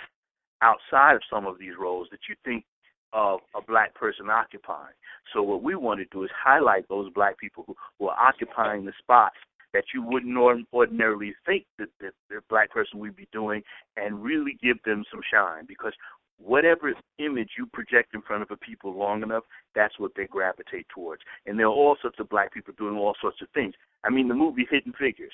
outside 0.62 1.14
of 1.14 1.22
some 1.30 1.46
of 1.46 1.58
these 1.58 1.74
roles 1.78 2.08
that 2.10 2.20
you 2.28 2.34
think 2.44 2.64
of 3.12 3.40
a 3.54 3.62
black 3.62 3.94
person 3.94 4.28
occupying. 4.28 4.94
So 5.32 5.42
what 5.42 5.62
we 5.62 5.76
want 5.76 6.00
to 6.00 6.06
do 6.06 6.24
is 6.24 6.30
highlight 6.36 6.88
those 6.88 7.12
black 7.12 7.38
people 7.38 7.64
who, 7.66 7.74
who 7.98 8.08
are 8.08 8.28
occupying 8.28 8.84
the 8.84 8.92
spots 8.98 9.36
that 9.72 9.84
you 9.92 10.02
wouldn't 10.02 10.36
ordinarily 10.72 11.34
think 11.44 11.66
that 11.78 11.88
the 12.00 12.10
black 12.48 12.70
person 12.70 13.00
would 13.00 13.16
be 13.16 13.28
doing 13.32 13.62
and 13.96 14.22
really 14.22 14.56
give 14.62 14.76
them 14.84 15.04
some 15.10 15.20
shine 15.32 15.64
because 15.66 15.92
whatever 16.38 16.92
image 17.18 17.50
you 17.56 17.66
project 17.66 18.14
in 18.14 18.22
front 18.22 18.42
of 18.42 18.50
a 18.50 18.56
people 18.56 18.96
long 18.96 19.22
enough, 19.22 19.44
that's 19.74 19.98
what 19.98 20.12
they 20.16 20.26
gravitate 20.26 20.86
towards. 20.94 21.22
And 21.46 21.58
there 21.58 21.66
are 21.66 21.70
all 21.70 21.96
sorts 22.00 22.18
of 22.18 22.28
black 22.28 22.52
people 22.52 22.74
doing 22.76 22.96
all 22.96 23.14
sorts 23.20 23.40
of 23.42 23.48
things. 23.54 23.74
I 24.04 24.10
mean, 24.10 24.28
the 24.28 24.34
movie 24.34 24.66
Hidden 24.70 24.94
Figures. 24.98 25.32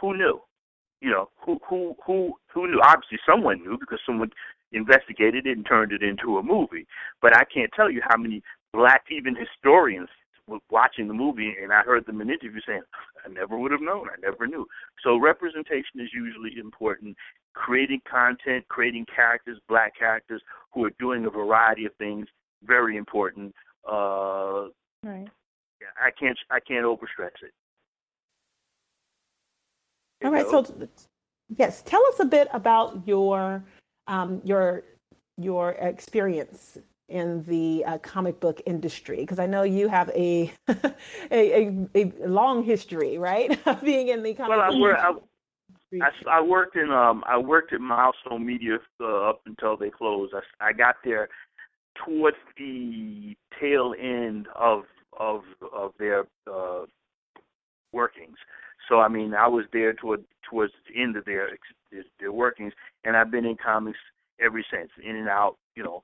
Who 0.00 0.16
knew? 0.16 0.40
You 1.00 1.10
know, 1.10 1.28
who 1.44 1.60
who 1.68 1.94
who 2.04 2.34
who 2.52 2.68
knew? 2.68 2.80
Obviously, 2.84 3.18
someone 3.24 3.62
knew 3.62 3.78
because 3.78 4.00
someone 4.04 4.30
investigated 4.72 5.46
it 5.46 5.56
and 5.56 5.66
turned 5.66 5.92
it 5.92 6.02
into 6.02 6.38
a 6.38 6.42
movie. 6.42 6.86
But 7.22 7.36
I 7.36 7.44
can't 7.44 7.70
tell 7.74 7.90
you 7.90 8.00
how 8.08 8.16
many 8.16 8.42
black 8.72 9.04
even 9.10 9.34
historians 9.36 10.08
watching 10.70 11.08
the 11.08 11.14
movie, 11.14 11.54
and 11.62 11.72
I 11.72 11.82
heard 11.82 12.06
them 12.06 12.20
in 12.20 12.30
interviews 12.30 12.64
saying, 12.66 12.82
"I 13.24 13.28
never 13.28 13.58
would 13.58 13.72
have 13.72 13.80
known. 13.80 14.08
I 14.08 14.20
never 14.20 14.46
knew." 14.46 14.66
So 15.02 15.16
representation 15.16 16.00
is 16.00 16.12
usually 16.12 16.58
important, 16.58 17.16
creating 17.54 18.02
content, 18.10 18.66
creating 18.68 19.06
characters, 19.14 19.58
black 19.68 19.96
characters 19.96 20.42
who 20.72 20.84
are 20.84 20.92
doing 20.98 21.26
a 21.26 21.30
variety 21.30 21.86
of 21.86 21.94
things, 21.96 22.26
very 22.62 22.96
important. 22.96 23.54
Uh, 23.86 24.68
right. 25.02 25.28
I 26.00 26.10
can't 26.18 26.38
I 26.50 26.60
can't 26.60 26.84
overstress 26.84 27.36
it. 27.42 27.52
All 30.24 30.32
right. 30.32 30.46
So 30.46 30.66
yes, 31.56 31.82
tell 31.82 32.04
us 32.06 32.20
a 32.20 32.24
bit 32.24 32.48
about 32.52 33.06
your 33.06 33.64
um, 34.06 34.40
your 34.44 34.84
your 35.36 35.72
experience 35.72 36.78
in 37.08 37.42
the 37.44 37.84
uh, 37.86 37.98
comic 37.98 38.38
book 38.40 38.60
industry 38.66 39.18
because 39.18 39.38
I 39.38 39.46
know 39.46 39.62
you 39.62 39.88
have 39.88 40.10
a, 40.10 40.52
a, 41.30 41.84
a 41.94 42.12
a 42.24 42.28
long 42.28 42.62
history, 42.62 43.18
right, 43.18 43.58
of 43.66 43.82
being 43.82 44.08
in 44.08 44.22
the 44.22 44.34
comic. 44.34 44.58
Well, 44.58 44.60
I, 44.96 45.12
I, 46.02 46.38
I 46.38 46.40
worked 46.42 46.76
in 46.76 46.90
um 46.90 47.24
I 47.26 47.38
worked 47.38 47.72
at 47.72 47.80
Milestone 47.80 48.44
Media 48.44 48.78
uh, 49.00 49.30
up 49.30 49.40
until 49.46 49.76
they 49.76 49.90
closed. 49.90 50.34
I, 50.34 50.68
I 50.68 50.72
got 50.72 50.96
there 51.04 51.28
towards 52.04 52.36
the 52.56 53.34
tail 53.60 53.94
end 53.98 54.48
of 54.54 54.84
of 55.18 55.42
of 55.74 55.92
their 55.98 56.26
uh, 56.50 56.84
workings. 57.92 58.36
So 58.88 59.00
I 59.00 59.08
mean, 59.08 59.34
I 59.34 59.48
was 59.48 59.64
there 59.72 59.92
toward 59.94 60.24
towards 60.48 60.72
the 60.88 61.00
end 61.00 61.16
of 61.16 61.24
their 61.24 61.50
their 62.20 62.32
workings, 62.32 62.72
and 63.04 63.16
I've 63.16 63.30
been 63.30 63.44
in 63.44 63.56
comics 63.56 63.98
ever 64.40 64.62
since, 64.70 64.90
in 65.02 65.16
and 65.16 65.28
out. 65.28 65.56
You 65.74 65.84
know, 65.84 66.02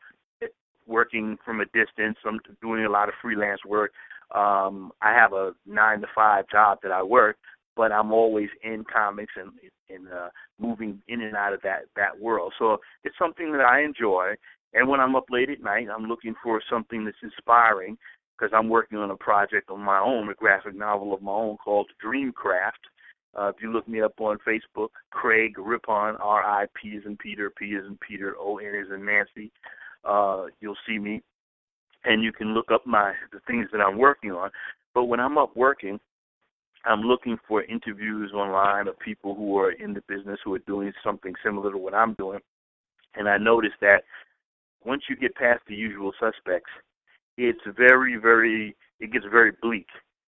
working 0.86 1.38
from 1.44 1.60
a 1.60 1.66
distance. 1.66 2.16
I'm 2.26 2.40
doing 2.60 2.84
a 2.84 2.90
lot 2.90 3.08
of 3.08 3.14
freelance 3.20 3.60
work. 3.66 3.92
Um, 4.34 4.92
I 5.02 5.12
have 5.12 5.32
a 5.32 5.52
nine 5.66 6.00
to 6.00 6.06
five 6.14 6.46
job 6.50 6.78
that 6.82 6.92
I 6.92 7.02
work, 7.02 7.36
but 7.76 7.92
I'm 7.92 8.12
always 8.12 8.48
in 8.62 8.84
comics 8.92 9.32
and 9.36 9.52
and 9.90 10.08
uh, 10.08 10.28
moving 10.58 11.00
in 11.08 11.20
and 11.20 11.36
out 11.36 11.52
of 11.52 11.60
that 11.62 11.82
that 11.96 12.18
world. 12.20 12.52
So 12.58 12.78
it's 13.04 13.18
something 13.18 13.52
that 13.52 13.60
I 13.60 13.82
enjoy. 13.82 14.34
And 14.72 14.88
when 14.88 14.98
I'm 15.00 15.14
up 15.14 15.26
late 15.30 15.50
at 15.50 15.62
night, 15.62 15.86
I'm 15.94 16.06
looking 16.06 16.34
for 16.42 16.60
something 16.68 17.04
that's 17.04 17.16
inspiring 17.22 17.96
because 18.36 18.52
I'm 18.56 18.68
working 18.68 18.98
on 18.98 19.10
a 19.10 19.16
project 19.16 19.70
on 19.70 19.80
my 19.80 20.00
own, 20.00 20.28
a 20.28 20.34
graphic 20.34 20.74
novel 20.74 21.14
of 21.14 21.22
my 21.22 21.32
own 21.32 21.56
called 21.58 21.88
Dreamcraft. 22.04 22.82
Uh, 23.36 23.48
if 23.48 23.56
you 23.60 23.72
look 23.72 23.86
me 23.88 24.00
up 24.00 24.20
on 24.20 24.38
Facebook, 24.46 24.88
Craig 25.10 25.56
Rippon, 25.58 26.16
R-I-P 26.16 26.88
is 26.88 27.04
in 27.06 27.16
Peter, 27.16 27.50
P 27.50 27.66
is 27.66 27.84
in 27.86 27.98
Peter, 28.06 28.34
O-N 28.38 28.74
is 28.74 28.92
in 28.92 29.04
Nancy. 29.04 29.52
Uh, 30.06 30.46
you'll 30.60 30.76
see 30.86 30.98
me, 30.98 31.22
and 32.04 32.22
you 32.22 32.32
can 32.32 32.54
look 32.54 32.70
up 32.72 32.86
my 32.86 33.12
the 33.32 33.40
things 33.46 33.68
that 33.72 33.80
I'm 33.80 33.98
working 33.98 34.32
on. 34.32 34.50
But 34.94 35.04
when 35.04 35.20
I'm 35.20 35.38
up 35.38 35.56
working, 35.56 35.98
I'm 36.84 37.00
looking 37.00 37.38
for 37.48 37.62
interviews 37.64 38.32
online 38.32 38.88
of 38.88 38.98
people 38.98 39.34
who 39.34 39.58
are 39.58 39.72
in 39.72 39.94
the 39.94 40.02
business 40.06 40.38
who 40.44 40.54
are 40.54 40.60
doing 40.60 40.92
something 41.02 41.34
similar 41.42 41.72
to 41.72 41.78
what 41.78 41.94
I'm 41.94 42.14
doing. 42.14 42.40
And 43.16 43.28
I 43.28 43.38
noticed 43.38 43.76
that 43.80 44.02
once 44.84 45.02
you 45.08 45.16
get 45.16 45.34
past 45.34 45.62
the 45.66 45.74
usual 45.74 46.12
suspects, 46.20 46.70
it's 47.38 47.60
very, 47.76 48.16
very, 48.16 48.76
it 49.00 49.12
gets 49.12 49.24
very 49.30 49.52
bleak. 49.62 49.86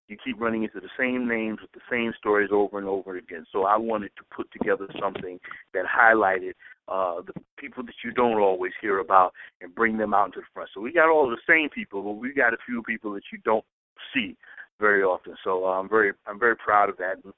You 0.09 0.17
keep 0.23 0.41
running 0.41 0.63
into 0.63 0.81
the 0.81 0.89
same 0.99 1.27
names 1.29 1.59
with 1.61 1.73
the 1.73 1.81
same 1.91 2.13
stories 2.19 2.51
over 2.53 2.79
and 2.79 2.87
over 2.87 3.17
again. 3.17 3.45
So 3.53 3.65
I 3.65 3.77
wanted 3.77 4.13
to 4.17 4.25
put 4.35 4.49
together 4.53 4.87
something 5.01 5.41
that 5.75 5.85
highlighted 5.85 6.53
uh, 6.89 7.23
the 7.27 7.33
people 7.59 7.83
that 7.85 7.95
you 8.05 8.13
don't 8.13 8.41
always 8.41 8.73
hear 8.81 9.01
about 9.01 9.33
and 9.61 9.75
bring 9.75 9.99
them 9.99 10.15
out 10.15 10.27
into 10.27 10.41
the 10.41 10.47
front. 10.55 10.71
So 10.73 10.81
we 10.81 10.93
got 10.93 11.09
all 11.09 11.29
the 11.29 11.37
same 11.49 11.69
people, 11.71 12.03
but 12.03 12.13
we 12.13 12.33
got 12.33 12.55
a 12.55 12.59
few 12.65 12.83
people 12.83 13.13
that 13.15 13.25
you 13.33 13.39
don't 13.45 13.65
see 14.15 14.37
very 14.79 15.03
often. 15.03 15.35
So 15.43 15.65
uh, 15.65 15.81
I'm 15.81 15.89
very 15.89 16.13
I'm 16.27 16.39
very 16.39 16.57
proud 16.57 16.89
of 16.89 16.97
that. 16.99 17.17
And 17.25 17.33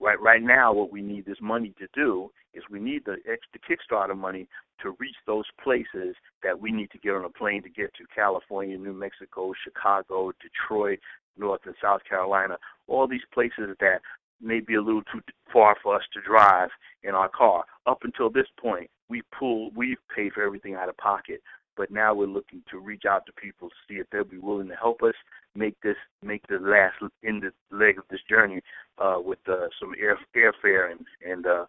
right 0.00 0.20
right 0.20 0.42
now, 0.42 0.72
what 0.72 0.92
we 0.92 1.02
need 1.02 1.24
this 1.24 1.40
money 1.40 1.74
to 1.78 1.86
do 1.94 2.30
is 2.54 2.62
we 2.70 2.80
need 2.80 3.02
the 3.04 3.16
extra 3.26 3.58
Kickstarter 3.66 4.16
money 4.16 4.46
to 4.82 4.94
reach 4.98 5.16
those 5.26 5.44
places 5.62 6.14
that 6.42 6.60
we 6.60 6.70
need 6.70 6.90
to 6.90 6.98
get 6.98 7.14
on 7.14 7.24
a 7.24 7.30
plane 7.30 7.62
to 7.62 7.70
get 7.70 7.94
to 7.94 8.04
California, 8.14 8.76
New 8.76 8.92
Mexico, 8.92 9.52
Chicago, 9.64 10.32
Detroit, 10.42 10.98
North 11.36 11.60
and 11.64 11.74
South 11.82 12.00
Carolina, 12.08 12.58
all 12.86 13.06
these 13.06 13.26
places 13.32 13.76
that 13.80 14.00
may 14.40 14.60
be 14.60 14.74
a 14.74 14.82
little 14.82 15.02
too 15.02 15.20
far 15.52 15.76
for 15.82 15.96
us 15.96 16.02
to 16.12 16.20
drive 16.20 16.70
in 17.02 17.14
our 17.14 17.28
car. 17.28 17.64
Up 17.86 17.98
until 18.02 18.30
this 18.30 18.48
point, 18.60 18.90
we 19.08 19.22
pull 19.38 19.70
we've 19.74 19.98
paid 20.14 20.32
for 20.32 20.42
everything 20.42 20.74
out 20.74 20.88
of 20.88 20.96
pocket 20.96 21.40
but 21.76 21.90
now 21.90 22.14
we're 22.14 22.26
looking 22.26 22.62
to 22.70 22.78
reach 22.78 23.04
out 23.08 23.24
to 23.26 23.32
people 23.32 23.68
to 23.68 23.74
see 23.88 23.98
if 23.98 24.06
they'll 24.10 24.24
be 24.24 24.38
willing 24.38 24.68
to 24.68 24.76
help 24.76 25.02
us 25.02 25.14
make 25.54 25.74
this 25.82 25.96
make 26.22 26.46
the 26.48 26.58
last 26.58 26.94
in 27.22 27.40
the 27.40 27.76
leg 27.76 27.98
of 27.98 28.04
this 28.10 28.20
journey 28.28 28.60
uh, 28.98 29.16
with 29.18 29.38
uh, 29.48 29.68
some 29.80 29.92
air 30.00 30.18
airfare 30.36 30.90
and 30.90 31.00
and 31.26 31.46
uh, 31.46 31.64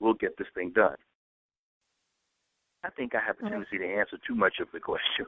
we'll 0.00 0.14
get 0.14 0.36
this 0.38 0.48
thing 0.54 0.70
done. 0.74 0.96
I 2.84 2.90
think 2.90 3.14
I 3.14 3.20
have 3.24 3.36
a 3.38 3.42
tendency 3.42 3.78
to 3.78 3.86
answer 3.86 4.18
too 4.26 4.34
much 4.34 4.54
of 4.60 4.68
the 4.72 4.80
question. 4.80 5.26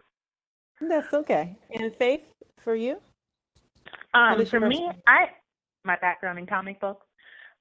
That's 0.80 1.12
okay. 1.14 1.56
And 1.72 1.94
Faith, 1.94 2.22
for 2.58 2.74
you? 2.74 3.00
Um, 4.14 4.44
for 4.46 4.60
me, 4.60 4.90
I 5.06 5.26
my 5.84 5.96
background 6.00 6.38
in 6.38 6.46
comic 6.46 6.80
books. 6.80 7.06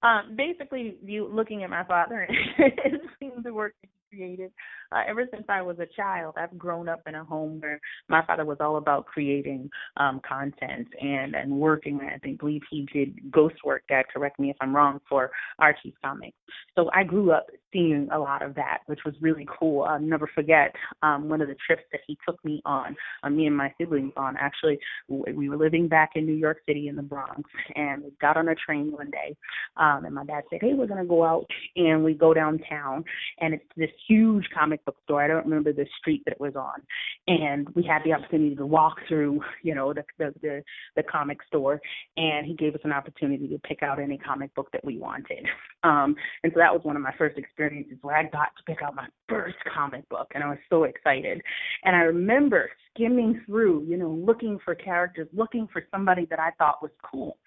Um, 0.01 0.35
basically, 0.35 0.97
you 1.03 1.27
looking 1.27 1.63
at 1.63 1.69
my 1.69 1.83
father, 1.85 2.27
and 2.57 2.99
seeing 3.19 3.41
the 3.43 3.53
work 3.53 3.73
that 3.81 3.89
he 4.09 4.17
created 4.17 4.51
uh, 4.94 5.03
ever 5.07 5.28
since 5.32 5.45
I 5.49 5.61
was 5.61 5.78
a 5.80 5.88
child, 5.95 6.36
I've 6.38 6.57
grown 6.57 6.88
up 6.88 7.02
in 7.07 7.15
a 7.15 7.24
home 7.24 7.60
where 7.60 7.80
my 8.07 8.26
father 8.26 8.45
was 8.45 8.57
all 8.60 8.78
about 8.78 9.06
creating 9.06 9.70
um, 9.98 10.22
content 10.28 10.88
and 11.02 11.36
and 11.36 11.52
working. 11.52 11.99
I 12.02 12.18
think 12.20 12.40
believe 12.40 12.61
he 12.70 12.88
did 12.94 13.32
ghost 13.32 13.56
work. 13.65 13.84
Dad, 13.90 14.06
correct 14.14 14.40
me 14.40 14.49
if 14.49 14.57
I'm 14.61 14.76
wrong 14.76 14.99
for 15.10 15.32
Archie's 15.60 15.94
comics. 16.03 16.38
So 16.76 16.90
I 16.94 17.03
grew 17.03 17.32
up 17.32 17.48
seeing 17.72 18.07
a 18.11 18.20
lot 18.20 18.44
of 18.44 18.53
that, 18.56 18.80
which 18.86 18.99
was 19.03 19.15
really 19.20 19.48
cool. 19.60 19.84
I'll 19.84 19.99
never 19.99 20.30
forget 20.34 20.74
um, 21.02 21.28
one 21.28 21.41
of 21.41 21.48
the 21.48 21.56
trips 21.65 21.84
that 21.91 22.02
he 22.06 22.18
took 22.28 22.44
me 22.45 22.61
on, 22.65 22.95
uh, 23.24 23.30
me 23.30 23.48
and 23.48 23.57
my 23.57 23.74
siblings 23.80 24.14
on. 24.15 24.38
Actually, 24.38 24.80
we 25.10 25.49
were 25.49 25.57
living 25.57 25.88
back 25.88 26.11
in 26.15 26.26
New 26.26 26.34
York 26.34 26.60
City 26.68 26.88
in 26.88 26.95
the 26.95 27.02
Bronx, 27.02 27.41
and 27.76 28.03
we 28.03 28.11
got 28.22 28.38
on 28.38 28.48
a 28.49 28.56
train 28.56 28.91
one 28.91 29.10
day, 29.10 29.36
um, 29.78 30.06
and 30.06 30.14
my 30.14 30.24
dad 30.26 30.44
said, 30.49 30.61
"Hey, 30.61 30.74
we're 30.74 30.88
gonna 30.88 31.06
go 31.06 31.24
out," 31.24 31.48
and 31.76 32.03
we 32.03 32.14
go 32.14 32.34
downtown, 32.34 33.03
and 33.40 33.53
it's 33.53 33.65
this 33.76 33.90
huge 34.07 34.48
comic 34.53 34.82
book 34.85 34.97
store. 35.03 35.23
I 35.23 35.27
don't 35.27 35.45
remember 35.45 35.73
the 35.73 35.85
street 35.99 36.23
that 36.26 36.34
it 36.34 36.39
was 36.39 36.55
on, 36.55 36.81
and 37.27 37.68
we 37.76 37.84
had 37.84 38.03
the 38.03 38.14
opportunity 38.14 38.55
to 38.55 38.65
walk 38.65 38.97
through, 39.07 39.41
you 39.64 39.76
know, 39.76 39.93
the 39.93 40.03
the 40.18 40.34
the, 40.41 40.64
the 40.95 41.03
comic 41.03 41.39
store, 41.47 41.81
and 42.18 42.45
he 42.45 42.53
gave 42.53 42.76
us 42.76 42.81
an 42.84 42.91
opportunity 42.91 43.47
to 43.47 43.60
pick 43.60 43.84
out 43.84 43.99
any 43.99 44.18
comic 44.18 44.53
book 44.55 44.69
that 44.73 44.84
we 44.84 44.97
wanted. 44.97 45.45
Um, 45.85 46.15
and 46.43 46.53
so 46.53 46.60
that 46.60 46.72
was 46.72 46.80
one 46.84 46.95
of 46.95 47.01
my 47.01 47.14
first 47.18 47.38
experiences 47.38 47.97
where 48.03 48.15
I 48.15 48.23
got 48.23 48.55
to 48.55 48.64
pick 48.65 48.81
out 48.81 48.95
my 48.95 49.05
first 49.27 49.57
comic 49.76 50.07
book, 50.07 50.31
and 50.34 50.41
I 50.41 50.47
was 50.47 50.57
so 50.69 50.85
excited. 50.85 51.41
And 51.84 51.93
I 51.93 52.03
remember 52.03 52.69
skimming 52.95 53.41
through, 53.45 53.85
you 53.89 53.97
know, 53.97 54.10
looking 54.10 54.60
for 54.64 54.76
characters, 54.76 55.27
looking 55.34 55.68
for 55.73 55.84
somebody 55.91 56.26
that 56.30 56.39
I 56.39 56.51
thought 56.57 56.81
was 56.81 56.91
cool. 57.03 57.38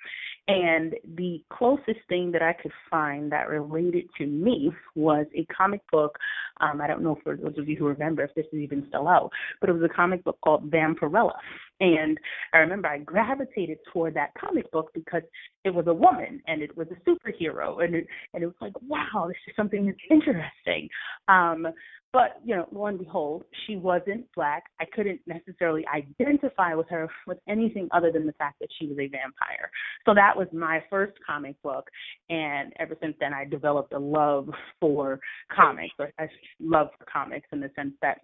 And 0.48 0.94
the 1.16 1.42
closest 1.52 1.98
thing 2.08 2.30
that 2.32 2.42
I 2.42 2.52
could 2.52 2.70
find 2.88 3.32
that 3.32 3.48
related 3.48 4.04
to 4.18 4.26
me 4.26 4.70
was 4.94 5.26
a 5.34 5.44
comic 5.46 5.80
book. 5.90 6.16
Um, 6.60 6.80
I 6.80 6.86
don't 6.86 7.02
know 7.02 7.18
for 7.24 7.36
those 7.36 7.58
of 7.58 7.68
you 7.68 7.76
who 7.76 7.86
remember 7.86 8.22
if 8.22 8.34
this 8.34 8.46
is 8.52 8.60
even 8.60 8.84
still 8.88 9.08
out, 9.08 9.30
but 9.60 9.70
it 9.70 9.72
was 9.72 9.82
a 9.82 9.94
comic 9.94 10.22
book 10.22 10.38
called 10.44 10.70
Vampirella. 10.70 11.32
And 11.80 12.16
I 12.54 12.58
remember 12.58 12.88
I 12.88 12.98
gravitated 12.98 13.78
toward 13.92 14.14
that 14.14 14.30
comic 14.40 14.70
book 14.70 14.90
because 14.94 15.22
it 15.64 15.74
was 15.74 15.88
a 15.88 15.94
woman 15.94 16.40
and 16.46 16.62
it 16.62 16.76
was 16.76 16.86
a 16.92 17.10
superhero 17.10 17.82
and 17.84 17.96
it 17.96 18.06
and 18.32 18.42
it 18.42 18.46
was 18.46 18.54
like, 18.60 18.72
wow, 18.82 19.26
this 19.26 19.36
is 19.48 19.56
something 19.56 19.86
that's 19.86 19.98
interesting. 20.10 20.88
Um, 21.28 21.66
but, 22.16 22.40
you 22.46 22.56
know, 22.56 22.66
lo 22.72 22.86
and 22.86 22.98
behold, 22.98 23.44
she 23.66 23.76
wasn't 23.76 24.24
black. 24.34 24.64
I 24.80 24.86
couldn't 24.86 25.20
necessarily 25.26 25.84
identify 25.94 26.72
with 26.72 26.88
her 26.88 27.10
with 27.26 27.36
anything 27.46 27.90
other 27.92 28.10
than 28.10 28.24
the 28.24 28.32
fact 28.32 28.58
that 28.60 28.70
she 28.78 28.86
was 28.86 28.96
a 28.98 29.06
vampire. 29.06 29.70
So 30.06 30.14
that 30.14 30.34
was 30.34 30.46
my 30.50 30.82
first 30.88 31.12
comic 31.26 31.60
book. 31.60 31.90
And 32.30 32.72
ever 32.78 32.96
since 33.02 33.16
then, 33.20 33.34
I 33.34 33.44
developed 33.44 33.92
a 33.92 33.98
love 33.98 34.48
for 34.80 35.20
comics, 35.54 35.92
or 35.98 36.10
a 36.18 36.26
love 36.58 36.88
for 36.98 37.04
comics 37.04 37.48
in 37.52 37.60
the 37.60 37.70
sense 37.76 37.92
that 38.00 38.22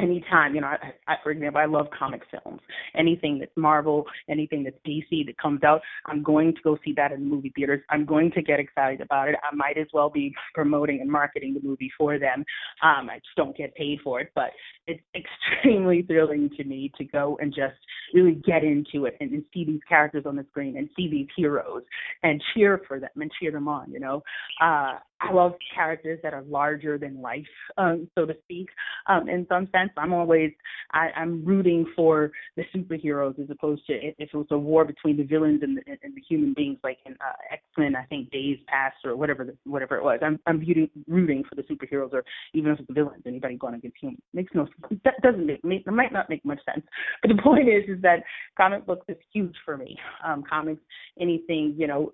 anytime 0.00 0.54
you 0.54 0.60
know 0.60 0.66
I, 0.66 0.92
I 1.06 1.14
for 1.22 1.30
example 1.30 1.60
i 1.60 1.66
love 1.66 1.86
comic 1.96 2.22
films. 2.30 2.60
Anything 2.96 3.38
that's 3.38 3.52
marvel 3.56 4.04
anything 4.28 4.64
that's 4.64 4.76
dc 4.86 5.26
that 5.26 5.38
comes 5.38 5.62
out 5.62 5.80
i'm 6.06 6.22
going 6.22 6.54
to 6.54 6.60
go 6.62 6.76
see 6.84 6.92
that 6.96 7.12
in 7.12 7.20
the 7.20 7.26
movie 7.26 7.52
theaters. 7.54 7.80
I'm 7.90 8.04
going 8.04 8.32
to 8.32 8.42
get 8.42 8.58
excited 8.58 9.00
about 9.00 9.28
it. 9.28 9.36
I 9.50 9.54
might 9.54 9.78
as 9.78 9.86
well 9.92 10.10
be 10.10 10.34
promoting 10.54 11.00
and 11.00 11.10
marketing 11.10 11.54
the 11.54 11.66
movie 11.66 11.92
for 11.96 12.18
them. 12.18 12.44
Um 12.82 13.08
i 13.10 13.16
just 13.16 13.36
don't 13.36 13.56
get 13.56 13.74
paid 13.74 14.00
for 14.02 14.20
it 14.20 14.30
but 14.34 14.50
it's 14.86 15.02
extremely 15.14 16.02
thrilling 16.02 16.50
to 16.56 16.64
me 16.64 16.92
to 16.98 17.04
go 17.04 17.38
and 17.40 17.54
just 17.54 17.76
really 18.12 18.34
get 18.46 18.64
into 18.64 19.06
it 19.06 19.16
and, 19.20 19.30
and 19.32 19.44
see 19.52 19.64
these 19.64 19.80
characters 19.88 20.24
on 20.26 20.36
the 20.36 20.46
screen 20.50 20.76
and 20.76 20.88
see 20.96 21.08
these 21.08 21.28
heroes 21.36 21.82
and 22.22 22.42
cheer 22.52 22.80
for 22.86 22.98
them 22.98 23.10
and 23.16 23.30
cheer 23.40 23.52
them 23.52 23.68
on 23.68 23.90
you 23.92 24.00
know? 24.00 24.22
Uh 24.60 24.94
I 25.20 25.32
love 25.32 25.54
characters 25.74 26.20
that 26.22 26.34
are 26.34 26.42
larger 26.42 26.98
than 26.98 27.22
life, 27.22 27.46
um, 27.78 28.08
so 28.14 28.26
to 28.26 28.34
speak. 28.44 28.68
Um, 29.08 29.28
in 29.28 29.46
some 29.48 29.68
sense, 29.72 29.90
I'm 29.96 30.12
always 30.12 30.50
I, 30.92 31.08
I'm 31.16 31.44
rooting 31.44 31.86
for 31.96 32.32
the 32.56 32.64
superheroes 32.74 33.38
as 33.40 33.48
opposed 33.50 33.86
to 33.86 33.94
if, 33.94 34.14
if 34.18 34.30
it 34.32 34.36
was 34.36 34.46
a 34.50 34.58
war 34.58 34.84
between 34.84 35.16
the 35.16 35.22
villains 35.22 35.62
and 35.62 35.76
the, 35.76 35.82
and 36.02 36.14
the 36.14 36.22
human 36.28 36.52
beings, 36.54 36.78
like 36.82 36.98
in 37.06 37.12
uh, 37.14 37.32
X 37.52 37.62
Men, 37.78 37.96
I 37.96 38.04
think 38.04 38.30
Days 38.30 38.58
Past 38.66 38.96
or 39.04 39.16
whatever 39.16 39.44
the, 39.44 39.56
whatever 39.64 39.96
it 39.96 40.04
was. 40.04 40.20
I'm 40.22 40.38
I'm 40.46 40.58
rooting, 40.58 40.90
rooting 41.08 41.44
for 41.48 41.54
the 41.54 41.62
superheroes, 41.62 42.12
or 42.12 42.24
even 42.52 42.72
if 42.72 42.80
it's 42.80 42.88
the 42.88 42.94
villains, 42.94 43.22
anybody 43.26 43.56
going 43.56 43.74
against 43.74 43.96
humans 44.00 44.20
makes 44.32 44.52
no 44.54 44.66
that 45.04 45.20
doesn't 45.22 45.46
make, 45.46 45.86
it 45.86 45.92
might 45.92 46.12
not 46.12 46.28
make 46.28 46.44
much 46.44 46.60
sense. 46.64 46.84
But 47.22 47.28
the 47.28 47.42
point 47.42 47.68
is, 47.68 47.84
is 47.88 48.02
that 48.02 48.24
comic 48.56 48.86
books 48.86 49.06
is 49.08 49.16
huge 49.32 49.54
for 49.64 49.76
me. 49.76 49.96
Um, 50.26 50.44
comics, 50.48 50.82
anything 51.20 51.74
you 51.78 51.86
know, 51.86 52.12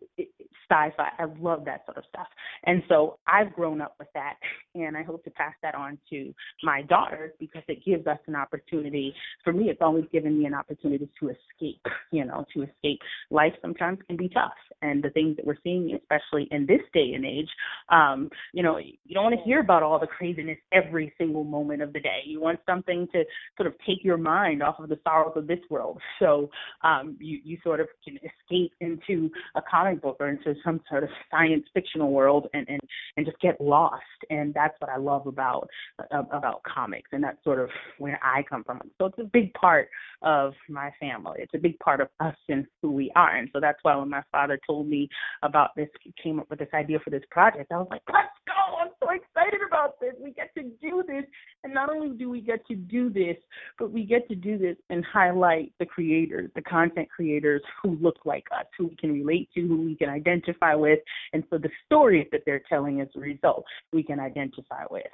sci-fi, 0.70 1.09
I 1.18 1.24
love 1.40 1.64
that 1.64 1.84
sort 1.86 1.98
of 1.98 2.05
stuff, 2.09 2.28
and 2.64 2.82
so 2.88 3.18
I've 3.26 3.52
grown 3.52 3.80
up 3.80 3.97
with 3.98 4.09
that, 4.14 4.34
and 4.74 4.97
I 4.97 5.02
hope 5.02 5.24
to 5.24 5.30
pass 5.30 5.55
that 5.62 5.74
on 5.74 5.98
to 6.10 6.32
my 6.62 6.82
daughters 6.82 7.32
because 7.38 7.62
it 7.68 7.84
gives 7.84 8.06
us 8.06 8.18
an 8.26 8.36
opportunity. 8.36 9.14
For 9.44 9.52
me, 9.52 9.70
it's 9.70 9.82
always 9.82 10.05
given 10.12 10.38
me 10.38 10.47
an 10.47 10.55
opportunity 10.55 11.09
to 11.20 11.28
escape, 11.28 11.84
you 12.12 12.24
know, 12.24 12.44
to 12.55 12.62
escape. 12.62 13.01
Life 13.30 13.52
sometimes 13.60 13.98
can 14.06 14.16
be 14.16 14.28
tough, 14.28 14.52
and 14.82 15.02
the 15.02 15.10
things 15.10 15.36
that 15.36 15.47
we're 15.47 15.56
seeing, 15.62 15.98
especially 16.01 16.48
in 16.51 16.66
this 16.66 16.80
day 16.94 17.12
and 17.14 17.24
age, 17.24 17.48
um, 17.90 18.30
you 18.52 18.62
know, 18.62 18.78
you 18.78 19.14
don't 19.14 19.24
want 19.24 19.36
to 19.36 19.44
hear 19.44 19.60
about 19.60 19.82
all 19.82 19.98
the 19.98 20.06
craziness 20.06 20.59
every 20.72 21.12
single 21.18 21.44
moment 21.44 21.82
of 21.82 21.92
the 21.92 22.01
day. 22.01 22.20
You 22.24 22.40
want 22.40 22.60
something 22.66 23.09
to 23.12 23.24
sort 23.56 23.66
of 23.66 23.74
take 23.86 24.05
your 24.05 24.16
mind 24.16 24.62
off 24.62 24.78
of 24.78 24.88
the 24.88 24.98
sorrows 25.05 25.32
of 25.36 25.47
this 25.47 25.59
world. 25.68 25.98
So 26.18 26.51
um, 26.82 27.16
you 27.20 27.38
you 27.44 27.59
sort 27.62 27.80
of 27.80 27.88
can 28.05 28.16
escape 28.16 28.72
into 28.80 29.30
a 29.55 29.62
comic 29.68 30.02
book 30.02 30.16
or 30.20 30.28
into 30.28 30.55
some 30.65 30.81
sort 30.89 31.05
of 31.05 31.11
science 31.31 31.65
fictional 31.74 32.11
world 32.11 32.49
and 32.55 32.66
and 32.69 32.81
and 33.16 33.27
just 33.27 33.41
get 33.41 33.61
lost. 33.61 34.03
And 34.31 34.55
that's 34.55 34.74
what 34.78 34.91
I 34.91 34.97
love 34.97 35.27
about 35.27 35.69
uh, 35.99 36.23
about 36.32 36.62
comics, 36.62 37.11
and 37.12 37.23
that's 37.23 37.43
sort 37.45 37.61
of 37.61 37.69
where 37.99 38.19
I 38.23 38.43
come 38.49 38.65
from. 38.65 38.81
So 38.99 39.07
it's 39.07 39.19
a 39.19 39.24
big 39.24 39.53
part 39.55 39.89
of 40.23 40.55
my 40.69 40.91
family. 41.01 41.39
It's 41.39 41.55
a 41.55 41.59
big 41.59 41.78
part 41.78 42.01
of 42.01 42.09
us 42.20 42.37
and 42.49 42.66
who 42.82 42.93
we 42.93 43.11
are. 43.16 43.37
And 43.37 43.49
so 43.53 43.61
that's 43.61 43.78
why 43.82 43.97
when 43.97 44.11
my 44.11 44.23
father 44.31 44.59
told 44.66 44.89
me 44.89 45.09
about 45.43 45.70
this, 45.77 45.89
came 46.23 46.41
up 46.41 46.51
with 46.51 46.59
this 46.59 46.69
idea 46.74 46.99
for 47.03 47.11
this 47.11 47.23
project, 47.31 47.73
I 47.73 47.78
was 47.78 47.89
like, 47.91 48.03
let's 48.12 48.28
go! 48.47 48.77
I'm 48.81 48.91
so 49.01 49.09
excited 49.41 49.61
about 49.67 50.01
this. 50.01 50.15
We 50.23 50.33
get 50.33 50.55
to 50.55 50.62
do 50.62 51.03
this. 51.07 51.25
And 51.65 51.75
not 51.75 51.91
only 51.91 52.17
do 52.17 52.31
we 52.31 52.41
get 52.41 52.67
to 52.69 52.75
do 52.75 53.11
this, 53.11 53.37
but 53.79 53.93
we 53.93 54.05
get 54.05 54.29
to 54.29 54.35
do 54.35 54.59
this 54.59 54.77
and 54.89 55.05
highlight 55.05 55.73
the 55.79 55.87
creators, 55.87 56.51
the 56.55 56.62
content 56.62 57.09
creators 57.15 57.62
who 57.83 57.97
look 58.01 58.17
like 58.25 58.45
us, 58.57 58.67
who 58.79 58.89
we 58.89 58.97
can 58.97 59.12
relate 59.12 59.49
to, 59.55 59.67
who 59.67 59.83
we 59.83 59.95
can 59.95 60.09
identify 60.09 60.75
with. 60.75 60.99
And 61.33 61.45
so 61.51 61.59
the 61.59 61.71
stories 61.87 62.27
that 62.33 62.43
they're 62.47 62.62
telling 62.69 63.01
as 63.01 63.09
a 63.17 63.21
result, 63.21 63.65
we 63.93 64.03
can 64.03 64.21
identify 64.21 64.85
with. 64.91 65.07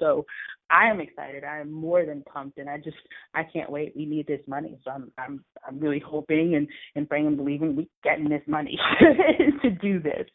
So 0.00 0.24
I 0.70 0.88
am 0.88 1.00
excited. 1.00 1.44
I 1.44 1.60
am 1.60 1.70
more 1.70 2.04
than 2.04 2.22
pumped 2.22 2.58
and 2.58 2.68
I 2.68 2.78
just 2.78 2.96
I 3.34 3.42
can't 3.44 3.70
wait. 3.70 3.94
We 3.96 4.06
need 4.06 4.26
this 4.26 4.40
money. 4.46 4.78
So 4.84 4.90
I'm 4.90 5.12
I'm 5.18 5.44
I'm 5.66 5.78
really 5.78 6.00
hoping 6.00 6.54
and, 6.56 6.66
and 6.96 7.08
praying 7.08 7.26
and 7.26 7.36
believing 7.36 7.76
we're 7.76 7.86
getting 8.02 8.28
this 8.28 8.42
money 8.46 8.78
to 9.62 9.70
do 9.70 10.00
this. 10.00 10.26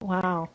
Wow. 0.00 0.48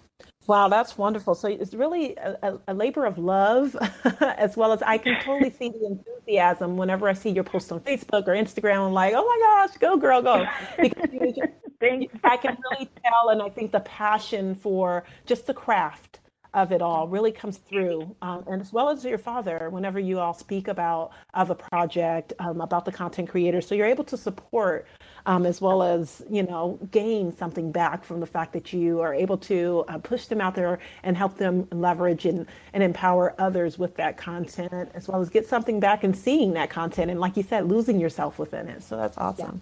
Wow, 0.48 0.70
that's 0.70 0.98
wonderful. 0.98 1.36
So 1.36 1.50
it's 1.50 1.74
really 1.74 2.16
a, 2.16 2.58
a, 2.70 2.74
labor 2.74 3.06
of 3.06 3.18
love, 3.18 3.76
as 4.22 4.56
well 4.56 4.72
as 4.72 4.82
I 4.82 4.98
can 4.98 5.22
totally 5.22 5.52
see 5.52 5.70
the 5.70 5.86
enthusiasm 5.88 6.78
whenever 6.78 7.10
I 7.10 7.14
see 7.14 7.32
your 7.32 7.44
post 7.44 7.70
on 7.74 7.82
Facebook 7.82 8.28
or 8.28 8.34
Instagram. 8.34 8.88
I'm 8.88 8.94
like, 8.94 9.14
oh 9.14 9.26
my 9.26 9.68
gosh, 9.68 9.78
go 9.78 9.98
girl, 9.98 10.22
go! 10.22 10.46
Because 10.82 11.10
you, 11.12 11.34
you, 11.82 12.10
I 12.24 12.38
can 12.38 12.58
really 12.72 12.90
tell, 13.04 13.30
and 13.30 13.42
I 13.42 13.50
think 13.50 13.74
the 13.74 13.82
passion 13.82 14.56
for 14.56 15.04
just 15.26 15.48
the 15.48 15.54
craft 15.54 16.22
of 16.54 16.72
it 16.72 16.82
all 16.82 17.10
really 17.10 17.32
comes 17.32 17.58
through, 17.58 18.16
um, 18.22 18.46
and 18.48 18.62
as 18.62 18.72
well 18.72 18.90
as 18.90 19.04
your 19.04 19.18
father, 19.18 19.68
whenever 19.70 20.00
you 20.00 20.18
all 20.18 20.34
speak 20.34 20.70
about 20.70 21.12
of 21.34 21.50
the 21.50 21.56
project, 21.56 22.32
um, 22.40 22.62
about 22.62 22.86
the 22.86 22.92
content 22.92 23.28
creators, 23.28 23.68
so 23.68 23.76
you're 23.76 23.86
able 23.86 24.06
to 24.06 24.16
support 24.16 24.88
um, 25.28 25.46
as 25.46 25.62
well 25.62 25.84
as 25.84 26.24
you 26.30 26.42
know 26.42 26.80
gain 26.90 27.36
something 27.36 27.72
back 27.72 28.04
from 28.04 28.20
the 28.20 28.26
fact 28.26 28.54
that 28.54 28.74
you 28.74 29.02
are 29.02 29.14
able 29.14 29.38
to 29.38 29.84
uh, 29.90 29.98
push 30.00 30.26
them 30.26 30.42
out 30.42 30.56
there 30.56 30.80
and 31.04 31.16
help 31.16 31.38
them 31.38 31.68
leverage 31.72 32.26
and, 32.26 32.48
and 32.74 32.82
empower 32.82 33.36
others 33.38 33.78
with 33.78 33.96
that 33.98 34.18
content, 34.18 34.90
as 34.96 35.08
well 35.08 35.22
as 35.22 35.30
get 35.30 35.46
something 35.46 35.80
back 35.80 36.04
and 36.04 36.18
seeing 36.18 36.54
that 36.54 36.70
content, 36.70 37.12
and 37.12 37.20
like 37.20 37.38
you 37.38 37.44
said, 37.44 37.68
losing 37.68 38.00
yourself 38.00 38.40
within 38.40 38.68
it. 38.70 38.82
So 38.82 38.96
that's 38.96 39.18
awesome. 39.18 39.62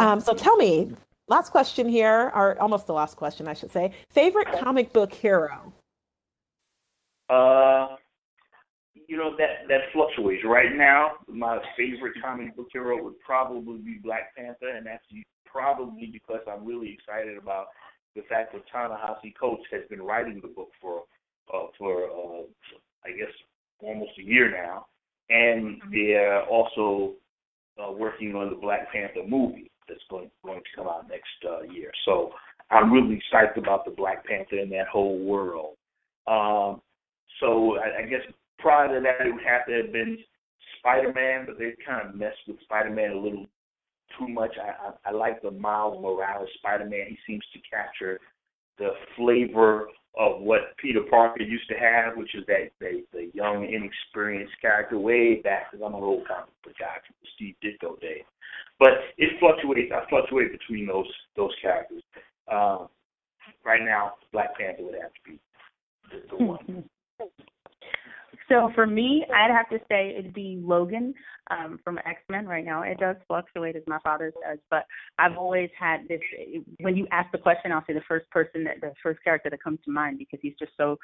Yeah. 0.00 0.12
Um, 0.12 0.20
so 0.20 0.32
tell 0.32 0.56
me, 0.56 0.92
last 1.28 1.50
question 1.50 1.88
here, 1.88 2.32
or 2.34 2.58
almost 2.60 2.86
the 2.86 2.94
last 2.94 3.16
question, 3.16 3.46
I 3.46 3.54
should 3.54 3.70
say. 3.70 3.92
Favorite 4.10 4.48
comic 4.58 4.92
book 4.92 5.12
hero? 5.12 5.72
Uh, 7.28 7.96
you 9.08 9.16
know 9.16 9.34
that 9.38 9.66
that 9.68 9.90
fluctuates. 9.92 10.44
Right 10.44 10.76
now, 10.76 11.12
my 11.26 11.58
favorite 11.76 12.14
comic 12.22 12.54
book 12.54 12.68
hero 12.72 13.02
would 13.02 13.18
probably 13.20 13.78
be 13.78 13.98
Black 14.02 14.36
Panther, 14.36 14.68
and 14.68 14.86
that's 14.86 15.02
probably 15.46 16.10
because 16.12 16.40
I'm 16.46 16.66
really 16.66 16.92
excited 16.92 17.38
about 17.38 17.68
the 18.14 18.22
fact 18.28 18.52
that 18.52 18.62
Ta-Nehisi 18.70 19.32
Coates 19.40 19.64
has 19.72 19.82
been 19.88 20.02
writing 20.02 20.40
the 20.42 20.48
book 20.48 20.68
for 20.80 21.02
uh, 21.52 21.66
for 21.78 22.04
uh, 22.04 22.42
I 23.04 23.16
guess 23.16 23.32
almost 23.80 24.12
a 24.18 24.22
year 24.22 24.50
now, 24.50 24.86
and 25.30 25.80
mm-hmm. 25.80 25.90
they're 25.90 26.44
also 26.44 27.14
uh, 27.82 27.90
working 27.90 28.34
on 28.34 28.50
the 28.50 28.56
Black 28.56 28.92
Panther 28.92 29.26
movie 29.26 29.70
that's 29.88 30.00
going 30.10 30.30
going 30.44 30.60
to 30.60 30.76
come 30.76 30.86
out 30.86 31.08
next 31.08 31.28
uh, 31.48 31.62
year. 31.62 31.90
So 32.04 32.32
I'm 32.70 32.92
really 32.92 33.16
excited 33.16 33.56
about 33.56 33.86
the 33.86 33.90
Black 33.92 34.26
Panther 34.26 34.58
and 34.58 34.70
that 34.72 34.88
whole 34.92 35.18
world. 35.18 35.76
Um, 36.26 36.82
so 37.40 37.78
I, 37.78 38.02
I 38.02 38.06
guess 38.06 38.20
prior 38.58 38.88
to 38.88 39.00
that, 39.00 39.26
it 39.26 39.32
would 39.32 39.44
have 39.44 39.66
to 39.66 39.82
have 39.82 39.92
been 39.92 40.18
Spider 40.78 41.12
Man, 41.12 41.44
but 41.46 41.58
they 41.58 41.74
kind 41.86 42.08
of 42.08 42.14
messed 42.14 42.38
with 42.46 42.60
Spider 42.62 42.90
Man 42.90 43.12
a 43.12 43.18
little 43.18 43.46
too 44.18 44.28
much. 44.28 44.52
I, 44.60 44.88
I, 44.88 45.10
I 45.10 45.12
like 45.12 45.42
the 45.42 45.50
Miles 45.50 46.00
Morales 46.00 46.48
Spider 46.58 46.86
Man. 46.86 47.06
He 47.08 47.18
seems 47.26 47.44
to 47.52 47.60
capture 47.70 48.20
the 48.78 48.90
flavor 49.16 49.88
of 50.16 50.40
what 50.40 50.76
Peter 50.78 51.00
Parker 51.08 51.42
used 51.42 51.68
to 51.68 51.74
have, 51.74 52.16
which 52.16 52.34
is 52.34 52.44
that 52.46 52.70
the, 52.80 53.04
the 53.12 53.30
young, 53.34 53.64
inexperienced 53.64 54.54
character 54.60 54.98
way 54.98 55.40
back, 55.42 55.70
because 55.70 55.84
I'm 55.84 55.94
an 55.94 56.02
old 56.02 56.26
comic 56.26 56.50
book 56.64 56.74
guy 56.78 56.96
from 57.06 57.14
the 57.22 57.28
Steve 57.34 57.54
Ditko 57.62 58.00
days. 58.00 58.24
But 58.78 58.90
it 59.16 59.38
fluctuates. 59.38 59.92
I 59.92 60.08
fluctuate 60.08 60.52
between 60.52 60.86
those 60.86 61.10
those 61.36 61.52
characters. 61.60 62.02
Um, 62.50 62.88
right 63.64 63.82
now, 63.82 64.14
Black 64.32 64.56
Panther 64.58 64.84
would 64.84 64.94
have 64.94 65.12
to 65.12 65.20
be 65.24 65.38
the, 66.10 66.36
the 66.36 66.44
one. 66.44 66.84
So 68.48 68.70
for 68.74 68.86
me, 68.86 69.24
I'd 69.34 69.50
have 69.50 69.68
to 69.70 69.78
say 69.88 70.14
it'd 70.18 70.34
be 70.34 70.60
Logan 70.62 71.14
um, 71.50 71.78
from 71.84 71.98
X 71.98 72.20
Men 72.28 72.46
right 72.46 72.64
now. 72.64 72.82
It 72.82 72.98
does 72.98 73.16
fluctuate 73.26 73.76
as 73.76 73.82
my 73.86 73.98
father 74.02 74.32
says, 74.46 74.58
but 74.70 74.84
I've 75.18 75.36
always 75.36 75.70
had 75.78 76.08
this. 76.08 76.20
When 76.80 76.96
you 76.96 77.06
ask 77.10 77.30
the 77.32 77.38
question, 77.38 77.72
I'll 77.72 77.84
say 77.86 77.94
the 77.94 78.00
first 78.08 78.28
person 78.30 78.64
that 78.64 78.80
the 78.80 78.92
first 79.02 79.22
character 79.22 79.50
that 79.50 79.62
comes 79.62 79.78
to 79.84 79.90
mind 79.90 80.18
because 80.18 80.38
he's 80.42 80.54
just 80.58 80.72
so, 80.76 80.98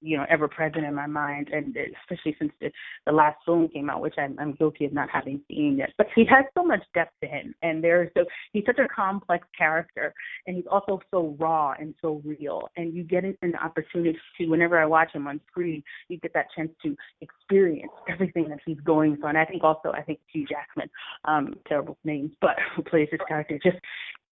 you 0.00 0.16
know, 0.16 0.24
ever 0.28 0.48
present 0.48 0.84
in 0.84 0.94
my 0.94 1.06
mind, 1.06 1.48
and 1.52 1.76
especially 2.02 2.36
since 2.38 2.52
the, 2.60 2.70
the 3.06 3.12
last 3.12 3.36
film 3.44 3.68
came 3.68 3.90
out, 3.90 4.00
which 4.00 4.14
I'm, 4.18 4.36
I'm 4.38 4.52
guilty 4.54 4.84
of 4.84 4.92
not 4.92 5.08
having 5.10 5.40
seen 5.48 5.76
yet. 5.78 5.90
But 5.96 6.08
he 6.14 6.24
has 6.26 6.44
so 6.56 6.64
much 6.64 6.82
depth 6.94 7.12
to 7.22 7.28
him, 7.28 7.54
and 7.62 7.82
there's 7.82 8.10
so 8.16 8.24
he's 8.52 8.64
such 8.66 8.78
a 8.78 8.88
complex 8.88 9.46
character, 9.56 10.12
and 10.46 10.56
he's 10.56 10.66
also 10.70 11.00
so 11.10 11.36
raw 11.38 11.74
and 11.78 11.94
so 12.00 12.20
real, 12.24 12.68
and 12.76 12.94
you 12.94 13.02
get 13.02 13.24
an 13.24 13.36
opportunity 13.62 14.18
to 14.38 14.46
whenever 14.46 14.78
I 14.78 14.86
watch 14.86 15.12
him 15.12 15.26
on 15.26 15.40
screen, 15.50 15.82
you 16.08 16.18
get 16.18 16.32
that 16.34 16.46
chance 16.54 16.70
to 16.82 16.96
experience 17.20 17.92
everything 18.08 18.48
that 18.48 18.58
he's 18.64 18.80
going 18.80 19.16
through, 19.16 19.28
and 19.28 19.38
I 19.38 19.44
think 19.44 19.64
also 19.64 19.85
also 19.86 19.96
I 19.96 20.02
think 20.02 20.20
Hugh 20.32 20.46
Jackman, 20.46 20.90
um, 21.24 21.54
terrible 21.68 21.96
names, 22.04 22.32
but 22.40 22.56
who 22.76 22.82
plays 22.82 23.08
his 23.10 23.20
character 23.28 23.58
just 23.62 23.78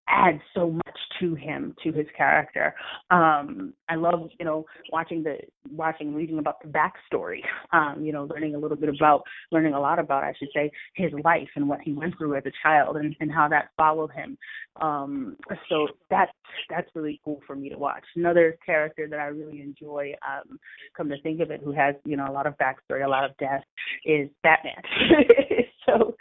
adds 0.08 0.40
so 0.54 0.70
much 0.70 0.98
to 1.20 1.34
him 1.34 1.74
to 1.82 1.92
his 1.92 2.06
character. 2.16 2.74
Um 3.10 3.72
i 3.88 3.94
love 3.94 4.28
you 4.38 4.44
know 4.44 4.64
watching 4.92 5.22
the 5.22 5.36
watching 5.70 6.14
reading 6.14 6.38
about 6.38 6.62
the 6.62 6.68
backstory 6.68 7.40
um 7.72 8.02
you 8.02 8.12
know 8.12 8.24
learning 8.24 8.54
a 8.54 8.58
little 8.58 8.76
bit 8.76 8.88
about 8.88 9.22
learning 9.52 9.74
a 9.74 9.80
lot 9.80 9.98
about 9.98 10.24
i 10.24 10.32
should 10.38 10.48
say 10.54 10.70
his 10.94 11.12
life 11.22 11.48
and 11.56 11.68
what 11.68 11.80
he 11.82 11.92
went 11.92 12.16
through 12.16 12.34
as 12.34 12.42
a 12.46 12.52
child 12.62 12.96
and 12.96 13.14
and 13.20 13.30
how 13.30 13.48
that 13.48 13.70
followed 13.76 14.10
him. 14.12 14.36
Um 14.80 15.36
so 15.68 15.88
that's 16.10 16.32
that's 16.70 16.88
really 16.94 17.20
cool 17.24 17.40
for 17.46 17.56
me 17.56 17.68
to 17.68 17.78
watch. 17.78 18.04
Another 18.16 18.56
character 18.64 19.06
that 19.08 19.20
i 19.20 19.26
really 19.26 19.60
enjoy 19.60 20.12
um 20.26 20.58
come 20.96 21.08
to 21.08 21.20
think 21.22 21.40
of 21.40 21.50
it 21.50 21.60
who 21.62 21.72
has 21.72 21.94
you 22.04 22.16
know 22.16 22.26
a 22.28 22.32
lot 22.32 22.46
of 22.46 22.54
backstory 22.58 23.04
a 23.04 23.08
lot 23.08 23.24
of 23.24 23.36
death 23.38 23.62
is 24.04 24.28
batman. 24.42 24.82
So 25.86 26.14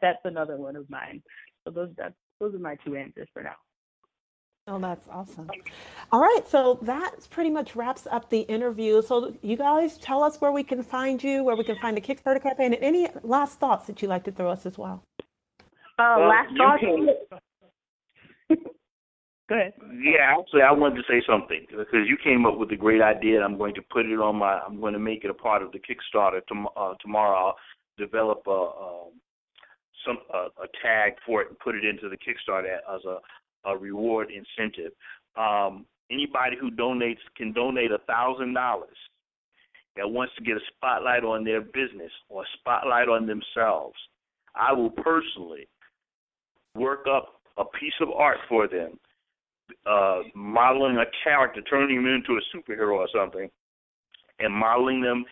that's 0.00 0.18
another 0.24 0.56
one 0.56 0.76
of 0.76 0.88
mine. 0.90 1.22
So 1.64 1.70
those 1.70 1.90
that's 1.96 2.14
those 2.40 2.54
are 2.54 2.58
my 2.58 2.76
two 2.84 2.96
answers 2.96 3.28
for 3.32 3.42
now. 3.42 3.56
Oh, 4.66 4.78
that's 4.78 5.06
awesome. 5.10 5.50
All 6.10 6.20
right, 6.20 6.40
so 6.48 6.78
that 6.82 7.28
pretty 7.28 7.50
much 7.50 7.76
wraps 7.76 8.06
up 8.10 8.30
the 8.30 8.40
interview. 8.40 9.02
So, 9.02 9.34
you 9.42 9.58
guys 9.58 9.98
tell 9.98 10.22
us 10.22 10.40
where 10.40 10.52
we 10.52 10.62
can 10.62 10.82
find 10.82 11.22
you, 11.22 11.44
where 11.44 11.54
we 11.54 11.64
can 11.64 11.76
find 11.76 11.94
the 11.94 12.00
Kickstarter 12.00 12.42
campaign, 12.42 12.72
and 12.72 12.82
any 12.82 13.08
last 13.22 13.58
thoughts 13.58 13.86
that 13.88 14.00
you'd 14.00 14.08
like 14.08 14.24
to 14.24 14.32
throw 14.32 14.50
us 14.50 14.64
as 14.64 14.78
well. 14.78 15.02
Uh, 15.98 16.16
well, 16.18 16.28
last 16.28 16.56
thoughts. 16.56 16.82
Go 19.46 19.56
ahead. 19.56 19.74
Yeah, 20.02 20.38
actually, 20.38 20.62
I 20.62 20.72
wanted 20.72 20.96
to 20.96 21.02
say 21.06 21.22
something 21.28 21.66
because 21.68 22.06
you 22.08 22.16
came 22.24 22.46
up 22.46 22.56
with 22.56 22.72
a 22.72 22.76
great 22.76 23.02
idea. 23.02 23.42
I'm 23.42 23.58
going 23.58 23.74
to 23.74 23.82
put 23.92 24.06
it 24.06 24.18
on 24.18 24.36
my. 24.36 24.60
I'm 24.60 24.80
going 24.80 24.94
to 24.94 24.98
make 24.98 25.24
it 25.24 25.30
a 25.30 25.34
part 25.34 25.62
of 25.62 25.72
the 25.72 25.78
Kickstarter 25.78 26.40
tom- 26.48 26.68
uh, 26.74 26.94
tomorrow. 27.02 27.48
I'll 27.48 27.56
develop 27.98 28.42
a, 28.46 28.50
a 28.50 29.02
um, 29.08 29.12
some 30.06 30.18
uh, 30.32 30.48
a 30.62 30.68
tag 30.82 31.14
for 31.26 31.42
it 31.42 31.48
and 31.48 31.58
put 31.58 31.74
it 31.74 31.84
into 31.84 32.08
the 32.08 32.16
Kickstarter 32.16 32.76
as 32.94 33.00
a, 33.04 33.18
a 33.68 33.76
reward 33.76 34.28
incentive. 34.30 34.92
Um, 35.36 35.86
anybody 36.10 36.56
who 36.60 36.70
donates 36.70 37.22
can 37.36 37.52
donate 37.52 37.90
a 37.90 37.98
thousand 38.06 38.54
dollars 38.54 38.96
that 39.96 40.08
wants 40.08 40.34
to 40.36 40.42
get 40.42 40.56
a 40.56 40.60
spotlight 40.76 41.24
on 41.24 41.44
their 41.44 41.60
business 41.60 42.10
or 42.28 42.42
a 42.42 42.46
spotlight 42.58 43.08
on 43.08 43.26
themselves. 43.26 43.96
I 44.54 44.72
will 44.72 44.90
personally 44.90 45.68
work 46.74 47.06
up 47.10 47.40
a 47.56 47.64
piece 47.64 47.94
of 48.00 48.10
art 48.10 48.38
for 48.48 48.66
them, 48.66 48.98
uh, 49.86 50.22
modeling 50.34 50.96
a 50.96 51.04
character, 51.22 51.60
turning 51.62 51.96
them 51.96 52.06
into 52.06 52.38
a 52.38 52.56
superhero 52.56 52.96
or 52.96 53.08
something, 53.14 53.48
and 54.40 54.52
modeling 54.52 55.00
them 55.00 55.24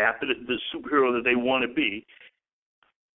after 0.00 0.26
the, 0.26 0.34
the 0.46 0.58
superhero 0.74 1.14
that 1.16 1.22
they 1.24 1.36
want 1.36 1.62
to 1.66 1.72
be, 1.72 2.04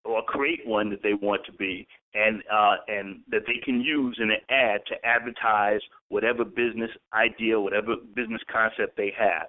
or 0.09 0.23
create 0.23 0.65
one 0.65 0.89
that 0.89 1.03
they 1.03 1.13
want 1.13 1.45
to 1.45 1.53
be 1.53 1.87
and 2.13 2.41
uh, 2.51 2.75
and 2.87 3.19
that 3.29 3.41
they 3.45 3.59
can 3.63 3.81
use 3.81 4.17
in 4.21 4.31
an 4.31 4.39
ad 4.49 4.81
to 4.87 4.95
advertise 5.05 5.81
whatever 6.09 6.43
business 6.43 6.89
idea, 7.13 7.59
whatever 7.59 7.95
business 8.15 8.41
concept 8.51 8.97
they 8.97 9.13
have. 9.17 9.47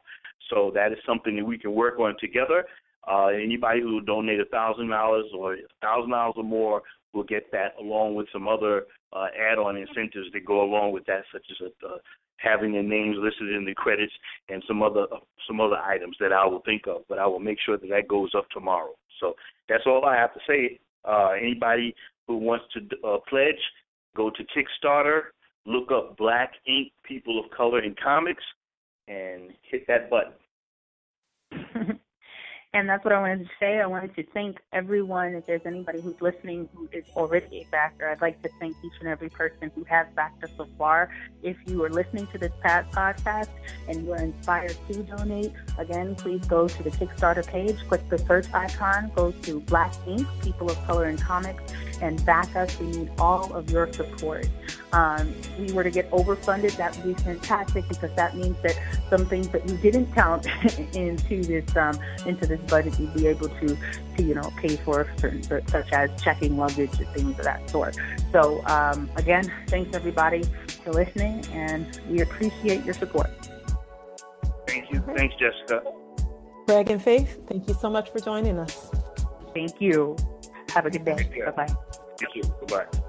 So 0.51 0.71
that 0.75 0.93
is 0.93 0.99
something 1.07 1.37
that 1.37 1.45
we 1.45 1.59
can 1.59 1.75
work 1.75 1.99
on 1.99 2.17
together. 2.21 2.65
Uh, 3.11 3.29
anybody 3.29 3.81
who 3.81 4.01
donate 4.03 4.41
a 4.41 4.45
thousand 4.47 4.89
dollars 4.89 5.27
or 5.35 5.55
a 5.55 5.59
thousand 5.81 6.11
dollars 6.11 6.35
or 6.37 6.45
more 6.45 6.83
will 7.13 7.25
get 7.25 7.51
that, 7.53 7.75
along 7.81 8.15
with 8.15 8.27
some 8.33 8.47
other 8.47 8.85
uh, 9.13 9.27
add-on 9.37 9.77
incentives 9.77 10.31
that 10.33 10.45
go 10.45 10.63
along 10.63 10.93
with 10.93 11.05
that, 11.07 11.23
such 11.33 11.45
as 11.51 11.67
a, 11.67 11.87
uh, 11.87 11.97
having 12.37 12.73
their 12.73 12.83
names 12.83 13.17
listed 13.19 13.55
in 13.55 13.65
the 13.65 13.75
credits 13.75 14.13
and 14.49 14.63
some 14.69 14.83
other 14.83 15.07
some 15.47 15.61
other 15.61 15.77
items 15.77 16.17
that 16.21 16.33
I 16.33 16.47
will 16.47 16.63
think 16.65 16.83
of. 16.87 17.03
But 17.09 17.19
I 17.19 17.27
will 17.27 17.41
make 17.41 17.59
sure 17.65 17.79
that 17.79 17.89
that 17.89 18.09
goes 18.09 18.33
up 18.37 18.49
tomorrow. 18.51 18.93
So 19.21 19.35
that's 19.69 19.85
all 19.87 20.05
I 20.05 20.17
have 20.17 20.35
to 20.35 20.41
say. 20.49 20.81
Uh, 21.05 21.31
anybody 21.41 21.95
who 22.27 22.39
wants 22.39 22.65
to 22.75 22.81
uh, 23.07 23.19
pledge, 23.29 23.61
go 24.17 24.31
to 24.31 24.45
Kickstarter, 24.45 25.21
look 25.67 25.91
up 25.93 26.17
Black 26.17 26.53
Ink 26.67 26.93
People 27.05 27.43
of 27.43 27.51
Color 27.57 27.83
in 27.83 27.95
Comics, 28.03 28.45
and 29.09 29.51
hit 29.63 29.87
that 29.87 30.11
button. 30.11 30.33
And 32.73 32.89
that's 32.89 33.05
what 33.05 33.13
I 33.13 33.21
wanted 33.21 33.41
to 33.41 33.51
say. 33.59 33.81
I 33.81 33.87
wanted 33.87 34.15
to 34.15 34.23
thank 34.33 34.59
everyone. 34.73 35.35
If 35.35 35.47
there's 35.47 35.67
anybody 35.67 36.01
who's 36.01 36.21
listening 36.21 36.69
who 36.73 36.89
is 36.93 37.05
already 37.17 37.63
a 37.63 37.67
backer, 37.73 38.09
I'd 38.09 38.21
like 38.21 38.41
to 38.43 38.49
thank 38.61 38.77
each 38.85 38.93
and 39.01 39.09
every 39.09 39.29
person 39.29 39.73
who 39.75 39.83
has 39.85 40.07
backed 40.15 40.45
us 40.45 40.51
so 40.57 40.69
far. 40.79 41.11
If 41.43 41.57
you 41.67 41.83
are 41.85 41.91
listening 41.91 42.29
to 42.29 42.39
this 42.39 42.53
podcast 42.63 43.49
and 43.89 44.05
you 44.05 44.13
are 44.13 44.23
inspired 44.23 44.77
to 44.89 45.03
donate, 45.03 45.53
again, 45.79 46.15
please 46.15 46.47
go 46.47 46.69
to 46.69 46.83
the 46.85 46.91
Kickstarter 46.91 47.45
page, 47.45 47.77
click 47.89 48.09
the 48.09 48.19
search 48.19 48.47
icon, 48.55 49.11
go 49.17 49.33
to 49.33 49.61
Black 49.63 49.93
Ink, 50.07 50.29
People 50.41 50.71
of 50.71 50.81
Color 50.87 51.09
in 51.09 51.19
Comics, 51.19 51.73
and 52.01 52.25
back 52.25 52.55
us. 52.57 52.79
We 52.79 52.87
need 52.87 53.11
all 53.19 53.53
of 53.53 53.71
your 53.71 53.93
support. 53.93 54.49
Um, 54.93 55.35
we 55.59 55.73
were 55.73 55.85
to 55.85 55.91
get 55.91 56.11
overfunded, 56.11 56.77
that 56.77 56.97
would 56.97 57.17
be 57.17 57.23
fantastic 57.23 57.89
because 57.89 58.15
that 58.17 58.37
means 58.37 58.57
that 58.63 58.79
some 59.09 59.27
things 59.27 59.49
that 59.51 59.65
we 59.67 59.77
didn't 59.77 60.13
count 60.15 60.47
into 60.95 61.43
this 61.43 61.77
um, 61.77 61.99
into 62.27 62.47
this 62.47 62.61
budget, 62.69 62.99
we'd 62.99 63.15
be 63.15 63.27
able 63.27 63.49
to, 63.49 63.79
to 64.17 64.23
you 64.23 64.35
know 64.35 64.53
pay 64.57 64.77
for 64.77 65.07
certain 65.17 65.43
such 65.43 65.93
as 65.93 66.11
checking 66.23 66.57
luggage 66.57 66.99
and 66.99 67.09
things 67.09 67.39
of 67.39 67.45
that 67.45 67.69
sort. 67.71 67.97
So 68.33 68.65
um, 68.67 69.11
again, 69.17 69.53
thanks 69.69 69.95
everybody 69.95 70.43
for 70.85 70.93
listening, 70.93 71.45
and 71.53 72.01
we 72.09 72.21
appreciate 72.21 72.85
your 72.85 72.95
support. 72.95 73.31
Thank 74.67 74.93
you. 74.93 75.03
Thanks, 75.17 75.35
Jessica. 75.37 75.83
Craig 76.67 76.91
and 76.91 77.03
Faith, 77.03 77.49
thank 77.49 77.67
you 77.67 77.75
so 77.75 77.91
much 77.91 78.11
for 78.11 78.21
joining 78.21 78.59
us. 78.59 78.91
Thank 79.55 79.81
you. 79.81 80.17
Have 80.71 80.87
a 80.87 80.91
good 80.91 81.05
day. 81.05 81.31
Bye 81.45 81.51
bye. 81.51 81.67
Thank 82.19 82.35
you. 82.35 82.43
Bye 82.43 82.87
bye. 82.91 83.01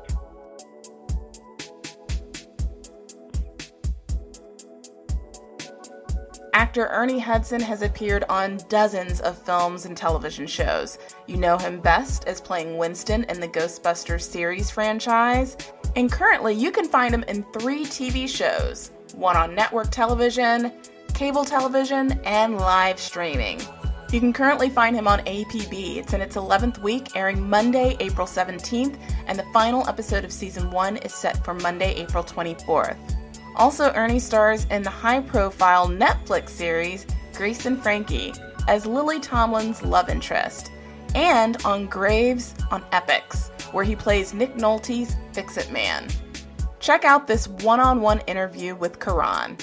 Actor 6.54 6.88
Ernie 6.88 7.20
Hudson 7.20 7.62
has 7.62 7.82
appeared 7.82 8.26
on 8.30 8.60
dozens 8.68 9.22
of 9.22 9.42
films 9.46 9.86
and 9.86 9.96
television 9.96 10.46
shows. 10.46 10.98
You 11.26 11.38
know 11.38 11.58
him 11.58 11.80
best 11.80 12.28
as 12.28 12.42
playing 12.42 12.78
Winston 12.78 13.24
in 13.26 13.40
the 13.40 13.48
Ghostbusters 13.48 14.22
series 14.22 14.70
franchise, 14.70 15.58
and 15.96 16.12
currently 16.12 16.54
you 16.54 16.72
can 16.72 16.88
find 16.88 17.14
him 17.14 17.24
in 17.24 17.46
three 17.58 17.86
TV 17.86 18.28
shows 18.28 18.92
one 19.16 19.36
on 19.36 19.56
network 19.56 19.90
television, 19.92 20.72
cable 21.14 21.44
television, 21.44 22.20
and 22.24 22.58
live 22.58 23.00
streaming. 23.00 23.60
You 24.12 24.20
can 24.20 24.34
currently 24.34 24.70
find 24.70 24.94
him 24.94 25.08
on 25.08 25.20
APB. 25.20 25.96
It's 25.96 26.12
in 26.12 26.20
its 26.20 26.36
11th 26.36 26.80
week, 26.80 27.16
airing 27.16 27.50
Monday, 27.50 27.96
April 28.02 28.28
17th, 28.28 29.00
and 29.28 29.40
the 29.40 29.46
final 29.54 29.88
episode 29.88 30.26
of 30.26 30.34
season 30.34 30.70
1 30.70 30.98
is 30.98 31.14
set 31.14 31.42
for 31.46 31.54
Monday, 31.54 31.94
April 31.94 32.22
24th. 32.22 32.98
Also, 33.56 33.94
Ernie 33.94 34.20
stars 34.20 34.66
in 34.70 34.84
the 34.84 34.90
high 34.90 35.22
profile 35.22 35.88
Netflix 35.88 36.50
series 36.50 37.06
Grace 37.34 37.66
and 37.66 37.82
Frankie 37.82 38.34
as 38.68 38.86
Lily 38.86 39.22
Tomlin's 39.22 39.82
love 39.82 40.10
interest, 40.10 40.72
and 41.16 41.64
on 41.64 41.88
Graves 41.88 42.54
on 42.70 42.82
Epix, 42.92 43.50
where 43.74 43.86
he 43.86 43.96
plays 43.96 44.34
Nick 44.34 44.56
Nolte's 44.56 45.16
Fix 45.32 45.56
It 45.56 45.72
Man. 45.72 46.10
Check 46.80 47.06
out 47.06 47.28
this 47.28 47.48
one 47.48 47.80
on 47.80 48.02
one 48.02 48.20
interview 48.28 48.76
with 48.76 49.00
Karan. 49.00 49.56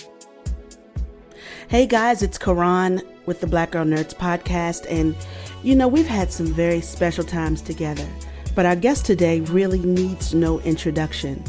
Hey 1.69 1.85
guys, 1.85 2.23
it's 2.23 2.39
Karan 2.39 3.03
with 3.27 3.43
the 3.43 3.47
Black 3.47 3.73
Girl 3.73 3.85
Nerds 3.85 4.15
podcast, 4.15 4.87
and 4.89 5.15
you 5.63 5.77
know, 5.77 5.87
we've 5.87 6.07
had 6.07 6.33
some 6.33 6.47
very 6.47 6.81
special 6.81 7.25
times 7.25 7.61
together, 7.61 8.09
but 8.55 8.65
our 8.65 8.75
guest 8.75 9.05
today 9.05 9.41
really 9.41 9.81
needs 9.81 10.33
no 10.33 10.61
introduction. 10.61 11.45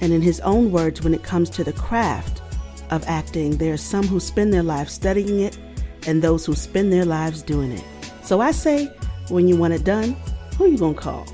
And 0.00 0.12
in 0.12 0.22
his 0.22 0.38
own 0.42 0.70
words, 0.70 1.02
when 1.02 1.12
it 1.12 1.24
comes 1.24 1.50
to 1.50 1.64
the 1.64 1.72
craft 1.72 2.40
of 2.90 3.02
acting, 3.08 3.56
there 3.56 3.72
are 3.72 3.76
some 3.76 4.06
who 4.06 4.20
spend 4.20 4.54
their 4.54 4.62
lives 4.62 4.92
studying 4.92 5.40
it 5.40 5.58
and 6.06 6.22
those 6.22 6.46
who 6.46 6.54
spend 6.54 6.92
their 6.92 7.04
lives 7.04 7.42
doing 7.42 7.72
it. 7.72 7.84
So 8.22 8.40
I 8.40 8.52
say, 8.52 8.86
when 9.28 9.48
you 9.48 9.56
want 9.56 9.74
it 9.74 9.82
done, 9.82 10.14
who 10.56 10.66
are 10.66 10.68
you 10.68 10.78
gonna 10.78 10.94
call? 10.94 11.26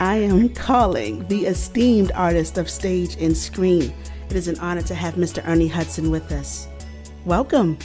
I 0.00 0.16
am 0.16 0.48
calling 0.54 1.28
the 1.28 1.44
esteemed 1.44 2.12
artist 2.12 2.56
of 2.56 2.70
stage 2.70 3.16
and 3.20 3.36
screen. 3.36 3.92
It 4.30 4.36
is 4.36 4.48
an 4.48 4.58
honor 4.58 4.80
to 4.84 4.94
have 4.94 5.16
Mr. 5.16 5.46
Ernie 5.46 5.68
Hudson 5.68 6.10
with 6.10 6.32
us. 6.32 6.66
Welcome. 7.24 7.78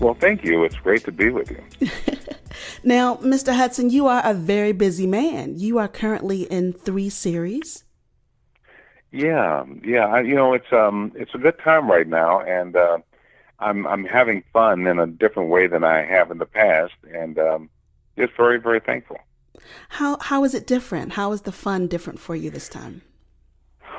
Well, 0.00 0.14
thank 0.14 0.44
you. 0.44 0.62
It's 0.62 0.76
great 0.76 1.04
to 1.04 1.12
be 1.12 1.30
with 1.30 1.50
you. 1.50 1.88
now, 2.84 3.16
Mr. 3.16 3.54
Hudson, 3.54 3.90
you 3.90 4.06
are 4.06 4.22
a 4.24 4.32
very 4.32 4.72
busy 4.72 5.06
man. 5.06 5.58
You 5.58 5.78
are 5.78 5.88
currently 5.88 6.42
in 6.42 6.72
three 6.72 7.10
series. 7.10 7.84
Yeah, 9.10 9.64
yeah. 9.84 10.06
I, 10.06 10.20
you 10.20 10.34
know, 10.34 10.52
it's 10.54 10.72
um, 10.72 11.12
it's 11.16 11.34
a 11.34 11.38
good 11.38 11.58
time 11.58 11.90
right 11.90 12.06
now, 12.06 12.40
and 12.40 12.76
uh, 12.76 12.98
I'm 13.58 13.86
I'm 13.86 14.04
having 14.04 14.44
fun 14.52 14.86
in 14.86 14.98
a 14.98 15.06
different 15.06 15.48
way 15.48 15.66
than 15.66 15.82
I 15.82 16.04
have 16.04 16.30
in 16.30 16.38
the 16.38 16.46
past, 16.46 16.92
and 17.12 17.38
um, 17.38 17.70
just 18.16 18.34
very 18.36 18.60
very 18.60 18.80
thankful. 18.80 19.16
How 19.88 20.18
how 20.20 20.44
is 20.44 20.54
it 20.54 20.66
different? 20.66 21.12
How 21.12 21.32
is 21.32 21.42
the 21.42 21.52
fun 21.52 21.86
different 21.88 22.20
for 22.20 22.36
you 22.36 22.50
this 22.50 22.68
time? 22.68 23.02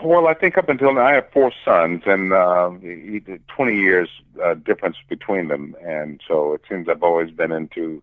Well, 0.03 0.27
I 0.27 0.33
think 0.33 0.57
up 0.57 0.69
until 0.69 0.93
now, 0.93 1.05
I 1.05 1.13
have 1.13 1.29
four 1.31 1.51
sons, 1.65 2.03
and 2.05 2.31
uh, 2.31 2.69
20 2.69 3.75
years 3.75 4.09
uh, 4.43 4.53
difference 4.53 4.97
between 5.07 5.49
them, 5.49 5.75
and 5.85 6.21
so 6.27 6.53
it 6.53 6.61
seems 6.69 6.87
I've 6.87 7.03
always 7.03 7.31
been 7.31 7.51
into 7.51 8.01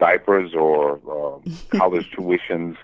diapers 0.00 0.54
or 0.54 0.94
uh, 1.08 1.38
college 1.78 2.10
tuitions 2.12 2.76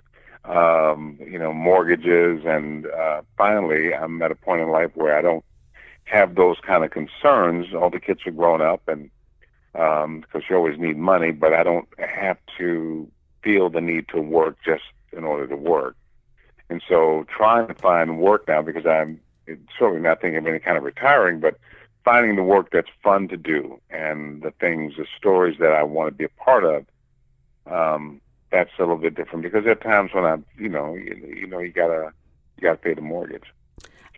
um, 0.44 1.18
you 1.20 1.38
know, 1.38 1.52
mortgages, 1.52 2.44
and 2.44 2.86
uh, 2.86 3.22
finally, 3.36 3.94
I'm 3.94 4.20
at 4.22 4.30
a 4.30 4.34
point 4.34 4.62
in 4.62 4.70
life 4.70 4.90
where 4.94 5.16
I 5.16 5.22
don't 5.22 5.44
have 6.04 6.34
those 6.34 6.56
kind 6.66 6.84
of 6.84 6.90
concerns. 6.90 7.74
All 7.74 7.90
the 7.90 8.00
kids 8.00 8.20
are 8.26 8.32
grown 8.32 8.60
up, 8.60 8.82
and 8.88 9.10
because 9.72 10.04
um, 10.34 10.42
you 10.48 10.56
always 10.56 10.78
need 10.78 10.96
money, 10.96 11.30
but 11.30 11.52
I 11.52 11.62
don't 11.62 11.88
have 11.98 12.38
to 12.58 13.08
feel 13.42 13.70
the 13.70 13.80
need 13.80 14.08
to 14.08 14.20
work 14.20 14.56
just 14.64 14.82
in 15.12 15.24
order 15.24 15.46
to 15.46 15.56
work. 15.56 15.94
And 16.70 16.82
so, 16.88 17.26
trying 17.28 17.66
to 17.66 17.74
find 17.74 18.18
work 18.18 18.48
now 18.48 18.62
because 18.62 18.86
I'm 18.86 19.20
certainly 19.78 20.00
not 20.00 20.20
thinking 20.20 20.38
of 20.38 20.46
any 20.46 20.60
kind 20.60 20.78
of 20.78 20.84
retiring, 20.84 21.40
but 21.40 21.58
finding 22.04 22.36
the 22.36 22.42
work 22.42 22.70
that's 22.72 22.88
fun 23.02 23.28
to 23.28 23.36
do 23.36 23.80
and 23.90 24.42
the 24.42 24.52
things, 24.52 24.94
the 24.96 25.06
stories 25.18 25.58
that 25.58 25.72
I 25.72 25.82
want 25.82 26.08
to 26.08 26.14
be 26.14 26.24
a 26.24 26.28
part 26.28 26.64
of. 26.64 26.86
Um, 27.66 28.20
that's 28.50 28.70
a 28.78 28.82
little 28.82 28.96
bit 28.96 29.14
different 29.14 29.42
because 29.42 29.64
there 29.64 29.72
are 29.72 29.76
times 29.76 30.12
when 30.12 30.24
I, 30.24 30.36
you 30.58 30.68
know, 30.68 30.94
you, 30.94 31.36
you 31.36 31.46
know, 31.46 31.58
you 31.58 31.72
gotta 31.72 32.12
you 32.56 32.62
gotta 32.62 32.78
pay 32.78 32.94
the 32.94 33.00
mortgage. 33.00 33.52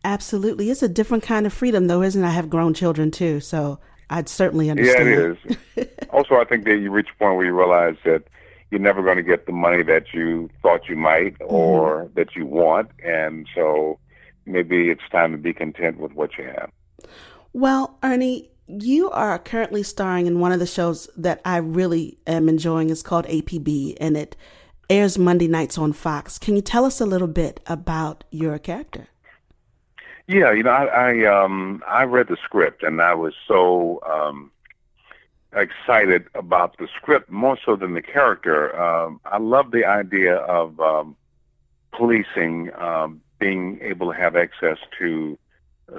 Absolutely, 0.05 0.70
it's 0.70 0.83
a 0.83 0.89
different 0.89 1.23
kind 1.23 1.47
of 1.47 1.53
freedom, 1.53 1.87
though, 1.87 2.03
isn't 2.03 2.23
it? 2.23 2.27
I 2.27 2.31
have 2.31 2.51
grown 2.51 2.74
children 2.74 3.11
too, 3.11 3.41
so 3.41 3.79
I'd 4.11 4.29
certainly 4.29 4.70
understand. 4.70 5.09
Yeah, 5.09 5.79
it 5.79 5.89
is. 5.89 6.09
also, 6.11 6.37
I 6.37 6.45
think 6.45 6.65
that 6.65 6.77
you 6.77 6.91
reach 6.91 7.09
a 7.15 7.19
point 7.19 7.37
where 7.37 7.47
you 7.47 7.57
realize 7.57 7.97
that 8.05 8.24
you're 8.73 8.81
never 8.81 9.03
going 9.03 9.19
to 9.19 9.23
get 9.23 9.44
the 9.44 9.53
money 9.53 9.82
that 9.82 10.15
you 10.15 10.49
thought 10.62 10.89
you 10.89 10.97
might 10.97 11.36
or 11.40 12.05
mm-hmm. 12.05 12.15
that 12.15 12.35
you 12.35 12.47
want, 12.47 12.90
and 13.05 13.47
so 13.55 13.99
maybe 14.47 14.89
it's 14.89 15.03
time 15.12 15.32
to 15.32 15.39
be 15.39 15.53
content 15.53 15.99
with 15.99 16.12
what 16.15 16.39
you 16.39 16.44
have. 16.44 16.70
Well, 17.53 17.99
Ernie, 18.03 18.51
you 18.66 19.11
are 19.11 19.39
currently 19.39 19.82
starring 19.82 20.27
in 20.27 20.40
one 20.40 20.53
of 20.53 20.59
the 20.59 20.66
shows 20.66 21.07
that 21.19 21.43
I 21.44 21.59
really 21.59 22.16
am 22.27 22.49
enjoying. 22.49 22.89
It's 22.89 23.03
called 23.03 23.27
APB, 23.27 23.99
and 24.01 24.16
it 24.16 24.36
airs 24.89 25.19
Monday 25.19 25.49
nights 25.49 25.77
on 25.77 25.93
Fox. 25.93 26.39
Can 26.39 26.57
you 26.57 26.62
tell 26.62 26.86
us 26.86 26.99
a 26.99 27.05
little 27.07 27.28
bit 27.28 27.61
about 27.66 28.24
your 28.31 28.59
character? 28.59 29.09
Yeah, 30.28 30.51
you 30.53 30.62
know, 30.62 30.70
I 30.70 30.85
I, 30.85 31.24
um, 31.27 31.82
I 31.86 32.05
read 32.05 32.28
the 32.28 32.39
script 32.43 32.82
and 32.82 33.03
I 33.03 33.12
was 33.12 33.35
so 33.47 34.01
um, 34.09 34.52
excited 35.55 36.27
about 36.35 36.77
the 36.79 36.89
script 36.97 37.31
more 37.31 37.59
so 37.65 37.77
than 37.77 37.95
the 37.95 38.03
character. 38.03 38.79
Um, 38.81 39.20
I 39.24 39.39
love 39.39 39.70
the 39.70 39.85
idea 39.85 40.37
of 40.37 40.79
um, 40.81 41.16
policing 41.93 42.70
um, 42.74 43.20
being 43.39 43.79
able 43.83 44.12
to 44.12 44.19
have 44.19 44.37
access 44.37 44.79
to 44.99 45.39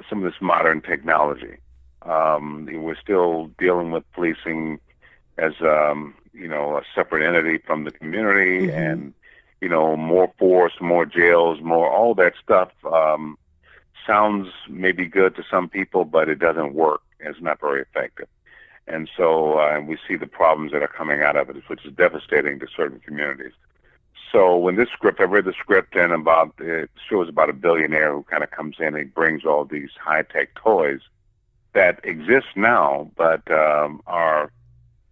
some 0.08 0.24
of 0.24 0.32
this 0.32 0.40
modern 0.40 0.80
technology. 0.80 1.56
Um, 2.02 2.68
we're 2.70 2.96
still 2.96 3.50
dealing 3.58 3.90
with 3.90 4.10
policing 4.12 4.80
as 5.38 5.52
um, 5.60 6.14
you 6.32 6.48
know 6.48 6.76
a 6.76 6.82
separate 6.94 7.26
entity 7.26 7.58
from 7.58 7.84
the 7.84 7.90
community, 7.90 8.66
mm-hmm. 8.66 8.78
and 8.78 9.14
you 9.60 9.68
know 9.68 9.96
more 9.96 10.32
force, 10.38 10.74
more 10.80 11.06
jails, 11.06 11.60
more 11.62 11.90
all 11.90 12.14
that 12.16 12.34
stuff. 12.42 12.70
Um, 12.84 13.38
sounds 14.06 14.48
maybe 14.68 15.06
good 15.06 15.34
to 15.36 15.44
some 15.50 15.68
people, 15.68 16.04
but 16.04 16.28
it 16.28 16.38
doesn't 16.38 16.74
work. 16.74 17.00
It's 17.20 17.40
not 17.40 17.60
very 17.60 17.82
effective. 17.82 18.28
And 18.86 19.08
so 19.16 19.58
uh, 19.58 19.80
we 19.80 19.96
see 20.06 20.16
the 20.16 20.26
problems 20.26 20.72
that 20.72 20.82
are 20.82 20.88
coming 20.88 21.22
out 21.22 21.36
of 21.36 21.48
it, 21.50 21.56
which 21.68 21.84
is 21.84 21.92
devastating 21.92 22.58
to 22.60 22.66
certain 22.74 23.00
communities. 23.00 23.52
So 24.30 24.56
when 24.56 24.76
this 24.76 24.88
script, 24.88 25.20
I 25.20 25.24
read 25.24 25.44
the 25.44 25.52
script 25.52 25.94
and 25.94 26.12
about 26.12 26.54
it 26.58 26.90
shows 27.08 27.28
about 27.28 27.50
a 27.50 27.52
billionaire 27.52 28.12
who 28.12 28.24
kind 28.24 28.42
of 28.42 28.50
comes 28.50 28.76
in 28.80 28.88
and 28.88 28.96
he 28.98 29.04
brings 29.04 29.44
all 29.44 29.64
these 29.64 29.90
high 29.98 30.22
tech 30.22 30.54
toys 30.54 31.00
that 31.72 32.00
exist 32.04 32.48
now, 32.56 33.10
but 33.16 33.48
um, 33.50 34.02
our 34.06 34.50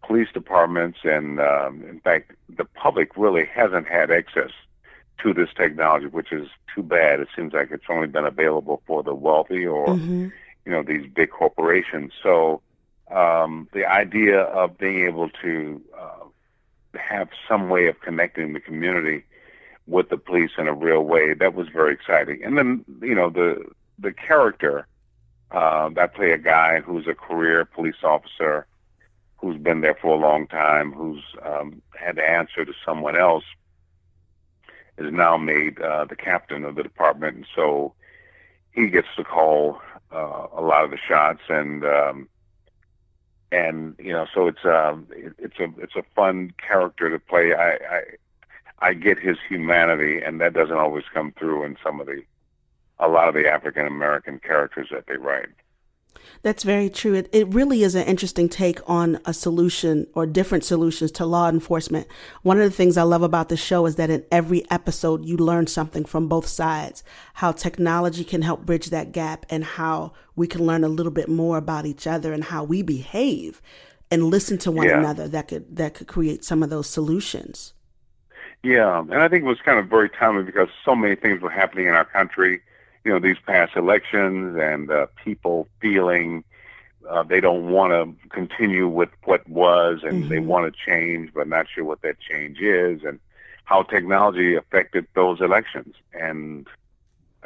police 0.05 0.29
departments 0.35 0.99
and, 1.05 1.41
um, 1.41 1.85
in 1.89 2.01
fact, 2.01 2.33
the 2.49 2.65
public 2.65 3.17
really 3.17 3.47
hasn't 3.47 3.87
had 3.87 4.11
access 4.11 4.51
to 5.23 5.33
this 5.33 5.51
technology, 5.57 6.07
which 6.07 6.33
is 6.33 6.49
too 6.75 6.83
bad. 6.83 7.21
It 7.21 7.29
seems 7.37 7.53
like 7.53 7.71
it's 7.71 7.85
only 7.89 8.09
been 8.09 8.27
available 8.27 8.83
for 8.87 9.03
the 9.03 9.15
wealthy 9.15 9.65
or, 9.67 9.87
mm-hmm. 9.87 10.29
you 10.67 10.73
know, 10.73 10.83
these 10.83 11.07
big 11.15 11.31
corporations. 11.31 12.13
So 12.23 12.61
um, 13.13 13.69
the 13.73 13.85
idea 13.87 14.41
of 14.41 14.79
being 14.79 15.07
able 15.07 15.29
to 15.43 15.81
uh, 15.99 16.27
have 16.99 17.29
some 17.49 17.69
way 17.69 17.87
of 17.87 18.01
connecting 18.01 18.53
the 18.53 18.61
community 18.61 19.25
with 19.87 20.09
the 20.09 20.17
police 20.17 20.53
in 20.59 20.69
a 20.69 20.75
real 20.75 21.03
way 21.03 21.35
that 21.35 21.55
was 21.55 21.69
very 21.69 21.93
exciting. 21.93 22.43
And 22.45 22.57
then 22.57 22.85
you 23.01 23.15
know 23.15 23.31
the 23.31 23.65
the 23.99 24.13
character 24.13 24.87
uh, 25.51 25.91
I 25.97 26.07
play 26.07 26.33
a 26.33 26.39
guy 26.39 26.81
who's 26.81 27.07
a 27.07 27.15
career 27.15 27.65
police 27.65 28.03
officer 28.03 28.67
who's 29.37 29.59
been 29.59 29.81
there 29.81 29.99
for 30.01 30.15
a 30.17 30.21
long 30.21 30.47
time, 30.47 30.93
who's 30.93 31.23
um, 31.45 31.83
had 31.99 32.17
to 32.17 32.23
answer 32.23 32.65
to 32.65 32.73
someone 32.87 33.17
else, 33.17 33.45
is 34.99 35.13
now 35.13 35.37
made 35.37 35.81
uh, 35.81 36.05
the 36.05 36.15
captain 36.15 36.65
of 36.65 36.77
the 36.77 36.83
department, 36.83 37.37
and 37.37 37.47
so 37.55 37.93
he 38.71 38.89
gets 38.89 39.09
to 39.17 39.25
call 39.25 39.81
uh, 40.15 40.47
a 40.57 40.63
lot 40.63 40.85
of 40.85 40.91
the 40.91 40.97
shots, 40.97 41.41
and 41.49 41.85
um, 41.85 42.29
and 43.53 43.95
you 43.99 44.13
know, 44.13 44.27
so 44.35 44.49
it's 44.49 44.65
um, 44.65 45.07
it, 45.11 45.35
it's 45.39 45.59
a 45.61 45.69
it's 45.79 45.95
a 45.95 46.03
fun 46.17 46.53
character 46.57 47.11
to 47.11 47.19
play. 47.19 47.53
I, 47.55 47.73
I 47.73 48.03
I 48.79 48.95
get 48.95 49.19
his 49.19 49.37
humanity, 49.49 50.21
and 50.21 50.41
that 50.41 50.55
doesn't 50.55 50.77
always 50.77 51.05
come 51.13 51.33
through 51.39 51.65
in 51.65 51.77
some 51.85 52.01
of 52.01 52.07
the 52.07 52.23
a 52.99 53.09
lot 53.09 53.29
of 53.29 53.35
the 53.35 53.49
African 53.49 53.87
American 53.87 54.39
characters 54.39 54.89
that 54.91 55.07
they 55.07 55.17
write. 55.17 55.51
That's 56.43 56.65
very 56.65 56.91
true. 56.91 57.15
It, 57.15 57.29
it 57.33 57.47
really 57.55 57.85
is 57.85 57.95
an 57.95 58.07
interesting 58.07 58.49
take 58.49 58.79
on 58.89 59.21
a 59.25 59.33
solution 59.33 60.09
or 60.15 60.27
different 60.27 60.65
solutions 60.65 61.13
to 61.13 61.27
law 61.27 61.49
enforcement. 61.49 62.09
One 62.43 62.59
of 62.59 62.65
the 62.65 62.77
things 62.77 62.97
I 62.97 63.03
love 63.03 63.23
about 63.23 63.49
the 63.49 63.57
show 63.57 63.87
is 63.87 63.95
that 63.97 64.11
in 64.11 64.25
every 64.33 64.69
episode, 64.71 65.25
you 65.25 65.37
learn 65.37 65.69
something 65.69 66.05
from 66.05 66.29
both 66.29 66.47
sides, 66.49 67.05
how 67.35 67.53
technology 67.53 68.25
can 68.25 68.43
help 68.43 68.67
bridge 68.67 68.91
that 68.91 69.13
gap 69.13 69.47
and 69.51 69.63
how 69.63 70.13
we 70.35 70.49
can 70.49 70.67
learn 70.67 70.83
a 70.83 70.89
little 70.89 71.13
bit 71.13 71.29
more 71.29 71.59
about 71.59 71.87
each 71.87 72.07
other 72.07 72.33
and 72.33 72.45
how 72.45 72.65
we 72.65 72.83
behave 72.83 73.63
and 74.11 74.25
listen 74.25 74.59
to 74.59 74.73
one 74.73 74.89
Yeah. 74.89 74.99
another 74.99 75.29
that 75.29 75.49
could, 75.49 75.77
that 75.77 75.95
could 75.95 76.09
create 76.09 76.45
some 76.45 76.63
of 76.63 76.71
those 76.71 76.89
solutions. 76.89 77.73
Yeah, 78.65 79.01
and 79.01 79.15
I 79.15 79.29
think 79.29 79.45
it 79.45 79.49
was 79.49 79.61
kind 79.65 79.79
of 79.79 79.87
very 79.87 80.09
timely 80.09 80.45
because 80.45 80.69
so 80.85 80.95
many 80.95 81.17
things 81.17 81.41
were 81.41 81.51
happening 81.51 81.87
in 81.87 81.95
our 81.95 82.05
country. 82.05 82.63
You 83.05 83.13
know, 83.13 83.19
these 83.19 83.39
past 83.45 83.77
elections 83.77 84.57
and 84.61 84.91
uh, 84.91 85.07
people 85.25 85.69
feeling 85.81 86.45
uh, 87.09 87.23
they 87.23 87.41
don't 87.41 87.71
want 87.71 87.93
to 87.93 88.29
continue 88.29 88.89
with 88.89 89.09
what 89.25 89.49
was 89.49 90.01
and 90.03 90.31
they 90.31 90.39
want 90.39 90.73
to 90.73 90.81
change, 90.91 91.31
but 91.35 91.49
not 91.49 91.67
sure 91.73 91.85
what 91.85 92.03
that 92.03 92.21
change 92.21 92.61
is, 92.61 93.03
and 93.05 93.19
how 93.65 93.83
technology 93.83 94.55
affected 94.55 95.07
those 95.15 95.41
elections. 95.41 95.95
And 96.13 96.67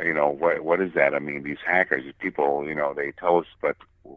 you 0.03 0.13
know, 0.13 0.29
what 0.29 0.63
what 0.63 0.81
is 0.81 0.93
that? 0.95 1.15
I 1.15 1.19
mean, 1.19 1.43
these 1.43 1.59
hackers, 1.67 2.05
these 2.05 2.15
people, 2.19 2.67
you 2.67 2.75
know, 2.75 2.93
they 2.95 3.13
tell 3.13 3.39
us, 3.39 3.47
but 3.63 3.77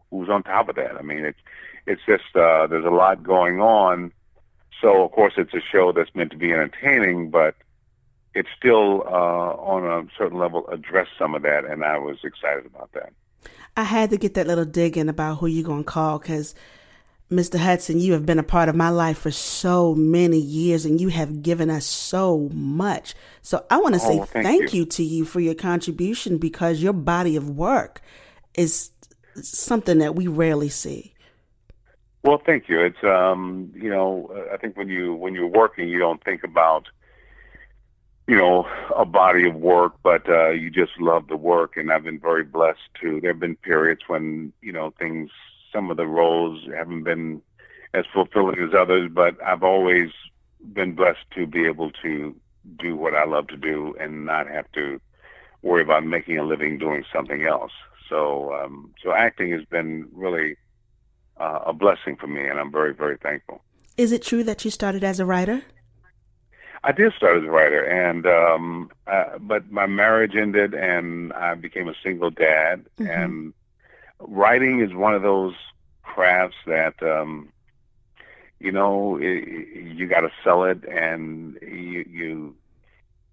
who's 0.09 0.29
on 0.29 0.43
top 0.43 0.69
of 0.69 0.75
that? 0.75 0.97
I 0.97 1.01
mean, 1.01 1.25
it's 1.25 1.39
it's 1.85 2.01
just 2.05 2.35
uh, 2.35 2.67
there's 2.67 2.85
a 2.85 2.89
lot 2.89 3.23
going 3.23 3.61
on. 3.61 4.11
So 4.81 5.03
of 5.03 5.11
course 5.11 5.33
it's 5.37 5.53
a 5.53 5.61
show 5.61 5.91
that's 5.91 6.13
meant 6.15 6.31
to 6.31 6.37
be 6.37 6.51
entertaining, 6.51 7.29
but 7.29 7.55
it 8.39 8.45
still 8.57 9.03
uh, 9.05 9.51
on 9.73 9.83
a 9.85 10.07
certain 10.17 10.39
level 10.39 10.65
addressed 10.69 11.11
some 11.19 11.35
of 11.35 11.41
that, 11.41 11.65
and 11.65 11.83
I 11.83 11.97
was 11.97 12.17
excited 12.23 12.65
about 12.65 12.91
that. 12.93 13.11
I 13.75 13.83
had 13.83 14.09
to 14.11 14.17
get 14.17 14.33
that 14.35 14.47
little 14.47 14.65
dig 14.65 14.97
in 14.97 15.09
about 15.09 15.39
who 15.39 15.47
you're 15.47 15.65
going 15.65 15.83
to 15.83 15.89
call 15.89 16.19
because 16.19 16.55
Mr. 17.29 17.59
Hudson, 17.59 17.99
you 17.99 18.13
have 18.13 18.25
been 18.25 18.39
a 18.39 18.43
part 18.43 18.69
of 18.69 18.75
my 18.75 18.89
life 18.89 19.19
for 19.19 19.31
so 19.31 19.93
many 19.93 20.39
years 20.39 20.85
and 20.85 20.99
you 20.99 21.09
have 21.09 21.43
given 21.43 21.69
us 21.69 21.85
so 21.85 22.49
much. 22.53 23.13
So 23.41 23.65
I 23.69 23.77
want 23.77 23.95
to 23.95 24.01
Oh, 24.03 24.07
say 24.09 24.17
thank 24.33 24.45
thank 24.45 24.73
you. 24.73 24.79
you 24.79 24.85
to 24.85 25.03
you 25.03 25.25
for 25.25 25.39
your 25.39 25.53
contribution 25.53 26.37
because 26.37 26.81
your 26.81 26.93
body 26.93 27.35
of 27.35 27.49
work 27.49 28.01
is 28.55 28.91
something 29.35 29.99
that 29.99 30.15
we 30.15 30.27
rarely 30.27 30.69
see. 30.69 31.13
Well, 32.23 32.41
thank 32.45 32.67
you. 32.67 32.81
It's 32.81 33.03
um, 33.03 33.71
you 33.75 33.89
know, 33.89 34.31
I 34.51 34.57
think 34.57 34.75
when 34.75 34.89
you 34.89 35.13
when 35.13 35.33
you're 35.35 35.47
working, 35.47 35.87
you 35.87 35.99
don't 35.99 36.23
think 36.23 36.43
about 36.43 36.87
you 38.29 38.37
know 38.37 38.67
a 38.95 39.05
body 39.05 39.47
of 39.47 39.55
work, 39.55 39.93
but 40.03 40.29
uh, 40.29 40.49
you 40.49 40.69
just 40.69 40.91
love 40.99 41.27
the 41.27 41.35
work. 41.35 41.75
And 41.77 41.91
I've 41.91 42.03
been 42.03 42.19
very 42.19 42.43
blessed 42.43 42.89
too. 43.01 43.19
There 43.19 43.31
have 43.31 43.39
been 43.39 43.55
periods 43.55 44.01
when 44.05 44.53
you 44.61 44.71
know 44.71 44.93
things, 44.99 45.31
some 45.73 45.89
of 45.89 45.97
the 45.97 46.05
roles 46.05 46.61
haven't 46.71 47.03
been 47.03 47.41
as 47.95 48.05
fulfilling 48.13 48.59
as 48.59 48.75
others, 48.77 49.09
but 49.11 49.41
I've 49.43 49.63
always 49.63 50.11
been 50.73 50.93
blessed 50.93 51.25
to 51.35 51.47
be 51.47 51.65
able 51.65 51.89
to 52.03 52.35
do 52.77 52.95
what 52.95 53.15
I 53.15 53.25
love 53.25 53.47
to 53.47 53.57
do 53.57 53.95
and 53.99 54.25
not 54.25 54.47
have 54.47 54.71
to 54.73 55.01
worry 55.63 55.81
about 55.81 56.05
making 56.05 56.37
a 56.37 56.43
living 56.43 56.77
doing 56.77 57.03
something 57.11 57.45
else. 57.45 57.71
So, 58.09 58.53
um, 58.53 58.93
so 59.03 59.11
acting 59.11 59.51
has 59.53 59.65
been 59.65 60.07
really 60.13 60.55
uh, 61.39 61.61
a 61.65 61.73
blessing 61.73 62.15
for 62.15 62.27
me, 62.27 62.45
and 62.47 62.59
I'm 62.59 62.71
very, 62.71 62.93
very 62.93 63.17
thankful. 63.17 63.63
Is 63.97 64.11
it 64.11 64.21
true 64.21 64.43
that 64.43 64.63
you 64.63 64.71
started 64.71 65.03
as 65.03 65.19
a 65.19 65.25
writer? 65.25 65.63
I 66.83 66.91
did 66.91 67.13
start 67.13 67.37
as 67.37 67.43
a 67.43 67.49
writer, 67.51 67.83
and 67.83 68.25
um, 68.25 68.91
uh, 69.07 69.37
but 69.39 69.69
my 69.71 69.85
marriage 69.85 70.35
ended, 70.35 70.73
and 70.73 71.33
I 71.33 71.55
became 71.55 71.89
a 71.89 71.95
single 72.03 72.29
dad. 72.29 72.85
Mhm. 72.99 73.23
And 73.23 73.53
writing 74.19 74.79
is 74.81 74.93
one 74.93 75.13
of 75.13 75.21
those 75.21 75.55
crafts 76.03 76.57
that 76.65 77.01
um, 77.03 77.49
you 78.59 78.71
know 78.71 79.17
i 79.17 79.21
you 79.23 80.07
got 80.07 80.21
to 80.21 80.31
sell 80.43 80.63
it, 80.63 80.83
and 80.85 81.57
you, 81.61 82.05
you 82.09 82.55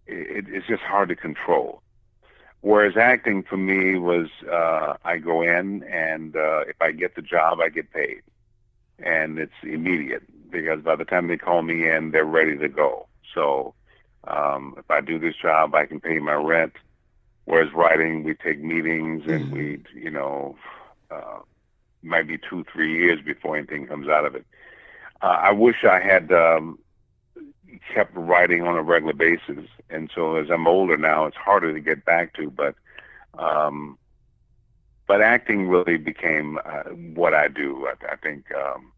it, 0.07 0.47
it's 0.49 0.67
just 0.67 0.83
hard 0.83 1.09
to 1.11 1.17
control. 1.17 1.83
Whereas 2.63 2.97
acting 2.97 3.43
for 3.45 3.57
me 3.57 3.97
was 3.99 4.29
uh, 4.51 4.95
I 5.05 5.19
go 5.19 5.43
in, 5.43 5.85
and 5.85 6.35
uh, 6.35 6.61
if 6.67 6.81
I 6.81 6.91
get 6.93 7.15
the 7.15 7.23
job, 7.23 7.61
I 7.61 7.69
get 7.69 7.93
paid, 7.93 8.23
and 8.99 9.39
it's 9.39 9.53
immediate 9.63 10.23
because 10.51 10.81
by 10.83 10.97
the 10.97 11.05
time 11.05 11.29
they 11.29 11.37
call 11.37 11.63
me 11.63 11.89
in, 11.89 12.11
they're 12.11 12.25
ready 12.25 12.57
to 12.59 12.69
go. 12.69 13.06
So 13.37 13.75
um, 14.27 14.75
if 14.79 14.91
I 14.91 15.01
do 15.01 15.21
this 15.21 15.37
job, 15.37 15.75
I 15.75 15.87
can 15.87 16.01
pay 16.01 16.19
my 16.19 16.35
rent. 16.35 16.73
Whereas 17.45 17.73
writing, 17.73 18.25
we 18.25 18.35
take 18.35 18.61
meetings 18.61 19.23
and 19.29 19.53
we, 19.53 19.81
you 19.95 20.11
know, 20.11 20.57
uh, 21.13 21.39
might 22.03 22.27
be 22.27 22.39
two, 22.39 22.65
three 22.73 22.93
years 22.93 23.21
before 23.25 23.57
anything 23.57 23.87
comes 23.87 24.09
out 24.09 24.25
of 24.25 24.35
it. 24.35 24.45
Uh, 25.23 25.39
I 25.43 25.53
wish 25.53 25.85
I 25.85 26.01
had 26.01 26.33
um, 26.33 26.81
kept 27.95 28.17
writing 28.17 28.63
on 28.63 28.77
a 28.77 28.83
regular 28.83 29.15
basis, 29.15 29.69
and 29.91 30.11
so 30.13 30.37
as 30.37 30.51
I'm 30.51 30.67
older 30.67 30.97
now, 30.97 31.27
it's 31.27 31.37
harder 31.37 31.73
to 31.73 31.81
get 31.81 32.05
back 32.05 32.35
to. 32.35 32.51
But 32.51 32.75
um, 33.39 33.97
but 35.07 35.23
acting 35.23 35.69
really 35.69 35.99
became 35.99 36.59
uh, 36.65 36.91
what 37.15 37.33
I 37.33 37.47
do. 37.49 37.87
I, 37.87 38.13
I 38.13 38.17
think 38.17 38.47
um, 38.55 38.93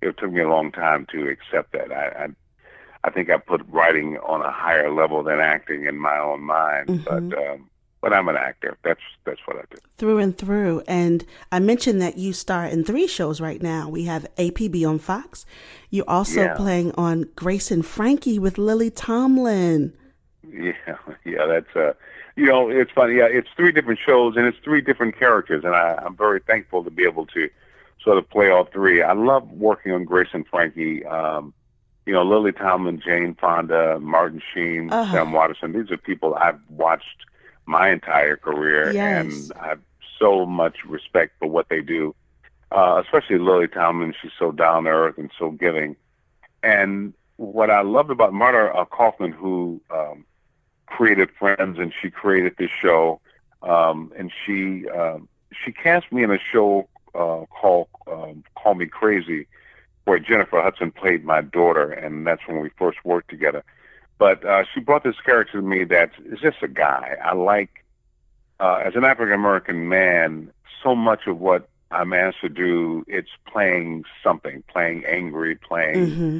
it 0.00 0.16
took 0.18 0.30
me 0.30 0.40
a 0.40 0.48
long 0.48 0.70
time 0.70 1.06
to 1.12 1.28
accept 1.28 1.72
that. 1.72 1.92
I, 1.92 2.28
I 3.04 3.10
think 3.10 3.30
I 3.30 3.36
put 3.38 3.62
writing 3.68 4.18
on 4.18 4.42
a 4.42 4.50
higher 4.50 4.90
level 4.92 5.22
than 5.22 5.40
acting 5.40 5.86
in 5.86 5.98
my 5.98 6.18
own 6.18 6.42
mind. 6.42 6.88
Mhm. 6.88 7.04
But 7.04 7.38
um, 7.38 7.68
but 8.00 8.12
I'm 8.12 8.28
an 8.28 8.36
actor. 8.36 8.76
That's 8.82 9.00
that's 9.24 9.40
what 9.46 9.56
I 9.56 9.62
do. 9.70 9.76
Through 9.96 10.18
and 10.18 10.36
through. 10.36 10.82
And 10.88 11.24
I 11.52 11.58
mentioned 11.60 12.00
that 12.02 12.18
you 12.18 12.32
star 12.32 12.64
in 12.66 12.84
three 12.84 13.06
shows 13.06 13.40
right 13.40 13.62
now. 13.62 13.88
We 13.88 14.04
have 14.04 14.26
APB 14.36 14.84
on 14.88 14.98
Fox. 14.98 15.46
You're 15.90 16.08
also 16.08 16.42
Yeah. 16.42 16.54
playing 16.54 16.92
on 16.96 17.26
Grace 17.36 17.70
and 17.70 17.84
Frankie 17.86 18.38
with 18.38 18.58
Lily 18.58 18.90
Tomlin. 18.90 19.92
Yeah, 20.48 20.72
yeah, 21.24 21.46
that's 21.46 21.74
uh, 21.76 21.92
you 22.36 22.46
know, 22.46 22.68
it's 22.70 22.90
funny. 22.92 23.16
Yeah, 23.16 23.26
it's 23.26 23.48
three 23.56 23.72
different 23.72 24.00
shows 24.04 24.36
and 24.36 24.46
it's 24.46 24.58
three 24.64 24.80
different 24.80 25.16
characters, 25.18 25.64
and 25.64 25.74
I, 25.74 25.94
I'm 26.04 26.16
very 26.16 26.40
thankful 26.40 26.82
to 26.84 26.90
be 26.90 27.04
able 27.04 27.26
to 27.26 27.48
sort 28.02 28.18
of 28.18 28.28
play 28.30 28.50
all 28.50 28.64
three. 28.64 29.00
I 29.02 29.12
love 29.12 29.48
working 29.52 29.92
on 29.92 30.04
Grace 30.04 30.28
and 30.32 30.46
Frankie. 30.48 31.04
Um, 31.04 31.54
you 32.06 32.12
know, 32.12 32.22
Lily 32.22 32.52
Tomlin, 32.52 33.00
Jane 33.00 33.34
Fonda, 33.34 33.98
Martin 34.00 34.42
Sheen, 34.52 34.92
Uh-huh. 34.92 35.12
Sam 35.12 35.32
Waterston. 35.32 35.72
These 35.72 35.90
are 35.90 35.96
people 35.96 36.34
I've 36.34 36.58
watched 36.68 37.26
my 37.66 37.90
entire 37.90 38.36
career, 38.36 38.92
Yes. 38.92 39.24
and 39.50 39.52
I 39.60 39.68
have 39.68 39.80
so 40.18 40.44
much 40.46 40.84
respect 40.84 41.32
for 41.38 41.48
what 41.48 41.68
they 41.68 41.80
do. 41.80 42.14
Uh, 42.72 43.02
especially 43.04 43.38
Lily 43.38 43.68
Tomlin, 43.68 44.14
she's 44.20 44.32
so 44.38 44.50
down 44.50 44.84
to 44.84 44.90
earth 44.90 45.18
and 45.18 45.30
so 45.38 45.50
giving. 45.50 45.94
And 46.62 47.12
what 47.36 47.70
I 47.70 47.82
loved 47.82 48.10
about 48.10 48.32
Marta 48.32 48.72
uh, 48.74 48.84
Kauffman, 48.86 49.32
who 49.32 49.80
um, 49.90 50.24
created 50.86 51.28
Friends 51.38 51.78
and 51.78 51.92
she 52.00 52.10
created 52.10 52.54
this 52.58 52.70
show, 52.70 53.20
um, 53.62 54.12
and 54.18 54.32
she 54.44 54.88
um 54.88 55.28
she 55.64 55.70
cast 55.70 56.10
me 56.10 56.22
in 56.22 56.30
a 56.30 56.38
show 56.38 56.88
uh, 57.14 57.44
called 57.50 57.88
um, 58.10 58.42
Call 58.56 58.74
Me 58.74 58.86
Crazy, 58.86 59.46
where 60.04 60.18
Jennifer 60.18 60.60
Hudson 60.62 60.90
played 60.90 61.24
my 61.24 61.40
daughter, 61.42 61.90
and 61.90 62.26
that's 62.26 62.42
when 62.46 62.60
we 62.60 62.70
first 62.78 62.98
worked 63.04 63.30
together. 63.30 63.62
But 64.18 64.44
uh, 64.44 64.64
she 64.72 64.80
brought 64.80 65.04
this 65.04 65.20
character 65.24 65.60
to 65.60 65.66
me 65.66 65.84
that 65.84 66.10
is 66.24 66.40
just 66.40 66.62
a 66.62 66.68
guy. 66.68 67.16
I 67.24 67.34
like, 67.34 67.84
uh, 68.60 68.82
as 68.84 68.94
an 68.96 69.04
African 69.04 69.34
American 69.34 69.88
man, 69.88 70.52
so 70.82 70.94
much 70.94 71.26
of 71.26 71.40
what 71.40 71.68
I'm 71.90 72.12
asked 72.12 72.40
to 72.42 72.48
do, 72.48 73.04
it's 73.08 73.30
playing 73.46 74.04
something, 74.22 74.62
playing 74.68 75.04
angry, 75.06 75.56
playing 75.56 76.10
Mm-hmm. 76.10 76.38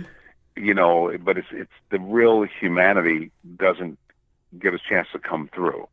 you 0.56 0.74
know, 0.74 1.16
but 1.24 1.38
it's 1.38 1.48
it's 1.52 1.72
the 1.90 1.98
real 1.98 2.42
humanity 2.44 3.30
doesn't 3.56 3.98
get 4.58 4.74
a 4.74 4.78
chance 4.78 5.08
to 5.12 5.18
come 5.18 5.48
through. 5.54 5.86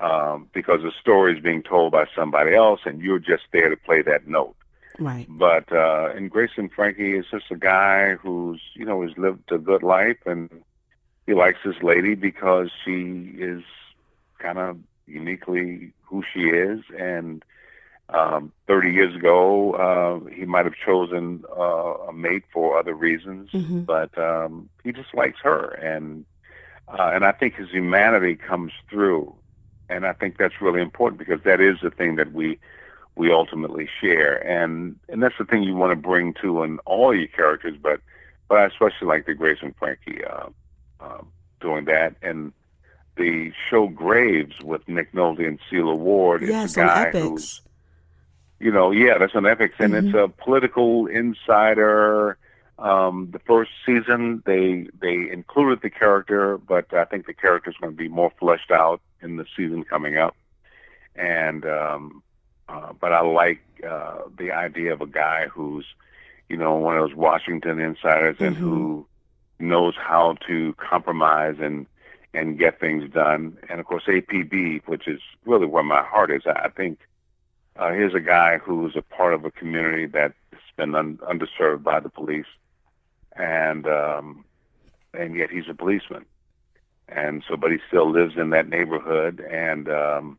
um, 0.00 0.48
because 0.52 0.82
the 0.82 0.92
story 1.00 1.36
is 1.36 1.42
being 1.42 1.62
told 1.62 1.92
by 1.92 2.06
somebody 2.14 2.54
else, 2.54 2.80
and 2.84 3.00
you're 3.02 3.18
just 3.18 3.44
there 3.52 3.68
to 3.68 3.76
play 3.76 4.02
that 4.02 4.26
note. 4.26 4.54
Right. 5.00 5.26
But 5.28 5.72
uh, 5.72 6.10
and 6.14 6.30
Grace 6.30 6.50
and 6.56 6.70
Frankie 6.70 7.16
is 7.16 7.24
just 7.30 7.50
a 7.50 7.56
guy 7.56 8.14
who's 8.14 8.60
you 8.74 8.84
know 8.84 9.02
has 9.02 9.16
lived 9.16 9.50
a 9.50 9.58
good 9.58 9.82
life, 9.82 10.18
and 10.26 10.48
he 11.26 11.34
likes 11.34 11.58
this 11.64 11.82
lady 11.82 12.14
because 12.14 12.70
she 12.84 13.32
is 13.38 13.62
kind 14.38 14.58
of 14.58 14.78
uniquely 15.06 15.92
who 16.02 16.22
she 16.32 16.40
is, 16.48 16.80
and 16.98 17.42
um, 18.10 18.52
30 18.66 18.92
years 18.92 19.14
ago, 19.14 19.72
uh, 19.74 20.28
he 20.30 20.44
might 20.44 20.64
have 20.64 20.74
chosen 20.74 21.44
uh, 21.56 21.94
a 22.08 22.12
mate 22.12 22.44
for 22.52 22.78
other 22.78 22.94
reasons, 22.94 23.50
Mhm. 23.52 23.86
but 23.86 24.16
um, 24.18 24.68
he 24.84 24.92
just 24.92 25.14
likes 25.14 25.38
her, 25.42 25.70
and 25.74 26.24
uh, 26.88 27.10
and 27.14 27.24
I 27.24 27.32
think 27.32 27.54
his 27.54 27.70
humanity 27.70 28.34
comes 28.36 28.72
through, 28.88 29.34
and 29.88 30.04
I 30.04 30.12
think 30.12 30.36
that's 30.38 30.60
really 30.60 30.82
important 30.82 31.18
because 31.20 31.40
that 31.44 31.60
is 31.60 31.78
the 31.80 31.90
thing 31.90 32.16
that 32.16 32.32
we 32.32 32.58
we 33.16 33.32
ultimately 33.32 33.88
share, 34.00 34.36
and 34.46 34.98
and 35.08 35.22
that's 35.22 35.36
the 35.38 35.44
thing 35.44 35.62
you 35.62 35.74
want 35.74 35.92
to 35.92 35.96
bring 35.96 36.34
to 36.42 36.62
in 36.62 36.78
all 36.80 37.14
your 37.14 37.28
characters, 37.28 37.76
but 37.80 38.00
but 38.48 38.58
I 38.58 38.66
especially 38.66 39.08
like 39.08 39.26
the 39.26 39.34
Grace 39.34 39.58
and 39.62 39.74
Frankie 39.76 40.24
uh, 40.24 40.48
uh, 41.00 41.22
doing 41.60 41.84
that, 41.86 42.16
and 42.22 42.52
the 43.16 43.52
show 43.68 43.88
Graves 43.88 44.60
with 44.62 44.86
Nick 44.88 45.12
Nolte 45.12 45.46
and 45.46 45.58
Sela 45.70 45.96
Ward. 45.96 46.42
Yes, 46.42 46.70
it's 46.70 46.76
a 46.76 46.80
guy 46.80 47.10
Epix. 47.12 47.20
who's 47.20 47.60
you 48.60 48.70
know, 48.70 48.90
yeah, 48.90 49.16
that's 49.18 49.34
an 49.34 49.44
Epix, 49.44 49.72
and 49.78 49.94
it's 49.94 50.14
a 50.14 50.28
political 50.28 51.06
insider. 51.06 52.36
Um, 52.78 53.30
the 53.32 53.38
first 53.40 53.70
season, 53.86 54.42
they 54.44 54.86
they 55.00 55.30
included 55.32 55.80
the 55.82 55.90
character, 55.90 56.58
but 56.58 56.92
I 56.92 57.06
think 57.06 57.26
the 57.26 57.32
character 57.32 57.70
is 57.70 57.76
going 57.80 57.92
to 57.92 57.96
be 57.96 58.08
more 58.08 58.30
fleshed 58.38 58.70
out 58.70 59.00
in 59.22 59.36
the 59.36 59.46
season 59.56 59.84
coming 59.84 60.18
up. 60.18 60.36
And 61.16 61.64
um, 61.64 62.22
uh, 62.70 62.92
but 63.00 63.12
I 63.12 63.20
like 63.20 63.60
uh, 63.88 64.18
the 64.38 64.52
idea 64.52 64.92
of 64.92 65.00
a 65.00 65.06
guy 65.06 65.48
who's, 65.48 65.86
you 66.48 66.56
know, 66.56 66.74
one 66.74 66.96
of 66.96 67.08
those 67.08 67.16
Washington 67.16 67.80
insiders 67.80 68.36
and 68.38 68.56
who 68.56 69.06
knows 69.58 69.94
how 69.96 70.36
to 70.46 70.74
compromise 70.74 71.56
and 71.60 71.86
and 72.32 72.58
get 72.58 72.78
things 72.78 73.10
done. 73.12 73.58
And 73.68 73.80
of 73.80 73.86
course, 73.86 74.04
APB, 74.06 74.82
which 74.86 75.08
is 75.08 75.20
really 75.44 75.66
where 75.66 75.82
my 75.82 76.02
heart 76.02 76.30
is. 76.30 76.42
I 76.46 76.66
I 76.66 76.68
think 76.68 77.00
uh, 77.76 77.90
here's 77.90 78.14
a 78.14 78.20
guy 78.20 78.58
who's 78.58 78.94
a 78.96 79.02
part 79.02 79.34
of 79.34 79.44
a 79.44 79.50
community 79.50 80.06
that's 80.06 80.34
been 80.76 80.94
un- 80.94 81.18
underserved 81.18 81.82
by 81.82 81.98
the 81.98 82.08
police, 82.08 82.46
and 83.36 83.86
um, 83.86 84.44
and 85.12 85.34
yet 85.34 85.50
he's 85.50 85.68
a 85.68 85.74
policeman, 85.74 86.24
and 87.08 87.42
so 87.48 87.56
but 87.56 87.72
he 87.72 87.78
still 87.88 88.10
lives 88.10 88.34
in 88.36 88.50
that 88.50 88.68
neighborhood, 88.68 89.40
and 89.40 89.88
um, 89.88 90.38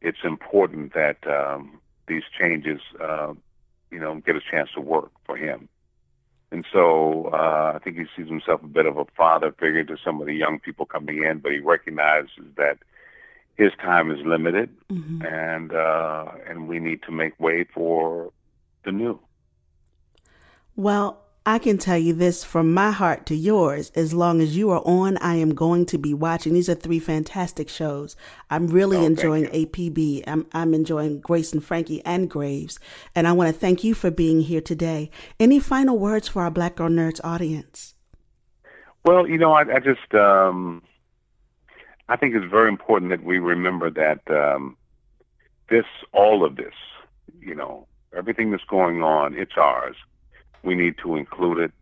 it's 0.00 0.24
important 0.24 0.94
that 0.94 1.18
um, 1.26 1.80
these 2.06 2.22
changes, 2.38 2.80
uh, 3.00 3.32
you 3.90 3.98
know, 3.98 4.14
get 4.26 4.36
a 4.36 4.40
chance 4.40 4.70
to 4.74 4.80
work 4.80 5.10
for 5.24 5.36
him. 5.36 5.68
And 6.52 6.64
so 6.72 7.30
uh, 7.32 7.72
I 7.76 7.78
think 7.78 7.96
he 7.96 8.04
sees 8.16 8.28
himself 8.28 8.62
a 8.62 8.66
bit 8.66 8.86
of 8.86 8.96
a 8.96 9.04
father 9.16 9.52
figure 9.52 9.84
to 9.84 9.96
some 10.04 10.20
of 10.20 10.26
the 10.26 10.34
young 10.34 10.58
people 10.58 10.84
coming 10.84 11.22
in, 11.22 11.38
but 11.38 11.52
he 11.52 11.58
recognizes 11.58 12.30
that 12.56 12.78
his 13.56 13.72
time 13.80 14.10
is 14.10 14.18
limited, 14.24 14.70
Mm-hmm. 14.90 15.22
and 15.24 15.72
uh, 15.72 16.32
and 16.48 16.66
we 16.66 16.80
need 16.80 17.02
to 17.04 17.12
make 17.12 17.38
way 17.38 17.64
for 17.72 18.32
the 18.84 18.90
new. 18.90 19.20
Well, 20.74 21.18
I 21.46 21.58
can 21.58 21.78
tell 21.78 21.96
you 21.96 22.12
this 22.12 22.44
from 22.44 22.74
my 22.74 22.90
heart 22.90 23.24
to 23.26 23.34
yours. 23.34 23.90
As 23.94 24.12
long 24.12 24.42
as 24.42 24.56
you 24.56 24.70
are 24.70 24.82
on, 24.84 25.16
I 25.18 25.36
am 25.36 25.54
going 25.54 25.86
to 25.86 25.96
be 25.98 26.12
watching. 26.12 26.52
These 26.52 26.68
are 26.68 26.74
three 26.74 26.98
fantastic 26.98 27.68
shows. 27.68 28.14
I'm 28.50 28.66
really 28.66 28.98
Oh, 28.98 29.04
enjoying 29.06 29.46
APB. 29.46 30.22
I'm, 30.26 30.46
I'm 30.52 30.74
enjoying 30.74 31.20
Grace 31.20 31.52
and 31.52 31.64
Frankie 31.64 32.04
and 32.04 32.28
Graves. 32.28 32.78
And 33.14 33.26
I 33.26 33.32
want 33.32 33.52
to 33.52 33.58
thank 33.58 33.82
you 33.82 33.94
for 33.94 34.10
being 34.10 34.42
here 34.42 34.60
today. 34.60 35.10
Any 35.40 35.58
final 35.58 35.98
words 35.98 36.28
for 36.28 36.42
our 36.42 36.50
Black 36.50 36.76
Girl 36.76 36.90
Nerds 36.90 37.20
audience? 37.24 37.94
Well, 39.04 39.26
you 39.26 39.38
know, 39.38 39.52
I, 39.52 39.62
I 39.62 39.78
just 39.80 40.14
um, 40.14 40.82
I 42.10 42.16
think 42.16 42.34
it's 42.34 42.50
very 42.50 42.68
important 42.68 43.10
that 43.12 43.24
we 43.24 43.38
remember 43.38 43.90
that 43.90 44.20
um, 44.30 44.76
this, 45.70 45.86
all 46.12 46.44
of 46.44 46.56
this, 46.56 46.74
you 47.40 47.54
know, 47.54 47.86
everything 48.14 48.50
that's 48.50 48.64
going 48.64 49.02
on, 49.02 49.34
it's 49.38 49.56
ours. 49.56 49.96
We 50.62 50.74
need 50.74 50.96
to 50.98 51.16
include 51.16 51.58
it. 51.58 51.72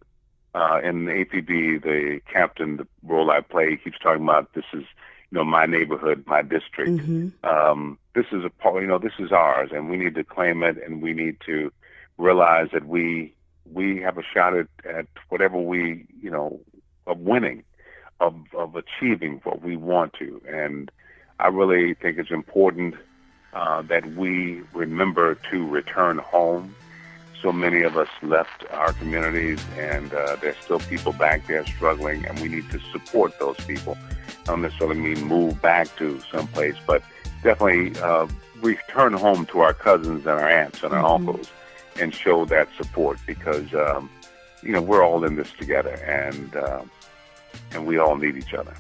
Uh, 0.54 0.80
in 0.82 1.04
the 1.04 1.12
APB, 1.12 1.82
the 1.82 2.20
captain, 2.32 2.78
the 2.78 2.86
role 3.04 3.30
I 3.30 3.40
play, 3.40 3.76
keeps 3.76 3.98
talking 3.98 4.22
about 4.22 4.54
this 4.54 4.64
is, 4.72 4.82
you 5.30 5.38
know, 5.38 5.44
my 5.44 5.66
neighborhood, 5.66 6.24
my 6.26 6.42
district. 6.42 6.90
Mm-hmm. 6.90 7.46
um, 7.46 7.98
this 8.14 8.26
is 8.32 8.44
a 8.44 8.50
part, 8.50 8.82
you 8.82 8.88
know, 8.88 8.98
this 8.98 9.12
is 9.18 9.30
ours, 9.30 9.70
and 9.72 9.90
we 9.90 9.96
need 9.96 10.14
to 10.14 10.24
claim 10.24 10.62
it, 10.62 10.82
and 10.82 11.02
we 11.02 11.12
need 11.12 11.36
to 11.46 11.70
realize 12.16 12.68
that 12.72 12.86
we 12.86 13.34
we 13.72 14.00
have 14.00 14.16
a 14.16 14.22
shot 14.22 14.56
at, 14.56 14.66
at 14.84 15.06
whatever 15.28 15.58
we, 15.58 16.06
you 16.20 16.30
know, 16.30 16.58
of 17.06 17.18
winning, 17.20 17.62
of 18.18 18.34
of 18.54 18.74
achieving 18.74 19.40
what 19.44 19.62
we 19.62 19.76
want 19.76 20.14
to, 20.14 20.42
and 20.48 20.90
I 21.38 21.48
really 21.48 21.94
think 21.94 22.18
it's 22.18 22.30
important 22.30 22.94
uh, 23.52 23.82
that 23.82 24.04
we 24.16 24.62
remember 24.74 25.36
to 25.50 25.66
return 25.66 26.18
home. 26.18 26.74
So 27.42 27.52
many 27.52 27.82
of 27.82 27.96
us 27.96 28.08
left 28.22 28.64
our 28.72 28.92
communities, 28.94 29.64
and 29.76 30.12
uh, 30.12 30.36
there's 30.40 30.56
still 30.56 30.80
people 30.80 31.12
back 31.12 31.46
there 31.46 31.64
struggling, 31.66 32.24
and 32.26 32.38
we 32.40 32.48
need 32.48 32.68
to 32.70 32.80
support 32.92 33.38
those 33.38 33.56
people. 33.58 33.96
I 34.28 34.46
don't 34.46 34.62
necessarily 34.62 34.98
mean 34.98 35.22
move 35.24 35.60
back 35.62 35.94
to 35.98 36.20
someplace, 36.32 36.74
but 36.86 37.02
definitely 37.44 37.98
uh, 38.00 38.26
return 38.60 39.12
home 39.12 39.46
to 39.46 39.60
our 39.60 39.72
cousins 39.72 40.20
and 40.26 40.30
our 40.30 40.48
aunts 40.48 40.82
and 40.82 40.92
our 40.92 41.02
Mhm. 41.04 41.14
uncles 41.28 41.50
and 42.00 42.12
show 42.12 42.44
that 42.46 42.68
support 42.76 43.18
because 43.26 43.72
um, 43.74 44.10
you 44.62 44.72
know 44.72 44.80
we're 44.82 45.04
all 45.04 45.24
in 45.24 45.36
this 45.36 45.52
together, 45.52 45.94
and 46.04 46.56
uh, 46.56 46.82
and 47.72 47.86
we 47.86 47.98
all 47.98 48.16
need 48.16 48.36
each 48.36 48.54
other. 48.54 48.74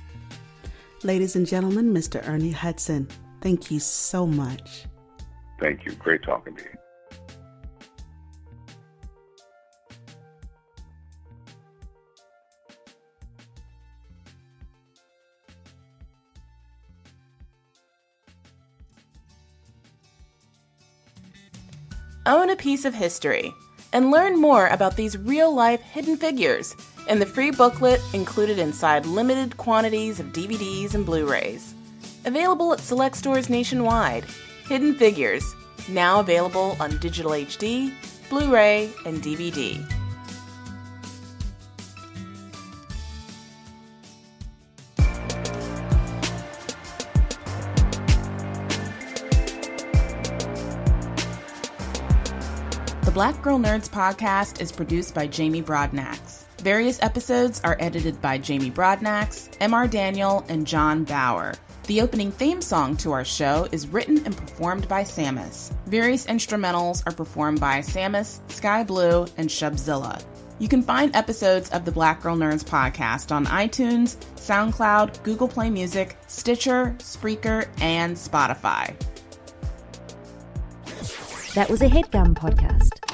Ladies 1.04 1.36
and 1.36 1.46
gentlemen, 1.46 1.94
Mr. 1.94 2.26
Ernie 2.26 2.50
Hudson, 2.50 3.06
thank 3.40 3.70
you 3.70 3.78
so 3.78 4.26
much. 4.26 4.84
Thank 5.60 5.84
you. 5.84 5.92
Great 5.92 6.22
talking 6.24 6.56
to 6.56 6.62
you. 6.64 6.77
Own 22.28 22.50
a 22.50 22.56
piece 22.56 22.84
of 22.84 22.94
history 22.94 23.54
and 23.94 24.10
learn 24.10 24.38
more 24.38 24.66
about 24.66 24.96
these 24.96 25.16
real 25.16 25.54
life 25.54 25.80
hidden 25.80 26.14
figures 26.14 26.76
in 27.08 27.20
the 27.20 27.24
free 27.24 27.50
booklet 27.50 28.02
included 28.12 28.58
inside 28.58 29.06
limited 29.06 29.56
quantities 29.56 30.20
of 30.20 30.26
DVDs 30.26 30.92
and 30.92 31.06
Blu 31.06 31.26
rays. 31.26 31.72
Available 32.26 32.74
at 32.74 32.80
select 32.80 33.16
stores 33.16 33.48
nationwide. 33.48 34.26
Hidden 34.68 34.96
Figures, 34.96 35.54
now 35.88 36.20
available 36.20 36.76
on 36.78 36.98
digital 36.98 37.30
HD, 37.30 37.94
Blu 38.28 38.52
ray, 38.52 38.92
and 39.06 39.22
DVD. 39.22 39.82
Black 53.18 53.42
Girl 53.42 53.58
Nerds 53.58 53.90
podcast 53.90 54.60
is 54.60 54.70
produced 54.70 55.12
by 55.12 55.26
Jamie 55.26 55.60
Broadnax. 55.60 56.44
Various 56.58 57.02
episodes 57.02 57.60
are 57.64 57.76
edited 57.80 58.22
by 58.22 58.38
Jamie 58.38 58.70
Broadnax, 58.70 59.48
M.R. 59.60 59.88
Daniel, 59.88 60.44
and 60.48 60.64
John 60.64 61.02
Bauer. 61.02 61.54
The 61.88 62.00
opening 62.00 62.30
theme 62.30 62.62
song 62.62 62.96
to 62.98 63.10
our 63.10 63.24
show 63.24 63.66
is 63.72 63.88
written 63.88 64.24
and 64.24 64.36
performed 64.36 64.86
by 64.86 65.02
Sammus. 65.02 65.72
Various 65.86 66.26
instrumentals 66.26 67.04
are 67.08 67.12
performed 67.12 67.58
by 67.58 67.80
Sammus, 67.80 68.38
Sky 68.52 68.84
Blue, 68.84 69.26
and 69.36 69.48
Shubzilla. 69.48 70.22
You 70.60 70.68
can 70.68 70.82
find 70.82 71.16
episodes 71.16 71.70
of 71.70 71.84
the 71.84 71.90
Black 71.90 72.22
Girl 72.22 72.36
Nerds 72.36 72.62
podcast 72.62 73.32
on 73.32 73.46
iTunes, 73.46 74.14
SoundCloud, 74.36 75.24
Google 75.24 75.48
Play 75.48 75.70
Music, 75.70 76.16
Stitcher, 76.28 76.94
Spreaker, 77.00 77.66
and 77.80 78.16
Spotify. 78.16 78.94
That 81.54 81.68
was 81.68 81.82
a 81.82 81.88
headgum 81.88 82.34
podcast. 82.34 83.07